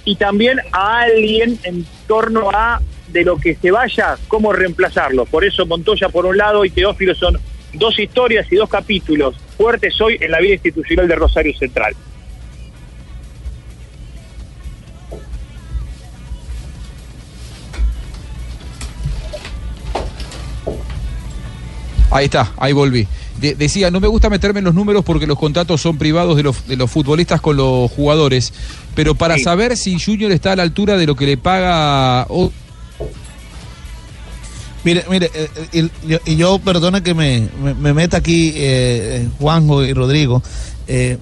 y 0.04 0.14
también 0.14 0.60
a 0.70 1.00
alguien 1.00 1.58
en 1.64 1.84
torno 2.06 2.48
a 2.52 2.80
de 3.08 3.24
lo 3.24 3.36
que 3.38 3.56
se 3.56 3.72
vaya, 3.72 4.16
cómo 4.28 4.52
reemplazarlo. 4.52 5.26
Por 5.26 5.44
eso 5.44 5.66
Montoya 5.66 6.10
por 6.10 6.26
un 6.26 6.36
lado 6.36 6.64
y 6.64 6.70
Teófilo 6.70 7.16
son 7.16 7.38
dos 7.72 7.98
historias 7.98 8.46
y 8.52 8.54
dos 8.54 8.68
capítulos 8.68 9.34
fuertes 9.56 10.00
hoy 10.00 10.16
en 10.20 10.30
la 10.30 10.38
vida 10.38 10.54
institucional 10.54 11.08
de 11.08 11.16
Rosario 11.16 11.58
Central. 11.58 11.96
Ahí 22.10 22.24
está, 22.26 22.52
ahí 22.56 22.72
volví. 22.72 23.06
De- 23.40 23.54
decía, 23.54 23.90
no 23.90 24.00
me 24.00 24.08
gusta 24.08 24.30
meterme 24.30 24.60
en 24.60 24.64
los 24.64 24.74
números 24.74 25.04
porque 25.04 25.26
los 25.26 25.38
contratos 25.38 25.80
son 25.82 25.98
privados 25.98 26.36
de 26.36 26.42
los, 26.42 26.66
de 26.66 26.76
los 26.76 26.90
futbolistas 26.90 27.40
con 27.40 27.56
los 27.56 27.90
jugadores, 27.90 28.52
pero 28.94 29.14
para 29.14 29.38
saber 29.38 29.76
si 29.76 29.98
Junior 30.00 30.32
está 30.32 30.52
a 30.52 30.56
la 30.56 30.62
altura 30.62 30.96
de 30.96 31.06
lo 31.06 31.14
que 31.14 31.26
le 31.26 31.36
paga... 31.36 32.26
o- 32.30 32.50
Mire, 34.84 35.04
mire, 35.10 35.30
eh, 35.34 35.48
eh, 35.72 35.88
y, 36.04 36.08
yo- 36.08 36.24
yo, 36.24 36.58
perdona 36.60 37.02
que 37.02 37.12
me, 37.12 37.48
me, 37.62 37.74
me 37.74 37.92
meta 37.92 38.16
aquí, 38.18 38.50
eh, 38.50 38.54
eh, 38.56 39.28
Juanjo 39.38 39.84
y 39.84 39.92
Rodrigo. 39.92 40.42
eh, 40.86 41.18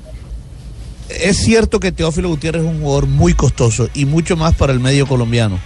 es 1.09 1.37
cierto 1.39 1.79
que 1.81 1.93
Teófilo 1.93 2.29
Gutiérrez 2.29 2.63
es 2.63 2.69
un 2.69 2.81
jugador 2.81 3.07
muy 3.07 3.33
costoso 3.33 3.89
y 3.95 4.05
mucho 4.07 4.37
más 4.37 4.55
para 4.55 4.73
el 4.73 4.81
medio 4.81 5.07
colombiano. 5.07 5.59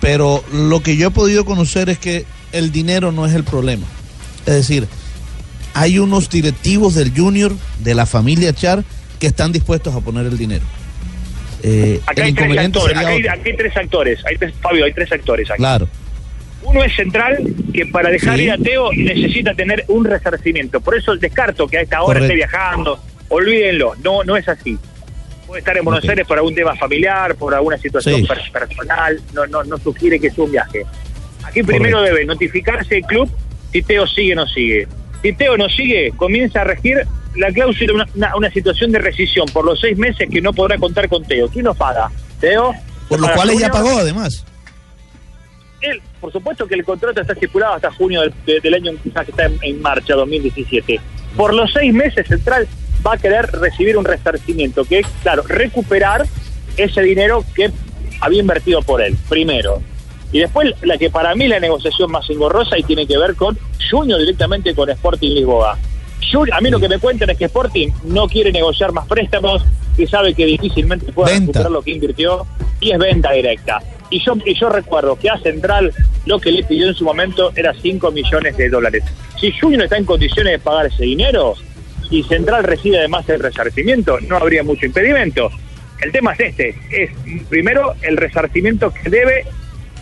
Pero 0.00 0.42
lo 0.52 0.82
que 0.82 0.96
yo 0.96 1.08
he 1.08 1.10
podido 1.12 1.44
conocer 1.44 1.88
es 1.88 1.98
que 1.98 2.26
el 2.52 2.70
dinero 2.72 3.12
no 3.12 3.24
es 3.24 3.32
el 3.34 3.44
problema. 3.44 3.86
Es 4.46 4.54
decir, 4.54 4.86
hay 5.74 5.98
unos 5.98 6.28
directivos 6.28 6.94
del 6.94 7.12
Junior, 7.16 7.52
de 7.80 7.94
la 7.94 8.06
familia 8.06 8.52
Char, 8.52 8.84
que 9.18 9.26
están 9.28 9.52
dispuestos 9.52 9.94
a 9.94 10.00
poner 10.00 10.26
el 10.26 10.36
dinero. 10.36 10.64
Eh, 11.62 12.00
Acá 12.06 12.22
el 12.22 12.26
hay 12.28 12.32
tres 12.34 12.58
actores, 12.58 12.96
acá 12.98 13.08
hay, 13.08 13.26
acá 13.26 13.40
hay 13.44 13.56
tres 13.56 13.76
actores, 13.76 14.18
hay 14.26 14.36
tres, 14.36 14.54
Fabio, 14.60 14.84
hay 14.84 14.92
tres 14.92 15.12
actores 15.12 15.48
aquí. 15.50 15.58
Claro. 15.58 15.88
Uno 16.64 16.82
es 16.82 16.94
central, 16.94 17.38
que 17.72 17.86
para 17.86 18.10
dejar 18.10 18.36
Sí. 18.36 18.44
ir 18.44 18.50
a 18.52 18.58
Teo 18.58 18.92
necesita 18.92 19.54
tener 19.54 19.84
un 19.88 20.04
resarcimiento. 20.04 20.80
Por 20.80 20.96
eso 20.96 21.16
descarto 21.16 21.66
que 21.68 21.78
a 21.78 21.82
esta 21.82 22.02
hora 22.02 22.20
Correcto. 22.20 22.24
esté 22.26 22.34
viajando. 22.36 23.00
Olvídenlo, 23.28 23.94
no, 24.02 24.22
no 24.24 24.36
es 24.36 24.48
así. 24.48 24.76
Puede 25.46 25.60
estar 25.60 25.76
en 25.76 25.84
Buenos. 25.84 26.08
Aires 26.08 26.26
por 26.26 26.38
algún 26.38 26.54
tema 26.54 26.74
familiar, 26.76 27.34
por 27.36 27.54
alguna 27.54 27.78
situación 27.78 28.20
Sí. 28.20 28.26
personal, 28.52 29.20
no, 29.32 29.46
no, 29.46 29.64
no 29.64 29.78
sugiere 29.78 30.18
que 30.20 30.30
sea 30.30 30.44
un 30.44 30.52
viaje. 30.52 30.84
Aquí 31.44 31.62
primero 31.62 31.98
Correcto. 31.98 32.14
debe 32.14 32.26
notificarse 32.26 32.96
el 32.98 33.02
club 33.04 33.28
si 33.72 33.82
Teo 33.82 34.06
sigue 34.06 34.32
o 34.32 34.36
no 34.36 34.46
sigue. 34.46 34.86
Si 35.22 35.32
Teo 35.32 35.56
no 35.56 35.68
sigue, 35.68 36.12
comienza 36.16 36.60
a 36.60 36.64
regir 36.64 37.06
la 37.36 37.50
cláusula, 37.50 37.94
una, 37.94 38.08
una, 38.14 38.36
una 38.36 38.50
situación 38.50 38.92
de 38.92 38.98
rescisión 38.98 39.46
por 39.52 39.64
los 39.64 39.80
seis 39.80 39.96
meses 39.96 40.28
que 40.30 40.40
no 40.40 40.52
podrá 40.52 40.76
contar 40.78 41.08
con 41.08 41.24
Teo. 41.24 41.48
¿Quién 41.48 41.64
nos 41.64 41.76
paga? 41.76 42.10
Teo. 42.40 42.72
Por 43.08 43.18
los 43.20 43.28
¿Paga 43.30 43.34
cuales 43.42 43.58
ya 43.60 43.68
pagó, 43.70 43.98
además. 43.98 44.44
Él, 45.80 46.00
por 46.20 46.30
supuesto 46.32 46.66
que 46.66 46.74
el 46.74 46.84
contrato 46.84 47.20
está 47.20 47.32
estipulado 47.32 47.74
hasta 47.74 47.90
junio 47.92 48.20
del, 48.20 48.32
de- 48.46 48.60
del 48.60 48.74
año 48.74 48.92
quizás 49.02 49.24
que 49.24 49.30
está 49.32 49.46
en, 49.46 49.58
en 49.62 49.82
marcha, 49.82 50.14
2017. 50.14 51.00
Por 51.36 51.54
los 51.54 51.72
seis 51.72 51.92
meses 51.92 52.26
Central 52.28 52.68
va 53.04 53.14
a 53.14 53.16
querer 53.16 53.46
recibir 53.52 53.96
un 53.96 54.04
resarcimiento, 54.04 54.84
que 54.84 55.00
es, 55.00 55.06
claro, 55.22 55.42
recuperar 55.46 56.24
ese 56.76 57.02
dinero 57.02 57.44
que 57.54 57.70
había 58.20 58.40
invertido 58.40 58.80
por 58.82 59.02
él, 59.02 59.16
primero. 59.28 59.82
Y 60.32 60.38
después 60.40 60.74
la 60.82 60.96
que 60.98 61.10
para 61.10 61.34
mí 61.34 61.46
la 61.46 61.60
negociación 61.60 62.10
más 62.10 62.28
engorrosa 62.30 62.78
y 62.78 62.82
tiene 62.82 63.06
que 63.06 63.18
ver 63.18 63.34
con 63.36 63.56
Junior 63.90 64.18
directamente 64.18 64.74
con 64.74 64.88
Sporting 64.90 65.34
Lisboa. 65.34 65.78
Junior- 66.30 66.56
a 66.56 66.60
mí 66.60 66.70
lo 66.70 66.80
que 66.80 66.88
me 66.88 66.98
cuentan 66.98 67.28
es 67.30 67.38
que 67.38 67.44
Sporting 67.46 67.88
no 68.04 68.26
quiere 68.28 68.50
negociar 68.52 68.92
más 68.92 69.06
préstamos 69.06 69.62
y 69.98 70.06
sabe 70.06 70.32
que 70.34 70.46
difícilmente 70.46 71.12
pueda 71.12 71.28
Venta. 71.30 71.40
recuperar 71.46 71.70
lo 71.70 71.82
que 71.82 71.90
invirtió 71.90 72.46
y 72.80 72.92
es 72.92 72.98
venta 72.98 73.32
directa. 73.32 73.80
Y 74.08 74.24
yo, 74.24 74.34
y 74.44 74.54
yo 74.54 74.68
recuerdo 74.70 75.16
que 75.18 75.28
a 75.30 75.38
Central 75.38 75.92
lo 76.26 76.38
que 76.38 76.50
le 76.52 76.62
pidió 76.64 76.88
en 76.88 76.94
su 76.94 77.04
momento 77.04 77.52
era 77.54 77.74
5 77.74 78.10
millones 78.10 78.56
de 78.56 78.68
dólares. 78.70 79.04
Si 79.40 79.52
Junior 79.52 79.82
está 79.84 79.96
en 79.98 80.04
condiciones 80.04 80.52
de 80.52 80.58
pagar 80.58 80.86
ese 80.86 81.04
dinero 81.04 81.54
y 82.10 82.22
Central 82.22 82.64
recibe 82.64 82.98
además 82.98 83.28
el 83.28 83.40
resarcimiento, 83.40 84.18
no 84.20 84.36
habría 84.36 84.62
mucho 84.62 84.86
impedimento. 84.86 85.50
El 86.00 86.12
tema 86.12 86.32
es 86.32 86.40
este, 86.40 86.74
es 86.90 87.10
primero 87.48 87.94
el 88.02 88.16
resarcimiento 88.16 88.92
que 88.92 89.08
debe 89.10 89.44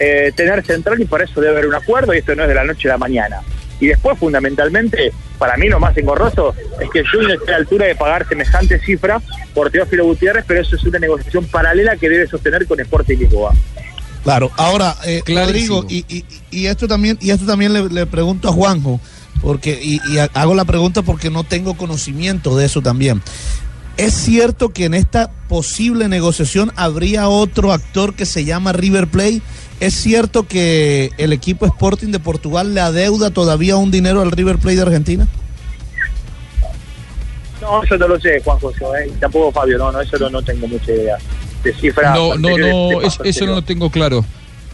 eh, 0.01 0.33
tener 0.35 0.65
Central 0.67 1.01
y 1.01 1.05
por 1.05 1.23
eso 1.23 1.41
debe 1.41 1.53
haber 1.53 1.67
un 1.69 1.75
acuerdo 1.77 2.13
y 2.15 2.19
esto 2.19 2.35
no 2.35 2.43
es 2.43 2.49
de 2.49 2.55
la 2.57 2.65
noche 2.65 2.89
a 2.89 2.93
la 2.93 2.99
mañana. 2.99 3.37
Y 3.79 3.87
después, 3.87 4.19
fundamentalmente, 4.19 5.13
para 5.39 5.57
mí 5.57 5.69
lo 5.69 5.79
más 5.81 5.97
engorroso 5.97 6.55
es 6.83 6.91
que 6.91 7.03
Junior 7.07 7.33
esté 7.33 7.49
a 7.51 7.53
la 7.53 7.57
altura 7.59 7.87
de 7.87 7.95
pagar 7.95 8.29
semejante 8.29 8.79
cifra 8.81 9.23
por 9.55 9.71
Teófilo 9.71 10.05
Gutiérrez, 10.05 10.45
pero 10.47 10.61
eso 10.61 10.77
es 10.77 10.85
una 10.85 10.99
negociación 10.99 11.45
paralela 11.47 11.97
que 11.97 12.09
debe 12.11 12.27
sostener 12.27 12.67
con 12.67 12.79
Sporting 12.81 13.17
Lisboa. 13.19 13.55
Claro, 14.25 14.51
ahora, 14.57 14.97
eh. 15.07 15.23
Rodrigo, 15.27 15.87
y, 15.89 16.05
y- 16.15 16.25
y 16.51 16.67
esto 16.67 16.87
también, 16.89 17.17
y 17.23 17.31
esto 17.31 17.47
también 17.47 17.73
le, 17.73 17.89
le 17.89 18.05
pregunto 18.07 18.49
a 18.49 18.53
Juanjo, 18.53 19.01
porque, 19.41 19.79
y, 19.83 19.99
y 20.13 20.19
ha- 20.19 20.29
hago 20.35 20.55
la 20.55 20.67
pregunta 20.67 21.01
porque 21.01 21.31
no 21.31 21.45
tengo 21.45 21.75
conocimiento 21.75 22.59
de 22.59 22.67
eso 22.67 22.83
también. 22.83 23.23
¿Es 23.97 24.13
cierto 24.13 24.71
que 24.75 24.85
en 24.85 24.93
esta 24.95 25.31
posible 25.49 26.09
negociación 26.09 26.71
habría 26.77 27.29
otro 27.29 27.73
actor 27.73 28.15
que 28.15 28.27
se 28.27 28.45
llama 28.45 28.73
River 28.75 29.07
Play? 29.07 29.41
¿Es 29.81 29.95
cierto 29.95 30.47
que 30.47 31.11
el 31.19 31.33
equipo 31.33 31.65
Sporting 31.67 32.09
de 32.13 32.19
Portugal 32.21 32.75
le 32.75 32.81
adeuda 32.81 33.31
todavía 33.31 33.77
un 33.77 33.91
dinero 33.91 34.21
al 34.21 34.31
River 34.31 34.59
Play 34.59 34.77
de 34.77 34.83
Argentina? 34.83 35.27
No, 37.61 37.83
eso 37.83 37.97
no 37.99 38.09
lo 38.09 38.19
sé, 38.21 38.41
Juan 38.43 38.59
José, 38.59 38.85
¿eh? 39.07 39.13
tampoco 39.21 39.53
Fabio, 39.53 39.77
no, 39.79 39.93
no, 39.93 40.01
eso 40.01 40.17
no, 40.19 40.31
no 40.31 40.43
tengo 40.43 40.67
mucha 40.67 40.93
idea. 40.93 41.17
De 41.63 41.75
cifras 41.75 42.15
No, 42.15 42.35
no, 42.37 42.57
no, 42.57 42.57
de 42.57 43.07
es- 43.07 43.17
paso 43.19 43.25
eso 43.25 43.47
no 43.47 43.55
lo 43.57 43.63
tengo 43.63 43.91
claro. 43.91 44.25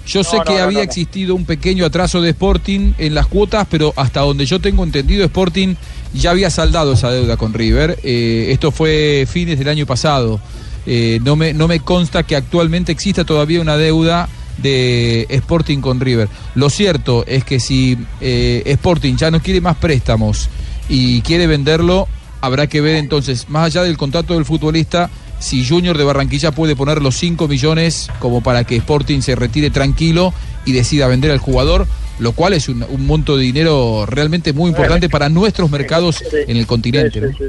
Yo 0.06 0.22
sé 0.22 0.36
que 0.46 0.52
no, 0.52 0.58
no, 0.58 0.64
había 0.64 0.78
no, 0.78 0.84
no. 0.84 0.88
existido 0.90 1.34
un 1.34 1.44
pequeño 1.44 1.84
atraso 1.84 2.20
de 2.20 2.30
Sporting 2.30 2.92
en 2.98 3.14
las 3.14 3.26
cuotas, 3.26 3.66
pero 3.68 3.92
hasta 3.96 4.20
donde 4.20 4.46
yo 4.46 4.60
tengo 4.60 4.84
entendido, 4.84 5.24
Sporting 5.24 5.74
ya 6.14 6.30
había 6.30 6.48
saldado 6.48 6.92
esa 6.92 7.10
deuda 7.10 7.36
con 7.36 7.52
River. 7.52 7.98
Eh, 8.04 8.50
esto 8.52 8.70
fue 8.70 9.26
fines 9.28 9.58
del 9.58 9.68
año 9.68 9.84
pasado. 9.84 10.38
Eh, 10.86 11.18
no, 11.24 11.34
me, 11.34 11.52
no 11.52 11.66
me 11.66 11.80
consta 11.80 12.22
que 12.22 12.36
actualmente 12.36 12.92
exista 12.92 13.24
todavía 13.24 13.60
una 13.60 13.76
deuda 13.76 14.28
de 14.58 15.26
Sporting 15.28 15.80
con 15.80 16.00
River. 16.00 16.28
Lo 16.54 16.70
cierto 16.70 17.24
es 17.26 17.44
que 17.44 17.60
si 17.60 17.98
eh, 18.20 18.62
Sporting 18.66 19.16
ya 19.16 19.30
no 19.30 19.40
quiere 19.40 19.60
más 19.60 19.76
préstamos 19.76 20.48
y 20.88 21.20
quiere 21.22 21.46
venderlo, 21.46 22.08
habrá 22.40 22.66
que 22.66 22.80
ver 22.80 22.96
entonces, 22.96 23.48
más 23.48 23.66
allá 23.66 23.82
del 23.82 23.96
contrato 23.96 24.34
del 24.34 24.44
futbolista, 24.44 25.10
si 25.38 25.66
Junior 25.66 25.98
de 25.98 26.04
Barranquilla 26.04 26.52
puede 26.52 26.76
poner 26.76 27.02
los 27.02 27.16
5 27.16 27.48
millones 27.48 28.08
como 28.20 28.42
para 28.42 28.64
que 28.64 28.76
Sporting 28.76 29.20
se 29.20 29.34
retire 29.34 29.70
tranquilo 29.70 30.32
y 30.64 30.72
decida 30.72 31.06
vender 31.08 31.30
al 31.30 31.38
jugador, 31.38 31.86
lo 32.18 32.32
cual 32.32 32.54
es 32.54 32.68
un, 32.68 32.84
monto 33.06 33.36
de 33.36 33.44
dinero 33.44 34.06
realmente 34.06 34.52
muy 34.52 34.70
importante 34.70 35.08
para 35.08 35.28
nuestros 35.28 35.70
mercados 35.70 36.22
en 36.32 36.56
el 36.56 36.66
continente. 36.66 37.20
sí, 37.20 37.44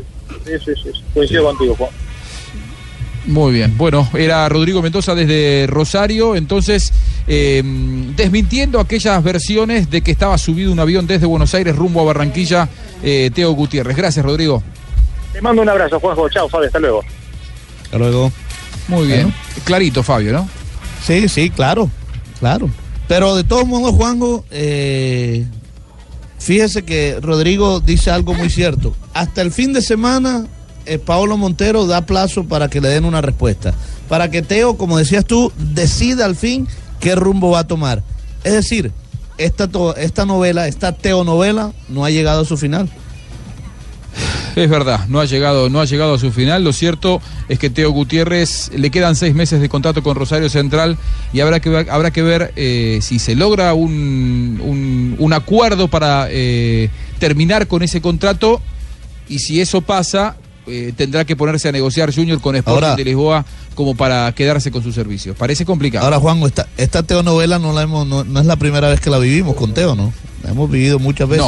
sí, 0.45 0.51
sí, 0.65 0.71
sí. 0.83 1.01
Coincido 1.13 1.45
contigo, 1.45 1.75
Juan. 1.75 1.89
Muy 3.27 3.51
bien. 3.51 3.77
Bueno, 3.77 4.09
era 4.13 4.47
Rodrigo 4.47 4.81
Mendoza 4.81 5.13
desde 5.13 5.67
Rosario, 5.67 6.35
entonces 6.35 6.93
eh, 7.27 7.61
desmintiendo 8.15 8.79
aquellas 8.79 9.21
versiones 9.21 9.89
de 9.89 10.01
que 10.01 10.11
estaba 10.11 10.37
subido 10.37 10.71
un 10.71 10.79
avión 10.79 11.07
desde 11.07 11.25
Buenos 11.25 11.53
Aires 11.53 11.75
rumbo 11.75 12.01
a 12.01 12.05
Barranquilla, 12.05 12.69
eh, 13.03 13.29
Teo 13.33 13.51
Gutiérrez. 13.51 13.97
Gracias, 13.97 14.25
Rodrigo. 14.25 14.63
Te 15.33 15.41
mando 15.41 15.61
un 15.61 15.69
abrazo, 15.69 15.99
Juanjo. 15.99 16.29
Chao, 16.29 16.47
Fabio, 16.47 16.67
hasta 16.67 16.79
luego. 16.79 17.03
Hasta 17.83 17.97
luego. 17.97 18.31
Muy 18.87 19.07
bien. 19.07 19.33
Clarito, 19.65 20.03
Fabio, 20.03 20.31
¿no? 20.31 20.49
Sí, 21.03 21.27
sí, 21.27 21.49
claro, 21.49 21.89
claro. 22.39 22.69
Pero 23.09 23.35
de 23.35 23.43
todos 23.43 23.67
modos, 23.67 23.93
Juanjo, 23.93 24.45
eh, 24.51 25.45
fíjese 26.39 26.83
que 26.83 27.17
Rodrigo 27.21 27.81
dice 27.81 28.09
algo 28.09 28.33
muy 28.33 28.49
cierto. 28.49 28.95
Hasta 29.13 29.41
el 29.41 29.51
fin 29.51 29.73
de 29.73 29.81
semana, 29.81 30.45
eh, 30.87 30.99
Paolo 30.99 31.37
Montero 31.37 31.85
da 31.85 32.05
plazo 32.05 32.45
para 32.45 32.69
que 32.69 32.81
le 32.81 32.89
den 32.89 33.05
una 33.05 33.21
respuesta. 33.21 33.73
Para 34.09 34.31
que 34.31 34.41
Teo, 34.41 34.77
como 34.77 34.97
decías 34.97 35.25
tú, 35.25 35.51
decida 35.57 36.25
al 36.25 36.35
fin 36.35 36.67
qué 36.99 37.15
rumbo 37.15 37.51
va 37.51 37.59
a 37.59 37.67
tomar. 37.67 38.03
Es 38.43 38.53
decir, 38.53 38.91
esta, 39.37 39.69
esta 39.97 40.25
novela, 40.25 40.67
esta 40.67 40.93
teonovela, 40.93 41.73
no 41.89 42.05
ha 42.05 42.09
llegado 42.09 42.41
a 42.41 42.45
su 42.45 42.57
final. 42.57 42.89
Es 44.55 44.67
verdad, 44.71 45.01
no 45.07 45.19
ha 45.19 45.25
llegado, 45.25 45.69
no 45.69 45.79
ha 45.79 45.85
llegado 45.85 46.15
a 46.15 46.19
su 46.19 46.31
final. 46.31 46.63
Lo 46.63 46.73
cierto 46.73 47.21
es 47.47 47.59
que 47.59 47.69
Teo 47.69 47.91
Gutiérrez 47.91 48.71
le 48.75 48.89
quedan 48.89 49.15
seis 49.15 49.35
meses 49.35 49.61
de 49.61 49.69
contrato 49.69 50.01
con 50.01 50.15
Rosario 50.15 50.49
Central 50.49 50.97
y 51.31 51.41
habrá 51.41 51.59
que 51.59 51.69
ver, 51.69 51.89
habrá 51.91 52.09
que 52.09 52.23
ver 52.23 52.53
eh, 52.55 52.97
si 53.03 53.19
se 53.19 53.35
logra 53.35 53.75
un, 53.75 54.59
un- 54.63 55.15
un 55.19 55.33
acuerdo 55.33 55.87
para 55.89 56.27
eh, 56.31 56.89
terminar 57.19 57.67
con 57.67 57.83
ese 57.83 58.01
contrato 58.01 58.59
y 59.29 59.39
si 59.39 59.61
eso 59.61 59.81
pasa 59.81 60.37
eh, 60.67 60.93
tendrá 60.95 61.25
que 61.25 61.35
ponerse 61.35 61.69
a 61.69 61.71
negociar 61.71 62.13
Junior 62.13 62.39
con 62.41 62.55
Sporting 62.55 62.83
Ahora- 62.85 62.95
de 62.95 63.03
Lisboa 63.05 63.45
como 63.75 63.95
para 63.95 64.31
quedarse 64.33 64.71
con 64.71 64.83
sus 64.83 64.95
servicios. 64.95 65.35
Parece 65.37 65.65
complicado. 65.65 66.05
Ahora, 66.05 66.19
Juanjo, 66.19 66.47
esta, 66.47 66.67
esta 66.77 67.03
teonovela 67.03 67.59
no, 67.59 67.73
la 67.73 67.83
hemos, 67.83 68.07
no, 68.07 68.23
no 68.23 68.39
es 68.39 68.45
la 68.45 68.55
primera 68.55 68.89
vez 68.89 68.99
que 68.99 69.09
la 69.09 69.19
vivimos 69.19 69.55
con 69.55 69.73
Teo, 69.73 69.95
¿no? 69.95 70.11
La 70.43 70.51
hemos 70.51 70.69
vivido 70.69 70.97
muchas 70.99 71.27
veces. 71.29 71.43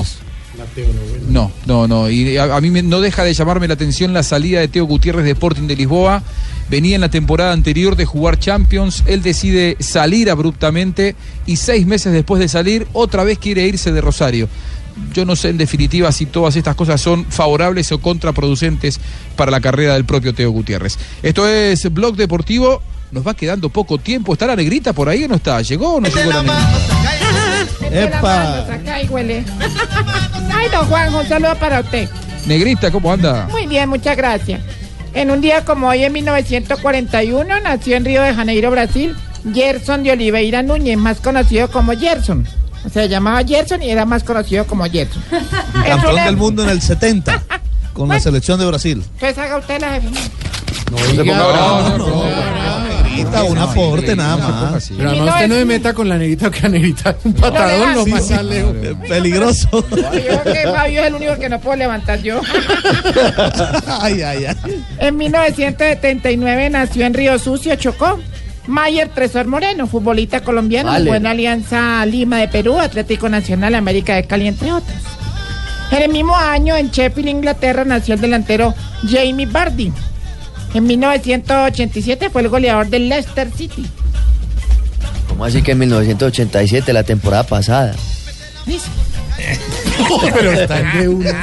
No, 1.29 1.51
no, 1.65 1.87
no. 1.87 2.09
Y 2.09 2.37
a, 2.37 2.55
a 2.55 2.61
mí 2.61 2.69
me- 2.69 2.81
no 2.83 3.01
deja 3.01 3.23
de 3.23 3.33
llamarme 3.33 3.67
la 3.67 3.73
atención 3.75 4.13
la 4.13 4.23
salida 4.23 4.59
de 4.59 4.67
Teo 4.67 4.85
Gutiérrez 4.85 5.23
de 5.25 5.31
Sporting 5.31 5.67
de 5.67 5.75
Lisboa. 5.75 6.21
Venía 6.69 6.95
en 6.95 7.01
la 7.01 7.09
temporada 7.09 7.51
anterior 7.53 7.95
de 7.95 8.05
jugar 8.05 8.37
Champions. 8.37 9.03
Él 9.07 9.21
decide 9.23 9.75
salir 9.79 10.29
abruptamente 10.29 11.15
y 11.47 11.55
seis 11.55 11.87
meses 11.87 12.13
después 12.13 12.39
de 12.39 12.47
salir, 12.47 12.87
otra 12.93 13.23
vez 13.23 13.39
quiere 13.39 13.65
irse 13.67 13.91
de 13.91 14.01
Rosario. 14.01 14.47
Yo 15.13 15.25
no 15.25 15.35
sé 15.35 15.49
en 15.49 15.57
definitiva 15.57 16.11
si 16.11 16.25
todas 16.25 16.55
estas 16.55 16.75
cosas 16.75 17.01
son 17.01 17.25
favorables 17.25 17.91
o 17.91 17.99
contraproducentes 17.99 18.99
para 19.35 19.51
la 19.51 19.61
carrera 19.61 19.93
del 19.93 20.05
propio 20.05 20.33
Teo 20.33 20.51
Gutiérrez. 20.51 20.97
Esto 21.23 21.47
es 21.47 21.91
Blog 21.93 22.15
Deportivo. 22.15 22.81
Nos 23.11 23.25
va 23.25 23.33
quedando 23.33 23.69
poco 23.69 23.97
tiempo. 23.97 24.33
¿Está 24.33 24.45
la 24.45 24.55
negrita 24.55 24.93
por 24.93 25.09
ahí 25.09 25.23
o 25.23 25.27
no 25.27 25.35
está? 25.35 25.61
¿Llegó 25.61 25.95
o 25.95 26.01
no 26.01 26.07
llegó 26.07 26.31
la 26.31 26.43
negrita? 26.43 26.79
¡Epa! 27.91 28.73
Acá 28.73 29.01
y 29.01 29.07
huele. 29.07 29.43
Ay, 30.53 30.67
don 30.71 30.85
Juan, 30.85 31.13
un 31.15 31.27
saludo 31.27 31.55
para 31.55 31.79
usted. 31.79 32.07
Negrita, 32.45 32.91
¿cómo 32.91 33.11
anda? 33.11 33.47
Muy 33.49 33.65
bien, 33.65 33.89
muchas 33.89 34.15
gracias. 34.15 34.61
En 35.13 35.31
un 35.31 35.41
día 35.41 35.65
como 35.65 35.87
hoy, 35.87 36.03
en 36.03 36.13
1941, 36.13 37.59
nació 37.61 37.95
en 37.95 38.05
Río 38.05 38.21
de 38.21 38.33
Janeiro, 38.33 38.69
Brasil, 38.69 39.15
Gerson 39.53 40.03
de 40.03 40.11
Oliveira 40.11 40.61
Núñez, 40.61 40.97
más 40.97 41.19
conocido 41.19 41.69
como 41.71 41.97
Gerson. 41.97 42.47
Se 42.91 43.07
llamaba 43.09 43.43
Gerson 43.43 43.83
y 43.83 43.89
era 43.89 44.05
más 44.05 44.23
conocido 44.23 44.65
como 44.65 44.83
Gerson. 44.85 45.21
Campeón 45.85 46.15
del 46.15 46.37
mundo 46.37 46.63
en 46.63 46.69
el 46.69 46.81
70 46.81 47.43
con 47.93 48.09
la 48.09 48.19
selección 48.19 48.59
de 48.59 48.65
Brasil. 48.65 49.03
Pues 49.19 49.37
haga 49.37 49.57
usted 49.57 49.81
la 49.81 49.93
jefe. 49.93 50.07
No, 50.91 50.97
se 50.97 51.15
ponga 51.15 51.47
bravo, 51.47 51.97
no, 51.97 52.89
negrita, 53.19 53.43
un 53.43 53.57
aporte 53.57 54.15
nada 54.15 54.37
más. 54.37 54.91
Pero 54.95 55.09
además 55.09 55.35
usted 55.35 55.47
no 55.47 55.55
me 55.55 55.65
meta 55.65 55.93
con 55.93 56.09
la 56.09 56.17
negrita, 56.17 56.49
que 56.49 56.61
la 56.61 56.69
negrita 56.69 57.15
un 57.23 57.33
patadón 57.33 57.95
lo 57.95 58.05
más 58.07 58.25
sí. 58.25 58.33
lejos. 58.43 58.75
Peligroso. 59.07 59.85
Yo 59.89 60.09
creo 60.09 60.43
que 60.43 60.63
Fabio 60.63 61.01
es 61.01 61.07
el 61.07 61.15
único 61.15 61.37
que 61.37 61.49
no 61.49 61.59
puedo 61.59 61.75
levantar 61.77 62.21
yo. 62.21 62.41
ay, 64.01 64.21
ay, 64.21 64.45
ay. 64.45 64.83
En 64.99 65.17
1979 65.17 66.69
nació 66.69 67.05
en 67.05 67.13
Río 67.13 67.37
Sucio, 67.37 67.75
Chocó. 67.75 68.19
Mayer 68.69 69.09
Tresor 69.09 69.47
Moreno, 69.47 69.87
futbolista 69.87 70.41
colombiano, 70.41 70.91
Vale. 70.91 71.15
en 71.15 71.25
Alianza 71.25 72.05
Lima 72.05 72.37
de 72.37 72.47
Perú, 72.47 72.79
Atlético 72.79 73.27
Nacional, 73.27 73.75
América 73.75 74.15
de 74.15 74.23
Cali, 74.25 74.47
entre 74.47 74.71
otros. 74.71 74.97
En 75.91 76.03
el 76.03 76.11
mismo 76.11 76.35
año, 76.35 76.75
en 76.75 76.91
Sheffield, 76.91 77.29
Inglaterra, 77.29 77.83
nació 77.83 78.13
el 78.13 78.21
delantero 78.21 78.75
Jamie 79.09 79.47
Vardy. 79.47 79.91
En 80.75 80.85
1987 80.85 82.29
fue 82.29 82.43
el 82.43 82.49
goleador 82.49 82.87
del 82.87 83.09
Leicester 83.09 83.51
City. 83.51 83.85
¿Cómo 85.27 85.45
así 85.45 85.63
que 85.63 85.71
en 85.71 85.79
1987, 85.79 86.93
la 86.93 87.03
temporada 87.03 87.43
pasada? 87.43 87.95
Pero 90.33 90.51
está 90.51 90.79
en 90.79 90.99
de 90.99 91.09
una. 91.09 91.41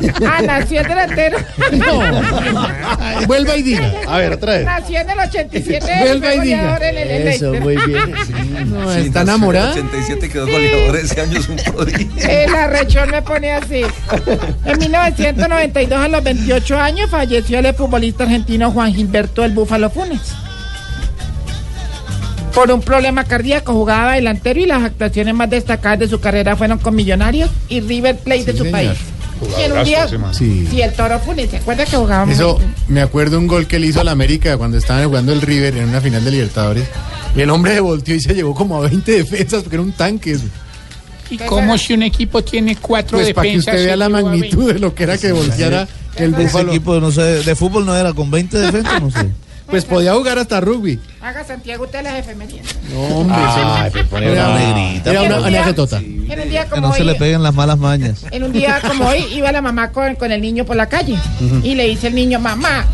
Ah, 0.26 0.42
nació 0.42 0.80
el 0.80 0.88
delantero. 0.88 1.38
Vuelva 3.26 3.56
y 3.56 3.62
diga. 3.62 3.92
A 4.08 4.18
ver, 4.18 4.32
otra 4.34 4.54
vez. 4.54 4.64
Nació 4.64 5.00
en 5.00 5.10
el 5.10 5.18
87. 5.18 5.86
Vuelva 6.00 6.34
y 6.34 6.40
diga. 6.40 6.76
el- 6.76 6.96
el 6.98 7.28
Eso, 7.28 7.54
muy 7.54 7.76
bien. 7.76 8.14
No, 8.70 8.92
Sí, 8.92 9.00
está 9.06 9.22
enamorada. 9.22 9.72
en 9.72 9.78
el 9.78 9.86
87 9.86 10.28
quedó 10.28 10.46
goleador 10.46 10.96
ese 10.96 11.20
año 11.20 11.38
es 11.38 11.48
un 11.48 11.56
prodigio. 11.56 12.28
El 12.28 12.54
arrechón 12.54 13.10
me 13.10 13.22
pone 13.22 13.52
así. 13.52 13.82
En 14.64 14.78
1992, 14.78 15.98
a 15.98 16.08
los 16.08 16.22
28 16.24 16.78
años, 16.78 17.10
falleció 17.10 17.58
el 17.58 17.74
futbolista 17.74 18.24
argentino 18.24 18.70
Juan 18.70 18.92
Gilberto 18.94 19.42
del 19.42 19.52
Búfalo 19.52 19.90
Funes. 19.90 20.20
Por 22.54 22.70
un 22.72 22.80
problema 22.80 23.24
cardíaco 23.24 23.72
jugaba 23.74 24.14
delantero 24.14 24.58
y 24.60 24.66
las 24.66 24.82
actuaciones 24.82 25.34
más 25.34 25.50
destacadas 25.50 25.98
de 25.98 26.08
su 26.08 26.20
carrera 26.20 26.56
fueron 26.56 26.78
con 26.78 26.94
Millonarios 26.94 27.50
y 27.68 27.80
River 27.80 28.16
Plate 28.16 28.44
de 28.44 28.52
su 28.52 28.58
señor. 28.64 28.72
país. 28.72 28.90
Y 29.58 29.62
en 29.62 29.72
un 29.72 29.84
día, 29.84 30.06
Sí. 30.32 30.66
sí, 30.70 30.80
el 30.82 30.92
Toro 30.94 31.18
Funes, 31.20 31.50
¿se 31.50 31.58
acuerda 31.58 31.84
que 31.84 31.96
jugaba 31.96 32.24
muy 32.24 32.34
Eso, 32.34 32.58
me 32.88 33.00
acuerdo 33.02 33.38
un 33.38 33.46
gol 33.46 33.66
que 33.66 33.78
le 33.78 33.88
hizo 33.88 34.00
al 34.00 34.08
América 34.08 34.56
cuando 34.56 34.78
estaban 34.78 35.04
jugando 35.06 35.32
el 35.32 35.40
River 35.42 35.76
en 35.76 35.88
una 35.88 36.00
final 36.00 36.24
de 36.24 36.30
Libertadores. 36.30 36.84
Y 37.34 37.40
el 37.42 37.50
hombre 37.50 37.74
se 37.74 37.80
volteó 37.80 38.14
y 38.14 38.20
se 38.20 38.34
llevó 38.34 38.54
como 38.54 38.76
a 38.76 38.88
20 38.88 39.12
defensas 39.12 39.62
porque 39.62 39.76
era 39.76 39.82
un 39.82 39.92
tanque. 39.92 40.32
eso. 40.32 40.44
¿Y 41.28 41.38
cómo 41.38 41.76
si 41.76 41.92
un 41.92 42.02
equipo 42.04 42.42
tiene 42.44 42.76
cuatro 42.76 43.18
Pues 43.18 43.34
para 43.34 43.42
que 43.42 43.48
defensas? 43.56 43.74
usted 43.74 43.86
vea 43.86 43.96
la 43.96 44.08
magnitud 44.08 44.72
de 44.72 44.78
lo 44.78 44.94
que 44.94 45.02
era 45.02 45.18
que 45.18 45.32
volteara 45.32 45.88
el 46.16 46.32
Ese 46.34 46.42
Búfalo. 46.44 46.70
equipo 46.70 47.00
no 47.00 47.10
sé, 47.10 47.20
de 47.22 47.54
fútbol 47.56 47.84
no 47.84 47.96
era 47.96 48.12
con 48.14 48.30
20 48.30 48.56
defensas, 48.58 49.02
no 49.02 49.10
sé. 49.10 49.26
Pues 49.66 49.84
podía 49.84 50.14
jugar 50.14 50.38
hasta 50.38 50.60
rugby. 50.60 51.00
Haga 51.20 51.44
Santiago 51.44 51.84
usted 51.84 52.02
las 52.04 52.18
efemérides. 52.20 52.76
No, 52.92 53.00
hombre. 53.18 53.36
Ay, 53.38 53.82
eso- 53.86 53.90
pero 53.92 54.08
pone 54.08 54.32
era 54.32 54.48
una 54.48 54.58
negrita. 54.58 55.10
Era 55.10 55.22
una 55.22 55.46
anécdota. 55.46 55.98
En 55.98 56.40
un 56.40 56.50
día 56.50 56.66
Que 56.68 56.80
no 56.80 56.92
se 56.92 57.02
hoy, 57.02 57.06
le 57.08 57.14
peguen 57.16 57.42
las 57.42 57.54
malas 57.54 57.78
mañas. 57.78 58.24
En 58.30 58.44
un 58.44 58.52
día 58.52 58.80
como 58.86 59.06
hoy 59.08 59.24
iba 59.32 59.50
la 59.52 59.62
mamá 59.62 59.90
con, 59.92 60.14
con 60.14 60.30
el 60.32 60.40
niño 60.40 60.64
por 60.64 60.76
la 60.76 60.88
calle 60.88 61.16
y 61.62 61.74
le 61.74 61.84
dice 61.88 62.08
el 62.08 62.14
niño, 62.14 62.38
mamá, 62.38 62.84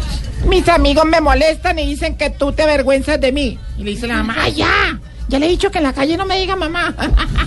mis 0.47 0.69
amigos 0.69 1.05
me 1.05 1.21
molestan 1.21 1.79
y 1.79 1.87
dicen 1.87 2.17
que 2.17 2.31
tú 2.31 2.53
te 2.53 2.63
avergüenzas 2.63 3.21
de 3.21 3.33
mí. 3.33 3.59
Y 3.79 3.85
le 3.85 3.91
dice 3.91 4.07
la 4.07 4.15
mamá, 4.17 4.37
¡ay, 4.41 4.55
ya! 4.55 4.99
Ya 5.29 5.39
le 5.39 5.47
he 5.47 5.51
dicho 5.51 5.71
que 5.71 5.79
en 5.79 5.85
la 5.85 5.93
calle 5.93 6.17
no 6.17 6.27
me 6.27 6.39
diga 6.39 6.57
mamá. 6.57 6.95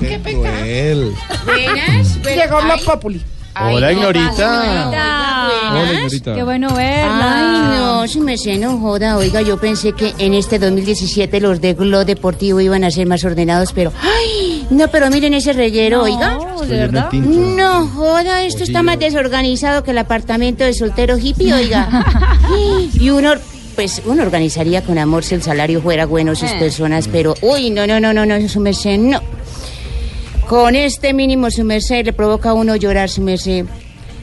¡Qué 0.00 0.18
pecado! 0.18 1.12
Buenas. 1.44 2.16
Llegó 2.22 2.62
Blog 2.62 2.84
Populi. 2.84 3.22
Hola, 3.60 3.92
Ignorita. 3.92 4.88
Hola, 5.70 5.92
Ignorita. 5.92 6.34
Qué 6.34 6.42
bueno 6.42 6.72
verla. 6.74 7.72
Ay, 7.72 7.78
no, 7.78 8.06
si 8.08 8.20
me 8.20 8.36
sé, 8.38 8.56
no 8.58 8.78
joda. 8.78 9.16
Oiga, 9.16 9.42
yo 9.42 9.58
pensé 9.58 9.92
que 9.92 10.14
en 10.18 10.34
este 10.34 10.58
2017 10.58 11.40
los 11.40 11.60
de 11.60 11.74
Glo 11.74 12.04
Deportivo 12.04 12.60
iban 12.60 12.84
a 12.84 12.90
ser 12.90 13.06
más 13.06 13.24
ordenados, 13.24 13.72
pero. 13.72 13.92
¡Ay! 14.02 14.66
No, 14.70 14.88
pero 14.88 15.10
miren 15.10 15.34
ese 15.34 15.52
reguero, 15.52 16.02
oiga. 16.02 16.38
¿de 16.66 16.76
verdad? 16.76 17.12
No 17.12 17.86
joda, 17.88 18.42
esto 18.44 18.62
está 18.64 18.82
más 18.82 18.98
desorganizado 18.98 19.82
que 19.82 19.90
el 19.92 19.98
apartamento 19.98 20.64
de 20.64 20.74
soltero 20.74 21.16
hippie, 21.18 21.52
oiga. 21.54 21.88
y 22.94 23.10
uno. 23.10 23.32
Pues 23.74 24.02
uno 24.06 24.24
organizaría 24.24 24.82
con 24.82 24.98
amor 24.98 25.22
si 25.22 25.36
el 25.36 25.42
salario 25.44 25.80
fuera 25.80 26.04
bueno 26.04 26.34
sus 26.34 26.50
Eh. 26.50 26.56
personas, 26.58 27.06
pero. 27.06 27.34
Uy, 27.42 27.70
no, 27.70 27.86
no, 27.86 28.00
no, 28.00 28.12
no, 28.12 28.26
no, 28.26 28.48
su 28.48 28.58
merced, 28.58 28.98
no. 28.98 29.20
Con 30.48 30.74
este 30.74 31.12
mínimo, 31.12 31.50
su 31.50 31.62
merced, 31.64 32.04
le 32.06 32.12
provoca 32.12 32.50
a 32.50 32.54
uno 32.54 32.74
llorar, 32.76 33.08
su 33.10 33.20
merced. 33.20 33.66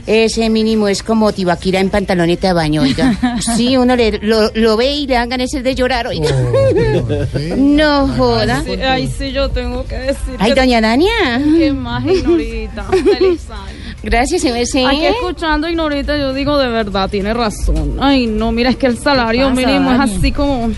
Ese 0.07 0.49
mínimo 0.51 0.87
es 0.87 1.01
como 1.01 1.31
Tibaquira 1.33 1.79
en 1.79 1.89
pantaloneta 1.89 2.47
de 2.49 2.53
baño, 2.53 2.81
oiga. 2.83 3.15
Sí, 3.55 3.75
uno 3.75 3.95
le, 3.95 4.19
lo, 4.21 4.51
lo 4.53 4.77
ve 4.77 4.91
y 4.93 5.07
le 5.07 5.15
dan 5.15 5.29
ganas 5.29 5.49
de 5.51 5.75
llorar, 5.75 6.07
oiga. 6.07 6.29
No 7.57 8.07
joda. 8.09 8.63
Sí, 8.63 8.71
ay, 8.81 9.07
sí, 9.07 9.31
yo 9.31 9.49
tengo 9.49 9.83
que 9.85 9.95
decir. 9.95 10.35
Ay, 10.37 10.53
que- 10.53 10.59
doña 10.61 10.81
Dania. 10.81 11.41
Qué 11.57 11.71
más, 11.73 12.05
Ignorita. 12.05 12.83
Feliz 12.91 13.49
año. 13.49 13.95
Gracias, 14.03 14.41
se 14.43 14.51
me 14.51 14.65
sé. 14.67 14.85
Aquí 14.85 15.05
escuchando 15.05 15.67
Ignorita, 15.67 16.15
yo 16.17 16.33
digo 16.33 16.57
de 16.59 16.69
verdad, 16.69 17.09
tiene 17.09 17.33
razón. 17.33 17.97
Ay, 17.99 18.27
no, 18.27 18.51
mira, 18.51 18.69
es 18.69 18.75
que 18.77 18.85
el 18.87 18.97
salario 18.99 19.49
pasa, 19.49 19.55
mínimo 19.61 19.91
es 19.91 19.99
así 19.99 20.31
como. 20.31 20.69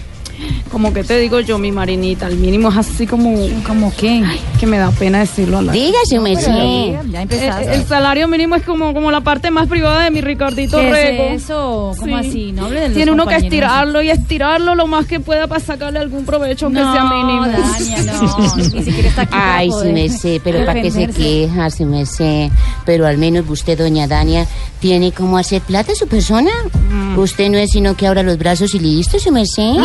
Como 0.67 0.93
que 0.93 1.03
te 1.03 1.17
digo 1.19 1.39
yo, 1.39 1.57
mi 1.57 1.71
marinita, 1.71 2.27
el 2.27 2.37
mínimo 2.37 2.69
es 2.69 2.77
así 2.77 3.07
como. 3.07 3.35
¿Como 3.65 3.93
qué? 3.95 4.23
que 4.59 4.65
me 4.65 4.77
da 4.77 4.89
pena 4.91 5.19
decirlo 5.19 5.59
al 5.59 5.69
aire. 5.69 5.85
Dígase, 5.87 6.19
me 6.19 6.33
Pero 6.35 6.47
sé. 6.47 6.51
diga, 6.51 7.03
Ya 7.11 7.21
El, 7.21 7.69
el 7.69 7.85
salario 7.85 8.27
mínimo 8.27 8.55
es 8.55 8.63
como, 8.63 8.93
como 8.93 9.11
la 9.11 9.21
parte 9.21 9.51
más 9.51 9.67
privada 9.67 10.03
de 10.05 10.11
mi 10.11 10.21
Ricardito 10.21 10.79
¿Qué 10.79 11.33
es 11.35 11.43
eso? 11.43 11.93
¿Cómo 11.99 12.17
así? 12.17 12.51
No 12.53 12.65
hable 12.65 12.79
de 12.81 12.87
los 12.87 12.95
Tiene 12.95 13.11
uno 13.11 13.27
que 13.27 13.35
estirarlo 13.35 14.01
y 14.01 14.09
estirarlo 14.09 14.73
lo 14.75 14.87
más 14.87 15.05
que 15.05 15.19
pueda 15.19 15.45
para 15.47 15.61
sacarle 15.61 15.99
algún 15.99 16.25
provecho, 16.25 16.65
aunque 16.65 16.81
No, 16.81 16.91
sea 16.93 17.03
mínimo. 17.03 17.45
Dania, 17.45 18.13
no. 18.13 18.55
Ni 18.55 18.83
siquiera 18.83 19.09
está 19.09 19.21
aquí 19.23 19.33
Ay, 19.35 19.69
sí 19.83 19.89
me 19.89 20.09
sé, 20.09 20.41
pero 20.43 20.65
para 20.65 20.81
qué 20.81 20.89
se 20.91 21.07
queja, 21.07 21.69
sí 21.69 21.85
me 21.85 22.05
sé. 22.05 22.49
Pero 22.85 23.05
al 23.05 23.17
menos 23.17 23.45
usted, 23.47 23.77
doña 23.77 24.07
Dania, 24.07 24.47
tiene 24.79 25.11
cómo 25.11 25.37
hacer 25.37 25.61
plata 25.61 25.93
su 25.95 26.07
persona. 26.07 26.51
Mm. 26.91 27.17
Usted 27.19 27.49
no 27.49 27.57
es 27.57 27.71
sino 27.71 27.95
que 27.95 28.07
abra 28.07 28.23
los 28.23 28.37
brazos 28.37 28.73
y 28.73 28.79
listo, 28.79 29.19
sí 29.19 29.29
me 29.29 29.45
sé. 29.45 29.61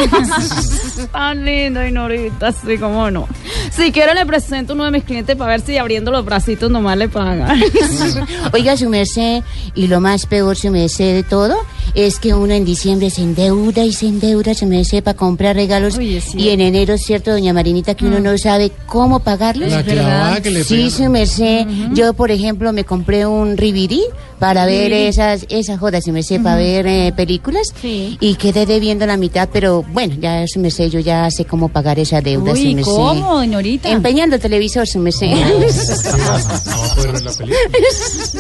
Tan 1.13 1.45
lindo, 1.45 1.85
Ignorita, 1.85 2.53
sí, 2.53 2.79
cómo 2.79 3.11
no. 3.11 3.29
Si 3.71 3.93
quiere 3.93 4.15
le 4.15 4.27
presento 4.27 4.75
uno 4.75 4.85
de 4.85 4.91
mis 4.91 5.05
clientes 5.05 5.37
para 5.37 5.53
ver 5.53 5.61
si 5.61 5.77
abriendo 5.77 6.11
los 6.11 6.25
bracitos 6.25 6.71
nomás 6.71 6.97
le 6.97 7.09
pagan. 7.09 7.61
Oiga, 8.53 8.77
su 8.77 8.89
merced, 8.89 9.43
y 9.75 9.87
lo 9.87 10.01
más 10.01 10.27
peor, 10.27 10.57
su 10.57 10.71
merced 10.71 11.15
de 11.15 11.23
todo, 11.23 11.57
es 11.95 12.19
que 12.19 12.35
uno 12.35 12.53
en 12.55 12.65
diciembre 12.65 13.11
se 13.11 13.23
endeuda 13.23 13.85
y 13.85 13.93
se 13.93 14.07
endeuda, 14.07 14.55
su 14.55 14.67
merced, 14.67 15.03
para 15.03 15.17
comprar 15.17 15.57
regalos. 15.57 15.99
y 15.99 16.49
en 16.51 16.61
enero, 16.61 16.95
es 16.95 17.03
cierto, 17.05 17.31
doña 17.33 17.53
Marinita, 17.53 17.95
que 17.95 18.07
uno 18.07 18.21
no 18.21 18.37
sabe 18.39 18.73
cómo 18.87 19.21
pagarlos. 19.21 19.71
La 19.71 19.83
clavada 19.83 20.41
que 20.41 20.51
le 20.51 20.65
Sí, 20.65 20.91
su 20.91 21.09
merced. 21.11 21.67
Yo, 21.93 22.13
por 22.15 22.31
ejemplo, 22.31 22.73
me 22.73 22.85
compré 22.85 23.27
un 23.27 23.57
Rivirí 23.57 24.03
para 24.39 24.67
ver 24.67 24.91
Sí. 24.91 24.99
esas, 25.07 25.47
esas 25.51 25.79
jodas, 25.79 26.05
su 26.05 26.13
merced, 26.13 26.43
para 26.43 26.57
ver 26.57 26.87
eh, 26.87 27.13
películas. 27.17 27.73
Y 27.83 28.35
quedé 28.37 28.67
debiendo 28.67 29.07
la 29.07 29.17
mitad, 29.17 29.49
pero 29.53 29.83
bueno, 29.93 30.15
ya, 30.21 30.45
su 30.49 30.59
merced, 30.61 30.89
yo 30.91 30.99
ya 31.01 31.31
sé 31.31 31.45
cómo 31.45 31.69
pagar 31.69 31.99
esa 31.99 32.21
deuda, 32.21 32.55
su 32.57 32.63
Uy, 32.63 32.75
merced. 32.75 32.91
¿cómo, 32.91 33.41
señorita? 33.41 33.89
Empeñando 33.91 34.37
el 34.37 34.43
televisor, 34.43 34.87
su 34.87 34.99
merced. 34.99 35.31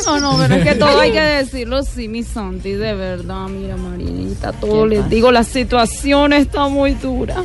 No, 0.06 0.18
no, 0.20 0.36
pero 0.38 0.54
es 0.56 0.64
que 0.64 0.74
todo 0.74 0.98
hay 0.98 1.12
que 1.12 1.20
decirlo, 1.20 1.82
sí, 1.82 2.08
mi 2.08 2.22
Santi, 2.22 2.72
de 2.72 2.94
verdad, 2.94 3.31
mira, 3.48 3.76
Marinita, 3.76 4.52
todo 4.52 4.86
les 4.86 5.08
digo, 5.08 5.30
la 5.32 5.44
situación 5.44 6.32
está 6.32 6.68
muy 6.68 6.94
dura. 6.94 7.42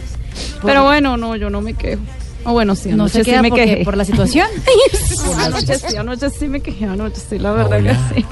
Pero 0.63 0.83
bueno, 0.83 1.17
no, 1.17 1.35
yo 1.35 1.49
no 1.49 1.61
me 1.61 1.73
quejo. 1.73 2.01
O 2.43 2.53
bueno, 2.53 2.75
sí, 2.75 2.89
¿No 2.89 2.93
anoche 3.03 3.23
se 3.23 3.31
sí 3.35 3.41
me 3.41 3.49
porque- 3.49 3.65
quejé. 3.65 3.83
por 3.83 3.97
la 3.97 4.05
situación? 4.05 4.47
anoche 5.39 5.77
sí, 5.79 5.95
anoche 5.97 6.29
sí 6.29 6.47
me 6.47 6.61
quejé, 6.61 6.85
anoche 6.85 7.17
sí, 7.29 7.39
la 7.39 7.51
verdad 7.51 7.81
que 7.83 7.93
sí. 8.15 8.25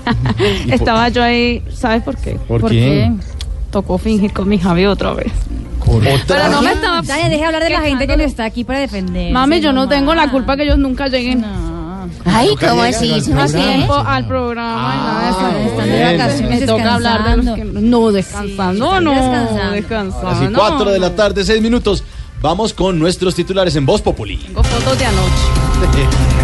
Estaba 0.72 1.10
yo 1.10 1.22
ahí, 1.23 1.61
¿sabes 1.73 2.02
por 2.03 2.15
qué? 2.18 2.36
¿Por 2.48 2.69
qué? 2.69 3.11
Tocó 3.72 3.98
fingir 3.98 4.32
con 4.32 4.48
mi 4.48 4.57
Javi 4.57 4.86
otra 4.86 5.14
vez. 5.14 5.32
Pero 6.27 6.49
no 6.49 6.61
me 6.61 6.72
estaba... 6.72 7.02
Dale, 7.02 7.30
deje 7.30 7.44
hablar 7.45 7.64
de 7.64 7.69
la 7.69 7.82
gente 7.82 8.07
que 8.07 8.15
no 8.18 8.23
está 8.23 8.45
aquí 8.45 8.64
para 8.64 8.80
defender. 8.80 9.32
Mami, 9.34 9.60
yo 9.60 9.73
no 9.73 9.88
tengo 9.88 10.15
la 10.15 10.32
culpa 10.32 10.56
que 10.56 10.64
ellos 10.64 10.77
nunca 10.77 11.07
lleguen. 11.07 11.44
Ay, 12.26 12.49
¿cómo 12.60 12.81
así? 12.81 13.11
al 13.14 13.22
¿Se 13.22 13.34
más 13.34 13.52
programa. 13.52 13.76
tiempo? 13.76 13.93
al 13.95 14.27
programa 14.27 14.93
y 14.95 14.97
nada 14.97 15.53
de 15.53 15.61
eso. 15.64 15.69
están 15.69 15.89
de 15.89 16.03
vacaciones, 16.18 16.60
Me 16.60 16.65
toca 16.68 16.93
hablar 16.95 17.23
de 17.23 17.38
los 17.43 17.56
que 17.56 17.65
no 17.65 18.11
descansando, 18.11 18.85
están 18.85 19.03
no 19.03 19.11
descansando. 19.11 19.72
descansando. 19.72 20.27
Así, 20.30 20.47
4 20.53 20.91
de 20.91 20.99
la 20.99 21.15
tarde, 21.15 21.45
6 21.45 21.61
minutos. 21.61 22.03
Vamos 22.41 22.73
con 22.73 22.99
nuestros 22.99 23.34
titulares 23.35 23.76
en 23.76 23.85
Voz 23.85 24.02
Populi. 24.02 24.38
Tengo 24.38 24.64
fotos 24.64 24.97
de 24.99 25.06
anoche. 25.06 25.31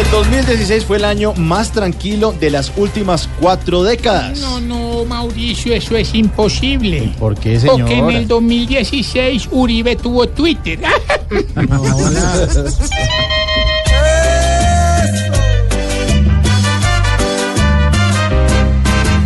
El 0.00 0.08
2016 0.12 0.84
fue 0.84 0.96
el 0.98 1.04
año 1.04 1.34
más 1.34 1.72
tranquilo 1.72 2.32
de 2.38 2.50
las 2.50 2.72
últimas 2.76 3.28
cuatro 3.40 3.82
décadas. 3.82 4.38
No, 4.38 4.60
no, 4.60 5.04
Mauricio, 5.04 5.74
eso 5.74 5.96
es 5.96 6.14
imposible. 6.14 7.12
¿Por 7.18 7.34
qué, 7.34 7.60
Porque 7.66 7.98
en 7.98 8.10
el 8.10 8.28
2016 8.28 9.48
Uribe 9.50 9.96
tuvo 9.96 10.28
Twitter. 10.28 10.78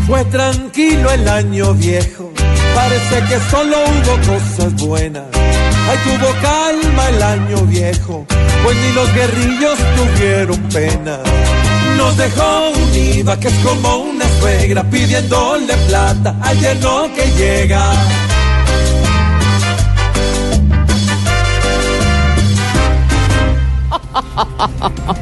Fue 0.07 0.25
tranquilo 0.27 1.11
el 1.11 1.29
año 1.29 1.75
viejo, 1.75 2.33
parece 2.77 3.25
que 3.29 3.41
solo 3.51 3.77
hubo 3.77 4.35
cosas 4.35 4.73
buenas. 4.77 5.25
Ay, 5.35 5.99
tuvo 6.05 6.31
calma 6.41 7.09
el 7.09 7.23
año 7.23 7.57
viejo, 7.67 8.25
pues 8.63 8.77
ni 8.77 8.93
los 8.93 9.13
guerrillos 9.13 9.77
tuvieron 9.97 10.63
pena. 10.69 11.19
Nos 11.97 12.17
dejó 12.17 12.71
un 12.71 12.95
IVA 12.95 13.41
que 13.41 13.49
es 13.49 13.55
como 13.65 13.97
una 13.97 14.29
suegra 14.39 14.85
pidiéndole 14.85 15.75
plata 15.89 16.37
ayer 16.41 16.77
no 16.81 17.13
que 17.13 17.27
llega. 17.33 17.93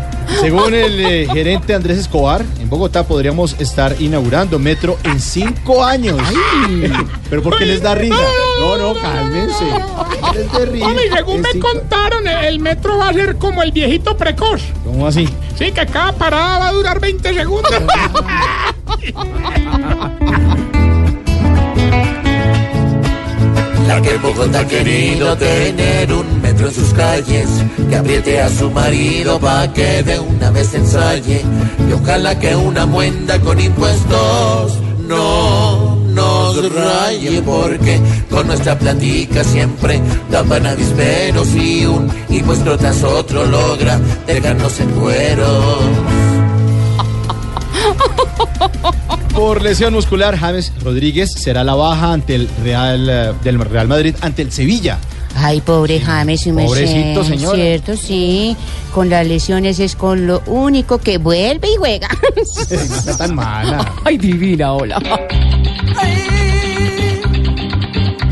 Según 0.40 0.74
el 0.74 1.00
eh, 1.00 1.28
gerente 1.32 1.74
Andrés 1.74 1.98
Escobar, 1.98 2.44
en 2.60 2.68
Bogotá 2.68 3.06
podríamos 3.06 3.56
estar 3.60 3.96
inaugurando 4.00 4.58
metro 4.58 4.98
en 5.04 5.20
cinco 5.20 5.84
años. 5.84 6.18
Pero 7.30 7.42
¿por 7.42 7.56
qué 7.58 7.66
les 7.66 7.82
da 7.82 7.94
risa? 7.94 8.16
No, 8.60 8.76
no, 8.76 8.94
cálmense. 9.00 9.64
Les 10.34 10.52
dé 10.52 10.66
risa. 10.66 10.88
Mami, 10.88 11.02
según 11.14 11.36
En 11.36 11.42
me 11.42 11.52
cinco- 11.52 11.68
contaron, 11.72 12.26
el 12.28 12.58
metro 12.60 12.98
va 12.98 13.08
a 13.08 13.12
ser 13.12 13.36
como 13.36 13.62
el 13.62 13.72
viejito 13.72 14.16
precoz. 14.16 14.62
¿Cómo 14.84 15.06
así? 15.06 15.28
Sí, 15.58 15.72
que 15.72 15.86
cada 15.86 16.12
parada 16.12 16.58
va 16.58 16.68
a 16.68 16.72
durar 16.72 17.00
20 17.00 17.34
segundos. 17.34 17.72
La 23.86 24.00
que 24.00 24.16
Bogotá 24.16 24.60
ha 24.60 24.66
querido 24.66 25.36
tener 25.36 26.12
un 26.12 26.40
metro 26.40 26.68
en 26.68 26.74
sus 26.74 26.92
calles, 26.94 27.48
que 27.88 27.96
apriete 27.96 28.40
a 28.40 28.48
su 28.48 28.70
marido 28.70 29.38
pa' 29.38 29.72
que 29.72 30.02
de 30.02 30.18
una 30.18 30.50
vez 30.50 30.74
ensaye, 30.74 31.42
y 31.88 31.92
ojalá 31.92 32.38
que 32.38 32.56
una 32.56 32.86
muenda 32.86 33.38
con 33.40 33.60
impuestos 33.60 34.78
no 35.06 35.96
nos 36.14 36.72
raye, 36.72 37.42
porque 37.42 38.00
con 38.30 38.46
nuestra 38.46 38.78
platica 38.78 39.44
siempre 39.44 40.00
tapan 40.30 40.66
avisperos 40.66 41.48
y 41.54 41.84
un 41.84 42.10
impuesto 42.30 42.76
tras 42.78 43.02
otro 43.02 43.44
logra 43.44 44.00
dejarnos 44.26 44.80
en 44.80 44.90
cuero. 44.90 46.23
Por 49.34 49.62
lesión 49.62 49.94
muscular, 49.94 50.36
James 50.36 50.72
Rodríguez 50.82 51.32
será 51.32 51.64
la 51.64 51.74
baja 51.74 52.12
ante 52.12 52.36
el 52.36 52.48
Real 52.62 53.08
eh, 53.10 53.32
del 53.42 53.58
Real 53.58 53.88
Madrid 53.88 54.14
ante 54.20 54.42
el 54.42 54.52
Sevilla. 54.52 54.98
Ay, 55.36 55.60
pobre 55.60 56.00
James, 56.00 56.46
merced. 56.46 56.66
Pobrecito, 56.66 57.24
señora. 57.24 57.56
Cierto, 57.56 57.96
sí. 57.96 58.56
Con 58.94 59.10
las 59.10 59.26
lesiones 59.26 59.80
es 59.80 59.96
con 59.96 60.26
lo 60.26 60.42
único 60.46 60.98
que 60.98 61.18
vuelve 61.18 61.68
y 61.72 61.76
juega. 61.76 62.08
No 62.36 62.96
está 62.96 63.16
tan 63.16 63.34
mala. 63.34 63.92
Ay, 64.04 64.16
divina, 64.16 64.72
hola. 64.72 65.00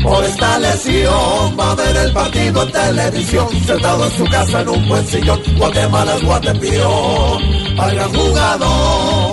Por 0.01 0.23
esta 0.25 0.59
lesión 0.59 1.57
va 1.59 1.71
a 1.71 1.75
ver 1.75 1.95
el 1.95 2.11
partido 2.11 2.63
en 2.63 2.71
televisión, 2.71 3.47
sentado 3.65 4.05
en 4.05 4.11
su 4.11 4.25
casa 4.25 4.61
en 4.61 4.69
un 4.69 4.89
buen 4.89 5.07
sillón. 5.07 5.41
Guatemala 5.57 6.15
es 6.15 6.23
Guatepión, 6.23 7.79
al 7.79 7.95
gran 7.95 8.13
jugador. 8.13 9.32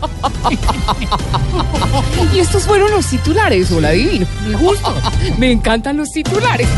Y 2.34 2.38
estos 2.38 2.64
fueron 2.64 2.90
los 2.90 3.06
titulares. 3.06 3.70
Hola, 3.72 3.90
divino. 3.90 4.26
Me 4.46 4.56
gusta. 4.56 4.92
Me 5.38 5.50
encantan 5.50 5.96
los 5.96 6.10
titulares. 6.10 6.68